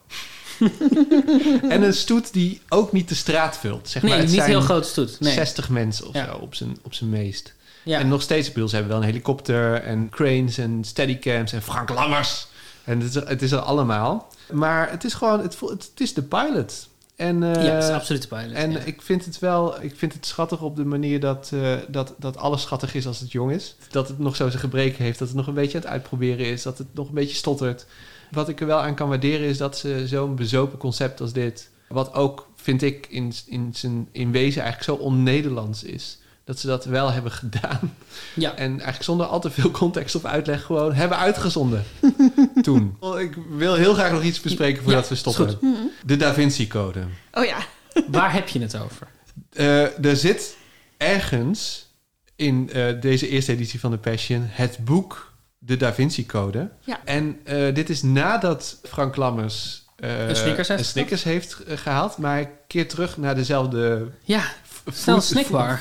en 1.70 1.84
een 1.84 1.94
stoet 1.94 2.34
die 2.34 2.62
ook 2.70 2.92
niet 2.92 3.10
de 3.10 3.16
straat 3.16 3.58
vult. 3.58 3.90
Zeg 3.90 4.02
maar, 4.02 4.12
Nee, 4.12 4.20
het 4.20 4.28
niet 4.30 4.38
zijn 4.38 4.50
heel 4.50 4.62
groot 4.62 4.86
stoet. 4.86 5.20
Nee. 5.20 5.34
60 5.34 5.70
mensen 5.70 6.08
of 6.08 6.14
Ja. 6.14 6.26
zo 6.26 6.36
op 6.36 6.56
zijn, 6.56 6.78
op 6.84 6.94
zijn 6.94 7.10
meest. 7.10 7.54
Ja. 7.84 8.00
En 8.00 8.08
nog 8.08 8.22
steeds, 8.22 8.52
bedoel, 8.52 8.68
ze 8.70 8.76
hebben 8.76 8.94
wel 8.94 9.02
een 9.04 9.10
helikopter 9.10 9.74
en 9.82 10.10
cranes 10.10 10.58
en 10.58 10.84
steadycams 10.84 11.52
en 11.54 11.62
Frank 11.62 11.90
Lammers. 11.90 12.48
En 12.84 13.00
het 13.00 13.16
is, 13.16 13.24
het 13.28 13.42
is 13.42 13.52
er 13.52 13.60
allemaal. 13.60 14.28
Maar 14.52 14.90
het 14.92 15.04
is 15.04 15.14
gewoon, 15.14 15.40
het, 15.42 15.60
het 15.60 15.92
is 15.98 16.14
de 16.14 16.22
pilot. 16.22 16.88
En, 17.16 17.44
eh, 17.44 17.66
ja, 17.66 17.74
het 17.74 17.84
is 17.84 17.90
absoluut 17.90 18.28
pilot. 18.28 18.52
en 18.52 18.72
ja. 18.72 18.80
ik 18.80 19.02
vind 19.02 19.26
het 19.26 19.40
wel, 19.40 19.82
ik 19.82 19.96
vind 19.96 20.14
het 20.14 20.26
schattig 20.26 20.62
op 20.62 20.76
de 20.76 20.86
manier 20.86 21.20
dat, 21.20 21.52
eh, 21.54 21.76
dat, 21.88 22.14
dat 22.18 22.38
alles 22.38 22.62
schattig 22.62 22.96
is 22.96 23.08
als 23.08 23.20
het 23.20 23.32
jong 23.32 23.52
is. 23.52 23.76
Dat 23.92 24.08
het 24.08 24.20
nog 24.20 24.36
zo 24.36 24.48
zijn 24.48 24.60
gebreken 24.60 25.04
heeft, 25.04 25.20
dat 25.20 25.28
het 25.28 25.38
nog 25.38 25.48
een 25.48 25.54
beetje 25.54 25.78
aan 25.78 25.84
het 25.84 25.92
uitproberen 25.92 26.46
is, 26.46 26.64
dat 26.64 26.78
het 26.78 26.88
nog 26.94 27.08
een 27.08 27.14
beetje 27.14 27.36
stottert. 27.36 27.86
Wat 28.32 28.50
ik 28.50 28.62
er 28.62 28.68
wel 28.68 28.80
aan 28.80 28.96
kan 28.96 29.10
waarderen 29.10 29.48
is 29.48 29.58
dat 29.58 29.78
ze 29.78 30.08
zo'n 30.08 30.36
bezopen 30.36 30.78
concept 30.78 31.22
als 31.22 31.34
dit, 31.34 31.70
wat 31.88 32.14
ook, 32.14 32.50
vind 32.56 32.82
ik, 32.82 33.08
in, 33.10 33.34
in, 33.46 33.70
zijn, 33.74 34.08
in 34.12 34.32
wezen 34.32 34.62
eigenlijk 34.62 35.00
zo 35.00 35.06
on-Nederlands 35.06 35.84
is. 35.84 36.18
Dat 36.46 36.60
ze 36.60 36.68
dat 36.68 36.86
wel 36.86 37.12
hebben 37.12 37.32
gedaan. 37.32 37.96
Ja. 38.36 38.56
En 38.56 38.72
eigenlijk 38.72 39.04
zonder 39.04 39.26
al 39.26 39.40
te 39.40 39.50
veel 39.52 39.72
context 39.72 40.16
of 40.16 40.26
uitleg 40.26 40.64
gewoon 40.64 40.94
hebben 40.94 41.18
uitgezonden. 41.18 41.84
Toen. 42.64 42.98
Ik 43.28 43.34
wil 43.50 43.74
heel 43.76 43.94
graag 43.94 44.12
nog 44.12 44.24
iets 44.24 44.40
bespreken 44.42 44.84
voordat 44.84 45.04
Ja, 45.04 45.10
we 45.10 45.16
stoppen. 45.16 45.48
goed. 45.48 45.60
De 46.06 46.18
Da 46.18 46.34
Vinci 46.34 46.68
Code. 46.68 47.04
Oh 47.32 47.46
ja. 47.46 47.58
Waar 48.12 48.34
heb 48.34 48.48
je 48.48 48.60
het 48.60 48.78
over? 48.78 49.08
Eh, 49.54 50.06
er 50.06 50.16
zit 50.18 50.56
ergens 50.98 51.88
in 52.36 52.70
eh, 52.74 53.02
deze 53.02 53.28
eerste 53.28 53.52
editie 53.52 53.80
van 53.80 53.92
The 53.92 53.98
Passion 53.98 54.46
het 54.50 54.78
boek 54.82 55.34
De 55.60 55.78
Da 55.78 55.94
Vinci 55.94 56.26
Code. 56.26 56.70
Ja. 56.80 57.00
En 57.06 57.40
eh, 57.44 57.74
dit 57.76 57.90
is 57.90 58.02
nadat 58.02 58.80
Frank 58.84 59.16
Lammers 59.16 59.84
eh, 59.96 60.28
Een 60.28 60.36
Snickers 60.36 60.68
heeft 60.68 60.80
een 60.80 60.86
Snickers 60.86 61.24
heeft 61.24 61.64
eh, 61.64 61.78
gehaald, 61.78 62.18
maar 62.18 62.32
hij 62.34 62.52
keert 62.68 62.90
terug 62.90 63.18
naar 63.18 63.36
dezelfde. 63.36 64.08
Ja, 64.24 64.44
snel 64.92 65.22
snackbar. 65.22 65.80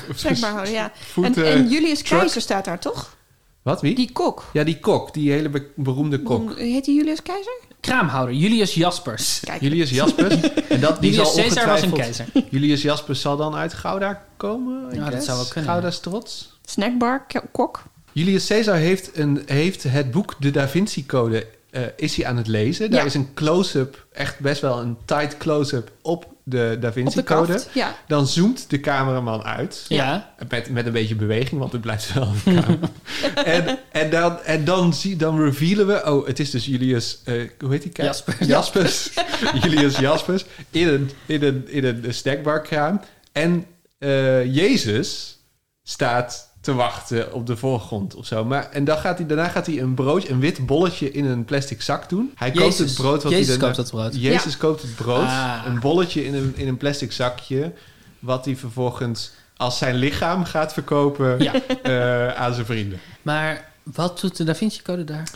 ja. 0.69 0.91
En, 1.15 1.35
en 1.45 1.69
Julius. 1.69 2.01
Keizer 2.01 2.41
staat 2.41 2.65
daar, 2.65 2.79
toch? 2.79 3.15
Wat, 3.63 3.81
wie? 3.81 3.95
Die 3.95 4.11
kok. 4.11 4.49
Ja, 4.53 4.63
die 4.63 4.79
kok, 4.79 5.13
die 5.13 5.31
hele 5.31 5.49
be- 5.49 5.69
beroemde 5.75 6.21
kok. 6.21 6.57
Heet 6.57 6.85
die 6.85 6.95
Julius 6.95 7.21
Keizer? 7.21 7.53
Kraamhouder, 7.79 8.35
Julius 8.35 8.73
Jaspers. 8.73 9.39
Kijk. 9.43 9.61
Julius 9.61 9.89
Jaspers. 9.89 10.35
en 10.69 10.79
dat, 10.79 11.01
die 11.01 11.11
Julius 11.11 11.33
zal 11.33 11.41
Caesar 11.43 11.67
was 11.67 11.81
een 11.81 11.91
keizer. 11.93 12.25
Julius 12.49 12.81
Jaspers 12.81 13.21
zal 13.21 13.37
dan 13.37 13.55
uit 13.55 13.73
Gouda 13.73 14.25
komen? 14.37 14.93
Ja, 14.95 15.09
dat 15.09 15.23
zou 15.23 15.37
wel 15.37 15.47
kunnen, 15.47 15.69
Gouda's 15.71 15.99
trots. 15.99 16.57
Snackbar, 16.65 17.25
kok. 17.51 17.83
Julius 18.11 18.47
Caesar 18.47 18.75
heeft, 18.75 19.17
een, 19.17 19.41
heeft 19.45 19.83
het 19.83 20.11
boek 20.11 20.35
De 20.39 20.51
Da 20.51 20.67
Vinci 20.67 21.05
Code 21.05 21.47
eh, 21.73 21.81
is 21.95 22.15
hij 22.15 22.25
aan 22.25 22.37
het 22.37 22.47
lezen. 22.47 22.91
Daar 22.91 22.99
Ja. 22.99 23.05
is 23.05 23.13
een 23.13 23.33
close-up, 23.33 24.05
echt 24.11 24.39
best 24.39 24.61
wel 24.61 24.79
een 24.79 24.97
tight 25.05 25.37
close-up 25.37 25.91
op 26.01 26.31
de 26.43 26.77
Da 26.79 26.91
Vinci 26.91 27.15
de 27.15 27.23
Code. 27.23 27.51
kaft. 27.53 27.69
Ja. 27.73 27.95
Dan 28.07 28.27
zoomt 28.27 28.69
de 28.69 28.79
cameraman 28.79 29.43
uit. 29.43 29.85
Ja. 29.87 30.33
Met, 30.49 30.69
met 30.69 30.85
een 30.85 30.91
beetje 30.91 31.15
beweging, 31.15 31.59
want 31.59 31.71
het 31.71 31.81
blijft 31.81 32.13
wel 32.13 32.27
een 32.45 32.61
camera. 32.61 32.89
en, 33.45 33.79
en 33.91 34.09
dan, 34.09 34.39
en 34.43 34.65
dan, 34.65 34.93
zie, 34.93 35.15
dan 35.15 35.43
revealen 35.43 35.87
we... 35.87 36.05
Oh, 36.11 36.27
het 36.27 36.39
is 36.39 36.49
dus 36.51 36.65
Julius... 36.65 37.19
eh, 37.23 37.49
hoe 37.59 37.71
heet 37.71 37.81
die? 37.81 37.91
Jaspers. 37.93 38.47
Jaspers. 38.55 39.09
Julius 39.63 39.97
Jaspers. 39.97 40.45
In 40.69 40.87
een, 40.87 41.09
in 41.25 41.43
een, 41.43 41.67
in 41.69 41.85
een 41.85 42.13
snackbarkraam. 42.13 43.01
En 43.31 43.65
eh, 43.97 44.55
Jezus 44.55 45.37
staat 45.83 46.51
te 46.63 46.73
wachten 46.73 47.33
op 47.33 47.47
de 47.47 47.57
voorgrond 47.57 48.15
of 48.15 48.25
zo. 48.25 48.45
Maar, 48.45 48.69
en 48.71 48.83
dan 48.83 48.97
gaat 48.97 49.17
hij, 49.17 49.27
daarna 49.27 49.47
gaat 49.47 49.65
hij 49.65 49.79
een 49.81 49.93
broodje, 49.93 50.29
een 50.29 50.39
wit 50.39 50.65
bolletje 50.65 51.11
in 51.11 51.25
een 51.25 51.45
plastic 51.45 51.81
zak 51.81 52.09
doen. 52.09 52.31
Hij 52.35 52.51
koopt 52.51 52.63
Jezus. 52.77 52.89
het 52.91 53.01
brood 53.01 53.23
wat 53.23 53.31
Jezus 53.31 53.47
hij 53.47 53.57
daarna- 53.57 53.75
koopt 53.75 53.89
dat 53.91 53.99
brood. 54.01 54.21
Jezus 54.21 54.57
koopt 54.57 54.81
het 54.81 54.95
brood. 54.95 55.23
Ah. 55.27 55.61
Een 55.65 55.79
bolletje 55.79 56.25
in 56.25 56.33
een, 56.33 56.53
in 56.55 56.67
een 56.67 56.77
plastic 56.77 57.11
zakje. 57.11 57.73
Wat 58.19 58.45
hij 58.45 58.55
vervolgens 58.55 59.31
als 59.57 59.77
zijn 59.77 59.95
lichaam 59.95 60.43
gaat 60.43 60.73
verkopen 60.73 61.39
Ja. 61.43 61.53
eh, 61.83 62.27
aan 62.41 62.53
zijn 62.53 62.65
vrienden. 62.65 62.99
Maar 63.21 63.71
wat 63.83 64.19
doet 64.19 64.37
de 64.37 64.43
Da 64.43 64.55
Vinci 64.55 64.81
Code 64.81 65.03
daar? 65.03 65.29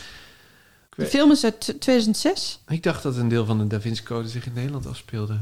De 0.96 1.06
film 1.06 1.30
is 1.30 1.44
uit 1.44 1.60
2006. 1.78 2.58
Ik 2.68 2.82
dacht 2.82 3.02
dat 3.02 3.16
een 3.16 3.28
deel 3.28 3.44
van 3.44 3.58
de 3.58 3.66
Da 3.66 3.80
Vinci 3.80 4.02
Code 4.02 4.28
zich 4.28 4.46
in 4.46 4.52
Nederland 4.54 4.86
afspeelde. 4.86 5.38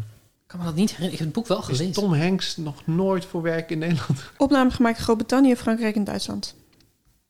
Ik 0.46 0.52
kan 0.52 0.60
me 0.60 0.66
dat 0.66 0.74
niet 0.74 0.90
herinneren. 0.90 1.12
Ik 1.12 1.18
heb 1.18 1.26
het 1.34 1.36
boek 1.36 1.46
wel 1.46 1.58
Is 1.58 1.64
gelezen. 1.64 1.92
Tom 2.02 2.14
Hanks 2.14 2.56
nog 2.56 2.86
nooit 2.86 3.24
voor 3.24 3.42
werk 3.42 3.70
in 3.70 3.78
Nederland? 3.78 4.20
Opname 4.38 4.70
gemaakt 4.70 4.98
in 4.98 5.04
Groot-Brittannië, 5.04 5.56
Frankrijk 5.56 5.96
en 5.96 6.04
Duitsland. 6.04 6.54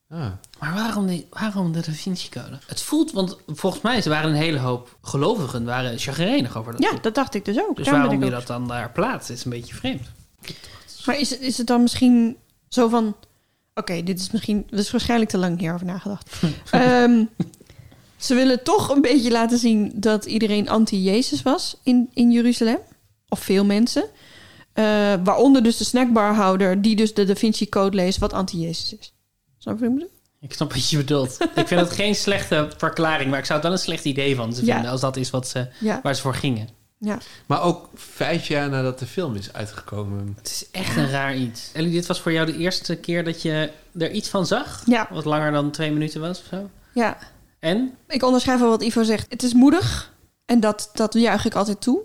Ah. 0.08 0.26
Maar 0.58 0.74
waarom, 0.74 1.06
die, 1.06 1.26
waarom 1.30 1.72
de 1.72 1.80
Da 1.80 1.92
Vinci 1.92 2.28
Code? 2.28 2.58
Het 2.66 2.82
voelt, 2.82 3.12
want 3.12 3.36
volgens 3.46 3.82
mij 3.82 4.02
ze 4.02 4.08
waren 4.08 4.30
een 4.30 4.36
hele 4.36 4.58
hoop 4.58 4.96
gelovigen, 5.02 5.64
waren 5.64 5.98
chagrijnig 5.98 6.56
over 6.58 6.72
dat. 6.72 6.82
Ja, 6.82 6.92
dat 7.00 7.14
dacht 7.14 7.34
ik 7.34 7.44
dus 7.44 7.58
ook. 7.58 7.76
Dus 7.76 7.84
Daarom 7.84 8.02
waarom 8.02 8.20
je 8.20 8.26
ook- 8.26 8.38
dat 8.38 8.46
dan 8.46 8.68
daar 8.68 8.90
plaatst, 8.92 9.30
is 9.30 9.44
een 9.44 9.50
beetje 9.50 9.74
vreemd. 9.74 10.02
Maar 11.04 11.18
is, 11.18 11.30
het- 11.30 11.40
is 11.40 11.58
het 11.58 11.66
dan 11.66 11.82
misschien 11.82 12.36
zo 12.68 12.88
van... 12.88 13.16
Oké, 13.74 14.02
dit 14.02 14.18
is 14.20 14.30
misschien... 14.30 14.66
Er 14.70 14.78
is 14.78 14.90
waarschijnlijk 14.90 15.30
te 15.30 15.38
lang 15.38 15.58
hierover 15.58 15.86
nagedacht. 15.86 16.30
Ehm, 16.70 17.24
ze 18.16 18.34
willen 18.34 18.62
toch 18.62 18.88
een 18.88 19.00
beetje 19.02 19.30
laten 19.30 19.58
zien 19.58 19.92
dat 19.94 20.24
iedereen 20.24 20.68
anti-Jezus 20.68 21.42
was 21.42 21.76
in, 21.82 22.10
in 22.14 22.30
Jeruzalem. 22.32 22.78
Of 23.28 23.40
veel 23.40 23.64
mensen. 23.64 24.04
Eh, 24.72 24.84
waaronder 25.24 25.62
dus 25.62 25.76
de 25.76 25.84
snackbarhouder 25.84 26.82
die 26.82 26.96
dus 26.96 27.14
de 27.14 27.24
Da 27.24 27.34
Vinci 27.34 27.68
Code 27.68 27.96
leest 27.96 28.18
wat 28.18 28.32
anti-Jezus 28.32 28.96
is. 28.98 29.14
Snap 29.58 29.74
je 29.78 29.80
wat 29.80 29.88
ik 29.92 29.94
bedoel? 29.98 30.14
Ik 30.40 30.52
snap 30.52 30.72
wat 30.72 30.90
je 30.90 30.96
bedoelt. 30.96 31.36
ik 31.54 31.66
vind 31.66 31.80
het 31.80 31.92
geen 31.92 32.14
slechte 32.14 32.68
verklaring, 32.76 33.30
maar 33.30 33.38
ik 33.38 33.44
zou 33.44 33.58
het 33.58 33.68
wel 33.68 33.76
een 33.76 33.82
slecht 33.84 34.04
idee 34.04 34.36
van 34.36 34.52
ze 34.54 34.64
Ja. 34.64 34.72
vinden 34.74 34.90
als 34.90 35.00
dat 35.00 35.16
is 35.16 35.30
wat 35.30 35.48
ze, 35.48 35.68
Ja. 35.80 36.00
waar 36.02 36.14
ze 36.14 36.20
voor 36.22 36.34
gingen. 36.34 36.68
Ja. 36.98 37.18
Maar 37.46 37.62
ook 37.62 37.88
vijf 37.94 38.48
jaar 38.48 38.68
nadat 38.68 38.98
de 38.98 39.06
film 39.06 39.34
is 39.34 39.52
uitgekomen. 39.52 40.32
Het 40.36 40.46
is 40.46 40.66
echt 40.70 40.96
een 40.96 41.10
raar 41.10 41.36
iets. 41.36 41.70
Ellie, 41.72 41.90
dit 41.92 42.06
was 42.06 42.20
voor 42.20 42.32
jou 42.32 42.46
de 42.46 42.56
eerste 42.56 42.96
keer 42.96 43.24
dat 43.24 43.42
je 43.42 43.70
er 43.98 44.10
iets 44.10 44.28
van 44.28 44.46
zag? 44.46 44.82
Ja. 44.86 45.08
Wat 45.10 45.24
langer 45.24 45.52
dan 45.52 45.70
twee 45.70 45.90
minuten 45.92 46.20
was 46.20 46.38
of 46.40 46.44
zo? 46.50 46.70
Ja. 46.94 47.18
En? 47.58 47.94
Ik 48.08 48.22
onderschrijf 48.22 48.60
wel 48.60 48.68
wat 48.68 48.82
Ivo 48.82 49.02
zegt. 49.02 49.26
Het 49.30 49.42
is 49.42 49.52
moedig 49.54 50.12
en 50.44 50.60
dat, 50.60 50.90
dat 50.92 51.12
juich 51.14 51.44
ik 51.44 51.54
altijd 51.54 51.80
toe. 51.80 52.00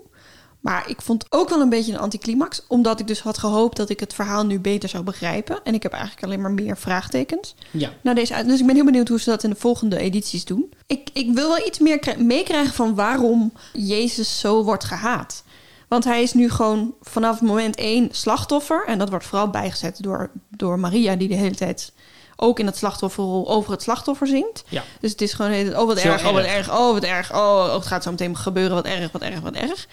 Maar 0.62 0.84
ik 0.88 1.02
vond 1.02 1.24
ook 1.28 1.48
wel 1.48 1.60
een 1.60 1.68
beetje 1.68 1.92
een 1.92 1.98
anticlimax. 1.98 2.62
Omdat 2.68 3.00
ik 3.00 3.06
dus 3.06 3.20
had 3.20 3.38
gehoopt 3.38 3.76
dat 3.76 3.88
ik 3.88 4.00
het 4.00 4.14
verhaal 4.14 4.46
nu 4.46 4.60
beter 4.60 4.88
zou 4.88 5.02
begrijpen. 5.04 5.60
En 5.64 5.74
ik 5.74 5.82
heb 5.82 5.92
eigenlijk 5.92 6.24
alleen 6.24 6.40
maar 6.40 6.50
meer 6.50 6.76
vraagtekens. 6.76 7.54
Ja. 7.70 7.90
naar 8.00 8.14
deze. 8.14 8.42
Dus 8.46 8.60
ik 8.60 8.66
ben 8.66 8.74
heel 8.74 8.84
benieuwd 8.84 9.08
hoe 9.08 9.20
ze 9.20 9.30
dat 9.30 9.44
in 9.44 9.50
de 9.50 9.56
volgende 9.56 9.98
edities 9.98 10.44
doen. 10.44 10.72
Ik, 10.86 11.08
ik 11.12 11.34
wil 11.34 11.48
wel 11.48 11.66
iets 11.66 11.78
meer 11.78 11.98
kri- 11.98 12.22
meekrijgen 12.22 12.74
van 12.74 12.94
waarom 12.94 13.52
Jezus 13.72 14.40
zo 14.40 14.64
wordt 14.64 14.84
gehaat. 14.84 15.42
Want 15.88 16.04
hij 16.04 16.22
is 16.22 16.32
nu 16.32 16.50
gewoon 16.50 16.94
vanaf 17.00 17.40
moment 17.40 17.76
één 17.76 18.08
slachtoffer. 18.12 18.84
En 18.86 18.98
dat 18.98 19.08
wordt 19.10 19.24
vooral 19.26 19.50
bijgezet 19.50 20.02
door, 20.02 20.30
door 20.50 20.78
Maria, 20.78 21.16
die 21.16 21.28
de 21.28 21.34
hele 21.34 21.54
tijd 21.54 21.92
ook 22.36 22.58
in 22.58 22.66
het 22.66 22.76
slachtofferrol 22.76 23.48
over 23.50 23.70
het 23.72 23.82
slachtoffer 23.82 24.26
zingt. 24.26 24.64
Ja. 24.68 24.82
Dus 25.00 25.10
het 25.10 25.20
is 25.20 25.32
gewoon, 25.32 25.50
tijd, 25.50 25.76
oh 25.76 25.86
wat 25.86 25.98
erg, 25.98 26.26
oh 26.26 26.32
wat 26.32 26.44
erg. 26.44 26.70
oh 26.70 26.92
wat 26.92 27.02
erg, 27.02 27.32
oh, 27.32 27.38
oh, 27.38 27.74
het 27.74 27.86
gaat 27.86 28.02
zo 28.02 28.10
meteen 28.10 28.36
gebeuren, 28.36 28.74
wat 28.74 28.84
erg, 28.86 29.12
wat 29.12 29.22
erg, 29.22 29.40
wat 29.40 29.54
erg. 29.54 29.86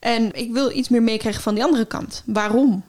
En 0.00 0.32
ik 0.32 0.52
wil 0.52 0.70
iets 0.70 0.88
meer 0.88 1.02
meekrijgen 1.02 1.42
van 1.42 1.54
die 1.54 1.64
andere 1.64 1.84
kant. 1.84 2.22
Waarom 2.26 2.82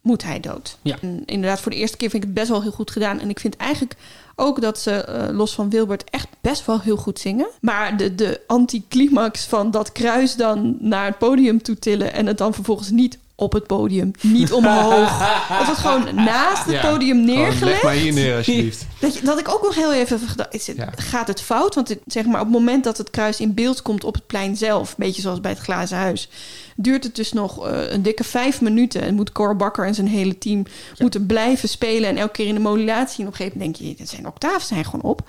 moet 0.00 0.22
hij 0.22 0.40
dood? 0.40 0.78
Ja. 0.82 0.96
En 1.00 1.22
inderdaad, 1.24 1.60
voor 1.60 1.72
de 1.72 1.78
eerste 1.78 1.96
keer 1.96 2.10
vind 2.10 2.22
ik 2.22 2.28
het 2.28 2.38
best 2.38 2.50
wel 2.50 2.62
heel 2.62 2.70
goed 2.70 2.90
gedaan. 2.90 3.20
En 3.20 3.28
ik 3.28 3.40
vind 3.40 3.56
eigenlijk 3.56 3.94
ook 4.36 4.60
dat 4.60 4.78
ze, 4.78 4.90
eh, 4.90 5.34
los 5.34 5.54
van 5.54 5.70
Wilbert, 5.70 6.10
echt 6.10 6.28
best 6.40 6.66
wel 6.66 6.80
heel 6.80 6.96
goed 6.96 7.18
zingen. 7.18 7.48
Maar 7.60 7.96
de, 7.96 8.14
de 8.14 8.40
anticlimax 8.46 9.44
van 9.44 9.70
dat 9.70 9.92
kruis 9.92 10.36
dan 10.36 10.76
naar 10.80 11.06
het 11.06 11.18
podium 11.18 11.62
toe 11.62 11.78
tillen... 11.78 12.12
en 12.12 12.26
het 12.26 12.38
dan 12.38 12.54
vervolgens 12.54 12.90
niet 12.90 13.18
op 13.36 13.52
het 13.52 13.66
podium, 13.66 14.10
niet 14.22 14.52
omhoog. 14.52 15.18
dat 15.58 15.66
het 15.66 15.76
gewoon 15.76 16.14
naast 16.14 16.64
het 16.64 16.74
Ja, 16.74 16.90
podium 16.90 17.24
neergelegd. 17.24 17.60
leg 17.60 17.82
maar 17.82 17.92
hier 17.92 18.12
neer, 18.12 18.36
alsjeblieft. 18.36 18.86
Dat, 19.00 19.14
je, 19.14 19.24
dat 19.24 19.38
ik 19.38 19.48
ook 19.48 19.62
nog 19.62 19.74
heel 19.74 19.92
even 19.92 20.18
gedacht, 20.18 20.54
is 20.54 20.66
het, 20.66 20.76
gaat 20.96 21.28
het 21.28 21.40
fout? 21.40 21.74
Want 21.74 21.88
het, 21.88 21.98
zeg 22.06 22.24
maar, 22.24 22.40
op 22.40 22.46
het 22.46 22.54
moment 22.56 22.84
dat 22.84 22.98
het 22.98 23.10
kruis 23.10 23.40
in 23.40 23.54
beeld 23.54 23.82
komt 23.82 24.04
op 24.04 24.14
het 24.14 24.26
plein 24.26 24.56
zelf... 24.56 24.88
een 24.88 24.94
beetje 24.96 25.22
zoals 25.22 25.40
bij 25.40 25.50
het 25.50 25.60
Glazen 25.60 25.96
Huis... 25.96 26.28
duurt 26.76 27.04
het 27.04 27.16
dus 27.16 27.32
nog 27.32 27.66
eh, 27.66 27.92
een 27.92 28.02
dikke 28.02 28.24
vijf 28.24 28.60
minuten. 28.60 29.02
En 29.02 29.14
moet 29.14 29.32
Cor 29.32 29.56
Bakker 29.56 29.86
en 29.86 29.94
zijn 29.94 30.08
hele 30.08 30.38
team 30.38 30.64
moeten 30.98 31.26
blijven 31.26 31.68
spelen... 31.68 32.08
en 32.08 32.16
elke 32.16 32.32
keer 32.32 32.46
in 32.46 32.54
de 32.54 32.60
modulatie. 32.60 33.20
En 33.20 33.26
op 33.26 33.32
een 33.32 33.36
gegeven 33.36 33.58
moment 33.58 33.78
denk 33.78 33.90
je, 33.90 33.96
dit 33.96 34.08
zijn 34.08 34.26
octaven 34.26 34.66
zijn 34.66 34.84
gewoon 34.84 35.10
op. 35.10 35.28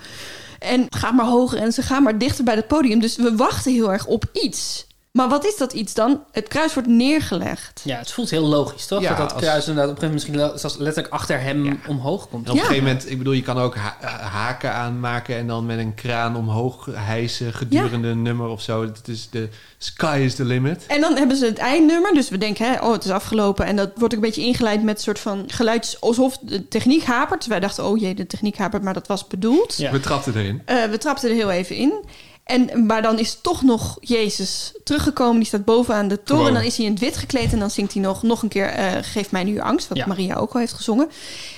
En 0.58 0.80
het 0.80 0.96
gaat 0.96 1.14
maar 1.14 1.26
hoger 1.26 1.58
en 1.58 1.72
ze 1.72 1.82
gaan 1.82 2.02
maar 2.02 2.18
dichter 2.18 2.44
bij 2.44 2.54
het 2.54 2.66
podium. 2.66 3.00
Dus 3.00 3.16
we 3.16 3.36
wachten 3.36 3.72
heel 3.72 3.92
erg 3.92 4.06
op 4.06 4.24
iets. 4.32 4.86
Maar 5.18 5.28
wat 5.28 5.44
is 5.46 5.56
dat 5.56 5.72
iets 5.72 5.94
dan? 5.94 6.22
Het 6.32 6.48
kruis 6.48 6.74
wordt 6.74 6.88
neergelegd. 6.88 7.80
Ja, 7.84 7.98
het 7.98 8.10
voelt 8.10 8.30
heel 8.30 8.46
logisch, 8.46 8.86
toch? 8.86 9.00
Ja, 9.02 9.08
dat 9.08 9.18
dat 9.18 9.32
als- 9.32 9.42
kruis 9.42 9.66
inderdaad 9.68 9.90
op 9.96 10.02
een 10.02 10.08
gegeven 10.08 10.28
moment 10.32 10.42
misschien 10.48 10.60
zelfs 10.60 10.76
letterlijk 10.76 11.14
achter 11.14 11.40
hem 11.40 11.80
omhoog 11.88 12.28
komt. 12.28 12.44
En 12.46 12.50
op 12.52 12.56
een 12.58 12.64
gegeven 12.64 12.84
moment, 12.84 13.10
ik 13.10 13.18
bedoel, 13.18 13.32
je 13.32 13.42
kan 13.42 13.58
ook 13.58 13.76
ha- 13.76 13.96
haken 14.20 14.72
aanmaken 14.72 15.36
en 15.36 15.46
dan 15.46 15.66
met 15.66 15.78
een 15.78 15.94
kraan 15.94 16.36
omhoog 16.36 16.88
hijsen 16.92 17.52
gedurende 17.52 18.08
een 18.08 18.22
nummer 18.22 18.46
of 18.48 18.62
zo. 18.62 18.82
Het 18.82 19.08
is 19.08 19.28
de 19.30 19.48
sky 19.78 20.20
is 20.24 20.34
the 20.34 20.44
limit. 20.44 20.84
En 20.86 21.00
dan 21.00 21.16
hebben 21.16 21.36
ze 21.36 21.44
het 21.46 21.58
eindnummer. 21.58 22.14
Dus 22.14 22.28
we 22.28 22.38
denken, 22.38 22.72
hè, 22.72 22.80
oh, 22.80 22.92
het 22.92 23.04
is 23.04 23.10
afgelopen. 23.10 23.66
En 23.66 23.76
dat 23.76 23.90
wordt 23.94 24.14
ook 24.14 24.20
een 24.22 24.26
beetje 24.28 24.42
ingeleid 24.44 24.82
met 24.82 24.96
een 24.96 25.02
soort 25.02 25.18
van 25.18 25.44
geluidjes... 25.46 26.00
alsof 26.00 26.38
de 26.40 26.68
techniek 26.68 27.04
hapert. 27.04 27.38
Dus 27.40 27.48
wij 27.48 27.60
dachten, 27.60 27.84
oh 27.84 27.98
jee, 27.98 28.14
de 28.14 28.26
techniek 28.26 28.56
hapert, 28.58 28.82
maar 28.82 28.94
dat 28.94 29.06
was 29.06 29.26
bedoeld. 29.26 29.76
We 29.76 30.00
trapten 30.00 30.36
erin. 30.36 30.62
Eh, 30.64 30.84
we 30.84 30.98
trapten 30.98 31.28
er 31.28 31.34
heel 31.34 31.50
even 31.50 31.76
in. 31.76 32.04
En, 32.48 32.86
maar 32.86 33.02
dan 33.02 33.18
is 33.18 33.38
toch 33.42 33.62
nog 33.62 33.96
Jezus 34.00 34.72
teruggekomen. 34.84 35.36
Die 35.36 35.46
staat 35.46 35.64
bovenaan 35.64 36.08
de 36.08 36.22
toren. 36.22 36.36
Gewoon. 36.44 36.58
Dan 36.58 36.66
is 36.68 36.76
hij 36.76 36.86
in 36.86 36.90
het 36.92 37.00
wit 37.00 37.16
gekleed. 37.16 37.52
En 37.52 37.58
dan 37.58 37.70
zingt 37.70 37.92
hij 37.92 38.02
nog, 38.02 38.22
nog 38.22 38.42
een 38.42 38.48
keer... 38.48 38.66
eh, 38.66 38.92
Geef 39.02 39.30
mij 39.30 39.44
nu 39.44 39.58
angst. 39.60 39.88
Wat 39.88 39.98
Ja. 39.98 40.06
Maria 40.06 40.34
ook 40.34 40.52
al 40.52 40.60
heeft 40.60 40.72
gezongen. 40.72 41.10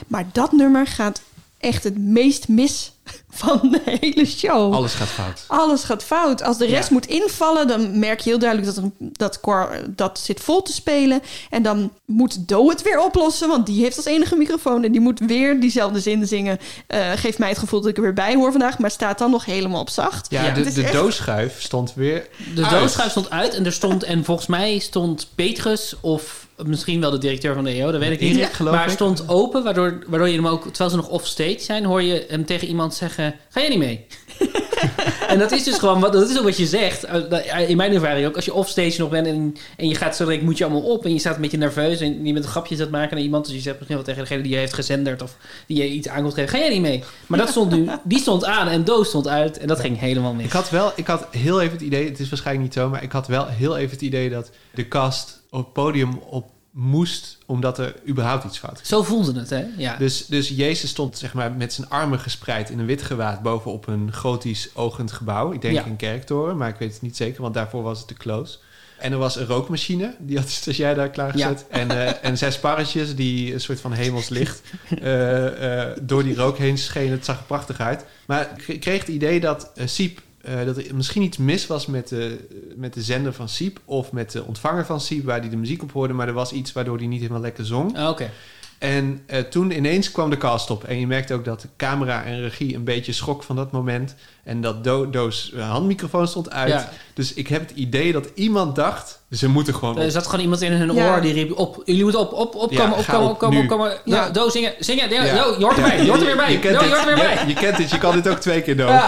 Maar 0.06 0.26
dat 0.32 0.52
nummer 0.52 0.86
gaat 0.86 1.20
echt 1.60 1.84
het 1.84 1.98
meest 1.98 2.48
mis 2.48 2.92
van 3.30 3.60
de 3.70 3.80
hele 4.00 4.26
show. 4.26 4.74
Alles 4.74 4.94
gaat 4.94 5.08
fout. 5.08 5.44
Alles 5.46 5.82
gaat 5.84 6.04
fout. 6.04 6.42
Als 6.42 6.58
de 6.58 6.66
rest 6.66 6.88
Ja. 6.88 6.94
moet 6.94 7.06
invallen, 7.06 7.68
dan 7.68 7.98
merk 7.98 8.20
je 8.20 8.30
heel 8.30 8.38
duidelijk 8.38 8.74
dat, 8.74 8.84
er, 8.84 8.90
dat 8.98 9.40
Cor 9.40 9.70
dat 9.88 10.18
zit 10.18 10.40
vol 10.40 10.62
te 10.62 10.72
spelen. 10.72 11.22
En 11.50 11.62
dan 11.62 11.92
moet 12.04 12.48
Do 12.48 12.68
het 12.68 12.82
weer 12.82 13.00
oplossen, 13.04 13.48
want 13.48 13.66
die 13.66 13.82
heeft 13.82 13.96
als 13.96 14.06
enige 14.06 14.36
microfoon. 14.36 14.84
En 14.84 14.92
die 14.92 15.00
moet 15.00 15.18
weer 15.20 15.60
diezelfde 15.60 16.00
zin 16.00 16.26
zingen. 16.26 16.58
Eh 16.86 17.10
geeft 17.14 17.38
mij 17.38 17.48
het 17.48 17.58
gevoel 17.58 17.80
dat 17.80 17.90
ik 17.90 17.96
er 17.96 18.02
weer 18.02 18.12
bij 18.12 18.34
hoor 18.34 18.50
vandaag, 18.50 18.78
maar 18.78 18.90
staat 18.90 19.18
dan 19.18 19.30
nog 19.30 19.44
helemaal 19.44 19.80
op 19.80 19.90
zacht. 19.90 20.26
Ja, 20.30 20.44
Ja, 20.46 20.54
de, 20.54 20.72
de 20.72 20.82
echt- 20.82 20.92
doosschuif 20.92 21.62
stond 21.62 21.92
weer 21.94 22.28
De 22.54 22.62
uit. 22.64 22.70
doodschuif 22.80 23.10
stond 23.10 23.30
uit 23.30 23.54
en 23.54 23.64
er 23.66 23.72
stond, 23.72 24.02
en 24.02 24.24
volgens 24.24 24.46
mij 24.46 24.78
stond 24.78 25.28
Petrus 25.34 25.94
of 26.00 26.48
misschien 26.66 27.00
wel 27.00 27.10
de 27.10 27.18
directeur 27.18 27.54
van 27.54 27.64
de 27.64 27.70
EO, 27.70 27.90
dat 27.90 28.00
weet 28.00 28.10
ik 28.10 28.20
niet. 28.20 28.48
Geloof 28.52 28.74
maar 28.74 28.86
ik. 28.86 28.92
stond 28.92 29.28
open, 29.28 29.64
waardoor, 29.64 29.98
waardoor 30.06 30.28
je 30.28 30.34
hem 30.34 30.46
ook, 30.46 30.62
terwijl 30.62 30.90
ze 30.90 30.96
nog 30.96 31.08
offstage 31.08 31.60
zijn, 31.60 31.84
hoor 31.84 32.02
je 32.02 32.24
hem 32.28 32.44
tegen 32.44 32.68
iemand 32.68 32.94
zeggen: 32.94 33.34
Ga 33.50 33.60
jij 33.60 33.68
niet 33.68 33.78
mee? 33.78 34.06
en 35.28 35.38
dat 35.38 35.52
is 35.52 35.64
dus 35.64 35.78
gewoon, 35.78 36.00
wat, 36.00 36.12
dat 36.12 36.30
is 36.30 36.38
ook 36.38 36.44
wat 36.44 36.56
je 36.56 36.66
zegt. 36.66 37.04
Eh, 37.04 37.68
In 37.70 37.76
mijn 37.76 37.92
ervaring 37.92 38.26
ook, 38.26 38.36
als 38.36 38.44
je 38.44 38.54
offstage 38.54 39.00
nog 39.00 39.10
bent 39.10 39.26
en, 39.26 39.56
en 39.76 39.88
je 39.88 39.94
gaat 39.94 40.16
zo 40.16 40.24
direct, 40.24 40.42
moet 40.42 40.58
je 40.58 40.64
allemaal 40.64 40.82
op 40.82 41.04
en 41.04 41.12
je 41.12 41.18
staat 41.18 41.34
een 41.34 41.40
beetje 41.40 41.58
nerveus 41.58 42.00
en 42.00 42.26
je 42.26 42.32
bent 42.32 42.44
een 42.44 42.50
grapje 42.50 42.74
aan 42.74 42.80
het 42.80 42.90
maken 42.90 43.14
naar 43.14 43.24
iemand, 43.24 43.44
dus 43.44 43.54
je 43.54 43.60
zegt 43.60 43.76
misschien 43.76 43.96
wel 43.96 44.04
tegen 44.06 44.22
degene 44.22 44.42
die 44.42 44.52
je 44.52 44.58
heeft 44.58 44.72
gezenderd 44.72 45.22
of 45.22 45.36
die 45.66 45.76
je 45.76 45.88
iets 45.88 46.08
aan 46.08 46.22
komt 46.22 46.34
geven: 46.34 46.48
Ga 46.50 46.58
jij 46.58 46.68
niet 46.68 46.80
mee? 46.80 47.04
Maar 47.26 47.38
dat 47.38 47.48
stond 47.48 47.70
nu, 47.70 47.88
die 48.04 48.18
stond 48.18 48.44
aan 48.44 48.68
en 48.68 48.84
Doos 48.84 49.08
stond 49.08 49.28
uit 49.28 49.58
en 49.58 49.66
dat 49.66 49.80
ging 49.80 49.98
helemaal 49.98 50.34
mis. 50.34 50.44
Ik 50.44 50.52
had 50.52 50.70
wel, 50.70 50.92
ik 50.96 51.06
had 51.06 51.26
heel 51.30 51.60
even 51.60 51.72
het 51.72 51.82
idee, 51.82 52.08
het 52.08 52.20
is 52.20 52.28
waarschijnlijk 52.28 52.66
niet 52.66 52.74
zo, 52.74 52.88
maar 52.88 53.02
ik 53.02 53.12
had 53.12 53.26
wel 53.26 53.46
heel 53.46 53.76
even 53.76 53.90
het 53.90 54.00
idee 54.02 54.30
dat 54.30 54.50
de 54.74 54.88
cast 54.88 55.39
op 55.50 55.64
het 55.64 55.72
podium 55.72 56.18
op 56.18 56.50
moest, 56.70 57.38
omdat 57.46 57.78
er 57.78 57.94
überhaupt 58.08 58.44
iets 58.44 58.58
fout 58.58 58.74
ging. 58.76 58.86
Zo 58.86 59.02
voelde 59.02 59.38
het, 59.38 59.50
hè? 59.50 59.64
Ja. 59.76 59.96
Dus, 59.96 60.26
dus 60.26 60.48
Jezus 60.48 60.90
stond 60.90 61.18
zeg 61.18 61.34
maar, 61.34 61.52
met 61.52 61.72
zijn 61.72 61.88
armen 61.88 62.18
gespreid 62.18 62.70
in 62.70 62.78
een 62.78 62.86
wit 62.86 63.02
gewaad 63.02 63.42
bovenop 63.42 63.86
een 63.86 64.12
gotisch 64.12 64.68
ogend 64.74 65.12
gebouw. 65.12 65.52
Ik 65.52 65.60
denk 65.60 65.74
Ja. 65.74 65.86
een 65.86 65.96
kerktoren, 65.96 66.56
maar 66.56 66.68
ik 66.68 66.76
weet 66.76 66.92
het 66.92 67.02
niet 67.02 67.16
zeker, 67.16 67.42
want 67.42 67.54
daarvoor 67.54 67.82
was 67.82 67.98
het 67.98 68.08
te 68.08 68.14
close. 68.14 68.58
En 68.98 69.12
er 69.12 69.18
was 69.18 69.36
een 69.36 69.46
rookmachine, 69.46 70.14
die 70.18 70.36
had 70.38 70.60
dus 70.64 70.76
jij 70.76 70.94
daar 70.94 71.10
klaargezet. 71.10 71.64
En, 71.68 71.90
eh, 71.90 72.24
en 72.24 72.38
zes 72.38 72.58
parretjes 72.58 73.14
die 73.14 73.52
een 73.52 73.60
soort 73.60 73.80
van 73.80 73.92
hemelslicht 73.92 74.62
eh, 75.02 75.82
eh, 75.90 75.96
door 76.02 76.22
die 76.22 76.34
rook 76.34 76.58
heen 76.58 76.78
schenen. 76.78 77.10
Het 77.12 77.24
zag 77.24 77.38
er 77.38 77.44
prachtig 77.44 77.80
uit. 77.80 78.04
Maar 78.26 78.50
ik 78.66 78.80
kreeg 78.80 78.98
het 79.00 79.08
idee 79.08 79.40
dat 79.40 79.70
Siep, 79.84 80.20
eh, 80.42 80.64
dat 80.64 80.76
er 80.76 80.94
misschien 80.94 81.22
iets 81.22 81.36
mis 81.36 81.66
was 81.66 81.86
met 81.86 82.08
de, 82.08 82.48
met 82.76 82.94
de 82.94 83.02
zender 83.02 83.32
van 83.32 83.48
Siep... 83.48 83.80
of 83.84 84.12
met 84.12 84.32
de 84.32 84.44
ontvanger 84.44 84.86
van 84.86 85.00
Siep, 85.00 85.24
waar 85.24 85.40
hij 85.40 85.48
de 85.48 85.56
muziek 85.56 85.82
op 85.82 85.92
hoorde. 85.92 86.12
Maar 86.14 86.28
er 86.28 86.34
was 86.34 86.52
iets 86.52 86.72
waardoor 86.72 86.96
hij 86.98 87.06
niet 87.06 87.20
helemaal 87.20 87.40
lekker 87.42 87.66
zong. 87.66 87.98
Ah, 87.98 88.08
Oké. 88.08 88.30
En 88.78 89.22
eh, 89.26 89.38
toen 89.40 89.70
ineens 89.70 90.10
kwam 90.12 90.30
de 90.30 90.36
cast 90.36 90.70
op. 90.70 90.84
En 90.84 91.00
je 91.00 91.06
merkte 91.06 91.34
ook 91.34 91.44
dat 91.44 91.60
de 91.60 91.68
camera 91.76 92.24
en 92.24 92.40
regie 92.40 92.74
een 92.74 92.84
beetje 92.84 93.12
schrok 93.12 93.42
van 93.42 93.56
dat 93.56 93.72
moment. 93.72 94.14
En 94.44 94.60
dat 94.60 94.84
Do- 94.84 95.10
Doos 95.10 95.52
eh, 95.52 95.70
handmicrofoon 95.70 96.28
stond 96.28 96.50
uit. 96.50 96.68
Ja. 96.70 96.90
Dus 97.14 97.34
ik 97.34 97.48
heb 97.48 97.60
het 97.68 97.70
idee 97.78 98.12
dat 98.12 98.28
iemand 98.34 98.76
dacht... 98.76 99.20
ze 99.30 99.48
moeten 99.48 99.74
gewoon 99.74 99.98
Er 99.98 100.04
op. 100.04 100.10
zat 100.10 100.24
gewoon 100.26 100.40
iemand 100.40 100.60
in 100.62 100.72
hun 100.72 100.94
Ja. 100.94 101.14
oor 101.14 101.20
die 101.20 101.32
riep 101.32 101.58
op. 101.58 101.82
Jullie 101.84 102.02
moeten 102.02 102.20
op, 102.20 102.32
op, 102.32 102.54
opkomen, 102.54 102.90
Ja, 102.90 102.98
opkomen, 102.98 103.26
op, 103.26 103.30
opkomen, 103.32 103.56
nu. 103.56 103.62
opkomen. 103.62 103.90
Ja, 103.90 104.16
Ja. 104.24 104.30
Do, 104.30 104.48
zingen, 104.48 104.72
zingen. 104.78 105.10
Ja, 105.10 105.24
je 105.24 105.64
hoort 105.64 105.76
erbij, 105.76 106.02
je 106.02 106.08
hoort 106.08 106.20
er 106.20 106.26
weer 106.26 106.36
bij. 106.36 106.52
Je 106.52 106.58
kent, 106.58 106.74
Jo, 106.74 106.80
je 106.82 106.88
dit, 106.88 106.96
hoort 106.98 107.08
er 107.08 107.14
weer 107.14 107.24
bij. 107.34 107.42
je, 107.42 107.48
je 107.48 107.54
kent 107.54 107.76
dit, 107.76 107.90
je 107.90 107.98
kan 107.98 108.14
dit 108.14 108.28
ook 108.28 108.38
twee 108.38 108.62
keer 108.62 108.76
doen. 108.76 108.86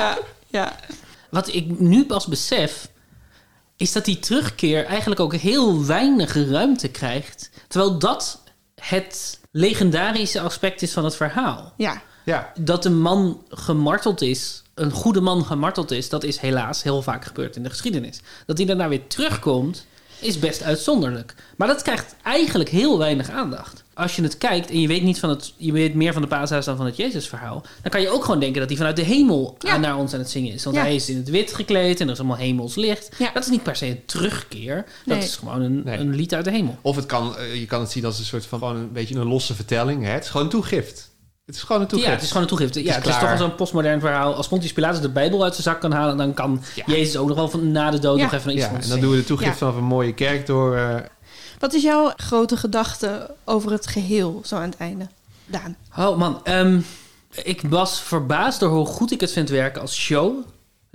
Ja, 0.00 0.18
ja. 0.56 0.76
Wat 1.30 1.54
ik 1.54 1.78
nu 1.80 2.04
pas 2.04 2.26
besef, 2.26 2.88
is 3.76 3.92
dat 3.92 4.04
die 4.04 4.18
terugkeer 4.18 4.84
eigenlijk 4.84 5.20
ook 5.20 5.34
heel 5.34 5.86
weinig 5.86 6.34
ruimte 6.34 6.88
krijgt. 6.88 7.50
Terwijl 7.68 7.98
dat 7.98 8.42
het 8.74 9.40
legendarische 9.50 10.40
aspect 10.40 10.82
is 10.82 10.92
van 10.92 11.04
het 11.04 11.16
verhaal. 11.16 11.72
ja. 11.76 12.02
Ja, 12.24 12.52
Dat 12.60 12.84
een 12.84 13.00
man 13.00 13.42
gemarteld 13.48 14.20
is, 14.22 14.62
een 14.74 14.90
goede 14.90 15.20
man 15.20 15.44
gemarteld 15.44 15.90
is, 15.90 16.08
dat 16.08 16.24
is 16.24 16.38
helaas 16.38 16.82
heel 16.82 17.02
vaak 17.02 17.24
gebeurd 17.24 17.56
in 17.56 17.62
de 17.62 17.70
geschiedenis. 17.70 18.20
Dat 18.46 18.56
hij 18.56 18.66
daarna 18.66 18.88
weer 18.88 19.06
terugkomt, 19.06 19.86
is 20.20 20.38
best 20.38 20.62
uitzonderlijk. 20.62 21.34
Maar 21.56 21.68
dat 21.68 21.82
krijgt 21.82 22.14
eigenlijk 22.22 22.68
heel 22.68 22.98
weinig 22.98 23.30
aandacht. 23.30 23.84
Als 23.94 24.16
je 24.16 24.22
het 24.22 24.38
kijkt 24.38 24.70
en 24.70 24.80
je 24.80 24.88
weet, 24.88 25.02
niet 25.02 25.18
van 25.18 25.28
het, 25.30 25.52
je 25.56 25.72
weet 25.72 25.94
meer 25.94 26.12
van 26.12 26.22
de 26.22 26.28
paashuis 26.28 26.64
dan 26.64 26.76
van 26.76 26.86
het 26.86 26.96
Jezusverhaal... 26.96 27.62
dan 27.82 27.90
kan 27.90 28.00
je 28.00 28.08
ook 28.08 28.24
gewoon 28.24 28.40
denken 28.40 28.58
dat 28.60 28.68
hij 28.68 28.76
vanuit 28.78 28.96
de 28.96 29.02
hemel 29.02 29.56
aan 29.58 29.80
naar 29.80 29.96
ons 29.96 30.12
aan 30.12 30.18
het 30.18 30.30
zingen 30.30 30.52
is. 30.52 30.64
Want 30.64 30.76
Ja. 30.76 30.82
hij 30.82 30.94
is 30.94 31.08
in 31.08 31.16
het 31.16 31.28
wit 31.30 31.54
gekleed 31.54 32.00
en 32.00 32.06
er 32.06 32.12
is 32.12 32.18
allemaal 32.18 32.36
hemelslicht. 32.36 33.08
Dat 33.34 33.42
is 33.44 33.50
niet 33.50 33.62
per 33.62 33.76
se 33.76 33.86
een 33.86 34.04
terugkeer. 34.06 34.74
Dat 35.04 35.16
Nee. 35.16 35.26
is 35.26 35.36
gewoon 35.36 35.60
een, 35.62 35.82
een 36.00 36.14
lied 36.14 36.34
uit 36.34 36.44
de 36.44 36.50
hemel. 36.50 36.78
Of 36.82 36.96
het 36.96 37.06
kan, 37.06 37.36
eh, 37.36 37.54
je 37.54 37.66
kan 37.66 37.80
het 37.80 37.90
zien 37.90 38.04
als 38.04 38.18
een 38.18 38.24
soort 38.24 38.46
van 38.46 38.58
gewoon 38.58 38.76
een 38.76 38.92
beetje 38.92 39.14
een 39.14 39.26
losse 39.28 39.54
vertelling. 39.54 40.04
Hè? 40.04 40.10
Het 40.10 40.24
is 40.24 40.30
gewoon 40.30 40.46
een 40.46 40.52
toegift. 40.52 41.10
Het 41.46 41.54
is 41.54 41.62
gewoon 41.62 41.82
een 41.82 41.88
toegift. 41.88 42.08
Ja, 42.08 42.14
het 42.14 42.22
is 42.24 42.28
gewoon 42.30 42.42
een 42.42 42.48
toegifte. 42.48 42.84
Ja, 42.84 42.94
het 42.94 43.06
is, 43.06 43.16
klaar. 43.16 43.30
toch 43.30 43.38
zo'n 43.46 43.54
postmodern 43.54 44.00
verhaal. 44.00 44.34
Als 44.34 44.48
Pontius 44.48 44.72
Pilatus 44.72 45.00
de 45.00 45.08
Bijbel 45.08 45.42
uit 45.42 45.52
zijn 45.52 45.62
zak 45.62 45.80
kan 45.80 45.92
halen... 45.92 46.16
dan 46.16 46.34
kan 46.34 46.62
Jezus 46.86 47.16
ook 47.16 47.28
nog 47.28 47.36
wel 47.36 47.48
van 47.48 47.72
na 47.72 47.90
de 47.90 47.98
dood 47.98 48.16
Ja. 48.18 48.22
nog 48.24 48.32
even 48.32 48.52
iets 48.52 48.60
Ja, 48.64 48.70
en 48.80 48.88
dan 48.88 49.00
doen 49.00 49.10
we 49.10 49.16
de 49.16 49.24
toegift 49.24 49.58
Ja. 49.58 49.66
van 49.66 49.76
een 49.76 49.84
mooie 49.84 50.14
kerk 50.14 50.46
door... 50.46 50.76
eh, 50.76 50.94
Wat 51.58 51.72
is 51.74 51.82
jouw 51.82 52.12
grote 52.16 52.56
gedachte 52.56 53.30
over 53.44 53.70
het 53.72 53.86
geheel 53.86 54.40
zo 54.44 54.56
aan 54.56 54.62
het 54.62 54.76
einde? 54.76 55.06
Daan. 55.46 55.76
Oh 55.98 56.16
man, 56.18 56.40
ehm, 56.44 56.80
ik 57.42 57.60
was 57.68 58.00
verbaasd 58.00 58.60
door 58.60 58.70
hoe 58.70 58.86
goed 58.86 59.12
ik 59.12 59.20
het 59.20 59.32
vind 59.32 59.48
werken 59.48 59.80
als 59.80 59.94
show. 59.96 60.34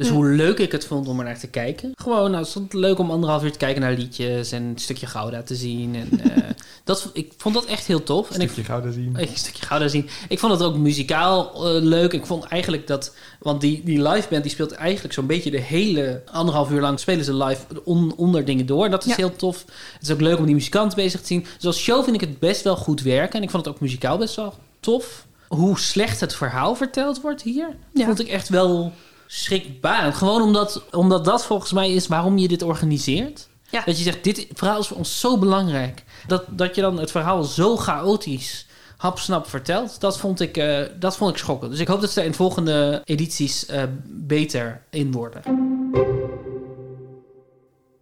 Dus 0.02 0.10
Ja. 0.10 0.16
hoe 0.16 0.26
leuk 0.26 0.58
ik 0.60 0.72
het 0.72 0.86
vond 0.86 1.08
om 1.08 1.20
er 1.20 1.26
naar 1.26 1.40
te 1.40 1.48
kijken. 1.48 1.92
Gewoon, 1.96 2.32
nou, 2.32 2.44
het 2.44 2.54
het 2.54 2.74
leuk 2.74 3.00
om 3.00 3.12
anderhalf 3.12 3.44
uur 3.44 3.52
te 3.52 3.58
kijken 3.58 3.82
naar 3.82 3.94
liedjes 3.94 4.52
en 4.52 4.64
een 4.64 4.78
stukje 4.78 5.06
Gouda 5.06 5.42
te 5.42 5.56
zien. 5.56 5.96
En, 5.96 6.20
eh, 6.36 6.44
dat, 6.84 7.10
ik 7.14 7.32
vond 7.38 7.56
dat 7.56 7.66
echt 7.66 7.86
heel 7.86 8.04
tof. 8.04 8.32
en 8.32 8.42
ik, 8.42 8.50
stukje 8.50 8.72
Gouda 8.72 8.92
zien. 8.92 9.14
Een 9.18 9.28
stukje 9.34 9.66
Gouda 9.66 9.88
zien. 9.88 10.10
Ik 10.30 10.40
vond 10.40 10.52
het 10.54 10.62
ook 10.64 10.78
muzikaal 10.78 11.54
eh, 11.54 11.82
leuk. 11.84 12.14
Ik 12.14 12.26
vond 12.26 12.44
eigenlijk 12.44 12.88
dat... 12.88 13.16
Want 13.40 13.62
die, 13.62 13.82
die 13.84 14.02
live 14.10 14.28
band 14.30 14.44
die 14.44 14.52
speelt 14.52 14.72
eigenlijk 14.72 15.14
zo'n 15.14 15.26
beetje 15.26 15.52
de 15.52 15.60
hele 15.62 16.22
anderhalf 16.32 16.72
uur 16.72 16.82
lang... 16.82 17.00
spelen 17.00 17.26
ze 17.26 17.36
live 17.36 17.62
on- 17.84 18.14
onder 18.16 18.46
dingen 18.46 18.66
door. 18.66 18.90
Dat 18.90 19.04
is 19.04 19.10
Ja. 19.10 19.16
heel 19.16 19.36
tof. 19.36 19.66
Het 19.94 20.02
is 20.02 20.12
ook 20.12 20.22
leuk 20.22 20.38
om 20.38 20.46
die 20.46 20.56
muzikant 20.56 20.96
bezig 20.96 21.20
te 21.22 21.28
zien. 21.28 21.46
Dus 21.56 21.66
als 21.66 21.78
show 21.80 22.04
vind 22.04 22.16
ik 22.16 22.22
het 22.22 22.40
best 22.40 22.64
wel 22.64 22.76
goed 22.76 23.02
werken. 23.02 23.38
En 23.38 23.44
ik 23.44 23.50
vond 23.50 23.66
het 23.66 23.74
ook 23.76 23.82
muzikaal 23.82 24.18
best 24.18 24.36
wel 24.36 24.54
tof. 24.80 25.26
Hoe 25.48 25.80
slecht 25.80 26.20
het 26.20 26.36
verhaal 26.36 26.76
verteld 26.76 27.22
wordt 27.22 27.42
hier... 27.42 27.68
vond 27.94 28.20
ik 28.20 28.28
echt 28.28 28.50
wel 28.50 28.94
schrikbarend. 29.34 30.16
Gewoon 30.16 30.42
omdat, 30.42 30.84
omdat 30.92 31.26
dat 31.26 31.46
volgens 31.46 31.72
mij 31.72 31.94
is 31.94 32.08
waarom 32.08 32.38
je 32.38 32.48
dit 32.48 32.62
organiseert. 32.62 33.50
Dat 33.86 33.98
je 33.98 34.04
zegt, 34.04 34.24
dit 34.24 34.48
verhaal 34.54 34.80
is 34.80 34.88
voor 34.88 34.98
ons 34.98 35.20
zo 35.20 35.38
belangrijk. 35.38 36.04
Dat, 36.28 36.44
dat 36.50 36.76
je 36.76 36.82
dan 36.82 37.00
het 37.00 37.12
verhaal 37.12 37.44
zo 37.44 37.78
chaotisch 37.78 38.66
hapsnap 38.98 39.50
vertelt. 39.50 40.00
Dat 40.00 40.20
vond 40.20 40.40
ik, 40.40 40.58
eh, 40.58 40.82
dat 41.00 41.18
vond 41.18 41.32
ik 41.32 41.38
schokkend. 41.38 41.72
Dus 41.72 41.80
ik 41.80 41.88
hoop 41.88 42.02
dat 42.02 42.12
ze 42.12 42.20
er 42.20 42.26
in 42.26 42.34
volgende 42.34 43.02
edities 43.06 43.66
eh, 43.66 43.84
beter 44.06 44.84
in 44.90 45.12
worden. 45.12 45.42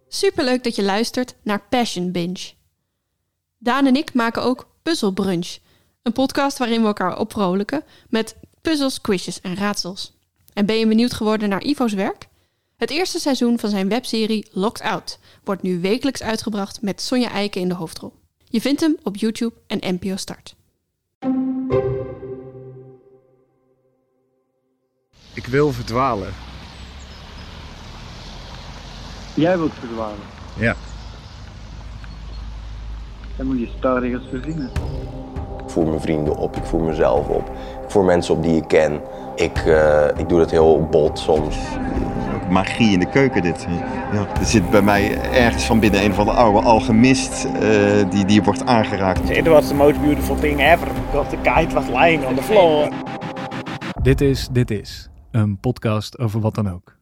Superleuk 0.08 0.64
dat 0.64 0.76
je 0.76 0.82
luistert 0.82 1.34
naar 1.42 1.62
Passion 1.68 2.12
Binge. 2.12 2.52
Daan 3.58 3.86
en 3.86 3.96
ik 3.96 4.14
maken 4.14 4.42
ook 4.42 4.68
Puzzle 4.82 5.12
Brunch. 5.12 5.58
Een 6.02 6.12
podcast 6.12 6.58
waarin 6.58 6.80
we 6.80 6.86
elkaar 6.86 7.18
opvrolijken 7.18 7.84
met 8.08 8.36
puzzels, 8.60 9.00
quizjes 9.00 9.40
en 9.40 9.54
raadsels. 9.56 10.18
En 10.52 10.66
ben 10.66 10.78
je 10.78 10.86
benieuwd 10.86 11.12
geworden 11.12 11.48
naar 11.48 11.62
Ivo's 11.62 11.92
werk? 11.92 12.28
Het 12.76 12.90
eerste 12.90 13.18
seizoen 13.18 13.58
van 13.58 13.70
zijn 13.70 13.88
webserie 13.88 14.48
Locked 14.52 14.82
Out 14.82 15.18
wordt 15.44 15.62
nu 15.62 15.80
wekelijks 15.80 16.22
uitgebracht 16.22 16.82
met 16.82 17.00
Sonja 17.00 17.30
Eiken 17.30 17.60
in 17.60 17.68
de 17.68 17.74
hoofdrol. 17.74 18.12
Je 18.44 18.60
vindt 18.60 18.80
hem 18.80 18.96
op 19.02 19.16
YouTube 19.16 19.54
en 19.66 19.94
NPO 19.94 20.16
Start. 20.16 20.54
Ik 25.34 25.46
wil 25.46 25.72
verdwalen. 25.72 26.32
Jij 29.34 29.58
wilt 29.58 29.74
verdwalen. 29.74 30.18
Ja. 30.58 30.76
Dan 33.36 33.46
moet 33.46 33.58
je 33.58 33.68
spelregels 33.76 34.28
verzinnen. 34.30 34.70
Ik 35.64 35.70
voer 35.70 35.86
mijn 35.86 36.00
vrienden 36.00 36.36
op, 36.36 36.56
ik 36.56 36.64
voer 36.64 36.82
mezelf 36.82 37.28
op. 37.28 37.48
Ik 37.84 37.90
voer 37.90 38.04
mensen 38.04 38.34
op 38.34 38.42
die 38.42 38.56
ik 38.56 38.68
ken. 38.68 39.00
Ik, 39.40 39.56
eh, 39.58 40.08
ik 40.16 40.28
doe 40.28 40.38
dat 40.38 40.50
heel 40.50 40.86
bot 40.90 41.18
soms. 41.18 41.56
magie 42.50 42.92
in 42.92 42.98
de 42.98 43.10
keuken 43.10 43.42
dit. 43.42 43.66
Ja. 44.12 44.36
Er 44.38 44.46
zit 44.46 44.70
bij 44.70 44.82
mij 44.82 45.20
ergens 45.20 45.64
van 45.64 45.80
binnen 45.80 46.04
een 46.04 46.14
van 46.14 46.26
de 46.26 46.32
oude 46.32 46.60
alchemist 46.66 47.44
eh, 47.44 48.10
die, 48.10 48.24
die 48.24 48.42
wordt 48.42 48.64
aangeraakt. 48.66 49.30
It 49.30 49.46
was 49.46 49.68
the 49.68 49.74
most 49.74 50.00
beautiful 50.00 50.36
thing 50.36 50.60
ever 50.60 50.88
because 51.06 51.30
the 51.30 51.36
kite 51.36 51.74
was 51.74 51.86
lying 51.86 52.26
on 52.26 52.34
the 52.34 52.42
floor. 52.42 52.88
Dit 54.02 54.20
is 54.20 54.48
Dit 54.48 54.70
Is, 54.70 55.08
een 55.30 55.58
podcast 55.58 56.18
over 56.18 56.40
wat 56.40 56.54
dan 56.54 56.70
ook. 56.70 56.96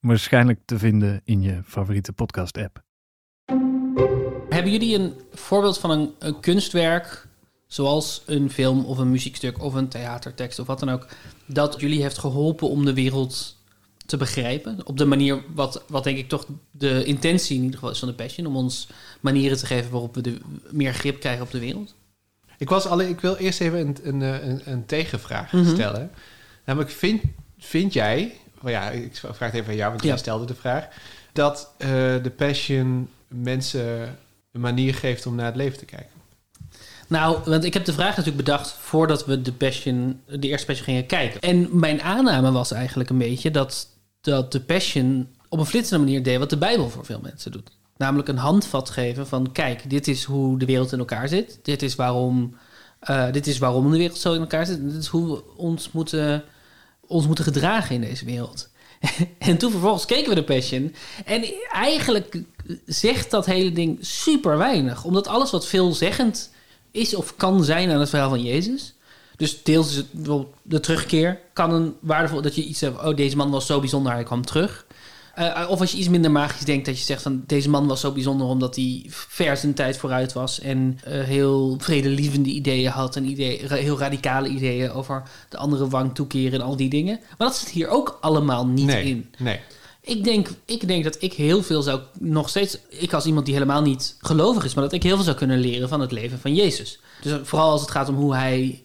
Waarschijnlijk 0.00 0.58
te 0.64 0.78
vinden 0.78 1.20
in 1.24 1.42
je 1.42 1.60
favoriete 1.64 2.12
podcast-app. 2.12 2.82
Hebben 4.48 4.72
jullie 4.72 4.98
een 4.98 5.12
voorbeeld 5.32 5.78
van 5.78 5.90
een, 5.90 6.14
een 6.18 6.40
kunstwerk, 6.40 7.25
zoals 7.66 8.22
een 8.26 8.50
film 8.50 8.84
of 8.84 8.98
een 8.98 9.10
muziekstuk 9.10 9.62
of 9.62 9.74
een 9.74 9.88
theatertekst 9.88 10.58
of 10.58 10.66
wat 10.66 10.78
dan 10.80 10.90
ook, 10.90 11.06
dat 11.46 11.76
jullie 11.80 12.02
heeft 12.02 12.18
geholpen 12.18 12.68
om 12.68 12.84
de 12.84 12.94
wereld 12.94 13.56
te 14.06 14.16
begrijpen? 14.16 14.86
Op 14.86 14.98
de 14.98 15.04
manier 15.04 15.42
wat, 15.54 15.82
wat 15.88 16.04
denk 16.04 16.18
ik 16.18 16.28
toch 16.28 16.46
de 16.70 17.04
intentie 17.04 17.56
in 17.56 17.62
ieder 17.62 17.74
geval 17.78 17.92
is 17.92 17.98
van 17.98 18.08
de 18.08 18.14
Passion, 18.14 18.46
om 18.46 18.56
ons 18.56 18.88
manieren 19.20 19.58
te 19.58 19.66
geven 19.66 19.90
waarop 19.90 20.14
we 20.14 20.20
de, 20.20 20.38
meer 20.70 20.94
grip 20.94 21.20
krijgen 21.20 21.42
op 21.44 21.50
de 21.50 21.58
wereld? 21.58 21.94
Ik, 22.58 22.68
was 22.68 22.86
alle, 22.86 23.08
ik 23.08 23.20
wil 23.20 23.36
eerst 23.36 23.60
even 23.60 23.78
een, 23.78 23.96
een, 24.02 24.20
een, 24.50 24.60
een 24.64 24.86
tegenvraag 24.86 25.52
Mhm. 25.52 25.70
stellen. 25.74 26.10
Namelijk, 26.64 26.90
vind, 26.92 27.22
vind 27.58 27.92
jij... 27.92 28.38
Oh 28.62 28.70
ja, 28.70 28.90
ik 28.90 29.16
vraag 29.16 29.38
het 29.38 29.54
even 29.54 29.68
aan 29.70 29.76
jou, 29.76 29.90
want 29.90 30.02
Ja. 30.02 30.08
jij 30.08 30.18
stelde 30.18 30.44
de 30.46 30.54
vraag. 30.54 30.88
Dat 31.32 31.70
eh, 31.78 31.88
de 32.22 32.32
Passion 32.36 33.08
mensen 33.28 34.16
een 34.52 34.60
manier 34.60 34.94
geeft 34.94 35.26
om 35.26 35.34
naar 35.34 35.46
het 35.46 35.56
leven 35.56 35.78
te 35.78 35.84
kijken. 35.84 36.10
Nou, 37.06 37.38
want 37.44 37.64
ik 37.64 37.74
heb 37.74 37.84
de 37.84 37.92
vraag 37.92 38.16
natuurlijk 38.16 38.44
bedacht 38.44 38.70
voordat 38.70 39.24
we 39.24 39.42
de, 39.42 39.52
passion, 39.52 40.20
de 40.26 40.48
eerste 40.48 40.66
Passion 40.66 40.86
gingen 40.86 41.06
kijken. 41.06 41.40
En 41.40 41.78
mijn 41.78 42.02
aanname 42.02 42.52
was 42.52 42.72
eigenlijk 42.72 43.10
een 43.10 43.18
beetje 43.18 43.50
dat, 43.50 43.88
dat 44.20 44.52
de 44.52 44.60
Passion 44.60 45.28
op 45.48 45.58
een 45.58 45.66
flitsende 45.66 46.04
manier 46.04 46.22
deed 46.22 46.38
wat 46.38 46.50
de 46.50 46.56
Bijbel 46.56 46.90
voor 46.90 47.04
veel 47.04 47.20
mensen 47.22 47.52
doet. 47.52 47.70
Namelijk 47.96 48.28
een 48.28 48.36
handvat 48.36 48.90
geven 48.90 49.26
van 49.26 49.52
kijk, 49.52 49.90
dit 49.90 50.08
is 50.08 50.24
hoe 50.24 50.58
de 50.58 50.66
wereld 50.66 50.92
in 50.92 50.98
elkaar 50.98 51.28
zit. 51.28 51.58
Dit 51.62 51.82
is 51.82 51.94
waarom, 51.94 52.56
eh, 53.00 53.32
dit 53.32 53.46
is 53.46 53.58
waarom 53.58 53.90
de 53.90 53.96
wereld 53.96 54.18
zo 54.18 54.32
in 54.32 54.40
elkaar 54.40 54.66
zit. 54.66 54.82
Dit 54.82 55.02
is 55.02 55.06
hoe 55.06 55.26
we 55.26 55.42
ons 55.56 55.90
moeten, 55.92 56.44
ons 57.06 57.26
moeten 57.26 57.44
gedragen 57.44 57.94
in 57.94 58.00
deze 58.00 58.24
wereld. 58.24 58.68
en 59.38 59.58
toen 59.58 59.70
vervolgens 59.70 60.04
keken 60.04 60.28
we 60.28 60.34
de 60.34 60.44
Passion. 60.44 60.94
En 61.24 61.44
eigenlijk 61.72 62.42
zegt 62.86 63.30
dat 63.30 63.46
hele 63.46 63.72
ding 63.72 63.98
super 64.00 64.58
weinig. 64.58 65.04
Omdat 65.04 65.26
alles 65.26 65.50
wat 65.50 65.66
veelzeggend 65.66 66.50
is 66.96 67.14
of 67.14 67.36
kan 67.36 67.64
zijn 67.64 67.90
aan 67.90 68.00
het 68.00 68.08
verhaal 68.08 68.28
van 68.28 68.42
Jezus. 68.42 68.94
Dus 69.36 69.62
deels 69.62 69.90
is 69.90 69.96
het 69.96 70.12
bijvoorbeeld 70.12 70.54
de 70.62 70.80
terugkeer. 70.80 71.40
Kan 71.52 71.72
een 71.72 71.94
waardevol 72.00 72.42
dat 72.42 72.54
je 72.54 72.64
iets 72.64 72.78
zegt. 72.78 73.04
Oh, 73.04 73.16
deze 73.16 73.36
man 73.36 73.50
was 73.50 73.66
zo 73.66 73.80
bijzonder, 73.80 74.12
hij 74.12 74.22
kwam 74.24 74.44
terug. 74.44 74.86
Eh, 75.34 75.66
of 75.68 75.80
als 75.80 75.92
je 75.92 75.98
iets 75.98 76.08
minder 76.08 76.30
magisch 76.30 76.64
denkt, 76.64 76.86
dat 76.86 76.98
je 76.98 77.04
zegt 77.04 77.22
van 77.22 77.42
deze 77.46 77.68
man 77.70 77.86
was 77.86 78.00
zo 78.00 78.12
bijzonder 78.12 78.46
omdat 78.46 78.76
hij 78.76 79.04
ver 79.08 79.56
zijn 79.56 79.74
tijd 79.74 79.96
vooruit 79.96 80.32
was 80.32 80.60
en 80.60 80.98
eh, 81.04 81.22
heel 81.22 81.76
vredelievende 81.80 82.48
ideeën 82.48 82.90
had 82.90 83.16
en 83.16 83.24
idee, 83.24 83.66
ra- 83.66 83.76
heel 83.76 83.98
radicale 83.98 84.48
ideeën 84.48 84.90
over 84.90 85.22
de 85.48 85.56
andere 85.56 85.88
wang 85.88 86.14
toekeren 86.14 86.52
en 86.60 86.66
al 86.66 86.76
die 86.76 86.88
dingen. 86.88 87.18
Maar 87.38 87.48
dat 87.48 87.56
zit 87.56 87.68
hier 87.68 87.88
ook 87.88 88.18
allemaal 88.20 88.66
niet 88.66 88.86
Nee, 88.86 89.04
in. 89.04 89.30
nee. 89.38 89.60
Ik 90.06 90.24
denk, 90.24 90.48
ik 90.64 90.88
denk 90.88 91.04
dat 91.04 91.16
ik 91.22 91.32
heel 91.32 91.62
veel 91.62 91.82
zou, 91.82 92.00
nog 92.18 92.48
steeds, 92.48 92.78
ik 92.88 93.12
als 93.12 93.26
iemand 93.26 93.44
die 93.44 93.54
helemaal 93.54 93.82
niet 93.82 94.16
gelovig 94.18 94.64
is, 94.64 94.74
maar 94.74 94.84
dat 94.84 94.92
ik 94.92 95.02
heel 95.02 95.14
veel 95.14 95.24
zou 95.24 95.36
kunnen 95.36 95.58
leren 95.58 95.88
van 95.88 96.00
het 96.00 96.12
leven 96.12 96.38
van 96.38 96.54
Jezus. 96.54 97.00
Dus 97.22 97.38
vooral 97.42 97.70
als 97.70 97.80
het 97.80 97.90
gaat 97.90 98.08
om 98.08 98.14
hoe 98.14 98.34
hij 98.34 98.82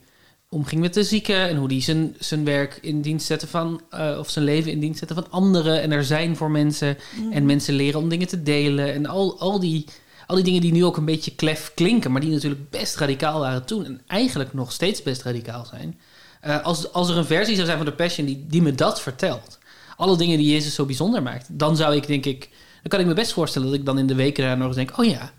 omging 0.49 0.81
met 0.81 0.93
de 0.93 1.03
zieken 1.03 1.47
en 1.49 1.55
hoe 1.57 1.67
hij 1.67 1.81
zijn, 1.81 2.15
zijn 2.19 2.45
werk 2.45 2.79
in 2.81 3.01
dienst 3.01 3.25
zette 3.25 3.47
van, 3.47 3.81
eh, 3.89 4.15
of 4.19 4.29
zijn 4.29 4.45
leven 4.45 4.71
in 4.71 4.79
dienst 4.79 4.99
zette 4.99 5.13
van 5.13 5.29
anderen 5.29 5.81
en 5.81 5.91
er 5.91 6.03
zijn 6.05 6.35
voor 6.35 6.51
mensen 6.51 6.97
Mhm. 7.15 7.31
en 7.31 7.45
mensen 7.45 7.73
leren 7.73 7.99
om 7.99 8.09
dingen 8.09 8.27
te 8.27 8.43
delen 8.43 8.93
en 8.93 9.05
al, 9.05 9.39
al, 9.39 9.59
die, 9.59 9.85
al 10.27 10.35
die 10.35 10.43
dingen 10.43 10.61
die 10.61 10.71
nu 10.71 10.85
ook 10.85 10.97
een 10.97 11.05
beetje 11.05 11.35
klef 11.35 11.71
klinken, 11.75 12.11
maar 12.11 12.21
die 12.21 12.31
natuurlijk 12.31 12.69
best 12.69 12.95
radicaal 12.95 13.39
waren 13.39 13.65
toen 13.65 13.85
en 13.85 14.01
eigenlijk 14.07 14.53
nog 14.53 14.71
steeds 14.71 15.03
best 15.03 15.21
radicaal 15.21 15.65
zijn. 15.65 15.99
Eh, 16.41 16.63
als, 16.63 16.93
als 16.93 17.09
er 17.09 17.17
een 17.17 17.25
versie 17.25 17.53
zou 17.55 17.65
zijn 17.65 17.77
van 17.77 17.87
de 17.87 17.93
Passion 17.93 18.25
die, 18.25 18.45
die 18.47 18.61
me 18.61 18.75
dat 18.75 19.01
vertelt, 19.01 19.59
alle 19.97 20.17
dingen 20.17 20.37
die 20.37 20.51
Jezus 20.51 20.73
zo 20.73 20.85
bijzonder 20.85 21.23
maakt, 21.23 21.47
dan 21.49 21.75
zou 21.75 21.95
ik 21.95 22.07
denk 22.07 22.25
ik, 22.25 22.49
dan 22.81 22.89
kan 22.89 22.99
ik 22.99 23.05
me 23.05 23.13
best 23.13 23.33
voorstellen 23.33 23.67
dat 23.67 23.77
ik 23.77 23.85
dan 23.85 23.97
in 23.97 24.07
de 24.07 24.15
weken 24.15 24.43
daarna 24.43 24.57
nog 24.57 24.67
eens 24.67 24.75
denk, 24.75 24.97
oh 24.97 25.05
ja, 25.05 25.31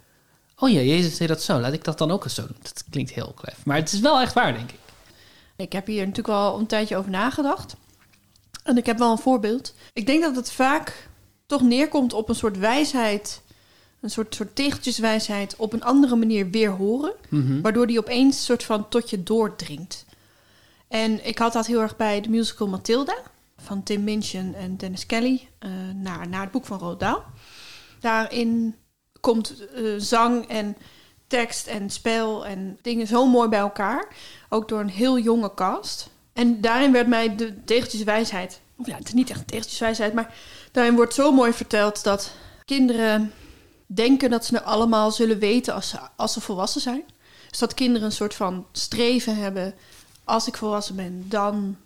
oh 0.59 0.71
ja, 0.71 0.81
Jezus 0.81 1.17
deed 1.17 1.29
dat 1.29 1.43
zo, 1.43 1.61
laat 1.61 1.73
ik 1.73 1.85
dat 1.85 1.99
dan 1.99 2.11
ook 2.11 2.25
eens 2.25 2.35
zo 2.35 2.47
doen. 2.47 2.57
Dat 2.63 2.85
klinkt 2.91 3.13
heel 3.13 3.33
klef, 3.37 3.65
maar 3.65 3.77
het 3.77 3.93
is 3.93 4.01
wel 4.01 4.21
echt 4.21 4.33
waar, 4.33 4.53
denk 4.53 4.71
ik. 4.71 4.79
Ik 5.57 5.73
heb 5.73 5.87
hier 5.87 6.07
natuurlijk 6.07 6.39
al 6.39 6.59
een 6.59 6.67
tijdje 6.67 6.97
over 6.97 7.11
nagedacht. 7.11 7.77
En 8.63 8.77
ik 8.77 8.87
heb 8.87 8.99
wel 8.99 9.11
een 9.11 9.19
voorbeeld. 9.19 9.75
Ik 9.93 10.07
denk 10.07 10.23
dat 10.23 10.37
het 10.37 10.53
vaak 10.53 11.09
toch 11.47 11.63
neerkomt 11.63 12.13
op 12.13 12.29
een 12.29 12.35
soort 12.35 12.59
wijsheid. 12.59 13.43
Een 14.01 14.11
soort, 14.11 14.35
soort 14.35 14.57
tegeltjeswijsheid 14.57 15.57
op 15.57 15.73
een 15.73 15.85
andere 15.85 16.17
manier 16.17 16.51
weer 16.51 16.71
horen. 16.71 17.13
Mhm. 17.29 17.61
Waardoor 17.61 17.87
die 17.87 17.99
opeens 17.99 18.45
soort 18.45 18.65
van 18.65 18.89
tot 18.89 19.11
je 19.11 19.23
doordringt. 19.23 20.05
En 20.89 21.27
ik 21.27 21.39
had 21.39 21.53
dat 21.53 21.67
heel 21.67 21.81
erg 21.81 21.97
bij 21.97 22.21
de 22.21 22.29
musical 22.29 22.69
Matilda. 22.69 23.17
Van 23.63 23.83
Tim 23.83 24.05
Minchin 24.05 24.55
en 24.55 24.77
Dennis 24.77 25.07
Kelly. 25.07 25.49
eh 25.59 25.71
naar, 25.95 26.29
naar 26.29 26.41
het 26.43 26.51
boek 26.51 26.67
van 26.67 26.79
Roald 26.79 27.01
Dahl. 27.01 27.23
Daarin 28.01 28.77
komt 29.21 29.69
eh, 29.69 29.83
zang 29.97 30.47
en 30.49 30.77
tekst 31.27 31.67
en 31.67 31.91
spel 31.91 32.47
en 32.47 32.79
dingen 32.83 33.07
zo 33.07 33.27
mooi 33.27 33.49
bij 33.49 33.59
elkaar. 33.59 34.15
Ook 34.49 34.69
door 34.69 34.81
een 34.81 34.89
heel 34.89 35.19
jonge 35.19 35.55
cast. 35.55 36.11
En 36.33 36.61
daarin 36.61 36.93
werd 36.93 37.07
mij 37.07 37.37
de 37.37 37.65
tegeltjeswijsheid... 37.65 38.61
of 38.77 38.87
Ja, 38.87 38.97
het 38.97 39.07
is 39.07 39.13
niet 39.13 39.31
echt 39.31 39.41
een 39.41 39.47
tegeltjeswijsheid, 39.47 40.15
maar 40.15 40.35
daarin 40.73 40.95
wordt 40.95 41.15
zo 41.15 41.33
mooi 41.33 41.53
verteld 41.53 42.05
dat 42.05 42.33
kinderen 42.65 43.33
denken 43.87 44.31
dat 44.31 44.45
ze 44.45 44.55
het 44.55 44.65
allemaal 44.65 45.11
zullen 45.11 45.39
weten 45.39 45.75
als 45.75 45.89
ze, 45.89 45.99
als 46.17 46.33
ze 46.33 46.41
volwassen 46.41 46.81
zijn. 46.81 47.05
Dus 47.51 47.59
dat 47.59 47.75
kinderen 47.75 48.07
een 48.07 48.13
soort 48.13 48.35
van 48.35 48.67
streven 48.73 49.37
hebben. 49.37 49.75
Als 50.25 50.47
ik 50.47 50.57
volwassen 50.57 50.97
ben, 50.97 51.25
dan 51.29 51.77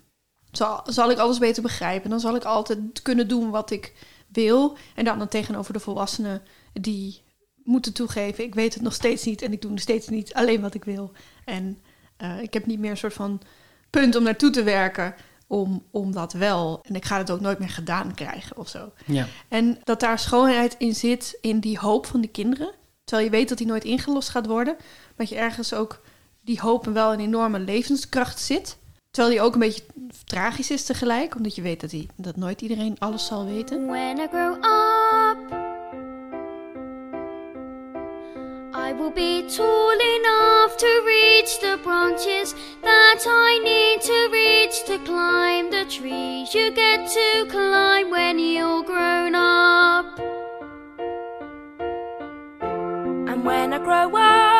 zal, 0.57 0.81
zal 0.85 1.11
ik 1.11 1.17
alles 1.17 1.37
beter 1.37 1.61
begrijpen. 1.61 2.09
Dan 2.09 2.19
zal 2.19 2.35
ik 2.35 2.43
altijd 2.43 2.79
kunnen 3.01 3.27
doen 3.27 3.49
wat 3.49 3.71
ik 3.71 3.93
wil. 4.27 4.77
En 4.95 5.05
dan, 5.05 5.17
dan 5.17 5.27
tegenover 5.27 5.73
de 5.73 5.79
volwassenen 5.79 6.41
die 6.73 7.21
moeten 7.63 7.93
toegeven... 7.93 8.43
ik 8.43 8.55
weet 8.55 8.73
het 8.73 8.83
nog 8.83 8.93
steeds 8.93 9.23
niet 9.23 9.41
en 9.41 9.51
ik 9.51 9.61
doe 9.61 9.71
nog 9.71 9.79
steeds 9.79 10.07
niet 10.07 10.33
alleen 10.33 10.61
wat 10.61 10.73
ik 10.73 10.83
wil. 10.83 11.11
En 11.45 11.81
eh, 12.17 12.41
ik 12.41 12.53
heb 12.53 12.65
niet 12.65 12.79
meer 12.79 12.91
een 12.91 12.97
soort 12.97 13.13
van 13.13 13.41
punt 13.89 14.15
om 14.15 14.23
naartoe 14.23 14.49
te 14.49 14.63
werken... 14.63 15.15
Om, 15.49 15.83
om 15.91 16.11
dat 16.11 16.33
wel. 16.33 16.79
En 16.83 16.95
ik 16.95 17.05
ga 17.05 17.17
het 17.17 17.31
ook 17.31 17.39
nooit 17.39 17.59
meer 17.59 17.69
gedaan 17.69 18.13
krijgen 18.13 18.57
of 18.57 18.69
zo. 18.69 18.91
Ja. 19.05 19.27
En 19.47 19.79
dat 19.83 19.99
daar 19.99 20.19
schoonheid 20.19 20.75
in 20.77 20.95
zit, 20.95 21.37
in 21.41 21.59
die 21.59 21.79
hoop 21.79 22.05
van 22.05 22.21
de 22.21 22.27
kinderen. 22.27 22.71
Terwijl 23.03 23.27
je 23.27 23.35
weet 23.35 23.49
dat 23.49 23.57
die 23.57 23.67
nooit 23.67 23.83
ingelost 23.83 24.29
gaat 24.29 24.45
worden. 24.45 24.73
Maar 24.77 25.15
dat 25.15 25.29
je 25.29 25.35
ergens 25.35 25.73
ook 25.73 26.01
die 26.41 26.59
hoop 26.59 26.85
en 26.85 26.93
wel 26.93 27.13
een 27.13 27.19
enorme 27.19 27.59
levenskracht 27.59 28.39
zit. 28.39 28.77
Terwijl 29.11 29.35
die 29.35 29.45
ook 29.45 29.53
een 29.53 29.59
beetje 29.59 29.83
tragisch 30.25 30.71
is 30.71 30.85
tegelijk. 30.85 31.35
Omdat 31.35 31.55
je 31.55 31.61
weet 31.61 31.81
dat, 31.81 31.89
die, 31.89 32.07
dat 32.15 32.35
nooit 32.35 32.61
iedereen 32.61 32.95
alles 32.99 33.25
zal 33.25 33.45
weten. 33.45 33.87
When 33.87 34.17
I 34.17 34.27
grow 34.27 34.53
up, 34.53 35.65
I 38.87 38.93
will 38.93 39.11
be 39.11 39.45
tall 39.55 39.97
enough 40.15 40.77
to 40.77 40.87
reach 41.05 41.59
the 41.59 41.77
branches 41.83 42.53
that 42.81 43.25
I 43.25 43.59
need 43.63 44.01
to 44.01 44.29
reach 44.31 44.83
to 44.85 44.97
climb 45.03 45.69
the 45.69 45.85
trees 45.87 46.53
you 46.53 46.71
get 46.71 47.09
to 47.09 47.45
climb 47.47 48.09
when 48.09 48.39
you're 48.39 48.83
grown 48.83 49.35
up. 49.35 50.19
And 53.29 53.43
when 53.43 53.73
I 53.73 53.79
grow 53.79 54.15
up, 54.15 54.56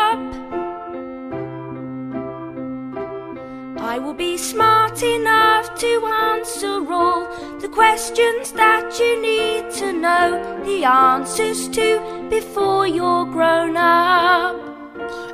I 3.98 4.00
will 4.00 4.16
be 4.16 4.38
smart 4.38 5.02
enough 5.02 5.74
to 5.74 6.06
answer 6.06 6.94
all 6.94 7.28
the 7.60 7.70
questions 7.70 8.52
that 8.52 8.98
you 8.98 9.22
need 9.22 9.72
to 9.72 9.92
know 9.92 10.40
the 10.66 10.86
answers 10.86 11.70
to 11.70 12.02
before 12.30 12.88
you're 12.88 13.32
grown 13.32 13.76
up. 13.76 14.56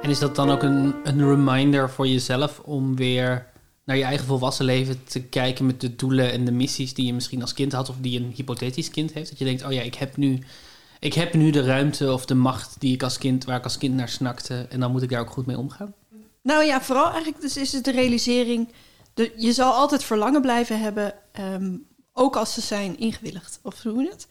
En 0.02 0.10
is 0.10 0.20
dat 0.20 0.36
dan 0.36 0.50
ook 0.50 0.64
een, 0.64 0.96
een 1.04 1.30
reminder 1.30 1.90
voor 1.90 2.08
jezelf 2.08 2.60
om 2.60 2.96
weer 2.96 3.48
naar 3.86 3.98
je 3.98 4.04
eigen 4.04 4.26
volwassen 4.26 4.66
leven 4.66 5.04
te 5.04 5.22
kijken 5.24 5.66
met 5.66 5.82
de 5.82 5.96
doelen 5.96 6.32
en 6.32 6.46
de 6.46 6.52
missies 6.52 6.94
die 6.94 7.06
je 7.06 7.14
misschien 7.14 7.42
als 7.42 7.54
kind 7.54 7.72
had 7.72 7.90
of 7.90 7.96
die 8.00 8.20
een 8.20 8.32
hypothetisch 8.36 8.90
kind 8.90 9.14
heeft? 9.14 9.30
Dat 9.30 9.40
je 9.40 9.46
denkt, 9.46 9.66
oh 9.66 9.72
ja, 9.72 9.82
ik 9.82 9.96
heb 9.96 10.18
nu, 10.18 10.44
ik 11.00 11.14
heb 11.14 11.34
nu 11.34 11.52
de 11.52 11.64
ruimte 11.64 12.14
of 12.14 12.26
de 12.26 12.36
macht 12.36 12.76
die 12.80 12.94
ik 12.94 13.04
als 13.04 13.18
kind, 13.18 13.46
waar 13.46 13.58
ik 13.58 13.64
als 13.64 13.78
kind 13.78 13.96
naar 13.96 14.10
snakte 14.10 14.66
en 14.70 14.80
dan 14.80 14.92
moet 14.92 15.02
ik 15.02 15.10
daar 15.10 15.22
ook 15.22 15.30
goed 15.30 15.46
mee 15.46 15.58
omgaan. 15.58 15.94
Nou 16.44 16.64
ja, 16.64 16.82
vooral 16.82 17.10
eigenlijk 17.10 17.42
dus 17.42 17.58
is 17.58 17.72
het 17.72 17.84
de 17.84 17.92
realisering... 17.92 18.68
De, 19.14 19.34
je 19.38 19.54
zal 19.54 19.74
altijd 19.74 20.04
verlangen 20.04 20.42
blijven 20.42 20.80
hebben, 20.80 21.14
ehm, 21.32 21.76
ook 22.14 22.36
als 22.36 22.54
ze 22.54 22.62
zijn 22.62 22.98
ingewilligd. 22.98 23.60
Of 23.62 23.84
hoe 23.84 24.04
je 24.04 24.10
het? 24.10 24.28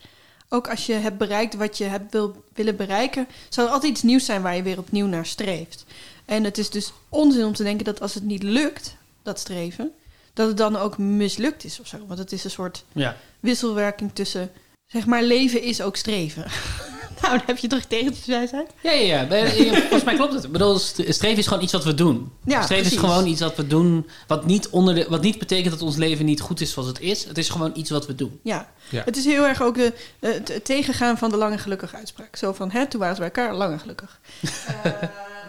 Ook 0.48 0.68
als 0.68 0.86
je 0.86 0.92
hebt 0.92 1.18
bereikt 1.18 1.54
wat 1.54 1.78
je 1.78 1.84
hebt 1.84 2.12
wil, 2.12 2.44
willen 2.54 2.76
bereiken... 2.76 3.26
zal 3.48 3.66
er 3.66 3.70
altijd 3.70 3.92
iets 3.92 4.02
nieuws 4.02 4.24
zijn 4.24 4.42
waar 4.42 4.56
je 4.56 4.62
weer 4.62 4.78
opnieuw 4.78 5.06
naar 5.06 5.26
streeft. 5.26 5.84
En 6.24 6.44
het 6.44 6.58
is 6.58 6.70
dus 6.70 6.92
onzin 7.08 7.44
om 7.44 7.54
te 7.54 7.62
denken 7.62 7.84
dat 7.84 8.00
als 8.00 8.14
het 8.14 8.22
niet 8.24 8.42
lukt, 8.42 8.96
dat 9.22 9.38
streven... 9.38 9.92
dat 10.32 10.48
het 10.48 10.56
dan 10.56 10.76
ook 10.76 10.98
mislukt 10.98 11.64
is 11.64 11.80
of 11.80 11.86
zo. 11.86 11.98
Want 12.06 12.18
het 12.18 12.32
is 12.32 12.44
een 12.44 12.50
soort 12.50 12.84
Ja. 12.92 13.16
wisselwerking 13.40 14.14
tussen... 14.14 14.50
zeg 14.86 15.06
maar, 15.06 15.22
leven 15.22 15.62
is 15.62 15.82
ook 15.82 15.96
streven. 15.96 16.44
nou, 17.22 17.36
dan 17.36 17.46
heb 17.46 17.58
je 17.58 17.66
toch 17.68 17.80
tegenwijsheid? 17.80 18.70
Ja, 18.82 18.90
ja, 18.92 19.20
ja. 19.20 19.22
Nee, 19.28 19.64
ja, 19.64 19.80
Volgens 19.80 20.04
mij 20.04 20.14
klopt 20.14 20.32
het. 20.32 20.44
Ik 20.44 20.52
bedoel, 20.52 20.78
st- 20.78 21.02
streven 21.08 21.38
is 21.38 21.46
gewoon 21.46 21.62
iets 21.62 21.72
wat 21.72 21.84
we 21.84 21.94
doen. 21.94 22.32
Ja, 22.44 22.62
streven 22.62 22.92
is 22.92 22.98
gewoon 22.98 23.26
iets 23.26 23.40
wat 23.40 23.56
we 23.56 23.66
doen, 23.66 24.08
wat 24.26 24.46
niet, 24.46 24.68
onder 24.68 24.94
de, 24.94 25.06
wat 25.08 25.22
niet 25.22 25.38
betekent 25.38 25.70
dat 25.72 25.82
ons 25.82 25.96
leven 25.96 26.24
niet 26.24 26.40
goed 26.40 26.60
is 26.60 26.72
zoals 26.72 26.88
het 26.88 27.00
is. 27.00 27.24
Het 27.24 27.38
is 27.38 27.48
gewoon 27.48 27.72
iets 27.74 27.90
wat 27.90 28.06
we 28.06 28.14
doen. 28.14 28.40
Ja. 28.42 28.70
Ja. 28.88 29.02
het 29.04 29.16
is 29.16 29.24
heel 29.24 29.46
erg 29.46 29.62
ook 29.62 29.74
de, 29.74 29.92
eh, 30.18 30.32
het, 30.32 30.64
tegengaan 30.64 31.18
van 31.18 31.30
de 31.30 31.36
lange 31.36 31.58
gelukkige 31.58 31.96
uitspraak. 31.96 32.36
Zo 32.36 32.52
van, 32.52 32.70
hè, 32.70 32.86
toen 32.86 33.00
waren 33.00 33.16
bij 33.16 33.24
elkaar, 33.24 33.54
lang 33.54 33.72
en 33.72 33.80
gelukkig. 33.80 34.20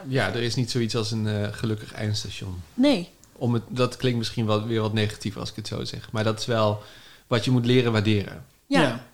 Ja, 0.07 0.27
er 0.27 0.41
is 0.41 0.55
niet 0.55 0.71
zoiets 0.71 0.95
als 0.95 1.11
een 1.11 1.27
eh, 1.27 1.47
gelukkig 1.51 1.93
eindstation. 1.93 2.61
Nee. 2.73 3.09
Om 3.35 3.53
het, 3.53 3.63
dat 3.67 3.97
klinkt 3.97 4.17
misschien 4.17 4.45
wel, 4.45 4.67
weer 4.67 4.81
wat 4.81 4.93
negatief 4.93 5.37
als 5.37 5.49
ik 5.49 5.55
het 5.55 5.67
zo 5.67 5.83
zeg. 5.83 6.11
Maar 6.11 6.23
dat 6.23 6.39
is 6.39 6.45
wel 6.45 6.81
wat 7.27 7.45
je 7.45 7.51
moet 7.51 7.65
leren 7.65 7.91
waarderen. 7.91 8.45
Ja. 8.67 8.81
ja. 8.81 9.05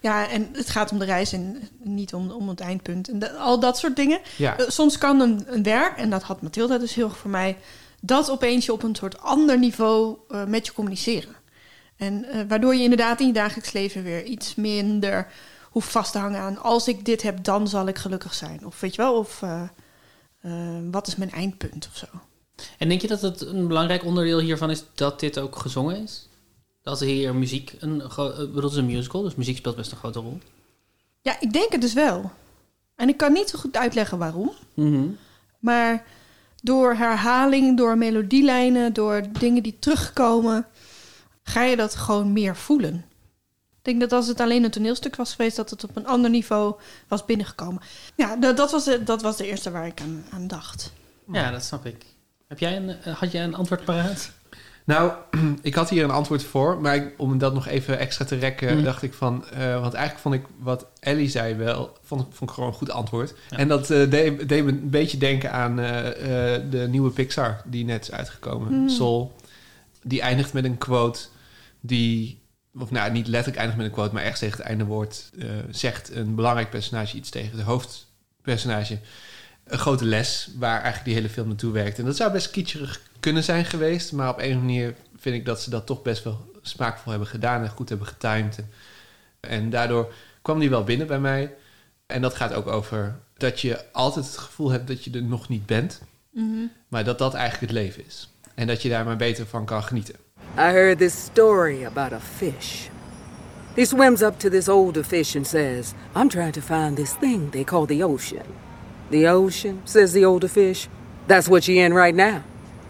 En 0.00 0.48
het 0.52 0.70
gaat 0.70 0.90
om 0.92 0.98
de 0.98 1.04
reis 1.04 1.32
en 1.32 1.68
niet 1.78 2.14
om, 2.14 2.30
om 2.30 2.48
het 2.48 2.60
eindpunt. 2.60 3.08
En 3.08 3.36
al 3.36 3.60
dat 3.60 3.78
soort 3.78 3.96
dingen. 3.96 4.20
Ja. 4.36 4.58
Eh, 4.58 4.68
soms 4.68 4.98
kan 4.98 5.20
een, 5.20 5.44
een 5.46 5.62
werk, 5.62 5.96
en 5.96 6.10
dat 6.10 6.22
had 6.22 6.42
Mathilda 6.42 6.78
dus 6.78 6.94
heel 6.94 7.08
erg 7.08 7.16
voor 7.16 7.30
mij... 7.30 7.56
dat 8.00 8.30
opeens 8.30 8.66
je 8.66 8.72
op 8.72 8.82
een 8.82 8.94
soort 8.94 9.20
ander 9.20 9.58
niveau 9.58 10.16
eh, 10.28 10.44
met 10.44 10.66
je 10.66 10.72
communiceren. 10.72 11.36
En 11.96 12.24
eh, 12.24 12.40
waardoor 12.48 12.74
je 12.74 12.82
inderdaad 12.82 13.20
in 13.20 13.26
je 13.26 13.32
dagelijks 13.32 13.72
leven 13.72 14.02
weer 14.02 14.24
iets 14.24 14.54
minder 14.54 15.26
hoeft 15.70 15.90
vast 15.90 16.12
te 16.12 16.18
hangen 16.18 16.40
aan... 16.40 16.58
als 16.62 16.88
ik 16.88 17.04
dit 17.04 17.22
heb, 17.22 17.44
dan 17.44 17.68
zal 17.68 17.88
ik 17.88 17.98
gelukkig 17.98 18.34
zijn. 18.34 18.66
Of 18.66 18.80
weet 18.80 18.94
je 18.94 19.02
wel, 19.02 19.18
of 19.18 19.42
wat 20.90 21.06
is 21.06 21.16
mijn 21.16 21.30
eindpunt 21.30 21.88
of 21.90 21.96
zo. 21.96 22.06
En 22.78 22.88
denk 22.88 23.00
je 23.00 23.08
dat 23.08 23.22
het 23.22 23.40
een 23.40 23.66
belangrijk 23.68 24.04
onderdeel 24.04 24.38
hiervan 24.38 24.70
is 24.70 24.84
dat 24.94 25.20
dit 25.20 25.38
ook 25.38 25.56
gezongen 25.56 26.02
is? 26.02 26.27
Dat 26.88 27.00
hier 27.00 27.34
muziek, 27.34 27.76
een, 27.78 28.00
eh, 28.00 28.38
het 28.54 28.64
is 28.64 28.76
een 28.76 28.86
musical, 28.86 29.22
dus 29.22 29.34
muziek 29.34 29.56
speelt 29.56 29.76
best 29.76 29.90
een 29.90 29.96
grote 29.96 30.18
rol. 30.18 30.38
Ja, 31.20 31.40
ik 31.40 31.52
denk 31.52 31.72
het 31.72 31.80
dus 31.80 31.92
wel. 31.92 32.30
En 32.94 33.08
ik 33.08 33.16
kan 33.16 33.32
niet 33.32 33.48
zo 33.48 33.58
goed 33.58 33.76
uitleggen 33.76 34.18
waarom. 34.18 34.52
Maar 35.58 36.04
door 36.62 36.94
herhaling, 36.94 37.76
door 37.76 37.98
melodielijnen, 37.98 38.92
door 38.92 39.22
dingen 39.38 39.62
die 39.62 39.76
terugkomen, 39.78 40.66
ga 41.42 41.62
je 41.62 41.76
dat 41.76 41.94
gewoon 41.94 42.32
meer 42.32 42.56
voelen. 42.56 42.94
Ik 43.70 43.84
denk 43.84 44.00
dat 44.00 44.12
als 44.12 44.26
het 44.26 44.40
alleen 44.40 44.64
een 44.64 44.70
toneelstuk 44.70 45.16
was 45.16 45.34
geweest, 45.34 45.56
dat 45.56 45.70
het 45.70 45.84
op 45.84 45.96
een 45.96 46.06
ander 46.06 46.30
niveau 46.30 46.74
was 47.08 47.24
binnengekomen. 47.24 47.82
Ja, 48.14 48.36
dat, 48.36 48.56
dat, 48.56 48.70
was, 48.70 48.84
de, 48.84 49.02
dat 49.02 49.22
was 49.22 49.36
de 49.36 49.46
eerste 49.46 49.70
waar 49.70 49.86
ik 49.86 50.00
aan, 50.00 50.24
aan 50.30 50.46
dacht. 50.46 50.92
Ja, 51.32 51.50
dat 51.50 51.64
snap 51.64 51.86
ik. 51.86 52.04
Heb 52.46 52.58
jij 52.58 52.76
een, 52.76 52.88
eh, 52.88 53.16
had 53.16 53.32
jij 53.32 53.44
een 53.44 53.54
antwoord 53.54 53.84
paraat? 53.84 54.30
Nou, 54.88 55.12
ik 55.62 55.74
had 55.74 55.90
hier 55.90 56.04
een 56.04 56.10
antwoord 56.10 56.44
voor, 56.44 56.80
maar 56.80 56.94
ik- 56.96 57.14
om 57.16 57.38
dat 57.38 57.54
nog 57.54 57.66
even 57.66 57.98
extra 57.98 58.24
te 58.24 58.36
rekken, 58.36 58.76
Mm. 58.76 58.84
dacht 58.84 59.02
ik 59.02 59.12
van, 59.14 59.48
eh, 59.48 59.80
want 59.80 59.94
eigenlijk 59.94 60.18
vond 60.18 60.34
ik 60.34 60.42
wat 60.58 60.86
Ellie 61.00 61.28
zei 61.28 61.54
wel, 61.54 61.98
vond, 62.02 62.26
vond 62.30 62.50
ik 62.50 62.54
gewoon 62.54 62.70
een 62.70 62.76
goed 62.76 62.90
antwoord. 62.90 63.34
Ja. 63.50 63.56
En 63.56 63.68
dat 63.68 63.90
eh, 63.90 64.10
deed, 64.10 64.48
deed 64.48 64.64
me 64.64 64.70
een 64.70 64.90
beetje 64.90 65.18
denken 65.18 65.52
aan 65.52 65.80
eh, 65.80 66.04
de 66.70 66.86
nieuwe 66.90 67.10
Pixar 67.10 67.62
die 67.64 67.84
net 67.84 68.02
is 68.02 68.12
uitgekomen, 68.12 68.72
Mm. 68.72 68.88
Soul. 68.88 69.34
Die 70.02 70.20
eindigt 70.20 70.52
met 70.52 70.64
een 70.64 70.78
quote 70.78 71.20
die, 71.80 72.42
of 72.78 72.90
nou 72.90 73.10
niet 73.12 73.26
letterlijk 73.26 73.56
eindigt 73.58 73.78
met 73.78 73.86
een 73.88 73.92
quote, 73.94 74.14
maar 74.14 74.22
echt 74.22 74.38
tegen 74.38 74.56
het 74.58 74.66
einde 74.66 74.84
woord 74.84 75.30
zegt 75.70 76.14
een 76.14 76.34
belangrijk 76.34 76.70
personage 76.70 77.16
iets 77.16 77.30
tegen 77.30 77.56
de 77.56 77.62
hoofdpersonage. 77.62 78.98
Een 79.68 79.78
grote 79.78 80.04
les 80.04 80.48
waar 80.58 80.74
eigenlijk 80.74 81.04
die 81.04 81.14
hele 81.14 81.28
film 81.28 81.46
naartoe 81.48 81.72
werkt. 81.72 81.98
En 81.98 82.04
dat 82.04 82.16
zou 82.16 82.32
best 82.32 82.50
kitscherig 82.50 83.00
kunnen 83.20 83.44
zijn 83.44 83.64
geweest, 83.64 84.12
maar 84.12 84.28
op 84.28 84.38
een 84.38 84.44
of 84.44 84.50
andere 84.50 84.64
manier 84.66 84.94
vind 85.18 85.34
ik 85.34 85.44
dat 85.44 85.60
ze 85.62 85.70
dat 85.70 85.86
toch 85.86 86.02
best 86.02 86.24
wel 86.24 86.46
smaakvol 86.62 87.10
hebben 87.10 87.28
gedaan 87.28 87.62
en 87.62 87.68
goed 87.70 87.88
hebben 87.88 88.06
getimed. 88.06 88.56
En, 88.56 88.68
en 89.40 89.70
daardoor 89.70 90.12
kwam 90.42 90.58
die 90.58 90.70
wel 90.70 90.84
binnen 90.84 91.06
bij 91.06 91.20
mij. 91.20 91.54
En 92.06 92.22
dat 92.22 92.34
gaat 92.34 92.52
ook 92.54 92.66
over 92.66 93.16
dat 93.36 93.60
je 93.60 93.92
altijd 93.92 94.24
het 94.26 94.36
gevoel 94.38 94.70
hebt 94.70 94.88
dat 94.88 95.04
je 95.04 95.10
er 95.10 95.22
nog 95.22 95.48
niet 95.48 95.66
bent, 95.66 96.00
Mhm. 96.30 96.66
maar 96.88 97.04
dat 97.04 97.18
dat 97.18 97.34
eigenlijk 97.34 97.72
het 97.72 97.82
leven 97.82 98.04
is. 98.06 98.28
En 98.54 98.66
dat 98.66 98.82
je 98.82 98.88
daar 98.88 99.04
maar 99.04 99.16
beter 99.16 99.46
van 99.46 99.64
kan 99.64 99.82
genieten. 99.82 100.14
I 100.56 100.60
heard 100.60 100.98
this 100.98 101.22
story 101.24 101.84
about 101.84 102.12
a 102.12 102.20
fish. 102.20 102.86
He 103.74 103.84
swims 103.84 104.20
up 104.20 104.38
to 104.38 104.48
this 104.48 104.68
older 104.68 105.04
fish 105.04 105.36
and 105.36 105.46
says, 105.46 105.92
I'm 106.16 106.28
trying 106.28 106.52
to 106.52 106.60
find 106.60 106.96
this 106.96 107.12
thing 107.20 107.50
they 107.50 107.64
call 107.64 107.86
the 107.86 108.04
ocean. 108.04 108.42
The 109.10 109.28
ocean, 109.28 109.80
says 109.84 110.12
the 110.12 110.24
older 110.24 110.48
fish. 110.48 110.88
That's 111.26 111.48
what 111.48 111.66
you're 111.66 111.84
in 111.84 111.94
right 111.94 112.14
now. 112.14 112.42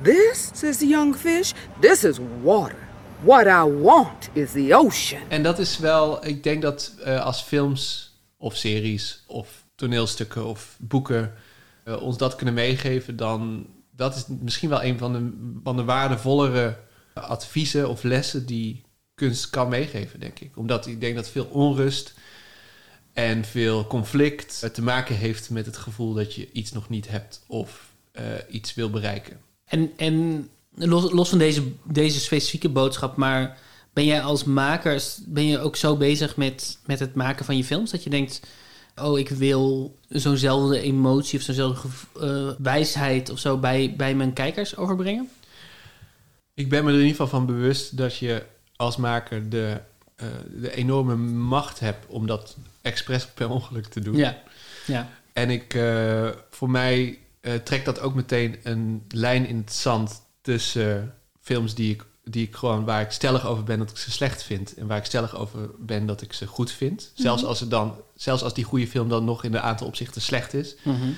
This, 0.03 0.51
says 0.55 0.79
the 0.79 0.87
young 0.87 1.15
fish, 1.15 1.55
this 1.81 2.05
is 2.05 2.19
water. 2.43 2.89
What 3.23 3.47
I 3.47 3.63
want 3.65 4.31
is 4.33 4.53
the 4.53 4.75
ocean. 4.75 5.21
En 5.29 5.43
dat 5.43 5.59
is 5.59 5.79
wel, 5.79 6.27
ik 6.27 6.43
denk 6.43 6.63
dat 6.63 6.95
eh, 7.05 7.25
als 7.25 7.43
films 7.43 8.13
of 8.37 8.57
series 8.57 9.25
of 9.27 9.65
toneelstukken 9.75 10.47
of 10.47 10.77
boeken 10.79 11.35
eh, 11.85 12.03
ons 12.03 12.17
dat 12.17 12.35
kunnen 12.35 12.55
meegeven, 12.55 13.17
dan 13.17 13.67
dat 13.97 14.15
is 14.15 14.25
misschien 14.41 14.69
wel 14.69 14.83
een 14.83 14.99
van 14.99 15.13
de, 15.13 15.59
van 15.63 15.77
de 15.77 15.85
waardevollere 15.85 16.77
adviezen 17.15 17.89
of 17.89 18.03
lessen 18.03 18.47
die 18.47 18.83
kunst 19.15 19.51
kan 19.51 19.69
meegeven, 19.69 20.21
denk 20.21 20.39
ik. 20.41 20.57
Omdat 20.57 20.87
ik 20.87 21.01
denk 21.01 21.15
dat 21.17 21.29
veel 21.29 21.45
onrust 21.45 22.15
en 23.19 23.45
veel 23.45 23.87
conflict 23.87 24.63
eh, 24.63 24.71
te 24.71 24.83
maken 24.83 25.17
heeft 25.17 25.51
met 25.51 25.67
het 25.67 25.77
gevoel 25.77 26.15
dat 26.15 26.35
je 26.35 26.49
iets 26.53 26.73
nog 26.73 26.89
niet 26.89 27.09
hebt 27.09 27.45
of 27.47 27.93
eh, 28.13 28.25
iets 28.51 28.75
wil 28.75 28.91
bereiken. 28.91 29.41
En, 29.65 29.91
en 29.97 30.49
los, 30.75 31.13
los 31.13 31.29
van 31.29 31.39
deze, 31.39 31.63
deze 31.85 32.21
specifieke 32.21 32.69
boodschap, 32.69 33.17
maar 33.17 33.59
ben 33.93 34.05
jij 34.05 34.21
als 34.21 34.45
maker 34.45 35.03
ben 35.27 35.47
je 35.47 35.59
ook 35.59 35.77
zo 35.77 35.97
bezig 35.97 36.37
met, 36.37 36.79
met 36.87 36.99
het 36.99 37.15
maken 37.15 37.45
van 37.45 37.57
je 37.57 37.65
films 37.65 37.91
dat 37.91 38.03
je 38.03 38.11
denkt: 38.11 38.41
oh, 38.97 39.19
ik 39.19 39.29
wil 39.29 39.97
zo'nzelfde 40.09 40.81
emotie 40.81 41.39
of 41.39 41.45
zo'nzelfde 41.45 41.89
eh, 42.21 42.51
wijsheid 42.59 43.31
of 43.31 43.39
zo 43.39 43.57
bij, 43.57 43.95
bij 43.97 44.15
mijn 44.15 44.33
kijkers 44.33 44.77
overbrengen? 44.77 45.29
Ik 46.55 46.69
ben 46.69 46.85
me 46.85 46.91
er 46.91 46.97
in 46.97 47.05
ieder 47.05 47.17
geval 47.17 47.39
van 47.39 47.47
bewust 47.47 47.97
dat 47.97 48.17
je 48.17 48.43
als 48.77 48.97
maker 48.97 49.49
de, 49.49 49.81
eh, 50.19 50.27
de 50.61 50.75
enorme 50.75 51.17
macht 51.17 51.81
hebt 51.81 52.07
om 52.07 52.27
dat 52.27 52.57
expres 52.83 53.27
per 53.27 53.49
ongeluk 53.51 53.87
te 53.87 54.01
doen. 54.01 54.17
Ja, 54.17 54.39
ja. 54.87 55.09
En 55.33 55.51
ik, 55.51 55.75
eh, 55.75 56.29
voor 56.51 56.71
mij 56.71 57.19
eh, 57.41 57.55
trekt 57.55 57.85
dat 57.85 58.01
ook 58.01 58.15
meteen 58.15 58.57
een 58.63 59.05
lijn 59.09 59.47
in 59.47 59.57
het 59.57 59.73
zand 59.73 60.23
tussen 60.43 61.15
films 61.41 61.75
die 61.75 61.93
ik, 61.95 62.05
die 62.25 62.47
ik 62.47 62.55
gewoon 62.57 62.85
waar 62.85 63.01
ik 63.01 63.11
stellig 63.11 63.47
over 63.47 63.65
ben 63.65 63.79
dat 63.79 63.91
ik 63.91 63.97
ze 63.97 64.11
slecht 64.11 64.43
vind 64.43 64.75
en 64.75 64.87
waar 64.87 64.99
ik 64.99 65.05
stellig 65.05 65.37
over 65.37 65.71
ben 65.79 66.07
dat 66.07 66.23
ik 66.23 66.33
ze 66.33 66.47
goed 66.47 66.73
vind. 66.73 67.13
Zelfs 67.15 67.41
Mhm. 67.41 67.51
als 67.51 67.61
er 67.61 67.69
dan, 67.69 67.95
zelfs 68.15 68.43
als 68.43 68.55
die 68.55 68.65
goede 68.65 68.87
film 68.87 69.09
dan 69.09 69.25
nog 69.25 69.45
in 69.45 69.55
een 69.55 69.61
aantal 69.61 69.87
opzichten 69.87 70.23
slecht 70.23 70.55
is, 70.55 70.77
Mhm. 70.85 71.09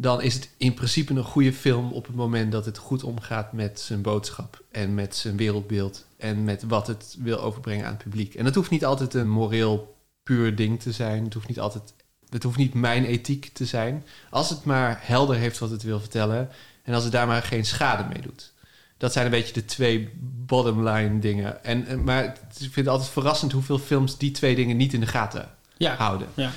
Dan 0.00 0.22
is 0.22 0.34
het 0.34 0.50
in 0.56 0.74
principe 0.74 1.14
een 1.14 1.22
goede 1.24 1.52
film 1.52 1.92
op 1.92 2.06
het 2.06 2.14
moment 2.16 2.52
dat 2.52 2.64
het 2.64 2.78
goed 2.78 3.02
omgaat 3.04 3.52
met 3.52 3.80
zijn 3.80 4.02
boodschap 4.02 4.62
en 4.70 4.94
met 4.94 5.16
zijn 5.16 5.36
wereldbeeld 5.36 6.06
en 6.16 6.44
met 6.44 6.62
wat 6.62 6.86
het 6.86 7.16
wil 7.18 7.40
overbrengen 7.40 7.84
aan 7.86 7.92
het 7.92 8.02
publiek. 8.02 8.34
En 8.34 8.44
dat 8.44 8.54
hoeft 8.54 8.70
niet 8.70 8.84
altijd 8.84 9.14
een 9.14 9.30
moreel 9.30 9.96
puur 10.22 10.54
ding 10.56 10.80
te 10.80 10.92
zijn. 10.92 11.24
Het 11.24 11.34
hoeft 11.34 11.48
niet 11.48 11.60
altijd, 11.60 11.94
het 12.28 12.42
hoeft 12.42 12.56
niet 12.56 12.74
mijn 12.74 13.04
ethiek 13.04 13.50
te 13.52 13.64
zijn. 13.66 14.04
Als 14.30 14.50
het 14.50 14.64
maar 14.64 14.98
helder 15.02 15.36
heeft 15.36 15.58
wat 15.58 15.70
het 15.70 15.82
wil 15.82 16.00
vertellen 16.00 16.48
en 16.82 16.94
als 16.94 17.02
het 17.02 17.12
daar 17.12 17.26
maar 17.26 17.42
geen 17.42 17.64
schade 17.66 18.04
mee 18.12 18.22
doet. 18.22 18.52
Dat 18.96 19.12
zijn 19.12 19.24
een 19.24 19.30
beetje 19.30 19.52
de 19.54 19.64
twee 19.64 20.10
bottom 20.46 20.88
line 20.88 21.18
dingen. 21.18 21.64
En, 21.64 21.86
en- 21.86 22.04
maar 22.04 22.24
ik 22.24 22.34
vind 22.58 22.74
het 22.74 22.88
altijd 22.88 23.10
verrassend 23.10 23.52
hoeveel 23.52 23.78
films 23.78 24.18
die 24.18 24.30
twee 24.30 24.54
dingen 24.54 24.76
niet 24.76 24.92
in 24.92 25.00
de 25.00 25.06
gaten 25.06 25.48
Ja. 25.76 25.94
houden. 25.94 26.28
Ja. 26.34 26.50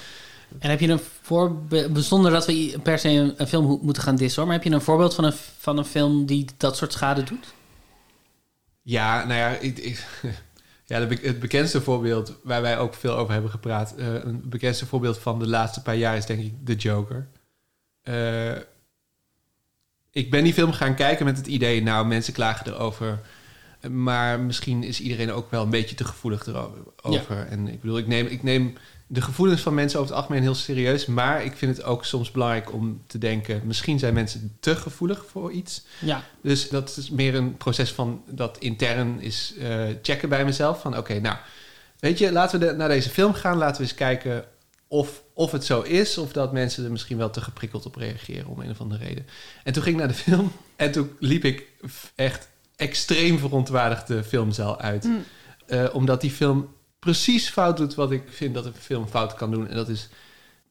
En 0.59 0.69
heb 0.69 0.79
je 0.79 0.87
een 0.87 0.99
voorbeeld, 1.21 2.03
zonder 2.03 2.31
dat 2.31 2.45
we 2.45 2.79
per 2.83 2.99
se 2.99 3.09
een, 3.09 3.33
een 3.37 3.47
film 3.47 3.79
moeten 3.81 4.03
gaan 4.03 4.15
dissen, 4.15 4.37
hoor, 4.41 4.51
maar 4.51 4.59
heb 4.61 4.67
je 4.69 4.73
een 4.75 4.81
voorbeeld 4.81 5.15
van 5.15 5.23
een, 5.23 5.33
van 5.57 5.77
een 5.77 5.85
film 5.85 6.25
die 6.25 6.45
dat 6.57 6.77
soort 6.77 6.93
schade 6.93 7.23
doet? 7.23 7.53
Ja, 8.81 9.25
nou 9.25 9.39
ja, 9.39 9.49
ik, 9.49 9.77
ik- 9.77 10.05
ja 10.85 11.05
be- 11.05 11.19
het 11.21 11.39
bekendste 11.39 11.81
voorbeeld 11.81 12.35
waar 12.43 12.61
wij 12.61 12.77
ook 12.77 12.93
veel 12.93 13.15
over 13.15 13.33
hebben 13.33 13.51
gepraat, 13.51 13.95
eh, 13.95 14.13
een 14.13 14.41
bekendste 14.49 14.85
voorbeeld 14.85 15.17
van 15.17 15.39
de 15.39 15.47
laatste 15.47 15.81
paar 15.81 15.95
jaar 15.95 16.17
is 16.17 16.25
denk 16.25 16.39
ik 16.41 16.53
The 16.65 16.75
Joker. 16.75 17.27
Eh, 18.01 18.55
ik 20.11 20.31
ben 20.31 20.43
die 20.43 20.53
film 20.53 20.71
gaan 20.71 20.95
kijken 20.95 21.25
met 21.25 21.37
het 21.37 21.47
idee, 21.47 21.81
nou, 21.83 22.05
mensen 22.07 22.33
klagen 22.33 22.67
erover, 22.73 23.19
maar 23.89 24.39
misschien 24.39 24.83
is 24.83 25.01
iedereen 25.01 25.31
ook 25.31 25.51
wel 25.51 25.63
een 25.63 25.69
beetje 25.69 25.95
te 25.95 26.03
gevoelig 26.03 26.45
erover. 26.47 26.77
over. 27.01 27.47
En 27.47 27.67
ik 27.67 27.81
bedoel, 27.81 27.97
ik 27.97 28.07
neem, 28.07 28.25
ik 28.25 28.43
neem 28.43 28.73
de 29.13 29.21
gevoelens 29.21 29.61
van 29.61 29.73
mensen 29.73 29.99
over 29.99 30.11
het 30.11 30.21
algemeen 30.21 30.43
heel 30.43 30.55
serieus, 30.55 31.05
maar 31.05 31.43
ik 31.43 31.55
vind 31.55 31.77
het 31.77 31.85
ook 31.85 32.05
soms 32.05 32.31
belangrijk 32.31 32.73
om 32.73 33.01
te 33.07 33.17
denken, 33.17 33.61
misschien 33.63 33.99
zijn 33.99 34.13
mensen 34.13 34.57
te 34.59 34.75
gevoelig 34.75 35.25
voor 35.29 35.51
iets. 35.51 35.83
Ja. 35.99 36.23
Dus 36.41 36.69
dat 36.69 36.97
is 36.97 37.09
meer 37.09 37.35
een 37.35 37.57
proces 37.57 37.91
van 37.91 38.23
dat 38.29 38.57
intern 38.57 39.19
is 39.21 39.53
eh, 39.59 39.83
checken 40.01 40.29
bij 40.29 40.45
mezelf. 40.45 40.81
Van 40.81 40.97
oké, 40.97 41.19
nou, 41.19 41.37
weet 41.99 42.17
je, 42.17 42.31
laten 42.31 42.59
we 42.59 42.65
de- 42.65 42.73
naar 42.73 42.87
deze 42.87 43.09
film 43.09 43.33
gaan. 43.33 43.57
Laten 43.57 43.75
we 43.81 43.87
eens 43.87 43.95
kijken 43.95 44.45
of, 44.87 45.23
of 45.33 45.51
het 45.51 45.65
zo 45.65 45.81
is. 45.81 46.17
Of 46.17 46.31
dat 46.31 46.51
mensen 46.53 46.83
er 46.85 46.91
misschien 46.91 47.17
wel 47.17 47.29
te 47.29 47.41
geprikkeld 47.41 47.85
op 47.85 47.95
reageren 47.95 48.47
om 48.47 48.59
een 48.59 48.69
of 48.69 48.81
andere 48.81 49.03
reden. 49.03 49.25
En 49.63 49.73
toen 49.73 49.83
ging 49.83 49.95
ik 49.95 50.01
naar 50.01 50.11
de 50.11 50.19
film 50.23 50.51
en 50.75 50.91
toen 50.91 51.11
liep 51.19 51.43
ik 51.45 51.67
echt 52.15 52.49
extreem 52.75 53.39
verontwaardigd 53.39 54.07
de 54.07 54.23
filmzaal 54.23 54.79
uit. 54.79 55.03
Mm. 55.03 55.23
Eh, 55.67 55.85
omdat 55.93 56.21
die 56.21 56.31
film 56.31 56.73
precies 57.01 57.49
fout 57.49 57.77
doet 57.77 57.95
wat 57.95 58.11
ik 58.11 58.23
vind 58.29 58.53
dat 58.53 58.65
een 58.65 58.73
film 58.73 59.07
fout 59.07 59.33
kan 59.33 59.51
doen. 59.51 59.67
En 59.67 59.75
dat 59.75 59.89
is 59.89 60.09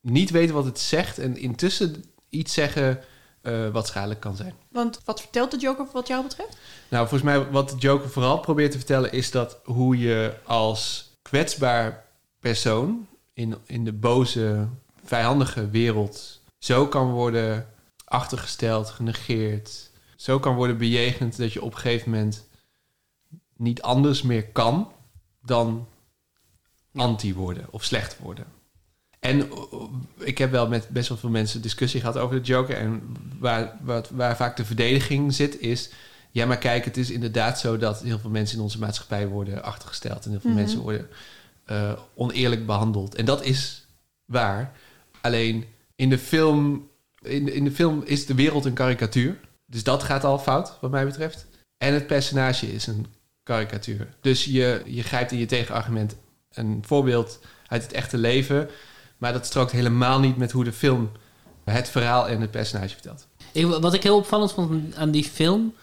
niet 0.00 0.30
weten 0.30 0.54
wat 0.54 0.64
het 0.64 0.78
zegt 0.78 1.18
en 1.18 1.36
intussen 1.36 2.04
iets 2.28 2.52
zeggen 2.52 3.00
eh, 3.42 3.68
wat 3.68 3.86
schadelijk 3.86 4.20
kan 4.20 4.36
zijn. 4.36 4.54
Want 4.68 5.00
wat 5.04 5.20
vertelt 5.20 5.50
de 5.50 5.58
Joker 5.58 5.86
wat 5.92 6.06
jou 6.06 6.22
betreft? 6.22 6.56
Nou, 6.88 7.08
volgens 7.08 7.30
mij 7.30 7.50
wat 7.50 7.70
de 7.70 7.76
Joker 7.76 8.10
vooral 8.10 8.38
probeert 8.38 8.70
te 8.70 8.76
vertellen 8.76 9.12
is 9.12 9.30
dat 9.30 9.60
hoe 9.64 9.98
je 9.98 10.34
als 10.44 11.10
kwetsbaar 11.22 12.04
persoon 12.40 13.06
in, 13.32 13.56
in 13.66 13.84
de 13.84 13.92
boze, 13.92 14.68
vijandige 15.04 15.70
wereld 15.70 16.40
zo 16.58 16.86
kan 16.86 17.10
worden 17.10 17.68
achtergesteld, 18.04 18.90
genegeerd, 18.90 19.90
zo 20.16 20.38
kan 20.38 20.54
worden 20.54 20.78
bejegend 20.78 21.36
dat 21.36 21.52
je 21.52 21.62
op 21.62 21.72
een 21.72 21.78
gegeven 21.78 22.10
moment 22.10 22.48
niet 23.56 23.82
anders 23.82 24.22
meer 24.22 24.46
kan 24.46 24.92
dan 25.42 25.88
anti 26.94 27.34
worden 27.34 27.66
of 27.70 27.84
slecht 27.84 28.18
worden. 28.18 28.44
En 29.20 29.38
uh, 29.38 29.46
ik 30.18 30.38
heb 30.38 30.50
wel 30.50 30.68
met 30.68 30.88
best 30.88 31.08
wel 31.08 31.18
veel 31.18 31.28
mensen 31.30 31.62
discussie 31.62 32.00
gehad 32.00 32.16
over 32.18 32.36
de 32.36 32.42
Joker. 32.46 32.76
En 32.76 33.02
waar, 33.38 33.76
waar, 33.82 34.04
waar 34.10 34.36
vaak 34.36 34.56
de 34.56 34.64
verdediging 34.64 35.34
zit, 35.34 35.60
is... 35.60 35.90
Ja, 36.32 36.46
maar 36.46 36.58
kijk, 36.58 36.84
het 36.84 36.96
is 36.96 37.10
inderdaad 37.10 37.60
zo 37.60 37.76
dat 37.76 38.02
heel 38.02 38.18
veel 38.18 38.30
mensen 38.30 38.56
in 38.56 38.62
onze 38.62 38.78
maatschappij 38.78 39.26
worden 39.28 39.62
achtergesteld. 39.62 40.24
En 40.24 40.30
heel 40.30 40.40
veel 40.40 40.50
Mhm. 40.50 40.58
mensen 40.60 40.80
worden 40.80 41.08
eh, 41.64 41.92
oneerlijk 42.14 42.66
behandeld. 42.66 43.14
En 43.14 43.24
dat 43.24 43.44
is 43.44 43.86
waar. 44.24 44.72
Alleen 45.20 45.64
in 45.96 46.10
de 46.10 46.18
film, 46.18 46.88
in, 47.22 47.44
de- 47.44 47.52
in 47.54 47.64
de 47.64 47.70
film 47.72 48.02
is 48.04 48.26
de 48.26 48.34
wereld 48.34 48.64
een 48.64 48.72
karikatuur. 48.72 49.40
Dus 49.66 49.82
dat 49.84 50.02
gaat 50.02 50.24
al 50.24 50.38
fout, 50.38 50.72
wat 50.80 50.90
mij 50.90 51.04
betreft. 51.04 51.46
En 51.76 51.94
het 51.94 52.06
personage 52.06 52.72
is 52.72 52.86
een 52.86 53.06
karikatuur. 53.42 54.08
Dus 54.20 54.44
je, 54.44 54.82
je 54.86 55.02
grijpt 55.02 55.32
in 55.32 55.38
je 55.38 55.46
tegenargument 55.46 56.16
een 56.54 56.82
voorbeeld 56.86 57.38
uit 57.66 57.82
het 57.82 57.92
echte 57.92 58.18
leven. 58.18 58.68
Maar 59.18 59.32
dat 59.32 59.46
strookt 59.46 59.72
helemaal 59.72 60.20
niet 60.20 60.36
met 60.36 60.52
hoe 60.52 60.64
de 60.64 60.72
film 60.72 61.10
het 61.64 61.88
verhaal 61.88 62.28
en 62.28 62.40
het 62.40 62.50
personage 62.50 62.92
vertelt. 62.92 63.26
Ik, 63.52 63.66
wat 63.66 63.94
ik 63.94 64.02
heel 64.02 64.16
opvallend 64.16 64.52
vond 64.52 64.94
aan 64.96 65.10
die 65.10 65.24
film, 65.24 65.74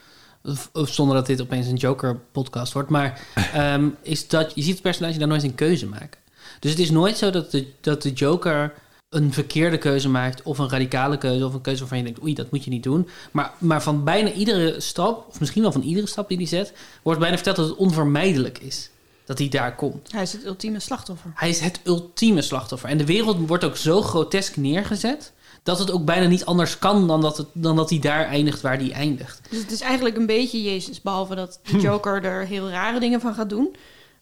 zonder 0.74 1.16
dat 1.16 1.26
dit 1.26 1.42
opeens 1.42 1.68
een 1.68 1.76
Joker-podcast 1.76 2.74
wordt, 2.74 2.90
maar 2.90 3.22
ehm, 3.54 3.90
is 4.02 4.28
dat 4.28 4.52
je 4.56 4.62
ziet 4.62 4.74
het 4.74 4.82
personage 4.82 5.20
daar 5.20 5.28
nooit 5.28 5.44
een 5.44 5.56
keuze 5.56 5.88
maken. 5.88 6.20
Dus 6.60 6.72
het 6.72 6.80
is 6.80 6.90
nooit 6.90 7.18
zo 7.18 7.30
dat 7.30 7.52
de, 7.52 7.68
dat 7.82 8.02
de 8.02 8.12
Joker 8.12 8.74
een 9.10 9.34
verkeerde 9.34 9.78
keuze 9.78 10.10
maakt, 10.10 10.42
of 10.42 10.58
een 10.58 10.70
radicale 10.70 11.18
keuze, 11.18 11.46
of 11.46 11.54
een 11.54 11.62
keuze 11.62 11.80
waarvan 11.80 11.98
je 11.98 12.04
denkt, 12.04 12.22
oei, 12.22 12.34
dat 12.34 12.52
moet 12.52 12.64
je 12.64 12.70
niet 12.70 12.84
doen. 12.84 13.10
Maar, 13.32 13.52
maar 13.58 13.84
van 13.84 14.04
bijna 14.04 14.32
iedere 14.32 14.80
stap, 14.80 15.28
of 15.30 15.40
misschien 15.40 15.62
wel 15.62 15.72
van 15.72 15.82
iedere 15.82 16.08
stap 16.08 16.28
die 16.28 16.38
hij 16.38 16.46
zet, 16.46 16.74
wordt 17.04 17.20
bijna 17.20 17.36
verteld 17.36 17.56
dat 17.56 17.68
het 17.68 17.78
onvermijdelijk 17.78 18.58
is 18.58 18.90
dat 19.28 19.38
hij 19.38 19.50
daar 19.50 19.76
komt. 19.76 20.12
Hij 20.12 20.22
is 20.22 20.32
het 20.32 20.46
ultieme 20.46 20.80
slachtoffer. 20.80 21.32
Hij 21.36 21.50
is 21.50 21.60
het 21.60 21.80
ultieme 21.84 22.42
slachtoffer. 22.42 22.90
En 22.90 22.98
de 22.98 23.06
wereld 23.06 23.48
wordt 23.48 23.64
ook 23.64 23.78
zo 23.78 24.02
grotesk 24.02 24.56
neergezet... 24.56 25.34
dat 25.64 25.80
het 25.80 25.92
ook 25.92 26.06
bijna 26.06 26.28
niet 26.28 26.46
anders 26.46 26.80
kan 26.80 27.08
dan 27.08 27.22
dat, 27.22 27.38
het, 27.38 27.48
dan 27.54 27.76
dat 27.76 27.90
hij 27.90 28.00
daar 28.00 28.26
eindigt 28.26 28.62
waar 28.62 28.78
hij 28.78 28.92
eindigt. 28.92 29.42
Dus 29.50 29.60
het 29.60 29.72
is 29.72 29.82
eigenlijk 29.82 30.18
een 30.18 30.26
beetje 30.26 30.64
Jezus, 30.64 31.02
behalve 31.02 31.36
dat 31.36 31.60
de 31.64 31.80
Joker 31.80 32.24
er 32.24 32.46
heel 32.46 32.70
rare 32.70 33.00
dingen 33.00 33.22
van 33.22 33.34
gaat 33.34 33.50
doen. 33.50 33.76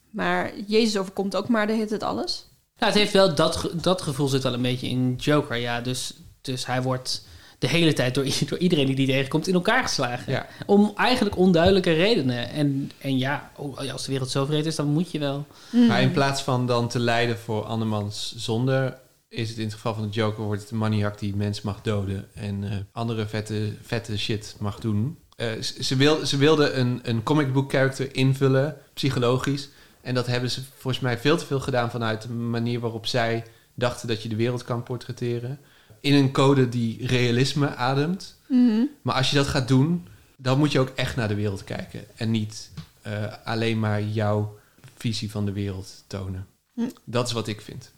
Maar 0.10 0.52
Jezus 0.68 0.98
overkomt 0.98 1.36
ook 1.36 1.48
maar 1.48 1.68
de 1.68 1.74
hit 1.74 1.90
het 1.90 2.04
alles. 2.04 2.46
Nou, 2.80 2.92
het 2.92 3.02
heeft 3.02 3.14
wel 3.14 3.36
dat, 3.36 3.70
dat 3.82 4.02
gevoel 4.02 4.28
zit 4.28 4.44
wel 4.44 4.54
een 4.54 4.62
beetje 4.62 4.88
in 4.88 5.16
Joker, 5.18 5.58
ja. 5.58 5.82
Dus, 5.82 6.14
dus 6.42 6.66
hij 6.66 6.82
wordt 6.82 7.26
de 7.60 7.68
hele 7.68 7.94
tijd 7.94 8.16
door, 8.16 8.26
iedereen 8.58 8.86
die 8.86 8.96
die 8.96 9.08
tegenkomt 9.08 9.48
in 9.48 9.54
elkaar 9.54 9.84
geslagen. 9.84 10.46
Om 10.66 10.92
eigenlijk 10.96 11.38
onduidelijke 11.38 11.94
redenen. 11.94 12.50
En, 12.50 12.92
en 12.98 13.18
ja, 13.18 13.52
als 13.92 14.06
de 14.06 14.12
wereld 14.12 14.30
zo 14.30 14.46
vreed 14.46 14.66
is, 14.66 14.76
dan 14.76 14.88
moet 14.88 15.12
je 15.12 15.20
wel... 15.20 15.46
Maar 15.88 16.02
in 16.02 16.12
plaats 16.12 16.42
van 16.42 16.68
dan 16.68 16.88
te 16.88 17.00
lijden 17.00 17.38
voor 17.38 17.64
andermans 17.64 18.34
zonde... 18.38 18.98
is 19.30 19.50
het 19.50 19.58
in 19.58 19.64
het 19.64 19.74
geval 19.74 19.94
van 19.94 20.04
de 20.04 20.10
Joker... 20.10 20.44
wordt 20.44 20.62
het 20.62 20.72
een 20.72 20.78
maniak 20.78 21.20
die 21.20 21.36
mens 21.36 21.62
mag 21.62 21.82
doden... 21.82 22.28
en 22.34 22.64
eh, 22.64 22.78
andere 22.92 23.28
vette, 23.28 23.74
vette 23.82 24.18
shit 24.18 24.56
mag 24.60 24.80
doen. 24.80 25.18
Eh, 25.36 25.52
ze, 25.62 25.84
ze, 25.84 25.96
wil, 25.96 26.26
ze 26.26 26.38
wilden 26.38 26.80
een, 26.80 27.00
een 27.04 27.24
comic 27.24 27.54
book 27.54 27.72
character 27.72 28.16
invullen, 28.16 28.78
psychologisch... 28.94 29.70
En 30.06 30.14
dat 30.14 30.28
hebben 30.28 30.52
ze 30.52 30.62
volgens 30.78 31.04
mij 31.04 31.18
veel 31.18 31.38
te 31.38 31.46
veel 31.46 31.60
gedaan 31.60 31.92
vanuit 31.92 32.22
de 32.22 32.30
manier 32.30 32.80
waarop 32.80 33.06
zij 33.06 33.44
dachten 33.74 34.08
dat 34.08 34.24
je 34.24 34.30
de 34.30 34.36
wereld 34.36 34.64
kan 34.64 34.84
portretteren. 34.84 35.60
In 36.06 36.14
een 36.14 36.32
code 36.32 36.70
die 36.70 37.08
realisme 37.08 37.76
ademt. 37.76 38.36
Mhm. 38.48 38.82
Maar 39.02 39.16
als 39.16 39.30
je 39.30 39.36
dat 39.36 39.48
gaat 39.48 39.68
doen, 39.68 40.08
dan 40.38 40.58
moet 40.58 40.72
je 40.72 40.80
ook 40.80 40.92
echt 40.96 41.16
naar 41.16 41.28
de 41.28 41.36
wereld 41.36 41.64
kijken. 41.64 42.06
En 42.16 42.32
niet 42.32 42.72
eh, 43.02 43.14
alleen 43.44 43.80
maar 43.80 44.02
jouw 44.02 44.58
visie 44.98 45.32
van 45.32 45.46
de 45.46 45.52
wereld 45.52 46.04
tonen. 46.08 46.48
Hm. 46.74 46.90
Dat 47.04 47.28
is 47.28 47.34
wat 47.34 47.48
ik 47.48 47.62
vind. 47.62 47.92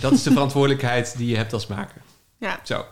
Dat 0.00 0.12
is 0.12 0.22
de 0.22 0.30
verantwoordelijkheid 0.38 1.16
die 1.16 1.28
je 1.28 1.36
hebt 1.36 1.52
als 1.52 1.66
maker. 1.66 2.02
Ja. 2.38 2.60
Zo. 2.64 2.84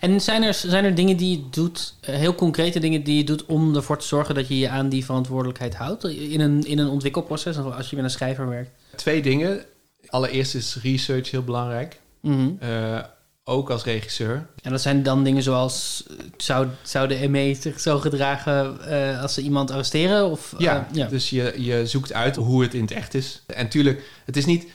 En 0.00 0.20
zijn 0.20 0.42
er, 0.42 0.54
zijn 0.54 0.84
er 0.84 0.94
dingen 0.94 1.16
die 1.16 1.38
je 1.38 1.44
doet, 1.50 1.94
eh, 2.00 2.14
heel 2.14 2.34
concrete 2.34 2.78
dingen 2.78 3.04
die 3.04 3.16
je 3.16 3.24
doet 3.24 3.44
om 3.44 3.76
ervoor 3.76 3.98
te 3.98 4.06
zorgen 4.06 4.34
dat 4.34 4.48
je 4.48 4.58
je 4.58 4.68
aan 4.68 4.88
die 4.88 5.04
verantwoordelijkheid 5.04 5.74
houdt? 5.74 6.04
In 6.04 6.40
een, 6.40 6.64
in 6.64 6.78
een 6.78 6.88
ontwikkelproces, 6.88 7.56
of 7.56 7.74
als 7.74 7.90
je 7.90 7.96
met 7.96 8.04
een 8.04 8.10
schrijver 8.10 8.48
werkt? 8.48 8.70
Twee 8.96 9.22
dingen. 9.22 9.64
Allereerst 10.06 10.54
is 10.54 10.78
research 10.82 11.30
heel 11.30 11.44
belangrijk. 11.44 12.00
Mhm. 12.20 12.50
Eh, 12.58 13.00
ook 13.44 13.70
als 13.70 13.84
regisseur. 13.84 14.46
En 14.62 14.70
dat 14.70 14.80
zijn 14.80 15.02
dan 15.02 15.24
dingen 15.24 15.42
zoals... 15.42 16.04
Zou, 16.36 16.68
zou 16.82 17.08
de 17.08 17.28
ME 17.28 17.56
zich 17.60 17.80
zo 17.80 17.98
gedragen 17.98 18.80
eh, 18.88 19.22
als 19.22 19.34
ze 19.34 19.40
iemand 19.40 19.70
arresteren? 19.70 20.30
Of, 20.30 20.54
Ja, 20.58 20.88
eh, 20.90 20.96
ja. 20.96 21.06
dus 21.06 21.30
je, 21.30 21.54
je 21.56 21.86
zoekt 21.86 22.12
uit 22.12 22.36
hoe 22.36 22.62
het 22.62 22.74
in 22.74 22.80
het 22.80 22.90
echt 22.90 23.14
is. 23.14 23.42
En 23.46 23.68
tuurlijk, 23.68 24.02
het 24.24 24.36
is 24.36 24.44
niet... 24.44 24.66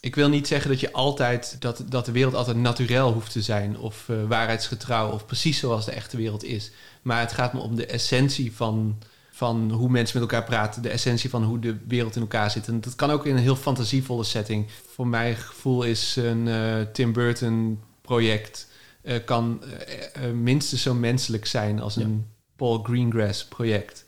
Ik 0.00 0.14
wil 0.14 0.28
niet 0.28 0.46
zeggen 0.46 0.70
dat 0.70 0.80
je 0.80 0.92
altijd... 0.92 1.56
dat, 1.58 1.84
dat 1.88 2.04
de 2.04 2.12
wereld 2.12 2.34
altijd 2.34 2.56
naturel 2.56 3.12
hoeft 3.12 3.32
te 3.32 3.42
zijn... 3.42 3.78
of 3.78 4.08
eh, 4.08 4.16
waarheidsgetrouw... 4.28 5.10
of 5.10 5.26
precies 5.26 5.58
zoals 5.58 5.84
de 5.84 5.92
echte 5.92 6.16
wereld 6.16 6.44
is. 6.44 6.70
Maar 7.02 7.20
het 7.20 7.32
gaat 7.32 7.52
me 7.52 7.60
om 7.60 7.76
de 7.76 7.86
essentie 7.86 8.52
van, 8.54 8.98
van 9.30 9.70
hoe 9.70 9.88
mensen 9.88 10.20
met 10.20 10.30
elkaar 10.30 10.48
praten... 10.48 10.82
de 10.82 10.88
essentie 10.88 11.30
van 11.30 11.44
hoe 11.44 11.58
de 11.58 11.76
wereld 11.88 12.14
in 12.14 12.20
elkaar 12.20 12.50
zit. 12.50 12.68
En 12.68 12.80
dat 12.80 12.94
kan 12.94 13.10
ook 13.10 13.26
in 13.26 13.36
een 13.36 13.42
heel 13.42 13.56
fantasievolle 13.56 14.24
setting. 14.24 14.66
Voor 14.94 15.06
mijn 15.06 15.36
gevoel 15.36 15.82
is 15.82 16.16
een 16.16 16.48
Tim 16.92 17.12
Burton 17.12 17.78
project... 18.06 18.66
eh, 19.02 19.24
kan 19.24 19.62
eh, 19.62 20.24
eh, 20.28 20.34
minstens 20.34 20.82
zo 20.82 20.94
menselijk 20.94 21.46
zijn 21.46 21.80
als 21.80 21.96
een 21.96 22.26
Paul 22.56 22.82
Greengrass 22.82 23.44
project. 23.44 24.04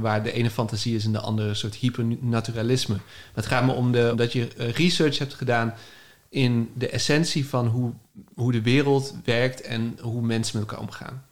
Waar 0.00 0.22
de 0.22 0.32
ene 0.32 0.50
fantasie 0.50 0.96
is 0.96 1.04
en 1.04 1.12
de 1.12 1.20
andere 1.20 1.48
een 1.48 1.56
soort 1.56 1.74
hypernaturalisme. 1.74 2.94
Maar 2.94 3.34
het 3.34 3.46
gaat 3.46 3.64
me 3.64 3.72
om 3.72 3.92
de, 3.92 4.12
dat 4.16 4.32
je 4.32 4.48
research 4.56 5.18
hebt 5.18 5.34
gedaan 5.34 5.74
in 6.28 6.70
de 6.74 6.88
essentie 6.88 7.46
van 7.46 7.66
hoe, 7.66 7.92
hoe 8.34 8.52
de 8.52 8.62
wereld 8.62 9.14
werkt 9.24 9.60
en 9.60 9.98
hoe 10.00 10.22
mensen 10.22 10.58
met 10.58 10.68
elkaar 10.68 10.84
omgaan. 10.84 11.24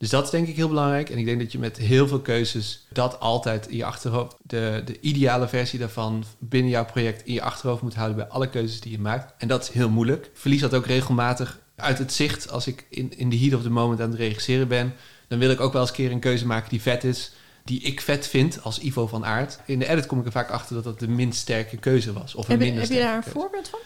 Dus 0.00 0.08
dat 0.10 0.24
is 0.24 0.30
denk 0.30 0.48
ik 0.48 0.56
heel 0.56 0.68
belangrijk. 0.68 1.10
En 1.10 1.18
ik 1.18 1.24
denk 1.24 1.40
dat 1.40 1.52
je 1.52 1.58
met 1.58 1.76
heel 1.76 2.08
veel 2.08 2.20
keuzes 2.20 2.86
dat 2.92 3.20
altijd 3.20 3.68
in 3.68 3.76
je 3.76 3.84
achterhoofd, 3.84 4.36
de, 4.42 4.82
de 4.84 5.00
ideale 5.00 5.48
versie 5.48 5.78
daarvan 5.78 6.24
binnen 6.38 6.70
jouw 6.70 6.84
project 6.84 7.26
in 7.26 7.32
je 7.32 7.42
achterhoofd 7.42 7.82
moet 7.82 7.94
houden 7.94 8.16
bij 8.16 8.26
alle 8.26 8.48
keuzes 8.50 8.80
die 8.80 8.92
je 8.92 8.98
maakt. 8.98 9.32
En 9.38 9.48
dat 9.48 9.62
is 9.62 9.68
heel 9.68 9.88
moeilijk. 9.90 10.24
Ik 10.24 10.30
verlies 10.34 10.60
dat 10.60 10.74
ook 10.74 10.86
regelmatig 10.86 11.58
uit 11.76 11.98
het 11.98 12.12
zicht 12.12 12.50
als 12.50 12.66
ik 12.66 12.86
in, 12.90 13.18
in 13.18 13.28
de 13.30 13.38
heat 13.38 13.54
of 13.54 13.62
the 13.62 13.70
moment 13.70 14.00
aan 14.00 14.10
het 14.10 14.18
regisseren 14.18 14.68
ben. 14.68 14.94
Dan 15.28 15.38
wil 15.38 15.50
ik 15.50 15.60
ook 15.60 15.72
wel 15.72 15.80
eens 15.80 15.90
een 15.90 15.96
keer 15.96 16.10
een 16.10 16.20
keuze 16.20 16.46
maken 16.46 16.68
die 16.70 16.82
vet 16.82 17.04
is. 17.04 17.32
Die 17.64 17.80
ik 17.80 18.00
vet 18.00 18.26
vind 18.26 18.62
als 18.62 18.80
Ivo 18.80 19.06
van 19.06 19.24
Aert. 19.24 19.58
In 19.66 19.78
de 19.78 19.88
edit 19.88 20.06
kom 20.06 20.18
ik 20.20 20.26
er 20.26 20.32
vaak 20.32 20.50
achter 20.50 20.74
dat 20.74 20.84
dat 20.84 20.98
de 21.00 21.08
minst 21.08 21.40
sterke 21.40 21.76
keuze 21.76 22.12
was. 22.12 22.34
Of 22.34 22.44
een 22.44 22.50
Heb, 22.50 22.58
je- 22.60 22.64
minder 22.66 22.82
heb 22.82 22.92
je 22.92 22.98
daar 23.02 23.14
een 23.16 23.22
keuze. 23.22 23.38
voorbeeld 23.38 23.68
van? 23.68 23.78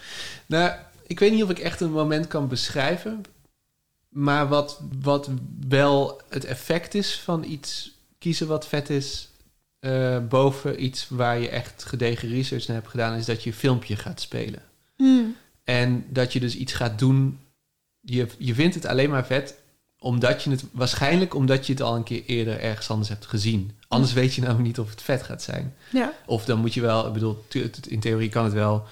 Nou, 0.47 0.73
ik 1.07 1.19
weet 1.19 1.33
niet 1.33 1.43
of 1.43 1.51
ik 1.51 1.59
echt 1.59 1.81
een 1.81 1.91
moment 1.93 2.27
kan 2.27 2.49
beschrijven. 2.49 3.23
Maar 4.15 4.49
wat, 4.49 4.81
wat 5.01 5.31
wel 5.69 6.21
het 6.29 6.45
effect 6.45 6.95
is 6.95 7.21
van 7.21 7.45
iets 7.45 7.91
kiezen 8.19 8.47
wat 8.47 8.67
vet 8.67 8.91
is... 8.91 9.29
eh, 9.79 10.19
boven 10.29 10.85
iets 10.85 11.09
waar 11.09 11.39
je 11.39 11.49
echt 11.49 11.85
gedegen 11.85 12.29
research 12.29 12.67
naar 12.67 12.77
hebt 12.77 12.91
gedaan... 12.91 13.17
is 13.17 13.25
dat 13.25 13.43
je 13.43 13.51
een 13.51 13.57
filmpje 13.57 13.97
gaat 13.97 14.21
spelen. 14.21 14.63
Hmm. 14.97 15.37
En 15.65 16.07
dat 16.09 16.33
je 16.33 16.41
dus 16.41 16.57
iets 16.57 16.73
gaat 16.73 16.99
doen... 16.99 17.39
Je, 18.01 18.27
je 18.39 18.55
vindt 18.55 18.75
het 18.75 18.87
alleen 18.87 19.11
maar 19.11 19.27
vet 19.27 19.55
omdat 19.99 20.43
je 20.43 20.51
het... 20.51 20.65
Waarschijnlijk 20.73 21.35
omdat 21.35 21.67
je 21.67 21.73
het 21.73 21.83
al 21.83 21.97
een 21.97 22.03
keer 22.03 22.25
eerder 22.27 22.61
ergens 22.61 22.91
anders 22.91 23.09
hebt 23.09 23.27
gezien. 23.27 23.73
Anders 23.89 24.13
weet 24.13 24.35
je 24.35 24.41
namelijk 24.41 24.67
niet 24.67 24.79
of 24.79 24.91
het 24.91 25.03
vet 25.03 25.23
gaat 25.23 25.43
zijn. 25.43 25.75
Ja. 25.93 26.13
Of 26.27 26.45
dan 26.45 26.59
moet 26.59 26.75
je 26.75 26.81
wel... 26.81 27.07
Ik 27.07 27.13
bedoel, 27.13 27.45
in 27.89 28.01
theorie 28.01 28.29
kan 28.29 28.45
het 28.45 28.53
wel... 28.53 28.87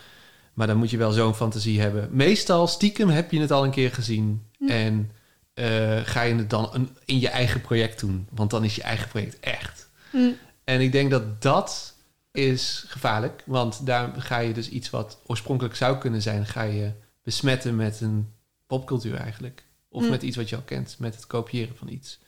Maar 0.52 0.66
dan 0.66 0.76
moet 0.76 0.90
je 0.90 0.96
wel 0.96 1.12
zo'n 1.12 1.34
fantasie 1.34 1.80
hebben. 1.80 2.08
Meestal, 2.10 2.66
stiekem, 2.66 3.08
heb 3.08 3.30
je 3.30 3.40
het 3.40 3.50
al 3.50 3.64
een 3.64 3.70
keer 3.70 3.92
gezien. 3.92 4.46
Hm. 4.58 4.68
En 4.68 5.10
eh, 5.54 6.00
ga 6.04 6.22
je 6.22 6.34
het 6.34 6.50
dan 6.50 6.68
een, 6.72 6.88
in 7.04 7.20
je 7.20 7.28
eigen 7.28 7.60
project 7.60 8.00
doen. 8.00 8.26
Want 8.30 8.50
dan 8.50 8.64
is 8.64 8.74
je 8.74 8.82
eigen 8.82 9.08
project 9.08 9.40
echt. 9.40 9.90
Hm. 10.10 10.30
En 10.64 10.80
ik 10.80 10.92
denk 10.92 11.10
dat 11.10 11.42
dat 11.42 11.94
is 12.32 12.84
gevaarlijk. 12.88 13.42
Want 13.46 13.86
daar 13.86 14.12
ga 14.16 14.38
je 14.38 14.52
dus 14.52 14.68
iets 14.68 14.90
wat 14.90 15.18
oorspronkelijk 15.26 15.76
zou 15.76 15.98
kunnen 15.98 16.22
zijn... 16.22 16.46
ga 16.46 16.62
je 16.62 16.92
besmetten 17.22 17.76
met 17.76 18.00
een 18.00 18.32
popcultuur 18.66 19.16
eigenlijk. 19.16 19.64
Of 19.88 20.04
Hm. 20.04 20.10
met 20.10 20.22
iets 20.22 20.36
wat 20.36 20.48
je 20.48 20.56
al 20.56 20.62
kent. 20.62 20.96
Met 20.98 21.14
het 21.14 21.26
kopiëren 21.26 21.76
van 21.76 21.88
iets. 21.88 22.18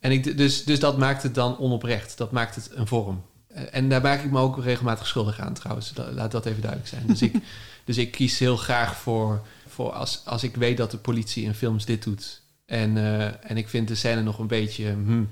En 0.00 0.10
ik, 0.12 0.36
dus, 0.36 0.64
dus 0.64 0.80
dat 0.80 0.98
maakt 0.98 1.22
het 1.22 1.34
dan 1.34 1.58
onoprecht. 1.58 2.16
Dat 2.18 2.32
maakt 2.32 2.54
het 2.54 2.70
een 2.72 2.86
vorm. 2.86 3.24
Eh, 3.54 3.62
En 3.70 3.88
daar 3.88 4.00
maak 4.00 4.22
ik 4.22 4.30
me 4.30 4.38
ook 4.40 4.62
regelmatig 4.64 5.06
schuldig 5.06 5.40
aan 5.40 5.52
trouwens. 5.54 5.92
La- 5.94 6.10
Laat 6.12 6.30
dat 6.30 6.46
even 6.46 6.60
duidelijk 6.60 6.90
zijn. 6.90 7.06
Dus 7.06 7.22
ik, 7.22 7.34
dus 7.84 7.96
ik 7.98 8.10
kies 8.10 8.38
heel 8.38 8.56
graag 8.56 8.96
voor, 8.96 9.42
voor 9.68 9.92
als, 9.92 10.22
als 10.24 10.42
ik 10.42 10.56
weet 10.56 10.76
dat 10.76 10.90
de 10.90 10.96
politie 10.96 11.44
in 11.44 11.54
films 11.54 11.84
dit 11.84 12.02
doet. 12.02 12.40
En, 12.66 12.96
eh, 12.96 13.50
en 13.50 13.56
ik 13.56 13.68
vind 13.68 13.88
de 13.88 13.94
scène 13.94 14.22
nog 14.22 14.38
een 14.38 14.46
beetje... 14.46 14.84
hmm, 14.90 15.28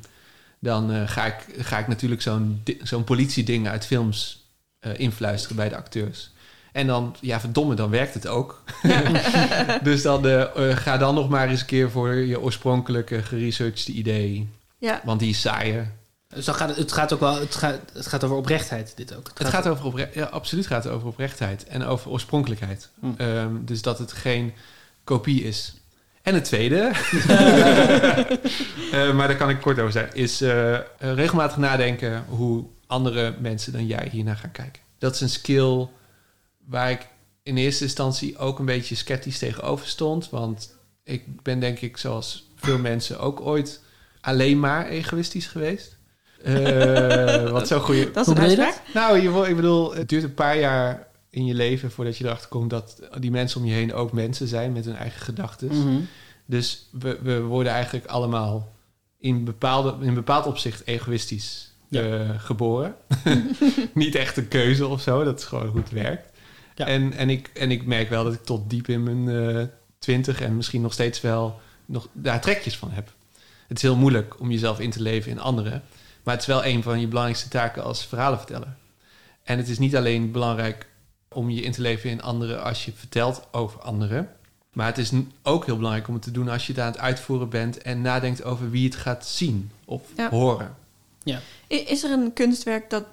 dan 0.59 0.93
eh, 0.93 1.09
ga, 1.09 1.25
ik, 1.27 1.47
ga 1.59 1.79
ik 1.79 1.89
natuurlijk 1.89 2.23
zo'n 2.23 2.63
zo'n 2.83 3.05
politieding 3.05 3.69
uit 3.69 3.87
films 3.87 4.47
eh, 4.79 4.99
influisteren 4.99 5.57
bij 5.57 5.69
de 5.69 5.77
acteurs. 5.77 6.31
En 6.73 6.87
dan, 6.87 7.17
ja 7.21 7.41
verdomme, 7.41 7.75
dan 7.75 7.91
werkt 7.91 8.15
het 8.15 8.27
ook. 8.27 8.63
dus 9.83 10.03
dan 10.03 10.25
ga 10.77 10.97
dan 10.97 11.15
nog 11.15 11.29
maar 11.29 11.49
eens 11.49 11.61
een 11.61 11.67
keer 11.67 11.91
voor 11.91 12.15
je 12.15 12.41
oorspronkelijke 12.41 13.23
geresearchede 13.23 13.99
idee. 13.99 14.49
Ja. 14.79 15.01
Want 15.05 15.21
die 15.21 15.29
is 15.31 15.41
saaier. 15.41 15.93
Dus 16.35 16.45
dan 16.45 16.55
gaat 16.55 16.69
het, 16.69 16.79
het 16.79 16.93
gaat 16.93 17.13
ook 17.13 17.21
wel... 17.21 17.41
Het 17.41 17.55
gaat, 17.55 17.79
het 17.93 18.07
gaat 18.07 18.25
over 18.25 18.37
oprechtheid, 18.37 18.93
dit 18.97 19.17
ook. 19.17 19.31
Het 19.35 19.49
gaat 19.49 19.69
over 19.69 19.85
opre- 19.85 20.11
ja, 20.15 20.25
absoluut 20.25 20.67
gaat 20.67 20.85
het 20.85 20.93
over 20.93 21.09
oprechtheid 21.09 21.65
en 21.65 21.85
over 21.85 22.11
oorspronkelijkheid. 22.11 22.91
Hm. 23.01 23.07
Ehm, 23.17 23.55
dus 23.61 23.83
dat 23.83 23.99
het 23.99 24.13
geen 24.13 24.53
kopie 25.05 25.43
is. 25.43 25.75
En 26.23 26.35
het 26.35 26.45
tweede, 26.45 26.77
eh, 28.93 29.15
maar 29.15 29.29
daar 29.29 29.37
kan 29.37 29.51
ik 29.51 29.61
kort 29.61 29.79
over 29.79 29.93
zeggen, 29.93 30.15
is 30.15 30.41
eh, 30.41 30.75
eh, 30.75 30.83
regelmatig 30.99 31.57
nadenken 31.57 32.25
hoe 32.29 32.65
andere 32.87 33.35
mensen 33.41 33.73
dan 33.73 33.87
jij 33.87 34.09
hiernaar 34.11 34.37
gaan 34.37 34.53
kijken. 34.53 34.83
Dat 34.99 35.15
is 35.15 35.21
een 35.21 35.29
skill 35.29 35.89
waar 36.67 36.91
ik 36.91 37.07
in 37.43 37.57
eerste 37.57 37.85
instantie 37.85 38.39
ook 38.39 38.59
een 38.59 38.65
beetje 38.65 38.95
sceptisch 38.95 39.39
tegenover 39.39 39.87
stond. 39.87 40.31
Want 40.31 40.77
ik 41.05 41.43
ben 41.43 41.61
denk 41.61 41.81
ik, 41.81 41.97
zoals 41.97 42.51
veel 42.57 42.79
mensen, 42.79 43.21
ook 43.21 43.41
ooit 43.41 43.81
alleen 44.21 44.61
maar 44.61 44.87
egoïstisch 44.87 45.47
geweest. 45.47 45.97
Eh, 46.45 47.51
wat 47.51 47.69
zo'n 47.69 47.81
goede... 47.81 48.11
Dat 48.11 48.27
is 48.27 48.33
een 48.35 48.41
uitspraak? 48.41 48.83
Nou, 48.95 49.47
ik 49.49 49.57
bedoel, 49.57 49.95
het 49.95 50.09
duurt 50.09 50.23
een 50.23 50.35
paar 50.35 50.59
jaar 50.59 51.07
in 51.31 51.47
je 51.47 51.55
leven 51.55 51.91
voordat 51.91 52.17
je 52.17 52.25
erachter 52.25 52.49
komt 52.49 52.71
dat 52.71 53.03
die 53.19 53.31
mensen 53.31 53.61
om 53.61 53.67
je 53.67 53.73
heen 53.73 53.95
ook 53.95 54.13
mensen 54.13 54.49
zijn 54.49 54.73
met 54.73 54.85
hun 54.85 54.97
eigen 54.97 55.21
gedachten. 55.21 55.69
Mhm. 55.69 56.01
Dus 56.47 56.89
we, 56.91 57.19
we 57.23 57.41
worden 57.41 57.73
eigenlijk 57.73 58.07
allemaal 58.07 58.73
in, 59.19 59.45
bepaalde, 59.45 59.97
in 60.01 60.15
bepaald 60.15 60.47
opzicht 60.47 60.87
egoïstisch 60.87 61.73
eh, 61.91 62.31
geboren. 62.37 62.95
Niet 63.95 64.15
echt 64.15 64.37
een 64.37 64.49
keuze 64.49 64.87
of 64.87 65.01
zo, 65.01 65.25
dat 65.25 65.39
is 65.39 65.45
gewoon 65.45 65.67
hoe 65.67 65.81
het 65.81 65.91
werkt. 65.91 66.31
En, 66.75 67.13
en, 67.13 67.31
ik, 67.31 67.51
en 67.55 67.71
ik 67.71 67.87
merk 67.87 68.09
wel 68.09 68.25
dat 68.25 68.33
ik 68.33 68.45
tot 68.45 68.71
diep 68.71 68.89
in 68.89 69.03
mijn 69.03 69.29
eh, 69.29 69.65
twintig 69.99 70.41
en 70.41 70.57
misschien 70.57 70.83
nog 70.83 70.93
steeds 70.93 71.21
wel 71.21 71.61
nog 71.87 72.09
daar 72.13 72.41
trekjes 72.41 72.77
van 72.77 72.91
heb. 72.91 73.13
Het 73.69 73.77
is 73.77 73.83
heel 73.83 73.97
moeilijk 73.97 74.41
om 74.41 74.51
jezelf 74.51 74.81
in 74.81 74.91
te 74.91 75.03
leven 75.03 75.31
in 75.31 75.41
anderen. 75.41 75.83
Maar 76.23 76.35
het 76.35 76.43
is 76.43 76.49
wel 76.49 76.65
een 76.65 76.83
van 76.83 77.01
je 77.01 77.09
belangrijkste 77.09 77.49
taken 77.49 77.83
als 77.85 78.07
verhalenverteller. 78.07 78.77
En 79.43 79.59
het 79.59 79.69
is 79.69 79.79
niet 79.79 79.97
alleen 79.97 80.31
belangrijk 80.33 80.87
om 81.29 81.51
je 81.51 81.61
in 81.63 81.73
te 81.73 81.81
leven 81.81 82.11
in 82.11 82.23
anderen 82.23 82.63
als 82.63 82.85
je 82.85 82.93
vertelt 82.93 83.47
over 83.51 83.81
anderen. 83.81 84.29
Maar 84.73 84.87
het 84.87 84.99
is 84.99 85.13
ook 85.43 85.67
heel 85.67 85.77
belangrijk 85.77 86.09
om 86.09 86.15
het 86.15 86.23
te 86.23 86.31
doen 86.31 86.49
als 86.49 86.67
je 86.67 86.73
het 86.73 86.81
aan 86.83 86.91
het 86.91 87.01
uitvoeren 87.01 87.49
bent 87.49 87.79
en 87.83 88.01
nadenkt 88.01 88.45
over 88.45 88.71
wie 88.71 88.85
het 88.85 88.97
gaat 88.97 89.27
zien 89.27 89.71
of 89.85 90.03
Ja. 90.17 90.29
horen. 90.31 90.75
Ja. 91.23 91.41
Is 91.67 92.03
er 92.03 92.11
een 92.11 92.33
kunstwerk 92.33 92.91
dat 92.91 93.05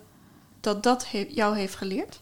dat, 0.59 0.83
dat 0.83 1.09
he- 1.11 1.27
jou 1.29 1.57
heeft 1.57 1.75
geleerd? 1.75 2.19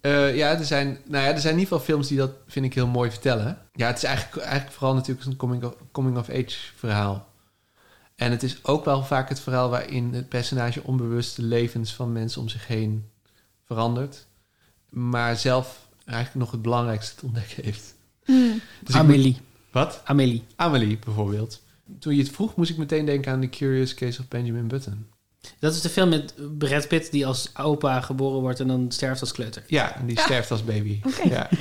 Eh, 0.00 0.36
ja, 0.36 0.50
er 0.58 0.64
zijn, 0.64 0.98
nou 1.04 1.24
ja, 1.24 1.30
er 1.32 1.40
zijn 1.40 1.52
in 1.54 1.58
ieder 1.60 1.72
geval 1.72 1.84
films 1.94 2.08
die 2.08 2.18
dat, 2.18 2.30
vind 2.46 2.64
ik, 2.64 2.74
heel 2.74 2.86
mooi 2.86 3.10
vertellen. 3.10 3.58
Ja, 3.72 3.86
het 3.86 3.96
is 3.96 4.04
eigenlijk, 4.04 4.36
eigenlijk 4.46 4.72
vooral 4.76 4.94
natuurlijk 4.94 5.26
een 5.26 5.36
coming 5.36 5.64
of, 5.64 5.74
coming 5.92 6.16
of 6.18 6.28
age 6.28 6.56
verhaal. 6.76 7.28
En 8.20 8.30
het 8.30 8.42
is 8.42 8.64
ook 8.64 8.84
wel 8.84 9.04
vaak 9.04 9.28
het 9.28 9.40
verhaal 9.40 9.70
waarin 9.70 10.14
het 10.14 10.28
personage 10.28 10.82
onbewust 10.82 11.36
de 11.36 11.42
levens 11.42 11.94
van 11.94 12.12
mensen 12.12 12.40
om 12.40 12.48
zich 12.48 12.66
heen 12.66 13.04
verandert. 13.64 14.26
Maar 14.88 15.36
zelf 15.36 15.88
eigenlijk 16.04 16.38
nog 16.38 16.50
het 16.50 16.62
belangrijkste 16.62 17.14
te 17.14 17.26
ontdekken 17.26 17.64
heeft. 17.64 17.94
Hmm. 18.24 18.60
Dus 18.82 19.02
moet- 19.02 19.40
wat? 19.72 20.00
Amélie. 20.04 20.44
Amélie 20.56 20.98
bijvoorbeeld. 20.98 21.62
Toen 21.98 22.14
je 22.14 22.22
het 22.22 22.30
vroeg, 22.30 22.56
moest 22.56 22.70
ik 22.70 22.76
meteen 22.76 23.04
denken 23.04 23.32
aan 23.32 23.40
The 23.40 23.48
Curious 23.48 23.94
Case 23.94 24.20
of 24.20 24.28
Benjamin 24.28 24.68
Button. 24.68 25.06
Dat 25.58 25.74
is 25.74 25.80
de 25.80 25.88
film 25.88 26.08
met 26.08 26.34
Brad 26.58 26.88
Pitt 26.88 27.10
die 27.10 27.26
als 27.26 27.50
opa 27.56 28.00
geboren 28.00 28.40
wordt 28.40 28.60
en 28.60 28.66
dan 28.66 28.86
sterft 28.88 29.20
als 29.20 29.32
kleuter. 29.32 29.62
Ja, 29.66 29.96
en 29.96 30.06
die 30.06 30.20
sterft 30.20 30.50
als 30.50 30.64
baby. 30.64 31.00
Ja. 31.24 31.48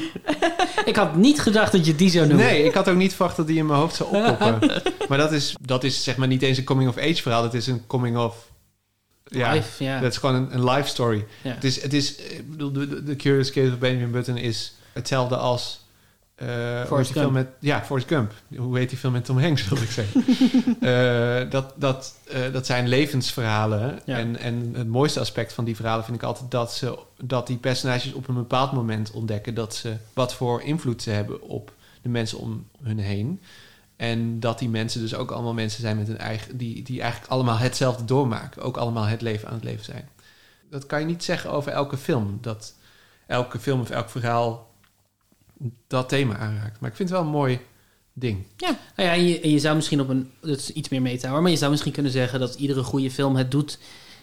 Ik 0.85 0.95
had 0.95 1.15
niet 1.15 1.39
gedacht 1.41 1.72
dat 1.72 1.85
je 1.85 1.95
die 1.95 2.10
zou 2.10 2.27
noemen. 2.27 2.45
Nee, 2.45 2.64
ik 2.64 2.73
had 2.73 2.89
ook 2.89 2.95
niet 2.95 3.14
verwacht 3.14 3.38
dat 3.38 3.47
die 3.47 3.57
in 3.57 3.65
mijn 3.65 3.80
hoofd 3.80 3.95
zou 3.95 4.15
oppoppen. 4.15 4.81
maar 5.10 5.18
dat 5.18 5.31
is, 5.31 5.56
dat 5.61 5.84
is 5.84 6.03
zeg 6.03 6.18
maar 6.18 6.27
niet 6.27 6.41
eens 6.41 6.57
een 6.57 6.64
coming-of-age 6.64 7.22
verhaal. 7.22 7.41
Dat 7.41 7.53
is 7.53 7.68
een 7.68 7.88
coming-of... 7.88 8.35
Ja, 9.23 9.51
Life, 9.53 9.84
ja. 9.84 9.99
dat 9.99 10.11
is 10.11 10.18
gewoon 10.18 10.35
een, 10.35 10.53
een 10.53 10.64
life 10.64 10.88
story. 10.89 11.26
Ja. 11.41 11.53
Het 11.53 11.64
is, 11.64 11.81
het 11.81 11.93
is, 11.93 12.15
ik 12.15 12.49
bedoel, 12.49 12.72
de, 12.72 12.88
de- 12.88 13.03
de 13.03 13.15
Curious 13.15 13.51
Case 13.51 13.72
of 13.72 13.77
Benjamin 13.77 14.11
Button 14.11 14.38
is 14.38 14.73
hetzelfde 14.93 15.38
als 15.38 15.80
heet 16.45 16.88
Forrest 16.88 17.11
Gump. 17.11 17.32
met, 17.32 17.48
ja, 17.60 17.84
Forrest 17.84 18.07
Gump. 18.07 18.34
Hoe 18.57 18.78
heet 18.78 18.90
die 18.90 18.98
film 18.98 19.14
met 19.14 19.26
Tom 19.26 19.40
Hanks, 19.40 19.68
wilde 19.70 19.84
ik 19.84 19.91
zeggen. 19.91 20.24
Eh, 20.80 21.49
dat, 21.49 21.74
dat, 21.76 22.16
eh, 22.28 22.52
dat 22.52 22.66
zijn 22.66 22.88
levensverhalen. 22.88 23.99
Ja. 24.06 24.18
En, 24.18 24.38
en 24.38 24.72
het 24.74 24.88
mooiste 24.88 25.20
aspect 25.20 25.53
van 25.53 25.66
die 25.66 25.76
verhalen 25.76 26.06
vind 26.06 26.18
ik 26.18 26.24
altijd 26.24 26.52
dat, 26.52 26.74
ze, 26.74 26.99
dat 27.22 27.48
die 27.48 27.57
personages 27.57 28.14
op 28.14 28.28
een 28.28 28.36
bepaald 28.36 28.72
moment 28.72 29.11
ontdekken 29.11 29.53
dat 29.53 29.76
ze 29.76 29.95
wat 30.14 30.34
voor 30.34 30.61
invloed 30.61 31.02
ze 31.02 31.10
hebben 31.10 31.41
op 31.41 31.72
de 32.02 32.10
mensen 32.10 32.38
om 32.38 32.66
hun 32.82 32.99
heen. 32.99 33.41
En 33.95 34.40
dat 34.40 34.60
die 34.60 34.70
mensen 34.70 35.02
dus 35.02 35.16
ook 35.16 35.32
allemaal 35.32 35.53
mensen 35.53 35.82
zijn 35.82 35.98
met 35.98 36.07
een 36.07 36.18
eigen, 36.18 36.57
die, 36.57 36.84
die 36.84 37.02
eigenlijk 37.02 37.32
allemaal 37.32 37.57
hetzelfde 37.57 38.06
doormaken. 38.06 38.61
Ook 38.61 38.78
allemaal 38.78 39.06
het 39.06 39.22
leven 39.22 39.48
aan 39.48 39.53
het 39.53 39.64
leven 39.64 39.86
zijn. 39.86 40.10
Dat 40.70 40.86
kan 40.86 40.99
je 40.99 41.06
niet 41.06 41.24
zeggen 41.24 41.52
over 41.52 41.72
elke 41.72 41.98
film. 41.98 42.38
Dat 42.41 42.74
elke 43.28 43.60
film 43.60 43.80
of 43.80 43.90
elk 43.90 44.10
verhaal 44.10 44.68
dat 45.88 46.10
thema 46.10 46.38
aanraakt. 46.38 46.80
Maar 46.80 46.90
ik 46.90 46.95
vind 46.95 47.10
het 47.10 47.18
wel 47.18 47.27
een 47.27 47.34
mooi 47.34 47.60
ding. 48.14 48.45
Ja. 48.57 48.80
Nou 48.95 49.10
ja, 49.10 49.15
en 49.15 49.27
je, 49.27 49.40
en 49.40 49.49
je 49.49 49.60
zou 49.60 49.76
misschien 49.76 50.02
op 50.02 50.10
een... 50.10 50.31
Dat 50.41 50.57
is 50.57 50.72
iets 50.72 50.90
meer 50.90 51.02
meta 51.02 51.30
hoor. 51.30 51.41
Maar 51.41 51.52
je 51.52 51.57
zou 51.57 51.72
misschien 51.72 51.91
kunnen 51.91 52.11
zeggen 52.11 52.40
dat 52.40 52.56
iedere 52.56 52.84
goede 52.84 53.11
film 53.11 53.36
het 53.36 53.52
doet... 53.52 53.80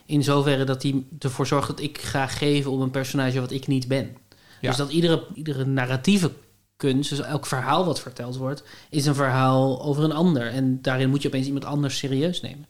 in 0.07 0.25
zoverre 0.25 0.65
dat 0.65 0.83
hij 0.83 1.05
ervoor 1.19 1.47
zorgt 1.47 1.69
dat 1.69 1.81
ik 1.81 1.99
ga 1.99 2.27
geven 2.27 2.71
om 2.71 2.81
een 2.81 2.91
personage 2.91 3.41
wat 3.41 3.51
ik 3.51 3.67
niet 3.67 3.89
ben. 3.89 4.17
Ja. 4.61 4.69
Dus 4.69 4.77
dat 4.77 4.91
iedere, 4.91 5.27
iedere 5.35 5.65
narratieve 5.65 6.31
kunst, 6.77 7.11
dus 7.11 7.21
elk 7.21 7.47
verhaal 7.47 7.85
wat 7.85 8.01
verteld 8.01 8.37
wordt... 8.37 8.63
is 8.91 9.07
een 9.07 9.15
verhaal 9.15 9.83
over 9.83 10.05
een 10.05 10.13
ander. 10.13 10.47
En 10.47 10.83
daarin 10.83 11.11
moet 11.11 11.23
je 11.23 11.29
opeens 11.29 11.47
iemand 11.47 11.65
anders 11.65 11.99
serieus 11.99 12.41
nemen. 12.41 12.67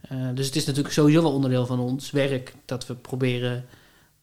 Eh, 0.00 0.18
dus 0.34 0.46
het 0.46 0.56
is 0.56 0.64
natuurlijk 0.64 0.94
sowieso 0.94 1.22
wel 1.22 1.32
onderdeel 1.32 1.66
van 1.66 1.78
ons 1.78 2.10
werk... 2.10 2.54
dat 2.64 2.86
we 2.86 2.94
proberen 2.94 3.64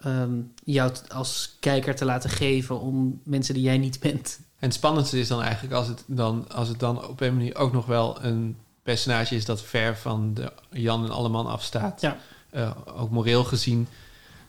ehm, 0.02 0.32
jou 0.64 0.92
als 1.08 1.56
kijker 1.60 1.96
te 1.96 2.06
laten 2.06 2.30
geven... 2.30 2.80
om 2.80 3.22
mensen 3.24 3.54
die 3.54 3.64
jij 3.64 3.78
niet 3.78 4.00
bent... 4.00 4.40
En 4.60 4.68
het 4.68 4.74
spannendste 4.74 5.20
is 5.20 5.28
dan 5.28 5.42
eigenlijk 5.42 5.74
als 5.74 5.88
het 5.88 6.04
dan, 6.08 6.46
als 6.50 6.68
het 6.68 6.80
dan 6.80 7.08
op 7.08 7.22
een 7.22 7.34
manier 7.34 7.56
ook 7.56 7.72
nog 7.72 7.86
wel 7.86 8.24
een 8.24 8.58
personage 8.84 9.36
is 9.36 9.46
dat 9.46 9.62
ver 9.62 9.98
van 9.98 10.34
de 10.34 10.52
Jan 10.70 11.04
en 11.04 11.12
Alleman 11.12 11.48
afstaat. 11.48 12.02
Ja. 12.02 12.18
Eh, 12.50 12.72
ook 12.96 13.10
moreel 13.10 13.44
gezien. 13.44 13.88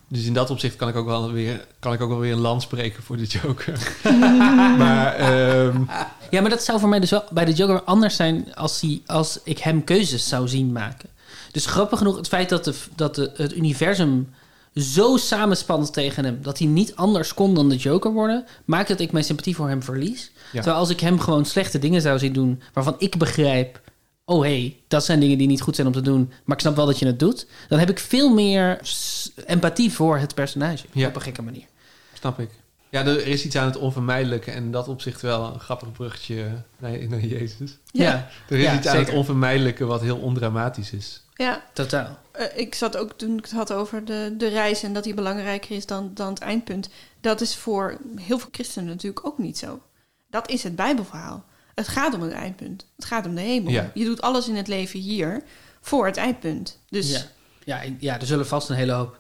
Dus 0.09 0.25
in 0.25 0.33
dat 0.33 0.51
opzicht 0.51 0.77
kan 0.77 0.89
ik 0.89 0.97
ook 0.97 1.07
wel 1.07 1.33
weer, 1.33 1.67
kan 1.79 1.93
ik 1.93 2.01
ook 2.01 2.09
wel 2.09 2.19
weer 2.19 2.33
een 2.33 2.39
land 2.39 2.63
spreken 2.63 3.03
voor 3.03 3.17
de 3.17 3.25
Joker. 3.25 3.97
maar 4.79 5.15
ehm, 5.15 5.83
Ja, 6.31 6.41
maar 6.41 6.51
dat 6.51 6.63
zou 6.63 6.81
voor 6.81 6.89
mij 6.89 7.01
dus 7.01 7.11
wel 7.11 7.25
bij 7.31 7.45
de 7.45 7.53
Joker 7.53 7.83
anders 7.83 8.17
zijn 8.17 8.55
als, 8.55 8.81
hij, 8.81 9.03
als 9.07 9.41
ik 9.45 9.59
hem 9.59 9.85
keuzes 9.85 10.29
zou 10.29 10.49
zien 10.49 10.73
maken. 10.73 11.09
Dus 11.53 11.67
grappig 11.67 11.99
genoeg, 11.99 12.17
het 12.17 12.29
feit 12.29 12.49
dat, 12.49 12.65
de, 12.65 12.75
dat 12.95 13.15
de, 13.15 13.31
het 13.35 13.57
universum 13.57 14.29
zo 14.75 15.17
samenspant 15.17 15.93
tegen 15.93 16.25
hem... 16.25 16.39
dat 16.43 16.59
hij 16.59 16.67
niet 16.67 16.97
anders 16.97 17.35
kon 17.35 17.55
dan 17.55 17.69
de 17.69 17.77
Joker 17.77 18.13
worden... 18.13 18.45
maakt 18.65 18.89
dat 18.89 19.01
ik 19.01 19.13
mijn 19.13 19.25
sympathie 19.25 19.55
voor 19.57 19.69
hem 19.69 19.83
verlies. 19.83 20.33
Terwijl 20.53 20.77
als 20.77 20.91
ik 20.91 21.01
hem 21.01 21.21
gewoon 21.21 21.45
slechte 21.45 21.79
dingen 21.79 22.01
zou 22.03 22.19
zien 22.19 22.33
doen... 22.33 22.63
waarvan 22.73 22.95
ik 22.99 23.19
begrijp... 23.19 23.81
oh 24.25 24.43
hé, 24.43 24.49
hey, 24.49 24.77
dat 24.89 25.05
zijn 25.05 25.21
dingen 25.21 25.39
die 25.39 25.47
niet 25.47 25.61
goed 25.61 25.75
zijn 25.75 25.87
om 25.87 25.93
te 25.93 26.01
doen... 26.01 26.33
maar 26.45 26.57
ik 26.57 26.63
snap 26.63 26.77
wel 26.77 26.87
dat 26.87 26.99
je 26.99 27.07
het 27.07 27.19
doet... 27.19 27.47
dan 27.69 27.79
heb 27.79 27.91
ik 27.91 27.99
veel 27.99 28.35
meer 28.35 28.81
empathie 29.47 29.93
voor 29.93 30.19
het 30.19 30.35
personage. 30.35 30.87
Ja. 30.93 31.09
Op 31.09 31.15
een 31.15 31.23
gekke 31.23 31.43
manier. 31.43 31.65
snap 32.13 32.41
ik. 32.41 32.51
Ja, 32.91 33.07
er 33.07 33.27
is 33.27 33.45
iets 33.45 33.57
aan 33.57 33.67
het 33.67 33.77
onvermijdelijke 33.77 34.51
en 34.51 34.63
in 34.63 34.73
dat 34.73 34.89
opzicht 34.89 35.21
wel 35.21 35.55
een 35.55 35.61
grappig 35.61 35.93
bruggetje 35.93 36.63
naar, 36.79 37.09
naar 37.09 37.21
Jezus. 37.21 37.79
Ja. 37.93 38.29
Er 38.49 38.59
is 38.59 38.65
Ja, 38.65 38.77
iets 38.77 38.87
aan 38.87 38.97
het 38.97 39.11
onvermijdelijke 39.11 39.85
wat 39.85 40.01
heel 40.01 40.17
ondramatisch 40.17 40.93
is. 40.93 41.23
Ja. 41.35 41.63
Totaal. 41.73 42.19
Eh, 42.41 42.59
ik 42.59 42.75
zat 42.75 42.97
ook 42.97 43.13
toen 43.13 43.39
ik 43.39 43.45
het 43.45 43.53
had 43.53 43.73
over 43.73 44.05
de, 44.05 44.35
de 44.39 44.49
reis 44.49 44.83
en 44.83 44.93
dat 44.93 45.05
die 45.05 45.15
belangrijker 45.15 45.77
is 45.77 45.87
dan, 45.87 46.11
dan 46.15 46.29
het 46.29 46.39
eindpunt. 46.39 46.89
Dat 47.21 47.41
is 47.41 47.57
voor 47.57 47.99
heel 48.17 48.39
veel 48.39 48.49
christenen 48.53 48.89
natuurlijk 48.89 49.27
ook 49.27 49.39
niet 49.39 49.59
zo. 49.59 49.81
Dat 50.31 50.51
is 50.51 50.63
het 50.63 50.77
Bijbelverhaal. 50.77 51.45
Het 51.75 51.89
gaat 51.89 52.15
om 52.15 52.23
het 52.23 52.33
eindpunt. 52.33 52.87
Het 52.97 53.05
gaat 53.05 53.27
om 53.27 53.35
de 53.35 53.41
hemel. 53.41 53.73
Ja. 53.73 53.91
Je 53.95 54.05
doet 54.05 54.21
alles 54.21 54.49
in 54.49 54.57
het 54.57 54.69
leven 54.69 55.01
hier 55.01 55.43
voor 55.81 56.07
het 56.07 56.17
eindpunt. 56.17 56.79
Dus 56.89 57.11
Ja. 57.65 57.83
Ja, 57.99 58.21
er 58.21 58.27
zullen 58.27 58.47
vast 58.47 58.69
een 58.69 58.77
hele 58.77 58.93
hoop 58.93 59.20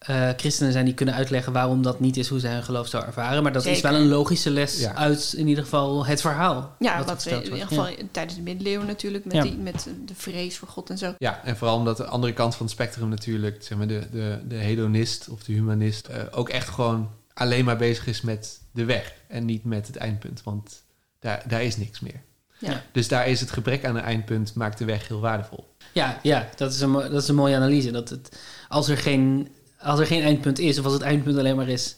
eh, 0.00 0.28
christenen 0.36 0.72
zijn 0.72 0.84
die 0.84 0.94
kunnen 0.94 1.14
uitleggen 1.14 1.52
waarom 1.52 1.82
dat 1.82 2.00
niet 2.00 2.16
is 2.16 2.28
hoe 2.28 2.38
zij 2.40 2.52
hun 2.52 2.62
geloof 2.62 2.86
zou 2.88 3.04
ervaren. 3.04 3.42
Maar 3.42 3.52
dat 3.52 3.66
is 3.66 3.80
wel 3.80 3.94
een 3.94 4.08
logische 4.08 4.50
les 4.50 4.80
Ja. 4.80 4.94
uit 4.94 5.34
in 5.36 5.48
ieder 5.48 5.64
geval 5.64 6.06
het 6.06 6.20
verhaal. 6.20 6.76
ja, 6.78 6.96
wat 6.98 7.06
wat 7.06 7.14
we 7.14 7.20
verteld 7.30 7.44
in 7.46 7.52
ieder 7.52 7.68
geval 7.68 7.88
Ja. 7.88 7.96
tijdens 8.10 8.34
de 8.36 8.42
middeleeuwen 8.42 8.86
natuurlijk 8.86 9.24
met, 9.24 9.34
Ja. 9.34 9.42
die, 9.42 9.56
met 9.56 9.88
de 10.06 10.14
vrees 10.14 10.58
voor 10.58 10.68
God 10.68 10.90
en 10.90 10.98
zo. 10.98 11.14
Ja, 11.18 11.40
en 11.44 11.56
vooral 11.56 11.76
omdat 11.76 11.96
de 11.96 12.04
andere 12.04 12.32
kant 12.32 12.54
van 12.54 12.66
het 12.66 12.74
spectrum 12.74 13.08
natuurlijk, 13.08 13.62
zeg 13.62 13.78
maar, 13.78 13.86
de, 13.86 14.06
de, 14.12 14.38
de 14.48 14.54
hedonist 14.54 15.28
of 15.28 15.42
de 15.42 15.52
humanist, 15.52 16.06
eh, 16.06 16.22
ook 16.30 16.48
echt 16.48 16.68
gewoon 16.68 17.10
alleen 17.34 17.64
maar 17.64 17.76
bezig 17.76 18.06
is 18.06 18.20
met 18.20 18.60
de 18.72 18.84
weg 18.84 19.14
en 19.28 19.44
niet 19.44 19.64
met 19.64 19.86
het 19.86 19.96
eindpunt. 19.96 20.42
Want 20.44 20.82
daar, 21.18 21.42
daar 21.48 21.62
is 21.62 21.76
niks 21.76 22.00
meer. 22.00 22.20
Ja. 22.58 22.82
Dus 22.92 23.08
daar 23.08 23.28
is 23.28 23.40
het 23.40 23.50
gebrek 23.50 23.84
aan 23.84 23.96
een 23.96 24.02
eindpunt 24.02 24.54
maakt 24.54 24.78
de 24.78 24.84
weg 24.84 25.08
heel 25.08 25.20
waardevol. 25.20 25.68
Ja, 25.92 26.18
ja 26.22 26.48
dat, 26.56 26.72
is 26.72 26.80
een, 26.80 26.92
dat 26.92 27.22
is 27.22 27.28
een 27.28 27.34
mooie 27.34 27.56
analyse. 27.56 27.90
Dat 27.90 28.08
het, 28.08 28.38
als, 28.68 28.88
er 28.88 28.96
geen, 28.98 29.48
als 29.82 30.00
er 30.00 30.06
geen 30.06 30.22
eindpunt 30.22 30.58
is, 30.58 30.78
of 30.78 30.84
als 30.84 30.92
het 30.94 31.02
eindpunt 31.02 31.38
alleen 31.38 31.56
maar 31.56 31.68
is... 31.68 31.96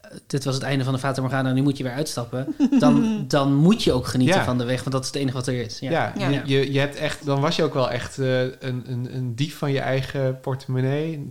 eh, 0.00 0.10
dit 0.26 0.44
was 0.44 0.54
het 0.54 0.64
einde 0.64 0.84
van 0.84 0.92
de 0.92 0.98
Fata 0.98 1.20
Morgana, 1.20 1.52
nu 1.52 1.62
moet 1.62 1.76
je 1.76 1.82
weer 1.84 1.92
uitstappen... 1.92 2.54
dan, 2.80 3.24
dan 3.28 3.54
moet 3.54 3.82
je 3.82 3.92
ook 3.92 4.06
genieten 4.06 4.36
Ja. 4.36 4.44
van 4.44 4.58
de 4.58 4.64
weg, 4.64 4.78
want 4.80 4.92
dat 4.92 5.00
is 5.00 5.06
het 5.06 5.16
enige 5.16 5.36
wat 5.36 5.46
er 5.46 5.60
is. 5.60 5.78
Ja, 5.78 6.12
Ja, 6.18 6.28
Je, 6.28 6.42
je, 6.44 6.72
je 6.72 6.78
hebt 6.78 6.96
echt, 6.96 7.24
dan 7.26 7.40
was 7.40 7.56
je 7.56 7.62
ook 7.62 7.74
wel 7.74 7.90
echt 7.90 8.18
eh, 8.18 8.40
een, 8.42 8.52
een, 8.86 9.08
een 9.14 9.34
dief 9.34 9.56
van 9.58 9.72
je 9.72 9.80
eigen 9.80 10.40
portemonnee, 10.40 11.30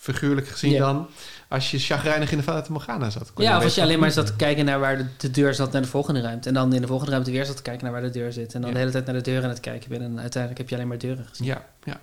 figuurlijk 0.00 0.48
gezien 0.48 0.70
Ja. 0.70 0.78
dan, 0.78 1.06
als 1.48 1.70
je 1.70 1.78
chagrijnig 1.78 2.30
in 2.32 2.36
de 2.38 2.42
Fata 2.44 2.72
Morgana 2.72 3.10
zat. 3.10 3.32
Kon 3.32 3.44
Ja, 3.44 3.56
of 3.56 3.64
als 3.64 3.74
je 3.74 3.82
alleen 3.82 3.98
maar 3.98 4.10
zat 4.10 4.26
te 4.26 4.36
kijken 4.36 4.64
naar 4.64 4.80
waar 4.80 4.96
de, 4.98 5.06
de 5.16 5.30
deur 5.30 5.54
zat 5.54 5.72
naar 5.72 5.82
de 5.82 5.88
volgende 5.88 6.20
ruimte. 6.20 6.48
En 6.48 6.54
dan 6.54 6.72
in 6.72 6.80
de 6.80 6.86
volgende 6.86 7.12
ruimte 7.12 7.30
weer 7.30 7.44
zat 7.46 7.56
te 7.56 7.62
kijken 7.62 7.82
naar 7.84 7.92
waar 7.92 8.02
de 8.02 8.10
deur 8.10 8.32
zit. 8.32 8.54
En 8.54 8.60
dan 8.60 8.68
Ja. 8.70 8.74
de 8.74 8.80
hele 8.80 8.92
tijd 8.92 9.04
naar 9.06 9.14
de 9.14 9.20
deur 9.20 9.42
aan 9.42 9.48
het 9.48 9.60
kijken 9.60 9.88
bent. 9.88 10.02
En 10.02 10.20
uiteindelijk 10.20 10.58
heb 10.60 10.68
je 10.68 10.74
alleen 10.74 10.88
maar 10.88 10.98
deuren 10.98 11.26
gezien. 11.28 11.46
Ja, 11.46 11.64
ja. 11.84 12.00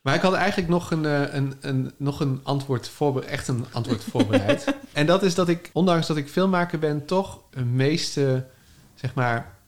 Maar 0.00 0.14
ik 0.14 0.20
had 0.20 0.32
eigenlijk 0.32 0.68
nog 0.68 0.90
een, 0.90 1.04
eh, 1.04 1.34
een, 1.34 1.54
een, 1.60 1.92
nog 1.96 2.20
een 2.20 2.40
antwoord 2.42 2.88
voorbereid, 2.88 3.32
echt 3.32 3.48
een 3.48 3.64
antwoord 3.72 4.04
voorbereid. 4.04 4.74
en 4.92 5.06
dat 5.06 5.22
is 5.22 5.34
dat 5.34 5.48
ik, 5.48 5.70
ondanks 5.72 6.06
dat 6.06 6.16
ik 6.16 6.28
filmmaker 6.28 6.78
ben, 6.78 7.04
toch 7.04 7.40
een 7.50 7.74
meeste, 7.74 8.46
zeg 8.94 9.14
maar, 9.14 9.58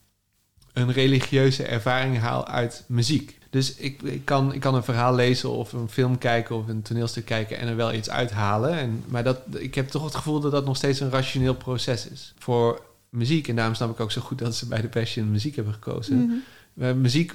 een 0.72 0.92
religieuze 0.92 1.64
ervaring 1.64 2.18
haal 2.18 2.46
uit 2.46 2.84
muziek. 2.86 3.38
Dus 3.50 3.74
ik, 3.74 4.02
ik, 4.02 4.24
kan, 4.24 4.52
ik 4.52 4.60
kan 4.60 4.74
een 4.74 4.84
verhaal 4.84 5.14
lezen 5.14 5.50
of 5.50 5.72
een 5.72 5.88
film 5.88 6.18
kijken 6.18 6.56
of 6.56 6.68
een 6.68 6.82
toneelstuk 6.82 7.24
kijken 7.24 7.58
en 7.58 7.68
er 7.68 7.76
wel 7.76 7.92
iets 7.92 8.10
uithalen. 8.10 8.78
En, 8.78 9.04
maar 9.08 9.24
dat, 9.24 9.38
ik 9.58 9.74
heb 9.74 9.88
toch 9.88 10.04
het 10.04 10.14
gevoel 10.14 10.40
dat 10.40 10.52
dat 10.52 10.64
nog 10.64 10.76
steeds 10.76 11.00
een 11.00 11.10
rationeel 11.10 11.54
proces 11.54 12.08
is. 12.08 12.34
Voor 12.38 12.82
muziek, 13.08 13.48
en 13.48 13.56
daarom 13.56 13.74
snap 13.74 13.90
ik 13.90 14.00
ook 14.00 14.12
zo 14.12 14.20
goed 14.20 14.38
dat 14.38 14.56
ze 14.56 14.66
bij 14.66 14.80
de 14.80 14.88
Passion 14.88 15.30
muziek 15.30 15.56
hebben 15.56 15.74
gekozen. 15.74 16.42
Eh, 16.78 16.92
muziek 16.92 17.32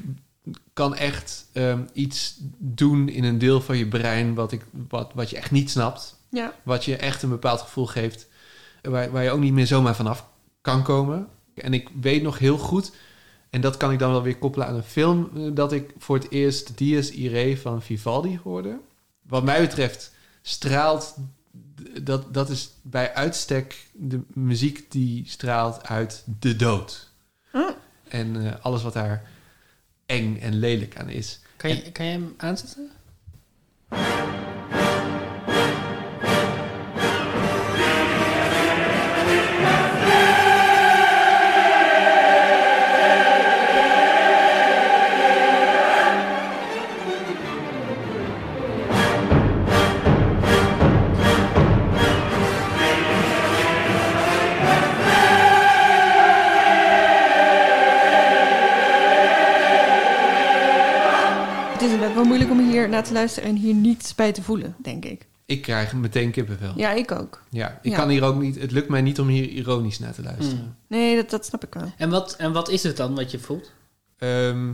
kan 0.74 0.96
echt 0.96 1.46
ehm, 1.54 1.82
iets 1.94 2.38
doen 2.58 3.10
in 3.10 3.24
een 3.24 3.38
deel 3.38 3.62
van 3.62 3.78
je 3.78 3.88
brein 3.88 4.34
wat, 4.34 4.52
ik, 4.52 4.66
wat, 4.90 5.12
wat 5.14 5.30
je 5.30 5.38
echt 5.38 5.52
niet 5.52 5.70
snapt. 5.70 6.16
Ja. 6.30 6.54
Wat 6.64 6.86
je 6.86 6.96
echt 6.96 7.24
een 7.24 7.30
bepaald 7.30 7.62
gevoel 7.62 7.86
geeft 7.86 8.28
waar, 8.82 9.12
waar 9.12 9.24
je 9.24 9.32
ook 9.32 9.40
niet 9.40 9.54
meer 9.54 9.68
zomaar 9.68 9.96
vanaf 9.96 10.28
kan 10.62 10.84
komen. 10.84 11.28
En 11.54 11.74
ik 11.74 11.90
weet 12.02 12.22
nog 12.22 12.40
heel 12.40 12.58
goed, 12.58 12.92
en 13.50 13.62
dat 13.62 13.78
kan 13.78 13.92
ik 13.92 14.00
dan 14.00 14.12
wel 14.12 14.22
weer 14.22 14.38
koppelen 14.38 14.68
aan 14.68 14.76
een 14.76 14.84
film, 14.84 15.30
eh, 15.36 15.42
dat 15.54 15.72
ik 15.72 15.94
voor 15.98 16.16
het 16.16 16.32
eerst 16.32 16.78
Dies 16.78 17.12
Irae 17.12 17.58
van 17.58 17.82
Vivaldi 17.82 18.40
hoorde. 18.44 18.80
Wat 19.22 19.44
mij 19.44 19.62
betreft 19.62 20.14
straalt, 20.42 21.16
dat, 22.02 22.34
dat 22.34 22.50
is 22.50 22.70
bij 22.82 23.14
uitstek 23.14 23.88
de 23.94 24.22
muziek 24.34 24.92
die 24.92 25.24
straalt 25.28 25.88
uit 25.88 26.24
de 26.40 26.56
dood. 26.56 27.12
En 28.08 28.46
eh, 28.46 28.66
alles 28.66 28.84
wat 28.84 28.94
daar 28.94 29.30
eng 30.08 30.40
en 30.40 30.60
lelijk 30.60 30.98
aan 30.98 31.10
is. 31.10 31.40
Kan 31.58 31.70
je, 31.70 31.92
kan 31.92 32.06
je 32.06 32.12
hem 32.12 32.34
aanzetten? 32.38 32.92
Hier 62.88 62.96
naar 62.96 63.06
te 63.08 63.14
luisteren 63.14 63.50
en 63.50 63.56
hier 63.56 63.74
niets 63.74 64.16
bij 64.16 64.32
te 64.32 64.42
voelen, 64.42 64.76
denk 64.78 65.06
ik. 65.06 65.26
Ik 65.46 65.62
krijg 65.62 65.94
meteen 65.94 66.32
kippenvel. 66.32 66.74
Ja, 66.76 66.92
ik 66.92 67.12
ook. 67.12 67.42
Ja, 67.50 67.80
ik 67.82 67.92
Ja. 67.92 67.98
kan 67.98 68.10
hier 68.10 68.24
ook 68.24 68.42
niet. 68.42 68.60
Het 68.60 68.72
lukt 68.72 68.90
mij 68.90 69.02
niet 69.02 69.20
om 69.20 69.28
hier 69.28 69.50
ironisch 69.50 70.00
naar 70.00 70.14
te 70.14 70.22
luisteren. 70.24 70.76
Nee, 70.88 71.16
dat, 71.16 71.30
dat 71.30 71.46
snap 71.46 71.64
ik 71.64 71.74
wel. 71.74 71.92
En 71.98 72.10
wat, 72.10 72.36
en 72.36 72.52
wat 72.54 72.70
is 72.70 72.84
het 72.84 72.98
dan 72.98 73.16
wat 73.16 73.32
je 73.32 73.40
voelt? 73.40 73.72
Ehm, 74.18 74.68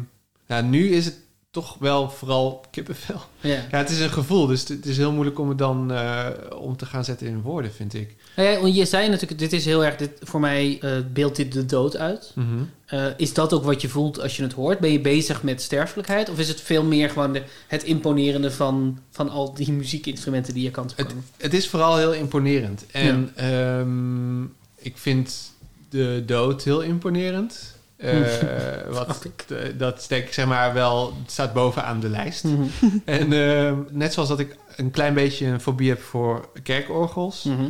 nou, 0.47 0.63
nu 0.63 0.89
is 0.89 1.05
het 1.05 1.19
toch 1.53 1.75
wel 1.79 2.09
vooral 2.09 2.63
kippenvel. 2.71 3.21
Ja. 3.41 3.65
Ja, 3.71 3.77
het 3.77 3.89
is 3.89 3.99
een 3.99 4.09
gevoel, 4.09 4.47
dus 4.47 4.67
het 4.67 4.85
is 4.85 4.97
heel 4.97 5.11
moeilijk 5.11 5.39
om 5.39 5.49
het 5.49 5.57
dan 5.57 5.91
eh, 5.91 6.27
om 6.59 6.77
te 6.77 6.85
gaan 6.85 7.03
zetten 7.03 7.27
in 7.27 7.41
woorden, 7.41 7.73
vind 7.73 7.93
ik. 7.93 8.15
Nou 8.35 8.49
ja, 8.49 8.67
je 8.67 8.85
zei 8.85 9.09
natuurlijk, 9.09 9.39
dit 9.39 9.53
is 9.53 9.65
heel 9.65 9.85
erg, 9.85 9.95
dit, 9.95 10.11
voor 10.21 10.39
mij 10.39 10.77
eh, 10.81 10.91
beeldt 11.13 11.35
dit 11.35 11.51
de 11.51 11.65
dood 11.65 11.97
uit. 11.97 12.31
Mhm. 12.35 12.47
Eh, 12.85 13.05
is 13.17 13.33
dat 13.33 13.53
ook 13.53 13.63
wat 13.63 13.81
je 13.81 13.89
voelt 13.89 14.21
als 14.21 14.37
je 14.37 14.43
het 14.43 14.53
hoort? 14.53 14.79
Ben 14.79 14.91
je 14.91 14.99
bezig 14.99 15.43
met 15.43 15.61
sterfelijkheid? 15.61 16.29
Of 16.29 16.39
is 16.39 16.47
het 16.47 16.61
veel 16.61 16.83
meer 16.83 17.09
gewoon 17.09 17.33
de, 17.33 17.43
het 17.67 17.83
imponerende 17.83 18.51
van, 18.51 18.99
van 19.11 19.29
al 19.29 19.53
die 19.53 19.71
muziekinstrumenten 19.71 20.53
die 20.53 20.63
je 20.63 20.71
kan 20.71 20.89
komen? 20.95 21.25
Het 21.37 21.53
is 21.53 21.69
vooral 21.69 21.97
heel 21.97 22.13
imponerend. 22.13 22.85
En 22.91 23.31
ehm, 23.35 24.43
ik 24.75 24.97
vind 24.97 25.51
de 25.89 26.23
dood 26.25 26.63
heel 26.63 26.81
imponerend. 26.81 27.72
Eh, 28.03 28.93
wat, 28.93 29.27
eh, 29.47 29.57
dat 29.77 30.05
ik 30.09 30.33
zeg 30.33 30.45
maar 30.45 30.73
wel, 30.73 31.13
staat 31.25 31.53
bovenaan 31.53 31.99
de 31.99 32.09
lijst. 32.09 32.43
Mhm. 32.43 32.63
En 33.05 33.33
ehm, 33.33 33.77
net 33.89 34.13
zoals 34.13 34.29
dat 34.29 34.39
ik 34.39 34.55
een 34.75 34.91
klein 34.91 35.13
beetje 35.13 35.45
een 35.45 35.61
fobie 35.61 35.89
heb 35.89 36.01
voor 36.01 36.49
kerkorgels. 36.63 37.43
Mhm. 37.43 37.69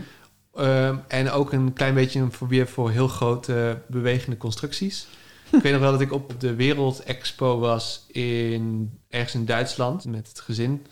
ehm, 0.56 0.96
en 1.08 1.32
ook 1.32 1.52
een 1.52 1.74
klein 1.74 1.94
beetje 1.94 2.20
een 2.20 2.34
fobie 2.34 2.60
heb 2.60 2.70
voor 2.70 2.92
heel 2.92 3.08
grote 3.08 3.82
bewegende 3.88 4.38
constructies. 4.38 5.08
ik 5.52 5.62
weet 5.62 5.72
nog 5.72 5.82
wel 5.82 5.92
dat 5.92 6.02
ik 6.02 6.12
op 6.12 6.34
de 6.40 6.56
Wereldexpo 6.56 7.60
was 7.60 8.06
in, 8.08 8.92
ergens 9.10 9.34
in 9.34 9.46
Duitsland 9.46 10.06
met 10.06 10.28
het 10.28 10.40
gezin. 10.40 10.86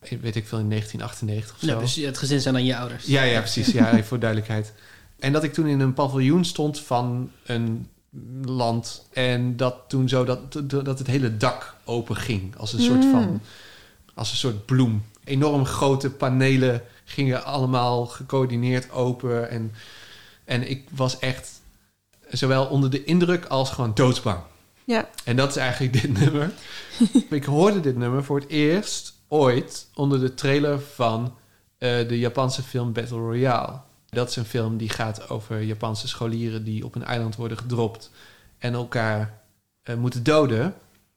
Weet 0.00 0.36
ik 0.36 0.46
veel, 0.46 0.58
in 0.58 0.68
1998 0.68 1.54
of 1.54 1.60
zo. 1.60 1.66
Ja, 1.66 1.78
dus 1.78 1.94
het 1.96 2.18
gezin 2.18 2.40
zijn 2.40 2.54
dan 2.54 2.64
je 2.64 2.76
ouders. 2.76 3.04
Ja, 3.06 3.22
ja, 3.22 3.38
precies. 3.40 3.72
Ja, 3.72 4.02
voor 4.02 4.18
duidelijkheid. 4.18 4.72
En 5.18 5.32
dat 5.32 5.44
ik 5.44 5.52
toen 5.52 5.66
in 5.66 5.80
een 5.80 5.94
paviljoen 5.94 6.44
stond 6.44 6.80
van 6.80 7.30
een 7.44 7.86
land. 8.44 9.06
En 9.12 9.56
dat 9.56 9.76
toen 9.88 10.08
zo 10.08 10.24
dat, 10.24 10.62
dat 10.84 10.98
het 10.98 11.06
hele 11.06 11.36
dak 11.36 11.74
open 11.84 12.16
ging. 12.16 12.56
Als 12.56 12.72
een 12.72 12.80
soort 12.80 13.04
van. 13.04 13.40
Als 14.14 14.30
een 14.30 14.36
soort 14.36 14.66
bloem. 14.66 15.04
Enorm 15.24 15.66
grote 15.66 16.10
panelen 16.10 16.82
gingen 17.04 17.44
allemaal 17.44 18.06
gecoördineerd 18.06 18.90
open. 18.90 19.50
En, 19.50 19.72
en 20.44 20.70
ik 20.70 20.88
was 20.90 21.18
echt 21.18 21.60
zowel 22.28 22.66
onder 22.66 22.90
de 22.90 23.04
indruk 23.04 23.44
als 23.44 23.70
gewoon 23.70 23.94
doodsbang. 23.94 24.38
Ja. 24.84 25.08
En 25.24 25.36
dat 25.36 25.50
is 25.50 25.56
eigenlijk 25.56 25.92
dit 25.92 26.18
nummer. 26.20 26.52
ik 27.30 27.44
hoorde 27.44 27.80
dit 27.80 27.96
nummer 27.96 28.24
voor 28.24 28.40
het 28.40 28.48
eerst 28.48 29.14
ooit 29.28 29.86
onder 29.94 30.20
de 30.20 30.34
trailer 30.34 30.80
van 30.80 31.34
eh, 31.78 32.08
de 32.08 32.18
Japanse 32.18 32.62
film 32.62 32.92
Battle 32.92 33.18
Royale. 33.18 33.80
Dat 34.14 34.28
is 34.28 34.36
een 34.36 34.44
film 34.44 34.76
die 34.76 34.88
gaat 34.88 35.28
over 35.28 35.62
Japanse 35.62 36.08
scholieren 36.08 36.64
die 36.64 36.84
op 36.84 36.94
een 36.94 37.04
eiland 37.04 37.36
worden 37.36 37.58
gedropt 37.58 38.10
en 38.58 38.74
elkaar 38.74 39.40
eh, 39.82 39.96
moeten 39.96 40.22
doden 40.22 40.74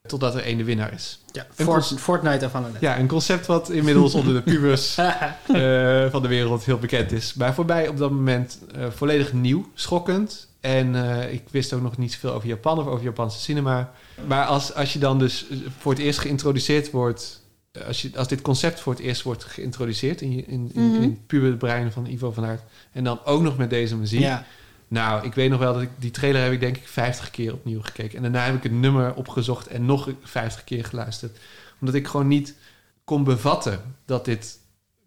totdat 0.08 0.36
er 0.36 0.42
één 0.44 0.58
de 0.58 0.64
winnaar 0.64 0.94
is. 0.94 1.20
Ja, 1.32 1.46
Fort- 1.54 1.94
Fortnite 2.00 2.44
ervan. 2.46 2.66
ja, 2.80 3.00
een 3.00 3.08
concept 3.08 3.46
wat 3.46 3.70
inmiddels 3.70 4.14
onder 4.14 4.34
de 4.34 4.42
pubers 4.42 4.98
eh, 4.98 6.06
van 6.12 6.22
de 6.22 6.28
wereld 6.28 6.64
heel 6.64 6.78
bekend 6.78 7.12
is. 7.12 7.34
Maar 7.34 7.54
voor 7.54 7.66
mij 7.66 7.88
op 7.88 7.98
dat 7.98 8.12
moment 8.12 8.60
eh, 8.76 8.90
volledig 8.90 9.34
nieuw, 9.34 9.70
schokkend. 9.74 10.48
En 10.60 10.96
ik 11.32 11.44
wist 11.52 11.74
ook 11.74 11.82
nog 11.82 11.98
niet 11.98 12.14
zoveel 12.14 12.34
over 12.34 12.48
Japan 12.48 12.80
of 12.80 12.86
over 12.86 13.04
Japanse 13.04 13.40
cinema. 13.40 13.92
Maar 14.28 14.46
als, 14.46 14.74
als 14.74 14.94
je 14.94 15.00
dan 15.00 15.20
dus 15.20 15.46
voor 15.80 15.92
het 15.92 16.02
eerst 16.02 16.20
geïntroduceerd 16.20 16.92
wordt... 16.92 17.42
Als, 17.88 18.02
je, 18.02 18.10
als 18.16 18.28
dit 18.28 18.42
concept 18.42 18.80
voor 18.80 18.94
het 18.94 19.02
eerst 19.02 19.22
wordt 19.22 19.44
geïntroduceerd 19.44 20.22
in, 20.22 20.36
je- 20.36 20.46
in, 20.46 20.72
in, 20.74 20.88
Mhm. 20.92 20.96
in 21.02 21.10
het 21.10 21.28
puber 21.28 21.58
brein 21.58 21.92
van 21.92 22.06
Ivo 22.06 22.32
van 22.32 22.46
Aert... 22.46 22.62
en 22.92 23.04
dan 23.04 23.20
ook 23.26 23.42
nog 23.42 23.58
met 23.58 23.70
deze 23.70 23.96
muziek... 23.98 24.20
Ja. 24.20 24.46
Nou, 24.88 25.26
ik 25.26 25.34
weet 25.34 25.50
nog 25.50 25.60
wel 25.60 25.74
dat 25.74 25.82
ik 25.82 25.90
die 26.00 26.12
trailer 26.12 26.44
heb 26.44 26.52
ik 26.52 26.60
denk 26.60 26.78
ik 26.78 26.88
50 26.88 27.30
keer 27.32 27.54
opnieuw 27.54 27.82
gekeken. 27.82 28.16
En 28.16 28.22
daarna 28.22 28.46
heb 28.46 28.56
ik 28.56 28.64
het 28.64 28.72
nummer 28.72 29.14
opgezocht 29.14 29.68
en 29.68 29.86
nog 29.86 30.10
50 30.24 30.64
keer 30.64 30.86
geluisterd. 30.86 31.38
Omdat 31.80 31.96
ik 31.96 32.08
gewoon 32.08 32.28
niet 32.28 32.56
kon 33.04 33.24
bevatten 33.24 33.82
dat 34.06 34.26
dit 34.26 34.58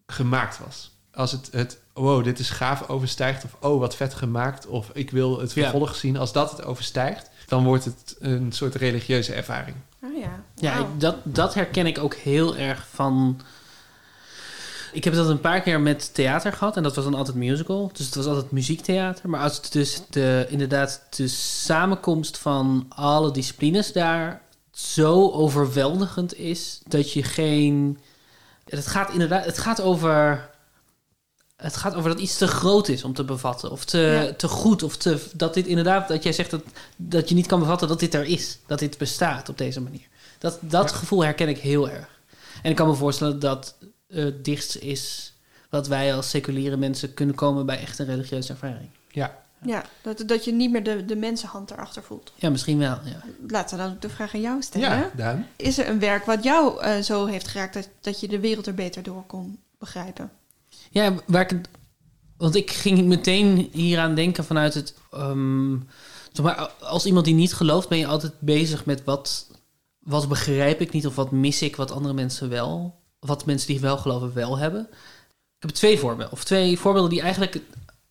gemaakt 0.07 0.59
was. 0.59 0.91
Als 1.13 1.33
het, 1.33 1.49
het 1.53 1.79
wow, 1.93 2.25
dit 2.25 2.39
is 2.39 2.51
gaaf 2.51 2.89
overstijgt. 2.89 3.45
Of 3.45 3.57
oh, 3.61 3.79
wat 3.81 3.97
vet 3.97 4.15
gemaakt. 4.15 4.67
Of 4.67 4.91
ik 4.95 5.11
wil 5.11 5.41
het 5.41 5.53
Ja. 5.53 5.63
vervolg 5.63 5.95
zien. 5.97 6.17
Als 6.17 6.33
dat 6.33 6.51
het 6.51 6.65
overstijgt, 6.65 7.31
dan 7.47 7.65
wordt 7.65 7.85
het 7.85 8.17
een 8.19 8.53
soort 8.53 8.75
religieuze 8.75 9.33
ervaring. 9.35 9.77
Oh 10.03 10.17
ja. 10.19 10.43
Ja, 10.55 10.79
ik- 10.79 11.01
dat, 11.01 11.17
dat 11.23 11.55
herken 11.55 11.87
ik 11.87 11.99
ook 11.99 12.15
heel 12.15 12.57
erg 12.57 12.87
van. 12.95 13.41
Ik 14.93 15.05
heb 15.05 15.15
dat 15.15 15.29
een 15.29 15.41
paar 15.41 15.61
keer 15.61 15.81
met 15.81 16.15
theater 16.15 16.53
gehad 16.53 16.77
en 16.77 16.83
dat 16.83 16.95
was 16.97 17.05
dan 17.05 17.15
altijd 17.15 17.37
musical. 17.37 17.91
Dus 17.93 18.07
het 18.07 18.15
was 18.15 18.27
altijd 18.27 18.51
muziektheater. 18.51 19.29
Maar 19.29 19.41
als 19.41 19.57
het 19.57 19.73
dus 19.73 20.03
de, 20.11 20.47
inderdaad 20.49 21.03
de 21.17 21.29
samenkomst 21.29 22.39
van 22.39 22.87
alle 22.89 23.31
disciplines 23.31 23.93
daar 23.93 24.41
zo 24.73 25.31
overweldigend 25.31 26.35
is 26.39 26.81
dat 26.87 27.13
je 27.13 27.23
geen. 27.23 27.99
Het 28.69 28.87
gaat 28.87 29.11
inderdaad, 29.13 29.45
het 29.45 29.59
gaat 29.59 29.81
over. 29.81 30.51
Het 31.63 31.77
gaat 31.77 31.95
over 31.95 32.11
dat 32.11 32.21
iets 32.21 32.37
te 32.39 32.47
groot 32.47 32.89
is 32.89 33.05
om 33.05 33.15
te 33.15 33.25
bevatten. 33.25 33.71
Of 33.71 33.85
te, 33.85 33.99
Ja. 33.99 34.33
te 34.33 34.49
goed. 34.49 34.83
Of 34.83 34.97
te, 34.97 35.21
dat 35.35 35.55
dit 35.55 35.67
inderdaad, 35.67 36.09
dat 36.09 36.23
jij 36.23 36.33
zegt 36.33 36.51
dat, 36.51 36.63
dat 36.97 37.29
je 37.29 37.35
niet 37.35 37.47
kan 37.47 37.61
bevatten 37.61 37.89
dat 37.89 38.01
dit 38.01 38.15
er 38.15 38.25
is. 38.25 38.59
Dat 38.67 38.79
dit 38.79 38.99
bestaat 38.99 39.49
op 39.49 39.59
deze 39.59 39.81
manier. 39.81 40.07
Dat, 40.39 40.59
dat 40.61 40.93
gevoel 40.93 41.25
herken 41.25 41.49
ik 41.49 41.59
heel 41.59 41.91
erg. 41.91 42.09
En 42.63 42.71
ik 42.71 42.77
kan 42.77 42.89
me 42.89 42.95
voorstellen 42.95 43.39
dat 43.39 43.75
eh, 44.09 44.25
het 44.25 44.45
dichtst 44.45 44.77
is 44.77 45.33
wat 45.71 45.87
wij 45.89 46.15
als 46.15 46.31
seculiere 46.31 46.77
mensen 46.77 47.15
kunnen 47.15 47.35
komen 47.35 47.67
bij 47.67 47.81
echt 47.81 47.99
een 47.99 48.07
religieuze 48.07 48.53
ervaring. 48.53 48.89
Ja. 49.11 49.39
Ja, 49.65 49.85
dat, 50.03 50.23
dat 50.27 50.45
je 50.45 50.53
niet 50.53 50.71
meer 50.71 50.83
de, 50.85 51.05
de 51.05 51.17
mensenhand 51.17 51.71
erachter 51.71 52.03
voelt. 52.03 52.33
Ja, 52.35 52.51
misschien 52.51 52.79
wel. 52.79 52.99
Ja. 53.05 53.23
Laten 53.49 53.77
we 53.77 53.83
dan 53.83 53.93
ook 53.93 54.01
de 54.01 54.09
vraag 54.09 54.35
aan 54.35 54.41
jou 54.41 54.63
stellen. 54.63 54.89
Ja, 54.91 55.11
Daan. 55.17 55.47
Is 55.57 55.79
er 55.79 55.89
een 55.89 55.99
werk 55.99 56.25
wat 56.25 56.43
jou 56.45 56.81
eh, 56.83 57.01
zo 57.03 57.27
heeft 57.27 57.49
geraakt 57.49 57.75
dat, 57.75 57.89
dat 58.01 58.21
je 58.21 58.29
de 58.29 58.41
wereld 58.41 58.67
er 58.67 58.75
beter 58.75 59.03
door 59.03 59.25
kon 59.27 59.59
begrijpen? 59.79 60.31
Ja, 60.91 61.15
waar 61.27 61.53
ik, 61.53 61.61
want 62.37 62.55
ik 62.55 62.71
ging 62.71 63.05
meteen 63.05 63.69
hieraan 63.73 64.15
denken 64.15 64.45
vanuit 64.45 64.75
het. 64.75 64.95
maar, 66.43 66.71
als 66.81 67.07
iemand 67.07 67.25
die 67.25 67.35
niet 67.35 67.55
gelooft, 67.55 67.89
ben 67.89 67.99
je 67.99 68.07
altijd 68.07 68.33
bezig 68.39 68.85
met 68.85 69.05
wat, 69.05 69.51
wat 69.99 70.29
begrijp 70.29 70.81
ik 70.81 70.93
niet 70.93 71.07
of 71.07 71.15
wat 71.15 71.31
mis 71.31 71.63
ik 71.63 71.77
wat 71.77 71.91
andere 71.91 72.15
mensen 72.15 72.49
wel, 72.49 73.01
wat 73.21 73.47
mensen 73.47 73.69
die 73.69 73.81
wel 73.81 73.97
geloven 73.97 74.35
wel 74.35 74.59
hebben. 74.59 74.89
Ik 75.57 75.65
heb 75.65 75.71
twee 75.71 75.99
voorbeelden, 75.99 76.33
of 76.33 76.45
twee 76.45 76.79
voorbeelden 76.79 77.11
die 77.11 77.21
eigenlijk. 77.21 77.61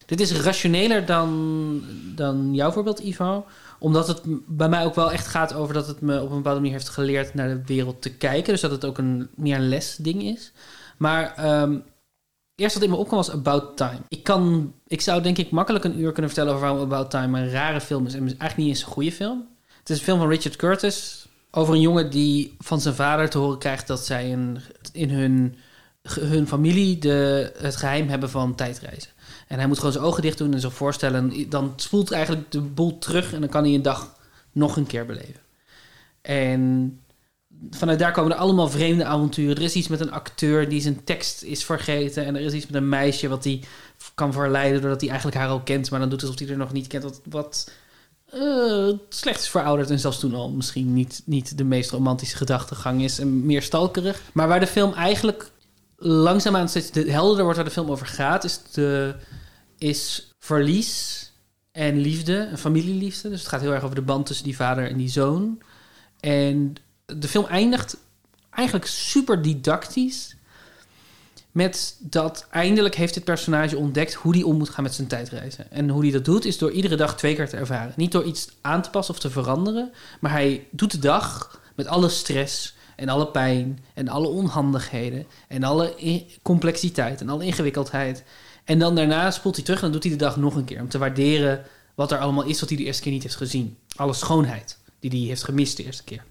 Dit 0.05 0.19
is 0.19 0.31
rationeler 0.31 1.05
dan, 1.05 1.83
dan 2.15 2.53
jouw 2.53 2.71
voorbeeld, 2.71 2.99
Ivo. 2.99 3.45
Omdat 3.79 4.07
het 4.07 4.21
bij 4.47 4.69
mij 4.69 4.85
ook 4.85 4.95
wel 4.95 5.11
echt 5.11 5.27
gaat 5.27 5.53
over 5.53 5.73
dat 5.73 5.87
het 5.87 6.01
me 6.01 6.21
op 6.21 6.29
een 6.29 6.35
bepaalde 6.35 6.59
manier 6.59 6.75
heeft 6.75 6.89
geleerd 6.89 7.33
naar 7.33 7.47
de 7.47 7.61
wereld 7.65 8.01
te 8.01 8.13
kijken. 8.13 8.51
Dus 8.51 8.61
dat 8.61 8.71
het 8.71 8.85
ook 8.85 8.97
een 8.97 9.27
meer 9.35 9.55
een 9.55 9.69
lesding 9.69 10.23
is. 10.23 10.51
Maar 10.97 11.33
ehm, 11.35 11.77
eerst 12.57 12.73
wat 12.73 12.84
in 12.84 12.89
me 12.89 12.95
opkwam 12.95 13.17
was 13.17 13.31
About 13.31 13.77
Time. 13.77 13.99
Ik, 14.07 14.23
kan, 14.23 14.73
ik 14.88 15.01
zou 15.01 15.21
denk 15.21 15.38
ik 15.38 15.51
makkelijk 15.51 15.84
een 15.84 15.99
uur 15.99 16.11
kunnen 16.11 16.31
vertellen 16.31 16.53
over 16.53 16.67
waarom 16.67 16.85
About 16.85 17.09
Time 17.09 17.39
een 17.39 17.49
rare 17.49 17.81
film 17.81 18.05
is. 18.05 18.13
En 18.13 18.21
eigenlijk 18.21 18.57
niet 18.57 18.67
eens 18.67 18.81
een 18.81 18.88
goede 18.91 19.11
film. 19.11 19.47
Het 19.79 19.89
is 19.89 19.97
een 19.97 20.03
film 20.03 20.19
van 20.19 20.29
Richard 20.29 20.55
Curtis. 20.55 21.27
Over 21.51 21.73
een 21.73 21.81
jongen 21.81 22.09
die 22.09 22.55
van 22.59 22.81
zijn 22.81 22.95
vader 22.95 23.29
te 23.29 23.38
horen 23.38 23.57
krijgt 23.57 23.88
dat 23.88 24.05
zij 24.05 24.29
in 24.91 25.09
hun, 25.09 25.55
hun 26.19 26.47
familie 26.47 26.97
de, 26.97 27.51
het 27.57 27.75
geheim 27.75 28.07
hebben 28.07 28.29
van 28.29 28.55
tijdreizen. 28.55 29.11
En 29.47 29.57
hij 29.57 29.67
moet 29.67 29.77
gewoon 29.77 29.91
zijn 29.91 30.03
ogen 30.03 30.21
dicht 30.21 30.38
doen 30.38 30.53
en 30.53 30.59
zich 30.59 30.73
voorstellen. 30.73 31.31
En 31.31 31.49
dan 31.49 31.73
spoelt 31.75 32.11
eigenlijk 32.11 32.51
de 32.51 32.61
boel 32.61 32.97
terug 32.97 33.34
en 33.34 33.39
dan 33.39 33.49
kan 33.49 33.63
hij 33.63 33.73
een 33.73 33.81
dag 33.81 34.15
nog 34.51 34.77
een 34.77 34.88
keer 34.88 35.05
beleven. 35.05 35.41
En 36.21 36.99
vanuit 37.69 37.99
daar 37.99 38.11
komen 38.11 38.31
er 38.31 38.38
allemaal 38.38 38.69
vreemde 38.69 39.05
avonturen. 39.05 39.55
Er 39.55 39.61
is 39.61 39.73
iets 39.73 39.88
met 39.88 39.99
een 39.99 40.11
acteur 40.11 40.69
die 40.69 40.81
zijn 40.81 41.03
tekst 41.03 41.43
is 41.43 41.65
vergeten. 41.65 42.25
En 42.25 42.35
er 42.35 42.41
is 42.41 42.53
iets 42.53 42.65
met 42.65 42.75
een 42.75 42.89
meisje 42.89 43.27
wat 43.27 43.43
hij 43.43 43.63
kan 44.15 44.34
verleiden 44.34 44.81
doordat 44.81 45.01
hij 45.01 45.09
eigenlijk 45.09 45.39
haar 45.39 45.49
al 45.49 45.61
kent. 45.61 45.91
Maar 45.91 45.99
dan 45.99 46.09
doet 46.09 46.21
alsof 46.21 46.39
hij 46.39 46.47
er 46.47 46.57
nog 46.57 46.71
niet 46.71 46.88
kent. 46.88 47.03
Wat, 47.03 47.21
wat 47.29 47.71
eh, 48.29 48.89
slecht 49.09 49.39
is 49.39 49.49
verouderd. 49.49 49.89
En 49.89 49.99
zelfs 49.99 50.19
toen 50.19 50.34
al 50.34 50.49
misschien 50.49 50.93
niet, 50.93 51.21
niet 51.25 51.57
de 51.57 51.63
meest 51.63 51.91
romantische 51.91 52.38
gedachtegang 52.38 53.03
is. 53.03 53.19
En 53.19 53.45
meer 53.45 53.61
stalkerig. 53.61 54.21
Maar 54.34 54.47
waar 54.47 54.59
de 54.59 54.67
film 54.67 54.93
eigenlijk 54.93 55.51
langzaamaan 55.97 56.69
steeds 56.69 56.91
de 56.91 57.11
helderder 57.11 57.43
wordt 57.43 57.57
waar 57.57 57.67
de 57.67 57.73
film 57.73 57.91
over 57.91 58.07
gaat. 58.07 58.43
Is, 58.43 58.59
de, 58.71 59.15
is 59.77 60.31
verlies 60.39 61.23
en 61.71 61.97
liefde. 61.97 62.38
En 62.38 62.57
familieliefde. 62.57 63.29
Dus 63.29 63.39
het 63.39 63.49
gaat 63.49 63.61
heel 63.61 63.73
erg 63.73 63.84
over 63.84 63.95
de 63.95 64.01
band 64.01 64.25
tussen 64.25 64.45
die 64.45 64.55
vader 64.55 64.89
en 64.89 64.97
die 64.97 65.09
zoon. 65.09 65.61
En 66.19 66.75
de 67.15 67.27
film 67.27 67.45
eindigt 67.45 67.97
eigenlijk 68.49 68.88
super 68.88 69.41
didactisch. 69.41 70.35
Met 71.51 71.97
dat 71.99 72.47
eindelijk 72.51 72.95
heeft 72.95 73.13
dit 73.13 73.23
personage 73.23 73.77
ontdekt 73.77 74.13
hoe 74.13 74.34
hij 74.34 74.43
om 74.43 74.57
moet 74.57 74.69
gaan 74.69 74.84
met 74.84 74.93
zijn 74.93 75.07
tijdreizen. 75.07 75.71
En 75.71 75.89
hoe 75.89 76.01
hij 76.01 76.11
dat 76.11 76.25
doet 76.25 76.45
is 76.45 76.57
door 76.57 76.71
iedere 76.71 76.95
dag 76.95 77.17
twee 77.17 77.35
keer 77.35 77.49
te 77.49 77.57
ervaren. 77.57 77.93
Niet 77.95 78.11
door 78.11 78.23
iets 78.23 78.49
aan 78.61 78.81
te 78.81 78.89
passen 78.89 79.13
of 79.13 79.19
te 79.19 79.29
veranderen. 79.29 79.91
Maar 80.19 80.31
hij 80.31 80.67
doet 80.71 80.91
de 80.91 80.99
dag 80.99 81.59
met 81.75 81.88
alle 81.88 82.09
stress 82.09 82.75
en 82.95 83.09
alle 83.09 83.27
pijn 83.27 83.79
en 83.93 84.07
alle 84.07 84.27
onhandigheden. 84.27 85.25
En 85.47 85.63
alle 85.63 85.95
complexiteit 86.41 87.21
en 87.21 87.29
alle 87.29 87.45
ingewikkeldheid. 87.45 88.23
En 88.63 88.79
dan 88.79 88.95
daarna 88.95 89.31
spoelt 89.31 89.55
hij 89.55 89.63
terug 89.63 89.79
en 89.79 89.84
dan 89.84 89.93
doet 89.93 90.03
hij 90.03 90.17
de 90.17 90.25
dag 90.25 90.38
nog 90.38 90.55
een 90.55 90.65
keer. 90.65 90.81
Om 90.81 90.89
te 90.89 90.97
waarderen 90.97 91.65
wat 91.95 92.11
er 92.11 92.17
allemaal 92.17 92.43
is 92.43 92.59
wat 92.59 92.69
hij 92.69 92.77
de 92.77 92.84
eerste 92.84 93.01
keer 93.01 93.11
niet 93.11 93.23
heeft 93.23 93.35
gezien. 93.35 93.77
Alle 93.95 94.13
schoonheid 94.13 94.77
die 94.99 95.09
hij 95.09 95.19
heeft 95.19 95.43
gemist 95.43 95.77
de 95.77 95.84
eerste 95.84 96.03
keer. 96.03 96.23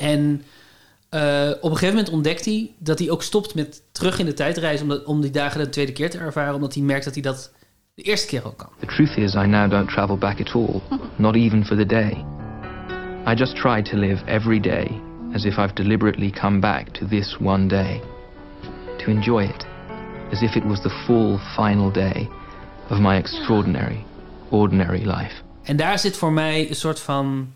En 0.00 0.42
Eh, 1.10 1.50
op 1.60 1.62
een 1.70 1.76
gegeven 1.76 1.94
moment 1.94 2.10
ontdekt 2.12 2.44
hij 2.44 2.70
dat 2.78 2.98
hij 2.98 3.10
ook 3.10 3.22
stopt 3.22 3.54
met 3.54 3.82
terug 3.92 4.18
in 4.18 4.24
de 4.26 4.32
tijd 4.34 4.56
reizen... 4.56 4.82
Om, 4.90 4.92
dat- 4.92 5.04
om 5.04 5.20
die 5.20 5.30
dagen 5.30 5.60
de 5.60 5.68
tweede 5.68 5.92
keer 5.92 6.10
te 6.10 6.18
ervaren. 6.18 6.54
Omdat 6.54 6.74
hij 6.74 6.82
merkt 6.82 7.04
dat 7.04 7.14
hij 7.14 7.22
dat 7.22 7.52
de 7.94 8.02
eerste 8.02 8.26
keer 8.26 8.42
al 8.42 8.52
kan. 8.52 8.68
The 8.78 8.86
truth 8.86 9.16
is, 9.16 9.34
I 9.34 9.46
now 9.46 9.70
don't 9.70 9.88
travel 9.88 10.16
back 10.16 10.40
at 10.40 10.54
all, 10.54 10.80
not 11.16 11.34
even 11.34 11.64
for 11.64 11.76
the 11.76 11.86
day. 11.86 12.24
I 13.26 13.34
just 13.34 13.56
try 13.56 13.82
to 13.82 13.96
live 13.96 14.24
every 14.24 14.60
day 14.60 15.00
as 15.34 15.44
if 15.44 15.58
I've 15.58 15.72
deliberately 15.74 16.30
come 16.30 16.58
back 16.60 16.88
to 16.88 17.06
this 17.06 17.36
one 17.40 17.66
day. 17.66 18.00
To 18.98 19.10
enjoy 19.10 19.44
it, 19.44 19.66
as 20.32 20.40
if 20.42 20.54
it 20.54 20.64
was 20.64 20.80
the 20.80 20.90
full 21.06 21.38
final 21.56 21.90
day 21.92 22.28
of 22.90 22.98
my 22.98 23.16
extraordinary, 23.16 24.04
ordinary 24.48 25.02
life. 25.06 25.34
En 25.62 25.76
daar 25.76 25.98
zit 25.98 26.16
voor 26.16 26.32
mij 26.32 26.68
een 26.68 26.74
soort 26.74 27.00
van 27.00 27.52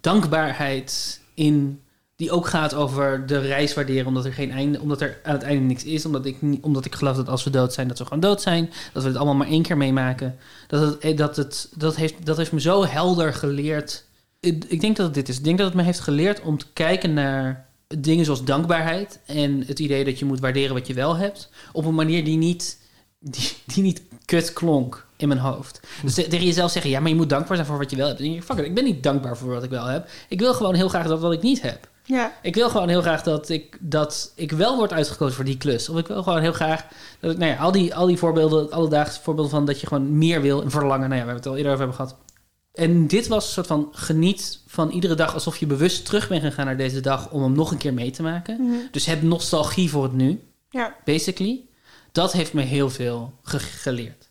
dankbaarheid 0.00 1.22
in... 1.34 1.80
die 2.16 2.30
ook 2.30 2.46
gaat 2.46 2.74
over 2.74 3.26
de 3.26 3.38
reis 3.38 3.74
waarderen... 3.74 4.06
omdat 4.06 4.24
er, 4.24 4.32
geen 4.32 4.50
einde, 4.50 4.80
omdat 4.80 5.00
er 5.00 5.20
aan 5.22 5.34
het 5.34 5.42
einde 5.42 5.64
niks 5.64 5.84
is. 5.84 6.06
Omdat 6.06 6.26
ik, 6.26 6.36
omdat 6.60 6.84
ik 6.84 6.94
geloof 6.94 7.16
dat 7.16 7.28
als 7.28 7.44
we 7.44 7.50
dood 7.50 7.72
zijn, 7.72 7.88
dat 7.88 7.98
we 7.98 8.04
gewoon 8.04 8.20
dood 8.20 8.42
zijn. 8.42 8.70
Dat 8.92 9.02
we 9.02 9.08
het 9.08 9.18
allemaal 9.18 9.34
maar 9.34 9.48
één 9.48 9.62
keer 9.62 9.76
meemaken. 9.76 10.36
Dat, 10.66 10.98
eh, 10.98 11.16
dat, 11.16 11.36
het, 11.36 11.68
dat, 11.76 11.96
heeft, 11.96 12.26
dat 12.26 12.36
heeft 12.36 12.52
me 12.52 12.60
zo 12.60 12.84
helder 12.84 13.34
geleerd... 13.34 14.04
Ik, 14.40 14.64
ik 14.64 14.80
denk 14.80 14.96
dat 14.96 15.06
het 15.06 15.14
dit 15.14 15.28
is. 15.28 15.38
Ik 15.38 15.44
denk 15.44 15.58
dat 15.58 15.66
het 15.66 15.76
me 15.76 15.82
heeft 15.82 16.00
geleerd 16.00 16.40
om 16.40 16.58
te 16.58 16.66
kijken 16.72 17.14
naar 17.14 17.66
dingen 17.98 18.24
zoals 18.24 18.44
dankbaarheid... 18.44 19.20
en 19.26 19.64
het 19.66 19.78
idee 19.78 20.04
dat 20.04 20.18
je 20.18 20.24
moet 20.24 20.40
waarderen 20.40 20.74
wat 20.74 20.86
je 20.86 20.94
wel 20.94 21.16
hebt... 21.16 21.50
op 21.72 21.84
een 21.84 21.94
manier 21.94 22.24
die 22.24 22.36
niet, 22.36 22.78
die, 23.30 23.50
die 23.64 23.82
niet 23.82 24.02
kut 24.24 24.52
klonk 24.52 25.06
in 25.16 25.28
mijn 25.28 25.40
hoofd. 25.40 25.80
Dus 26.02 26.14
te- 26.14 26.28
tegen 26.28 26.46
jezelf 26.46 26.70
zeggen, 26.70 26.90
ja, 26.90 27.00
maar 27.00 27.08
je 27.08 27.14
moet 27.14 27.28
dankbaar 27.28 27.56
zijn 27.56 27.68
voor 27.68 27.78
wat 27.78 27.90
je 27.90 27.96
wel 27.96 28.06
hebt. 28.06 28.18
Denk 28.18 28.34
je, 28.34 28.42
fuck 28.42 28.58
it, 28.58 28.64
ik 28.64 28.74
ben 28.74 28.84
niet 28.84 29.02
dankbaar 29.02 29.36
voor 29.36 29.48
wat 29.54 29.62
ik 29.62 29.70
wel 29.70 29.84
heb. 29.86 30.08
Ik 30.28 30.40
wil 30.40 30.54
gewoon 30.54 30.74
heel 30.74 30.88
graag 30.88 31.06
dat 31.06 31.20
wat 31.20 31.32
ik 31.32 31.42
niet 31.42 31.62
heb. 31.62 31.88
Ja. 32.06 32.32
Ik 32.42 32.54
wil 32.54 32.68
gewoon 32.70 32.88
heel 32.88 33.00
graag 33.02 33.22
dat 33.22 33.48
ik, 33.48 33.78
dat 33.80 34.32
ik 34.34 34.52
wel 34.52 34.76
word 34.76 34.92
uitgekozen 34.92 35.34
voor 35.34 35.44
die 35.44 35.56
klus. 35.56 35.88
Of 35.88 35.98
ik 35.98 36.06
wil 36.06 36.22
gewoon 36.22 36.40
heel 36.40 36.52
graag 36.52 36.86
dat 37.20 37.30
ik, 37.32 37.38
nou 37.38 37.50
ja, 37.52 37.58
al 37.58 37.72
die, 37.72 37.94
al 37.94 38.06
die 38.06 38.16
voorbeelden, 38.16 38.70
alledaagse 38.70 39.20
voorbeelden 39.20 39.52
van 39.52 39.64
dat 39.66 39.80
je 39.80 39.86
gewoon 39.86 40.18
meer 40.18 40.40
wil 40.40 40.62
en 40.62 40.70
verlangen. 40.70 41.08
Nou 41.08 41.20
ja, 41.20 41.26
we 41.26 41.32
hebben 41.32 41.36
het 41.36 41.46
al 41.46 41.56
eerder 41.56 41.72
over 41.72 41.84
hebben 41.86 42.06
gehad. 42.06 42.16
En 42.74 43.06
dit 43.06 43.26
was 43.28 43.46
een 43.46 43.52
soort 43.52 43.66
van 43.66 43.88
geniet 43.92 44.60
van 44.66 44.90
iedere 44.90 45.14
dag 45.14 45.34
alsof 45.34 45.56
je 45.56 45.66
bewust 45.66 46.04
terug 46.04 46.28
bent 46.28 46.42
gegaan 46.42 46.66
naar 46.66 46.76
deze 46.76 47.00
dag 47.00 47.30
om 47.30 47.42
hem 47.42 47.52
nog 47.52 47.70
een 47.70 47.78
keer 47.78 47.94
mee 47.94 48.10
te 48.10 48.22
maken. 48.22 48.56
Mhm. 48.60 48.74
Dus 48.90 49.06
heb 49.06 49.22
nostalgie 49.22 49.90
voor 49.90 50.02
het 50.02 50.12
nu, 50.12 50.42
Ja. 50.70 50.94
basically. 51.04 51.60
Dat 52.14 52.32
heeft 52.32 52.52
me 52.52 52.62
heel 52.62 52.90
veel 52.90 53.32
ge- 53.42 53.58
geleerd. 53.58 54.28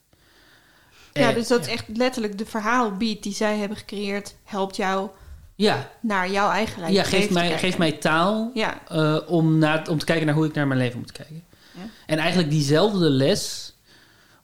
Ja, 1.14 1.30
Eh, 1.30 1.36
dus 1.36 1.48
dat 1.48 1.62
is 1.62 1.68
echt 1.68 1.86
letterlijk 1.94 2.38
de 2.38 2.46
verhaalbeat 2.46 3.24
die 3.24 3.34
zij 3.34 3.58
hebben 3.58 3.78
gecreëerd... 3.78 4.36
helpt 4.44 4.76
jou 4.76 5.10
Ja, 5.56 5.90
naar 6.02 6.32
jouw 6.32 6.50
eigen 6.52 6.80
leven 6.80 6.94
ja 6.94 7.04
geef, 7.04 7.28
te 7.28 7.34
mij, 7.34 7.74
mij 7.78 7.92
taal 7.92 8.52
Ja. 8.54 8.82
eh, 8.88 9.18
om, 9.28 9.58
naar, 9.58 9.90
om 9.90 9.98
te 9.98 10.06
kijken 10.06 10.26
naar 10.26 10.36
hoe 10.36 10.46
ik 10.46 10.54
naar 10.54 10.68
mijn 10.68 10.80
leven 10.80 11.00
moet 11.00 11.12
kijken. 11.12 11.44
Ja. 11.72 11.82
En 12.06 12.18
eigenlijk 12.18 12.50
diezelfde 12.50 13.10
les 13.10 13.74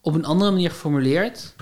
op 0.01 0.13
een 0.13 0.25
andere 0.25 0.51
manier 0.51 0.69
geformuleerd... 0.69 1.53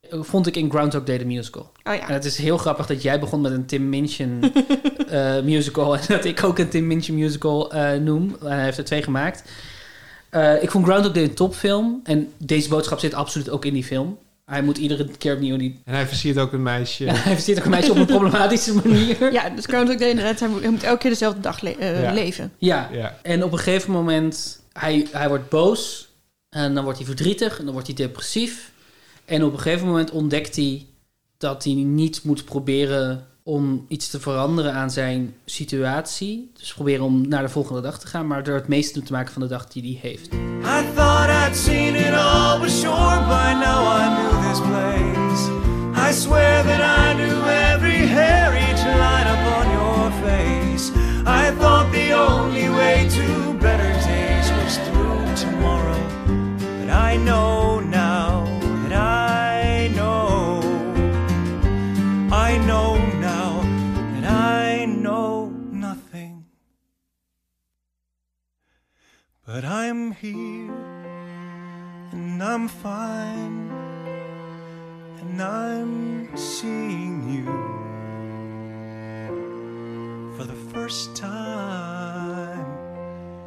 eh, 0.00 0.22
vond 0.22 0.46
ik 0.46 0.56
in 0.56 0.70
Groundhog 0.70 1.02
Day 1.04 1.18
de 1.18 1.24
musical. 1.26 1.72
Oh 1.82 1.94
ja. 1.94 2.08
En 2.08 2.14
het 2.14 2.24
is 2.24 2.38
heel 2.38 2.58
grappig 2.58 2.86
dat 2.86 3.02
jij 3.02 3.20
begon 3.20 3.40
met 3.40 3.52
een 3.52 3.66
Tim 3.66 3.88
Minchin 3.88 4.52
musical... 5.44 5.96
en 5.96 6.04
dat 6.08 6.24
ik 6.24 6.44
ook 6.44 6.58
een 6.58 6.68
Tim 6.68 6.86
Minchin 6.86 7.14
musical 7.14 7.72
noem. 8.00 8.36
En 8.40 8.50
hij 8.52 8.64
heeft 8.64 8.78
er 8.78 8.84
twee 8.84 9.02
gemaakt. 9.02 9.42
Eh, 10.30 10.62
ik 10.62 10.70
vond 10.70 10.84
Groundhog 10.86 11.12
Day 11.12 11.22
een 11.22 11.34
topfilm. 11.34 12.00
En 12.04 12.32
deze 12.38 12.68
boodschap 12.68 12.98
zit 12.98 13.14
absoluut 13.14 13.50
ook 13.50 13.64
in 13.64 13.74
die 13.74 13.84
film. 13.84 14.18
Hij 14.44 14.62
moet 14.62 14.78
iedere 14.78 15.08
keer 15.18 15.34
opnieuw 15.34 15.56
die... 15.56 15.80
En 15.84 15.94
hij 15.94 16.06
versiert 16.06 16.38
ook 16.38 16.52
een 16.52 16.62
meisje. 16.62 17.04
Ja, 17.04 17.14
hij 17.14 17.34
versiert 17.34 17.58
ook 17.58 17.64
een 17.64 17.70
meisje 17.70 17.90
op 17.90 17.96
een 17.96 18.06
problematische 18.06 18.74
manier. 18.84 19.32
Ja, 19.32 19.48
dus 19.50 19.64
Groundhog 19.64 19.96
Day 19.96 20.08
inderdaad, 20.08 20.40
hij 20.40 20.48
moet, 20.48 20.60
hij 20.60 20.70
moet 20.70 20.82
elke 20.82 20.98
keer 20.98 21.10
dezelfde 21.10 21.40
dag 21.40 21.60
le- 21.60 21.70
eh, 21.70 22.02
Ja. 22.02 22.12
leven. 22.12 22.52
Ja. 22.58 22.88
Ja. 22.92 23.18
en 23.22 23.44
op 23.44 23.52
een 23.52 23.58
gegeven 23.58 23.90
moment, 23.90 24.62
hij, 24.72 25.06
hij 25.10 25.28
wordt 25.28 25.48
boos. 25.48 26.08
En 26.48 26.74
dan 26.74 26.82
wordt 26.84 26.98
hij 26.98 27.06
verdrietig 27.06 27.58
en 27.58 27.64
dan 27.64 27.72
wordt 27.72 27.86
hij 27.88 27.96
depressief. 27.96 28.70
En 29.24 29.44
op 29.44 29.52
een 29.52 29.60
gegeven 29.60 29.86
moment 29.86 30.10
ontdekt 30.10 30.56
hij 30.56 30.86
dat 31.38 31.64
hij 31.64 31.72
niet 31.72 32.20
moet 32.24 32.44
proberen 32.44 33.26
om 33.46 33.84
iets 33.88 34.08
te 34.10 34.20
veranderen 34.20 34.72
aan 34.72 34.90
zijn 34.90 35.34
situatie. 35.44 36.50
Dus 36.58 36.74
proberen 36.74 37.04
om 37.04 37.28
naar 37.28 37.42
de 37.42 37.48
volgende 37.48 37.80
dag 37.80 37.98
te 37.98 38.06
gaan, 38.06 38.26
maar 38.26 38.46
er 38.46 38.54
het 38.54 38.68
meeste 38.68 39.02
te 39.02 39.12
maken 39.12 39.32
van 39.32 39.42
de 39.42 39.48
dag 39.48 39.66
die 39.66 39.82
hij 39.82 40.10
heeft. 40.10 40.32
I 40.32 40.84
thought 40.94 41.30
I'd 41.30 41.56
seen 41.56 41.94
it 41.94 42.14
all, 42.14 42.58
but 42.60 42.70
sure 42.70 43.20
now 43.54 43.82
I 44.00 44.04
knew 44.14 44.48
this 44.48 44.60
place. 44.60 45.50
I 46.08 46.12
swear 46.12 46.64
that 46.64 46.80
I 46.80 47.14
knew 47.14 47.48
every 47.72 48.06
hair, 48.06 48.52
each 48.54 48.84
line 48.84 49.28
upon 49.36 49.64
your 49.78 50.10
face. 50.24 50.90
I 51.24 51.52
thought 51.58 51.92
the 51.92 52.14
only 52.14 52.68
way 52.68 53.08
to 53.08 53.52
better 53.58 53.92
days 54.06 54.50
was 54.50 54.78
through 54.86 55.34
tomorrow. 55.34 56.02
But 56.78 56.90
I 56.90 57.16
know 57.16 57.65
But 69.46 69.62
I'm 69.62 70.12
here 70.20 70.74
and 72.10 72.42
I'm 72.42 72.68
fine 72.68 73.70
and 75.20 75.40
I'm 75.40 76.36
seeing 76.36 77.32
you 77.32 77.46
for 80.36 80.46
the 80.46 80.56
first 80.72 81.14
time. 81.14 82.66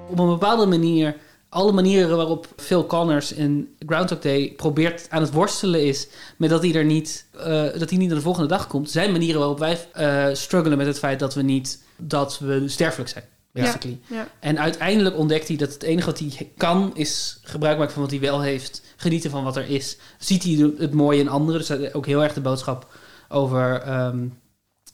op 0.10 0.20
een 0.20 0.28
bepaalde 0.28 0.66
manier, 0.66 1.16
alle 1.50 1.72
manieren 1.72 2.18
waarop 2.18 2.48
Phil 2.56 2.86
Connors 2.86 3.32
in 3.32 3.76
Groundhog 3.86 4.20
Day 4.20 4.54
probeert 4.56 5.08
aan 5.10 5.22
het 5.22 5.32
worstelen 5.32 5.86
is 5.86 6.08
met 6.38 6.50
dat 6.50 6.64
hij 6.64 6.74
er 6.74 6.86
niet, 6.86 7.26
eh, 7.32 7.64
dat 7.64 7.90
hij 7.90 7.98
niet 7.98 8.08
naar 8.08 8.18
de 8.18 8.24
volgende 8.24 8.48
dag 8.48 8.68
komt, 8.68 8.92
zijn 8.92 9.12
manieren 9.12 9.40
waarop 9.40 9.60
wij 9.60 9.88
eh 9.94 10.28
struggelen 10.34 10.78
met 10.78 10.88
het 10.88 11.00
feit 11.00 11.20
dat 11.20 11.34
we 11.34 11.42
niet, 11.42 11.84
dat 11.98 12.40
we 12.40 12.68
sterfelijk 12.68 13.10
zijn. 13.10 13.24
Basically. 13.64 14.00
Ja, 14.08 14.16
ja. 14.16 14.28
En 14.40 14.60
uiteindelijk 14.60 15.18
ontdekt 15.18 15.48
hij 15.48 15.58
dat 15.58 15.74
het 15.74 15.84
enige 15.84 16.06
wat 16.06 16.20
hij 16.20 16.52
kan 16.58 16.92
is 16.96 17.40
gebruik 17.44 17.78
maken 17.78 17.94
van 17.94 18.02
wat 18.02 18.12
hij 18.12 18.20
wel 18.20 18.42
heeft, 18.42 18.82
genieten 18.96 19.32
van 19.32 19.44
wat 19.44 19.56
er 19.56 19.70
is. 19.70 19.98
Ziet 20.18 20.44
hij 20.44 20.74
het 20.78 20.94
mooie 20.94 21.20
in 21.20 21.30
anderen, 21.30 21.60
dus 21.60 21.68
dat 21.68 21.80
is 21.80 21.94
ook 21.94 22.06
heel 22.06 22.24
erg 22.24 22.34
de 22.34 22.42
boodschap 22.42 22.94
over 23.28 23.82
ehm, 23.82 24.28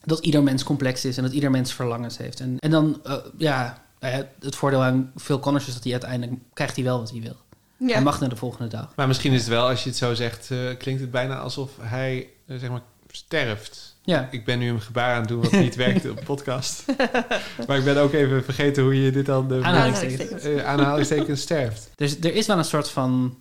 dat 0.04 0.18
ieder 0.18 0.42
mens 0.42 0.62
complex 0.62 1.04
is 1.04 1.16
en 1.16 1.22
dat 1.22 1.32
ieder 1.32 1.50
mens 1.50 1.72
verlangens 1.72 2.16
heeft. 2.16 2.40
En, 2.40 2.56
en 2.58 2.70
dan, 2.70 3.00
eh, 3.04 3.16
ja, 3.36 3.82
nou 4.00 4.16
ja, 4.16 4.28
het 4.40 4.56
voordeel 4.56 4.82
aan 4.82 5.12
Phil 5.16 5.38
Connors 5.38 5.66
is 5.66 5.74
dat 5.74 5.82
hij 5.82 5.92
uiteindelijk 5.92 6.32
krijgt 6.52 6.74
hij 6.74 6.84
wel 6.84 6.98
wat 6.98 7.10
hij 7.10 7.20
wil. 7.20 7.36
Ja. 7.78 7.92
Hij 7.92 8.02
mag 8.02 8.20
naar 8.20 8.28
de 8.28 8.36
volgende 8.36 8.68
dag. 8.68 8.92
Maar 8.96 9.06
misschien 9.06 9.32
is 9.32 9.40
het 9.40 9.48
wel, 9.48 9.68
als 9.68 9.82
je 9.82 9.88
het 9.88 9.98
zo 9.98 10.14
zegt, 10.14 10.50
eh, 10.50 10.58
klinkt 10.78 11.00
het 11.00 11.10
bijna 11.10 11.38
alsof 11.38 11.70
hij 11.80 12.30
eh, 12.46 12.56
zeg 12.56 12.70
maar 12.70 12.82
sterft. 13.10 13.95
Ja. 14.06 14.28
Ik 14.30 14.44
ben 14.44 14.58
nu 14.58 14.68
een 14.68 14.80
gebaar 14.80 15.12
aan 15.14 15.20
het 15.20 15.28
doen 15.28 15.42
wat 15.42 15.52
niet 15.52 15.74
werkte 15.86 16.10
op 16.10 16.20
podcast. 16.24 16.84
maar 17.66 17.78
ik 17.78 17.84
ben 17.84 17.96
ook 17.96 18.12
even 18.12 18.44
vergeten 18.44 18.82
hoe 18.82 19.02
je 19.02 19.10
dit 19.10 19.26
dan... 19.26 19.48
de 19.48 19.60
Aanhalingstekens. 19.62 20.42
Eh, 20.42 20.64
aanhalingstekens 20.64 21.40
sterft. 21.40 21.90
Dus 21.94 22.18
er 22.20 22.34
is 22.34 22.46
wel 22.46 22.58
een 22.58 22.64
soort 22.64 22.88
van 22.90 23.38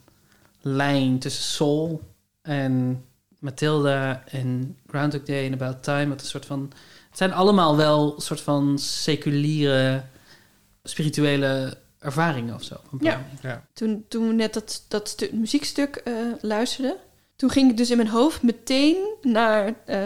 lijn 0.62 1.20
tussen 1.20 1.44
Soul 1.44 2.02
en 2.42 3.04
Matilda 3.40 4.24
en 4.32 4.78
Groundhog 4.88 5.24
Day 5.24 5.46
en 5.46 5.54
About 5.54 5.84
Time. 5.84 6.08
Wat 6.08 6.22
een 6.22 6.28
soort 6.28 6.46
van, 6.46 6.72
het 7.10 7.18
zijn 7.18 7.34
allemaal 7.34 7.76
wel 7.78 8.14
een 8.16 8.22
soort 8.22 8.42
van 8.42 8.80
seculiere, 8.80 10.04
spirituele 10.84 11.78
ervaringen 12.00 12.56
of 12.56 12.64
zo. 12.64 12.76
Ja. 13.00 13.26
Toen, 13.74 14.06
toen 14.08 14.28
we 14.28 14.34
net 14.34 14.54
dat, 14.54 14.86
dat 14.88 15.08
stu- 15.10 15.30
muziekstuk 15.34 15.96
eh 15.96 16.14
luisterden, 16.42 16.96
toen 17.36 17.50
ging 17.50 17.72
ik 17.72 17.78
dus 17.78 17.90
in 17.90 17.98
mijn 17.98 18.10
hoofd 18.10 18.44
meteen 18.44 18.96
naar 19.22 19.74
eh, 19.86 20.00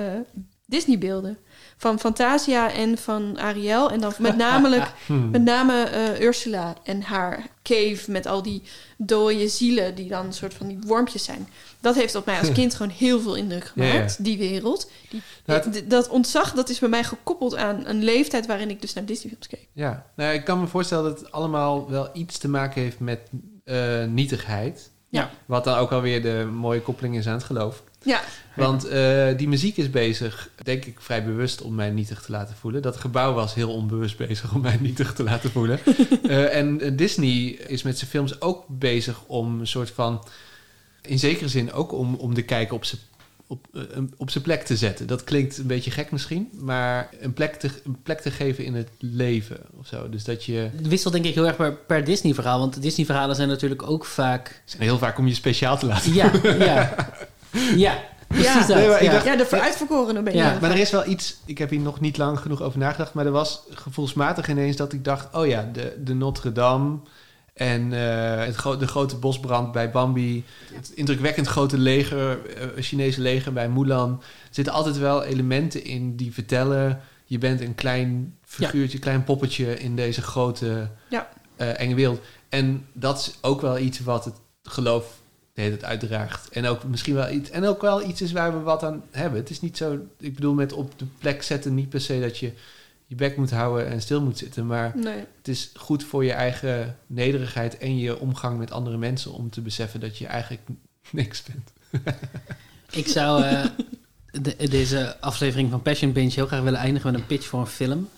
Disney-beelden. 0.69 1.37
Van 1.77 1.99
Fantasia 1.99 2.71
en 2.73 2.97
van 2.97 3.39
Ariel. 3.39 3.91
En 3.91 3.99
dan 3.99 4.13
met, 4.19 4.37
namelijk, 4.37 4.91
Hmm. 5.05 5.29
met 5.29 5.43
name 5.43 5.83
eh, 5.83 6.19
Ursula 6.21 6.73
en 6.83 7.01
haar 7.01 7.47
cave 7.63 8.11
met 8.11 8.25
al 8.25 8.41
die 8.43 8.61
dode 8.97 9.47
zielen 9.47 9.95
die 9.95 10.09
dan 10.09 10.25
een 10.25 10.33
soort 10.33 10.53
van 10.53 10.67
die 10.67 10.79
wormpjes 10.85 11.23
zijn. 11.23 11.47
Dat 11.79 11.95
heeft 11.95 12.15
op 12.15 12.25
mij 12.25 12.39
als 12.39 12.51
kind 12.59 12.73
gewoon 12.75 12.91
heel 12.91 13.19
veel 13.19 13.35
indruk 13.35 13.71
Ja, 13.75 13.83
ja. 13.83 13.91
gemaakt, 13.91 14.23
die 14.23 14.37
wereld. 14.37 14.91
Die, 15.09 15.21
Nou, 15.45 15.61
het- 15.61 15.73
d- 15.73 15.89
dat 15.89 16.07
ontzag, 16.09 16.53
dat 16.53 16.69
is 16.69 16.79
bij 16.79 16.89
mij 16.89 17.03
gekoppeld 17.03 17.55
aan 17.55 17.81
een 17.85 18.03
leeftijd 18.03 18.45
waarin 18.45 18.69
ik 18.69 18.81
dus 18.81 18.93
naar 18.93 19.05
Disney-films 19.05 19.47
keek. 19.47 19.67
Ja, 19.73 20.05
nou, 20.15 20.33
ik 20.33 20.43
kan 20.45 20.59
me 20.59 20.67
voorstellen 20.67 21.03
dat 21.03 21.19
het 21.19 21.31
allemaal 21.31 21.89
wel 21.89 22.09
iets 22.13 22.37
te 22.37 22.49
maken 22.49 22.81
heeft 22.81 22.99
met 22.99 23.19
eh, 23.63 24.05
nietigheid. 24.05 24.91
Ja. 25.09 25.31
Wat 25.45 25.63
dan 25.63 25.77
ook 25.77 25.91
alweer 25.91 26.21
de 26.21 26.49
mooie 26.53 26.81
koppeling 26.81 27.17
is 27.17 27.27
aan 27.27 27.33
het 27.33 27.43
geloof. 27.43 27.83
Ja. 28.03 28.21
Want 28.55 28.87
eh, 28.87 29.27
die 29.37 29.47
muziek 29.47 29.77
is 29.77 29.89
bezig, 29.89 30.49
denk 30.63 30.85
ik, 30.85 31.01
vrij 31.01 31.25
bewust 31.25 31.61
om 31.61 31.75
mij 31.75 31.89
nietig 31.89 32.21
te 32.21 32.31
laten 32.31 32.55
voelen. 32.55 32.81
Dat 32.81 32.97
gebouw 32.97 33.33
was 33.33 33.53
heel 33.53 33.73
onbewust 33.73 34.17
bezig 34.17 34.53
om 34.53 34.61
mij 34.61 34.77
nietig 34.81 35.13
te 35.13 35.23
laten 35.23 35.51
voelen. 35.51 35.79
Eh, 36.23 36.55
en 36.55 36.81
eh, 36.81 36.91
Disney 36.93 37.47
is 37.49 37.83
met 37.83 37.97
zijn 37.97 38.09
films 38.09 38.41
ook 38.41 38.65
bezig 38.67 39.23
om 39.27 39.59
een 39.59 39.67
soort 39.67 39.89
van... 39.89 40.25
In 41.01 41.19
zekere 41.19 41.47
zin 41.47 41.71
ook 41.71 41.91
om, 41.91 42.15
om 42.15 42.33
de 42.33 42.41
kijker 42.41 42.75
op 42.75 42.85
zijn 42.85 43.01
op, 43.51 43.67
eh, 43.73 43.81
op 44.17 44.29
zijn 44.29 44.43
plek 44.43 44.63
te 44.63 44.77
zetten. 44.77 45.07
Dat 45.07 45.23
klinkt 45.23 45.57
een 45.57 45.67
beetje 45.67 45.91
gek 45.91 46.11
misschien, 46.11 46.49
maar 46.59 47.09
een 47.19 47.33
plek 47.33 47.55
te, 47.55 47.69
een 47.85 47.97
plek 48.03 48.19
te 48.21 48.31
geven 48.31 48.65
in 48.65 48.75
het 48.75 48.89
leven 48.99 49.57
of 49.79 49.87
zo. 49.87 50.09
Dus 50.09 50.23
dat 50.23 50.45
je... 50.45 50.69
Het 50.75 50.87
wisselt 50.87 51.13
denk 51.13 51.25
ik 51.25 51.33
heel 51.33 51.47
erg 51.47 51.55
per, 51.55 51.73
per 51.73 52.03
Disney-verhaal. 52.03 52.59
Want 52.59 52.81
Disney-verhalen 52.81 53.35
zijn 53.35 53.47
natuurlijk 53.47 53.83
ook 53.89 54.05
vaak... 54.05 54.61
zijn 54.65 54.81
heel 54.81 54.97
vaak 54.97 55.17
om 55.17 55.27
je 55.27 55.33
speciaal 55.33 55.77
te 55.77 55.85
laten. 55.85 56.13
Ja, 56.13 56.31
ja. 56.43 56.95
Ja, 57.75 57.99
precies 58.27 58.45
Ja. 58.53 58.67
dat. 58.67 58.75
Nee, 58.77 58.87
maar 58.87 58.97
ik 58.97 59.03
ja. 59.05 59.11
dacht- 59.11 59.25
Ja, 59.25 59.35
de 59.35 59.61
uitverkorene 59.61 60.21
ben 60.21 60.33
je. 60.33 60.39
Ja, 60.39 60.57
Maar 60.61 60.71
er 60.71 60.77
is 60.79 60.91
wel 60.91 61.07
iets, 61.07 61.37
ik 61.45 61.57
heb 61.57 61.69
hier 61.69 61.79
nog 61.79 61.99
niet 61.99 62.17
lang 62.17 62.39
genoeg 62.39 62.61
over 62.61 62.79
nagedacht, 62.79 63.13
maar 63.13 63.25
er 63.25 63.31
was 63.31 63.61
gevoelsmatig 63.69 64.49
ineens 64.49 64.75
dat 64.75 64.93
ik 64.93 65.03
dacht, 65.03 65.35
oh 65.35 65.47
ja, 65.47 65.69
de, 65.73 65.95
de 66.03 66.13
Notre 66.13 66.51
Dame 66.51 66.97
en 67.59 67.93
eh, 67.93 68.45
het 68.45 68.55
gro- 68.55 68.77
de 68.77 68.87
grote 68.87 69.15
bosbrand 69.15 69.71
bij 69.71 69.91
Bambi, 69.91 70.43
het 70.73 70.91
indrukwekkend 70.95 71.47
grote 71.47 71.77
leger, 71.77 72.39
eh, 72.55 72.67
Chinese 72.83 73.21
leger 73.21 73.53
bij 73.53 73.69
Mulan. 73.69 74.11
Er 74.21 74.47
zitten 74.49 74.73
altijd 74.73 74.97
wel 74.97 75.23
elementen 75.23 75.83
in 75.83 76.15
die 76.15 76.33
vertellen, 76.33 77.01
je 77.25 77.37
bent 77.37 77.61
een 77.61 77.75
klein 77.75 78.37
figuurtje, 78.45 78.99
klein 78.99 79.23
poppetje 79.23 79.79
in 79.79 79.95
deze 79.95 80.21
grote 80.21 80.89
Ja. 81.09 81.29
eh, 81.55 81.79
enge 81.79 81.95
wereld. 81.95 82.19
En 82.49 82.85
dat 82.93 83.17
is 83.19 83.33
ook 83.41 83.61
wel 83.61 83.77
iets 83.77 83.99
wat 83.99 84.25
het 84.25 84.35
geloof 84.63 85.17
de 85.53 85.61
hele 85.61 85.77
tijd 85.77 85.91
uitdraagt. 85.91 86.49
En 86.49 86.65
ook 86.65 86.83
misschien 86.83 87.15
wel 87.15 87.29
iets, 87.29 87.49
en 87.49 87.65
ook 87.65 87.81
wel 87.81 88.03
iets 88.07 88.21
is 88.21 88.31
waar 88.31 88.53
we 88.53 88.59
wat 88.59 88.83
aan 88.83 89.03
hebben. 89.11 89.39
Het 89.39 89.49
is 89.49 89.61
niet 89.61 89.77
zo, 89.77 89.97
ik 90.19 90.35
bedoel 90.35 90.53
met 90.53 90.73
op 90.73 90.99
de 90.99 91.05
plek 91.19 91.43
zetten 91.43 91.75
niet 91.75 91.89
per 91.89 92.01
se 92.01 92.19
dat 92.19 92.37
je 92.37 92.51
je 93.09 93.15
bek 93.15 93.37
moet 93.37 93.51
houden 93.51 93.87
en 93.87 94.01
stil 94.01 94.21
moet 94.21 94.37
zitten, 94.37 94.65
maar 94.65 94.91
Nee. 94.95 95.23
het 95.37 95.47
is 95.47 95.71
goed 95.75 96.03
voor 96.03 96.25
je 96.25 96.31
eigen 96.31 96.97
nederigheid 97.07 97.77
en 97.77 97.97
je 97.97 98.19
omgang 98.19 98.57
met 98.57 98.71
andere 98.71 98.97
mensen 98.97 99.31
om 99.33 99.49
te 99.49 99.61
beseffen 99.61 99.99
dat 99.99 100.17
je 100.17 100.27
eigenlijk 100.27 100.61
niks 101.11 101.43
bent. 101.43 101.71
Ik 102.91 103.07
zou 103.07 103.43
eh, 103.43 103.65
de- 104.41 104.69
deze 104.69 105.19
aflevering 105.19 105.69
van 105.71 105.81
Passion 105.81 106.11
Binge 106.11 106.31
heel 106.33 106.47
graag 106.47 106.61
willen 106.63 106.79
eindigen 106.79 107.11
met 107.11 107.19
een 107.21 107.27
pitch 107.27 107.45
voor 107.45 107.59
een 107.59 107.67
film. 107.67 108.09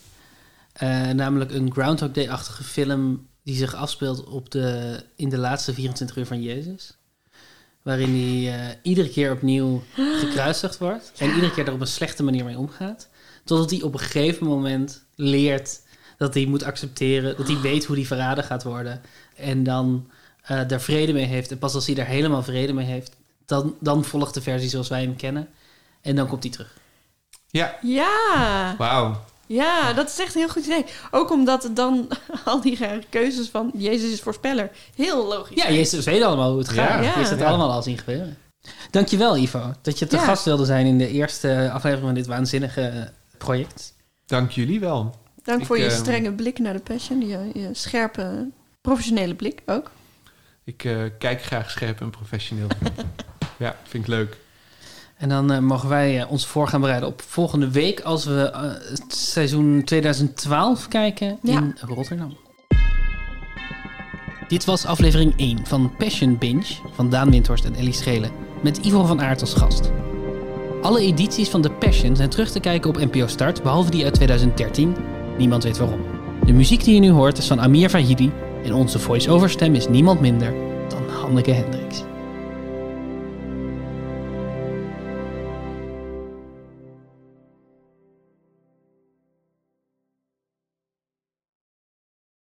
Eh, 0.73 1.09
namelijk 1.09 1.51
een 1.51 1.71
Groundhog 1.71 2.11
Day-achtige 2.11 2.63
film 2.63 3.27
die 3.43 3.55
zich 3.55 3.73
afspeelt 3.75 4.23
op 4.23 4.51
de, 4.51 4.99
in 5.15 5.29
de 5.29 5.37
laatste 5.37 5.73
24 5.73 6.17
uur 6.17 6.25
van 6.25 6.41
Jezus. 6.41 6.97
Waarin 7.81 8.09
hij 8.09 8.59
eh, 8.69 8.75
iedere 8.81 9.09
keer 9.09 9.31
opnieuw 9.31 9.83
gekruisigd 9.95 10.77
wordt. 10.77 11.11
En 11.17 11.29
iedere 11.33 11.51
keer 11.51 11.67
er 11.67 11.73
op 11.73 11.81
een 11.81 11.87
slechte 11.87 12.23
manier 12.23 12.45
mee 12.45 12.57
omgaat. 12.57 13.09
Totdat 13.43 13.69
hij 13.69 13.81
op 13.81 13.93
een 13.93 13.99
gegeven 13.99 14.47
moment 14.47 15.03
leert 15.15 15.79
dat 16.17 16.33
hij 16.33 16.45
moet 16.45 16.63
accepteren. 16.63 17.37
Dat 17.37 17.47
hij 17.47 17.59
weet 17.61 17.85
hoe 17.85 17.95
hij 17.95 18.05
verraden 18.05 18.43
gaat 18.43 18.63
worden. 18.63 19.01
En 19.35 19.63
dan 19.63 20.09
eh 20.41 20.59
daar 20.67 20.81
vrede 20.81 21.13
mee 21.13 21.25
heeft. 21.25 21.51
En 21.51 21.57
pas 21.57 21.73
als 21.73 21.85
hij 21.85 21.95
daar 21.95 22.05
helemaal 22.05 22.43
vrede 22.43 22.73
mee 22.73 22.85
heeft, 22.85 23.15
dan, 23.45 23.75
dan 23.79 24.03
volgt 24.05 24.33
de 24.33 24.41
versie 24.41 24.69
zoals 24.69 24.87
wij 24.87 25.01
hem 25.01 25.15
kennen. 25.15 25.47
En 26.01 26.15
dan 26.15 26.27
komt 26.27 26.43
hij 26.43 26.51
terug. 26.51 26.73
Ja. 27.49 27.75
Ja. 27.81 28.75
Wauw. 28.77 29.23
Ja, 29.47 29.93
dat 29.93 30.09
is 30.09 30.19
echt 30.19 30.33
een 30.35 30.41
heel 30.41 30.49
goed 30.49 30.65
idee. 30.65 30.85
Ook 31.11 31.31
omdat 31.31 31.69
dan 31.73 32.07
al 32.45 32.61
die 32.61 32.77
rare 32.77 33.03
keuzes 33.09 33.47
van 33.49 33.71
Jezus 33.77 34.11
is 34.11 34.19
voorspeller 34.21 34.71
heel 34.95 35.27
logisch 35.27 35.63
Ja. 35.63 35.71
Jezus 35.71 36.05
weet 36.05 36.21
allemaal 36.21 36.49
hoe 36.49 36.59
het 36.59 36.69
gaat. 36.69 37.03
Ja. 37.03 37.13
Je 37.15 37.21
is 37.21 37.29
het 37.29 37.39
Ja. 37.39 37.47
allemaal 37.47 37.71
al 37.71 37.83
zien 37.83 37.97
gebeuren. 37.97 38.37
Dankjewel 38.91 39.37
Ivo, 39.37 39.73
dat 39.81 39.99
je 39.99 40.07
te 40.07 40.15
Ja. 40.15 40.23
gast 40.23 40.45
wilde 40.45 40.65
zijn 40.65 40.85
in 40.85 40.97
de 40.97 41.07
eerste 41.07 41.69
aflevering 41.73 42.05
van 42.05 42.15
dit 42.15 42.27
waanzinnige 42.27 43.11
project. 43.43 43.95
Dank 44.25 44.51
jullie 44.51 44.79
wel. 44.79 45.15
Dank 45.43 45.59
Ik, 45.59 45.65
voor 45.65 45.77
je 45.77 45.85
eh, 45.85 45.91
strenge 45.91 46.33
blik 46.33 46.59
naar 46.59 46.73
de 46.73 46.79
passion. 46.79 47.27
Je, 47.27 47.49
je 47.53 47.69
scherpe, 47.71 48.49
professionele 48.81 49.35
blik 49.35 49.61
ook. 49.65 49.91
Ik 50.63 50.83
eh, 50.83 51.03
kijk 51.19 51.43
graag 51.43 51.71
scherp 51.71 52.01
en 52.01 52.09
professioneel. 52.09 52.67
ja, 53.57 53.75
vind 53.83 54.03
ik 54.03 54.09
leuk. 54.09 54.37
En 55.17 55.29
dan 55.29 55.51
eh, 55.51 55.59
mogen 55.59 55.89
wij 55.89 56.21
eh, 56.21 56.31
ons 56.31 56.45
voor 56.45 56.67
gaan 56.67 56.81
bereiden 56.81 57.09
op 57.09 57.21
volgende 57.21 57.71
week 57.71 57.99
als 57.99 58.25
we 58.25 58.51
het 58.89 59.15
seizoen 59.15 59.83
2012 59.83 60.87
kijken 60.87 61.39
in 61.43 61.75
Rotterdam. 61.79 62.37
Dit 64.47 64.65
was 64.65 64.85
aflevering 64.85 65.33
1 65.37 65.65
van 65.65 65.95
Passion 65.97 66.37
Binge 66.37 66.75
van 66.93 67.09
Daan 67.09 67.31
Windhorst 67.31 67.65
en 67.65 67.75
Ellie 67.75 67.93
Schelen 67.93 68.31
met 68.63 68.77
Ivo 68.77 69.05
van 69.05 69.21
Aert 69.21 69.41
als 69.41 69.53
gast. 69.53 69.91
Alle 70.81 71.01
edities 71.01 71.49
van 71.49 71.61
The 71.61 71.69
Passion 71.69 72.15
zijn 72.15 72.29
terug 72.29 72.49
te 72.49 72.59
kijken 72.59 72.89
op 72.89 72.97
NPO 72.97 73.27
Start, 73.27 73.63
behalve 73.63 73.91
die 73.91 74.03
uit 74.03 74.13
2013. 74.13 74.95
Niemand 75.37 75.63
weet 75.63 75.77
waarom. 75.77 76.01
De 76.45 76.53
muziek 76.53 76.83
die 76.83 76.93
je 76.93 76.99
nu 76.99 77.09
hoort 77.09 77.37
is 77.37 77.47
van 77.47 77.61
Amir 77.61 77.89
Vahidi 77.89 78.31
en 78.63 78.73
onze 78.73 78.99
voice-over 78.99 79.49
stem 79.49 79.75
is 79.75 79.87
niemand 79.87 80.19
minder 80.19 80.53
dan 80.89 81.09
Hanneke 81.09 81.51
Hendricks. 81.51 82.03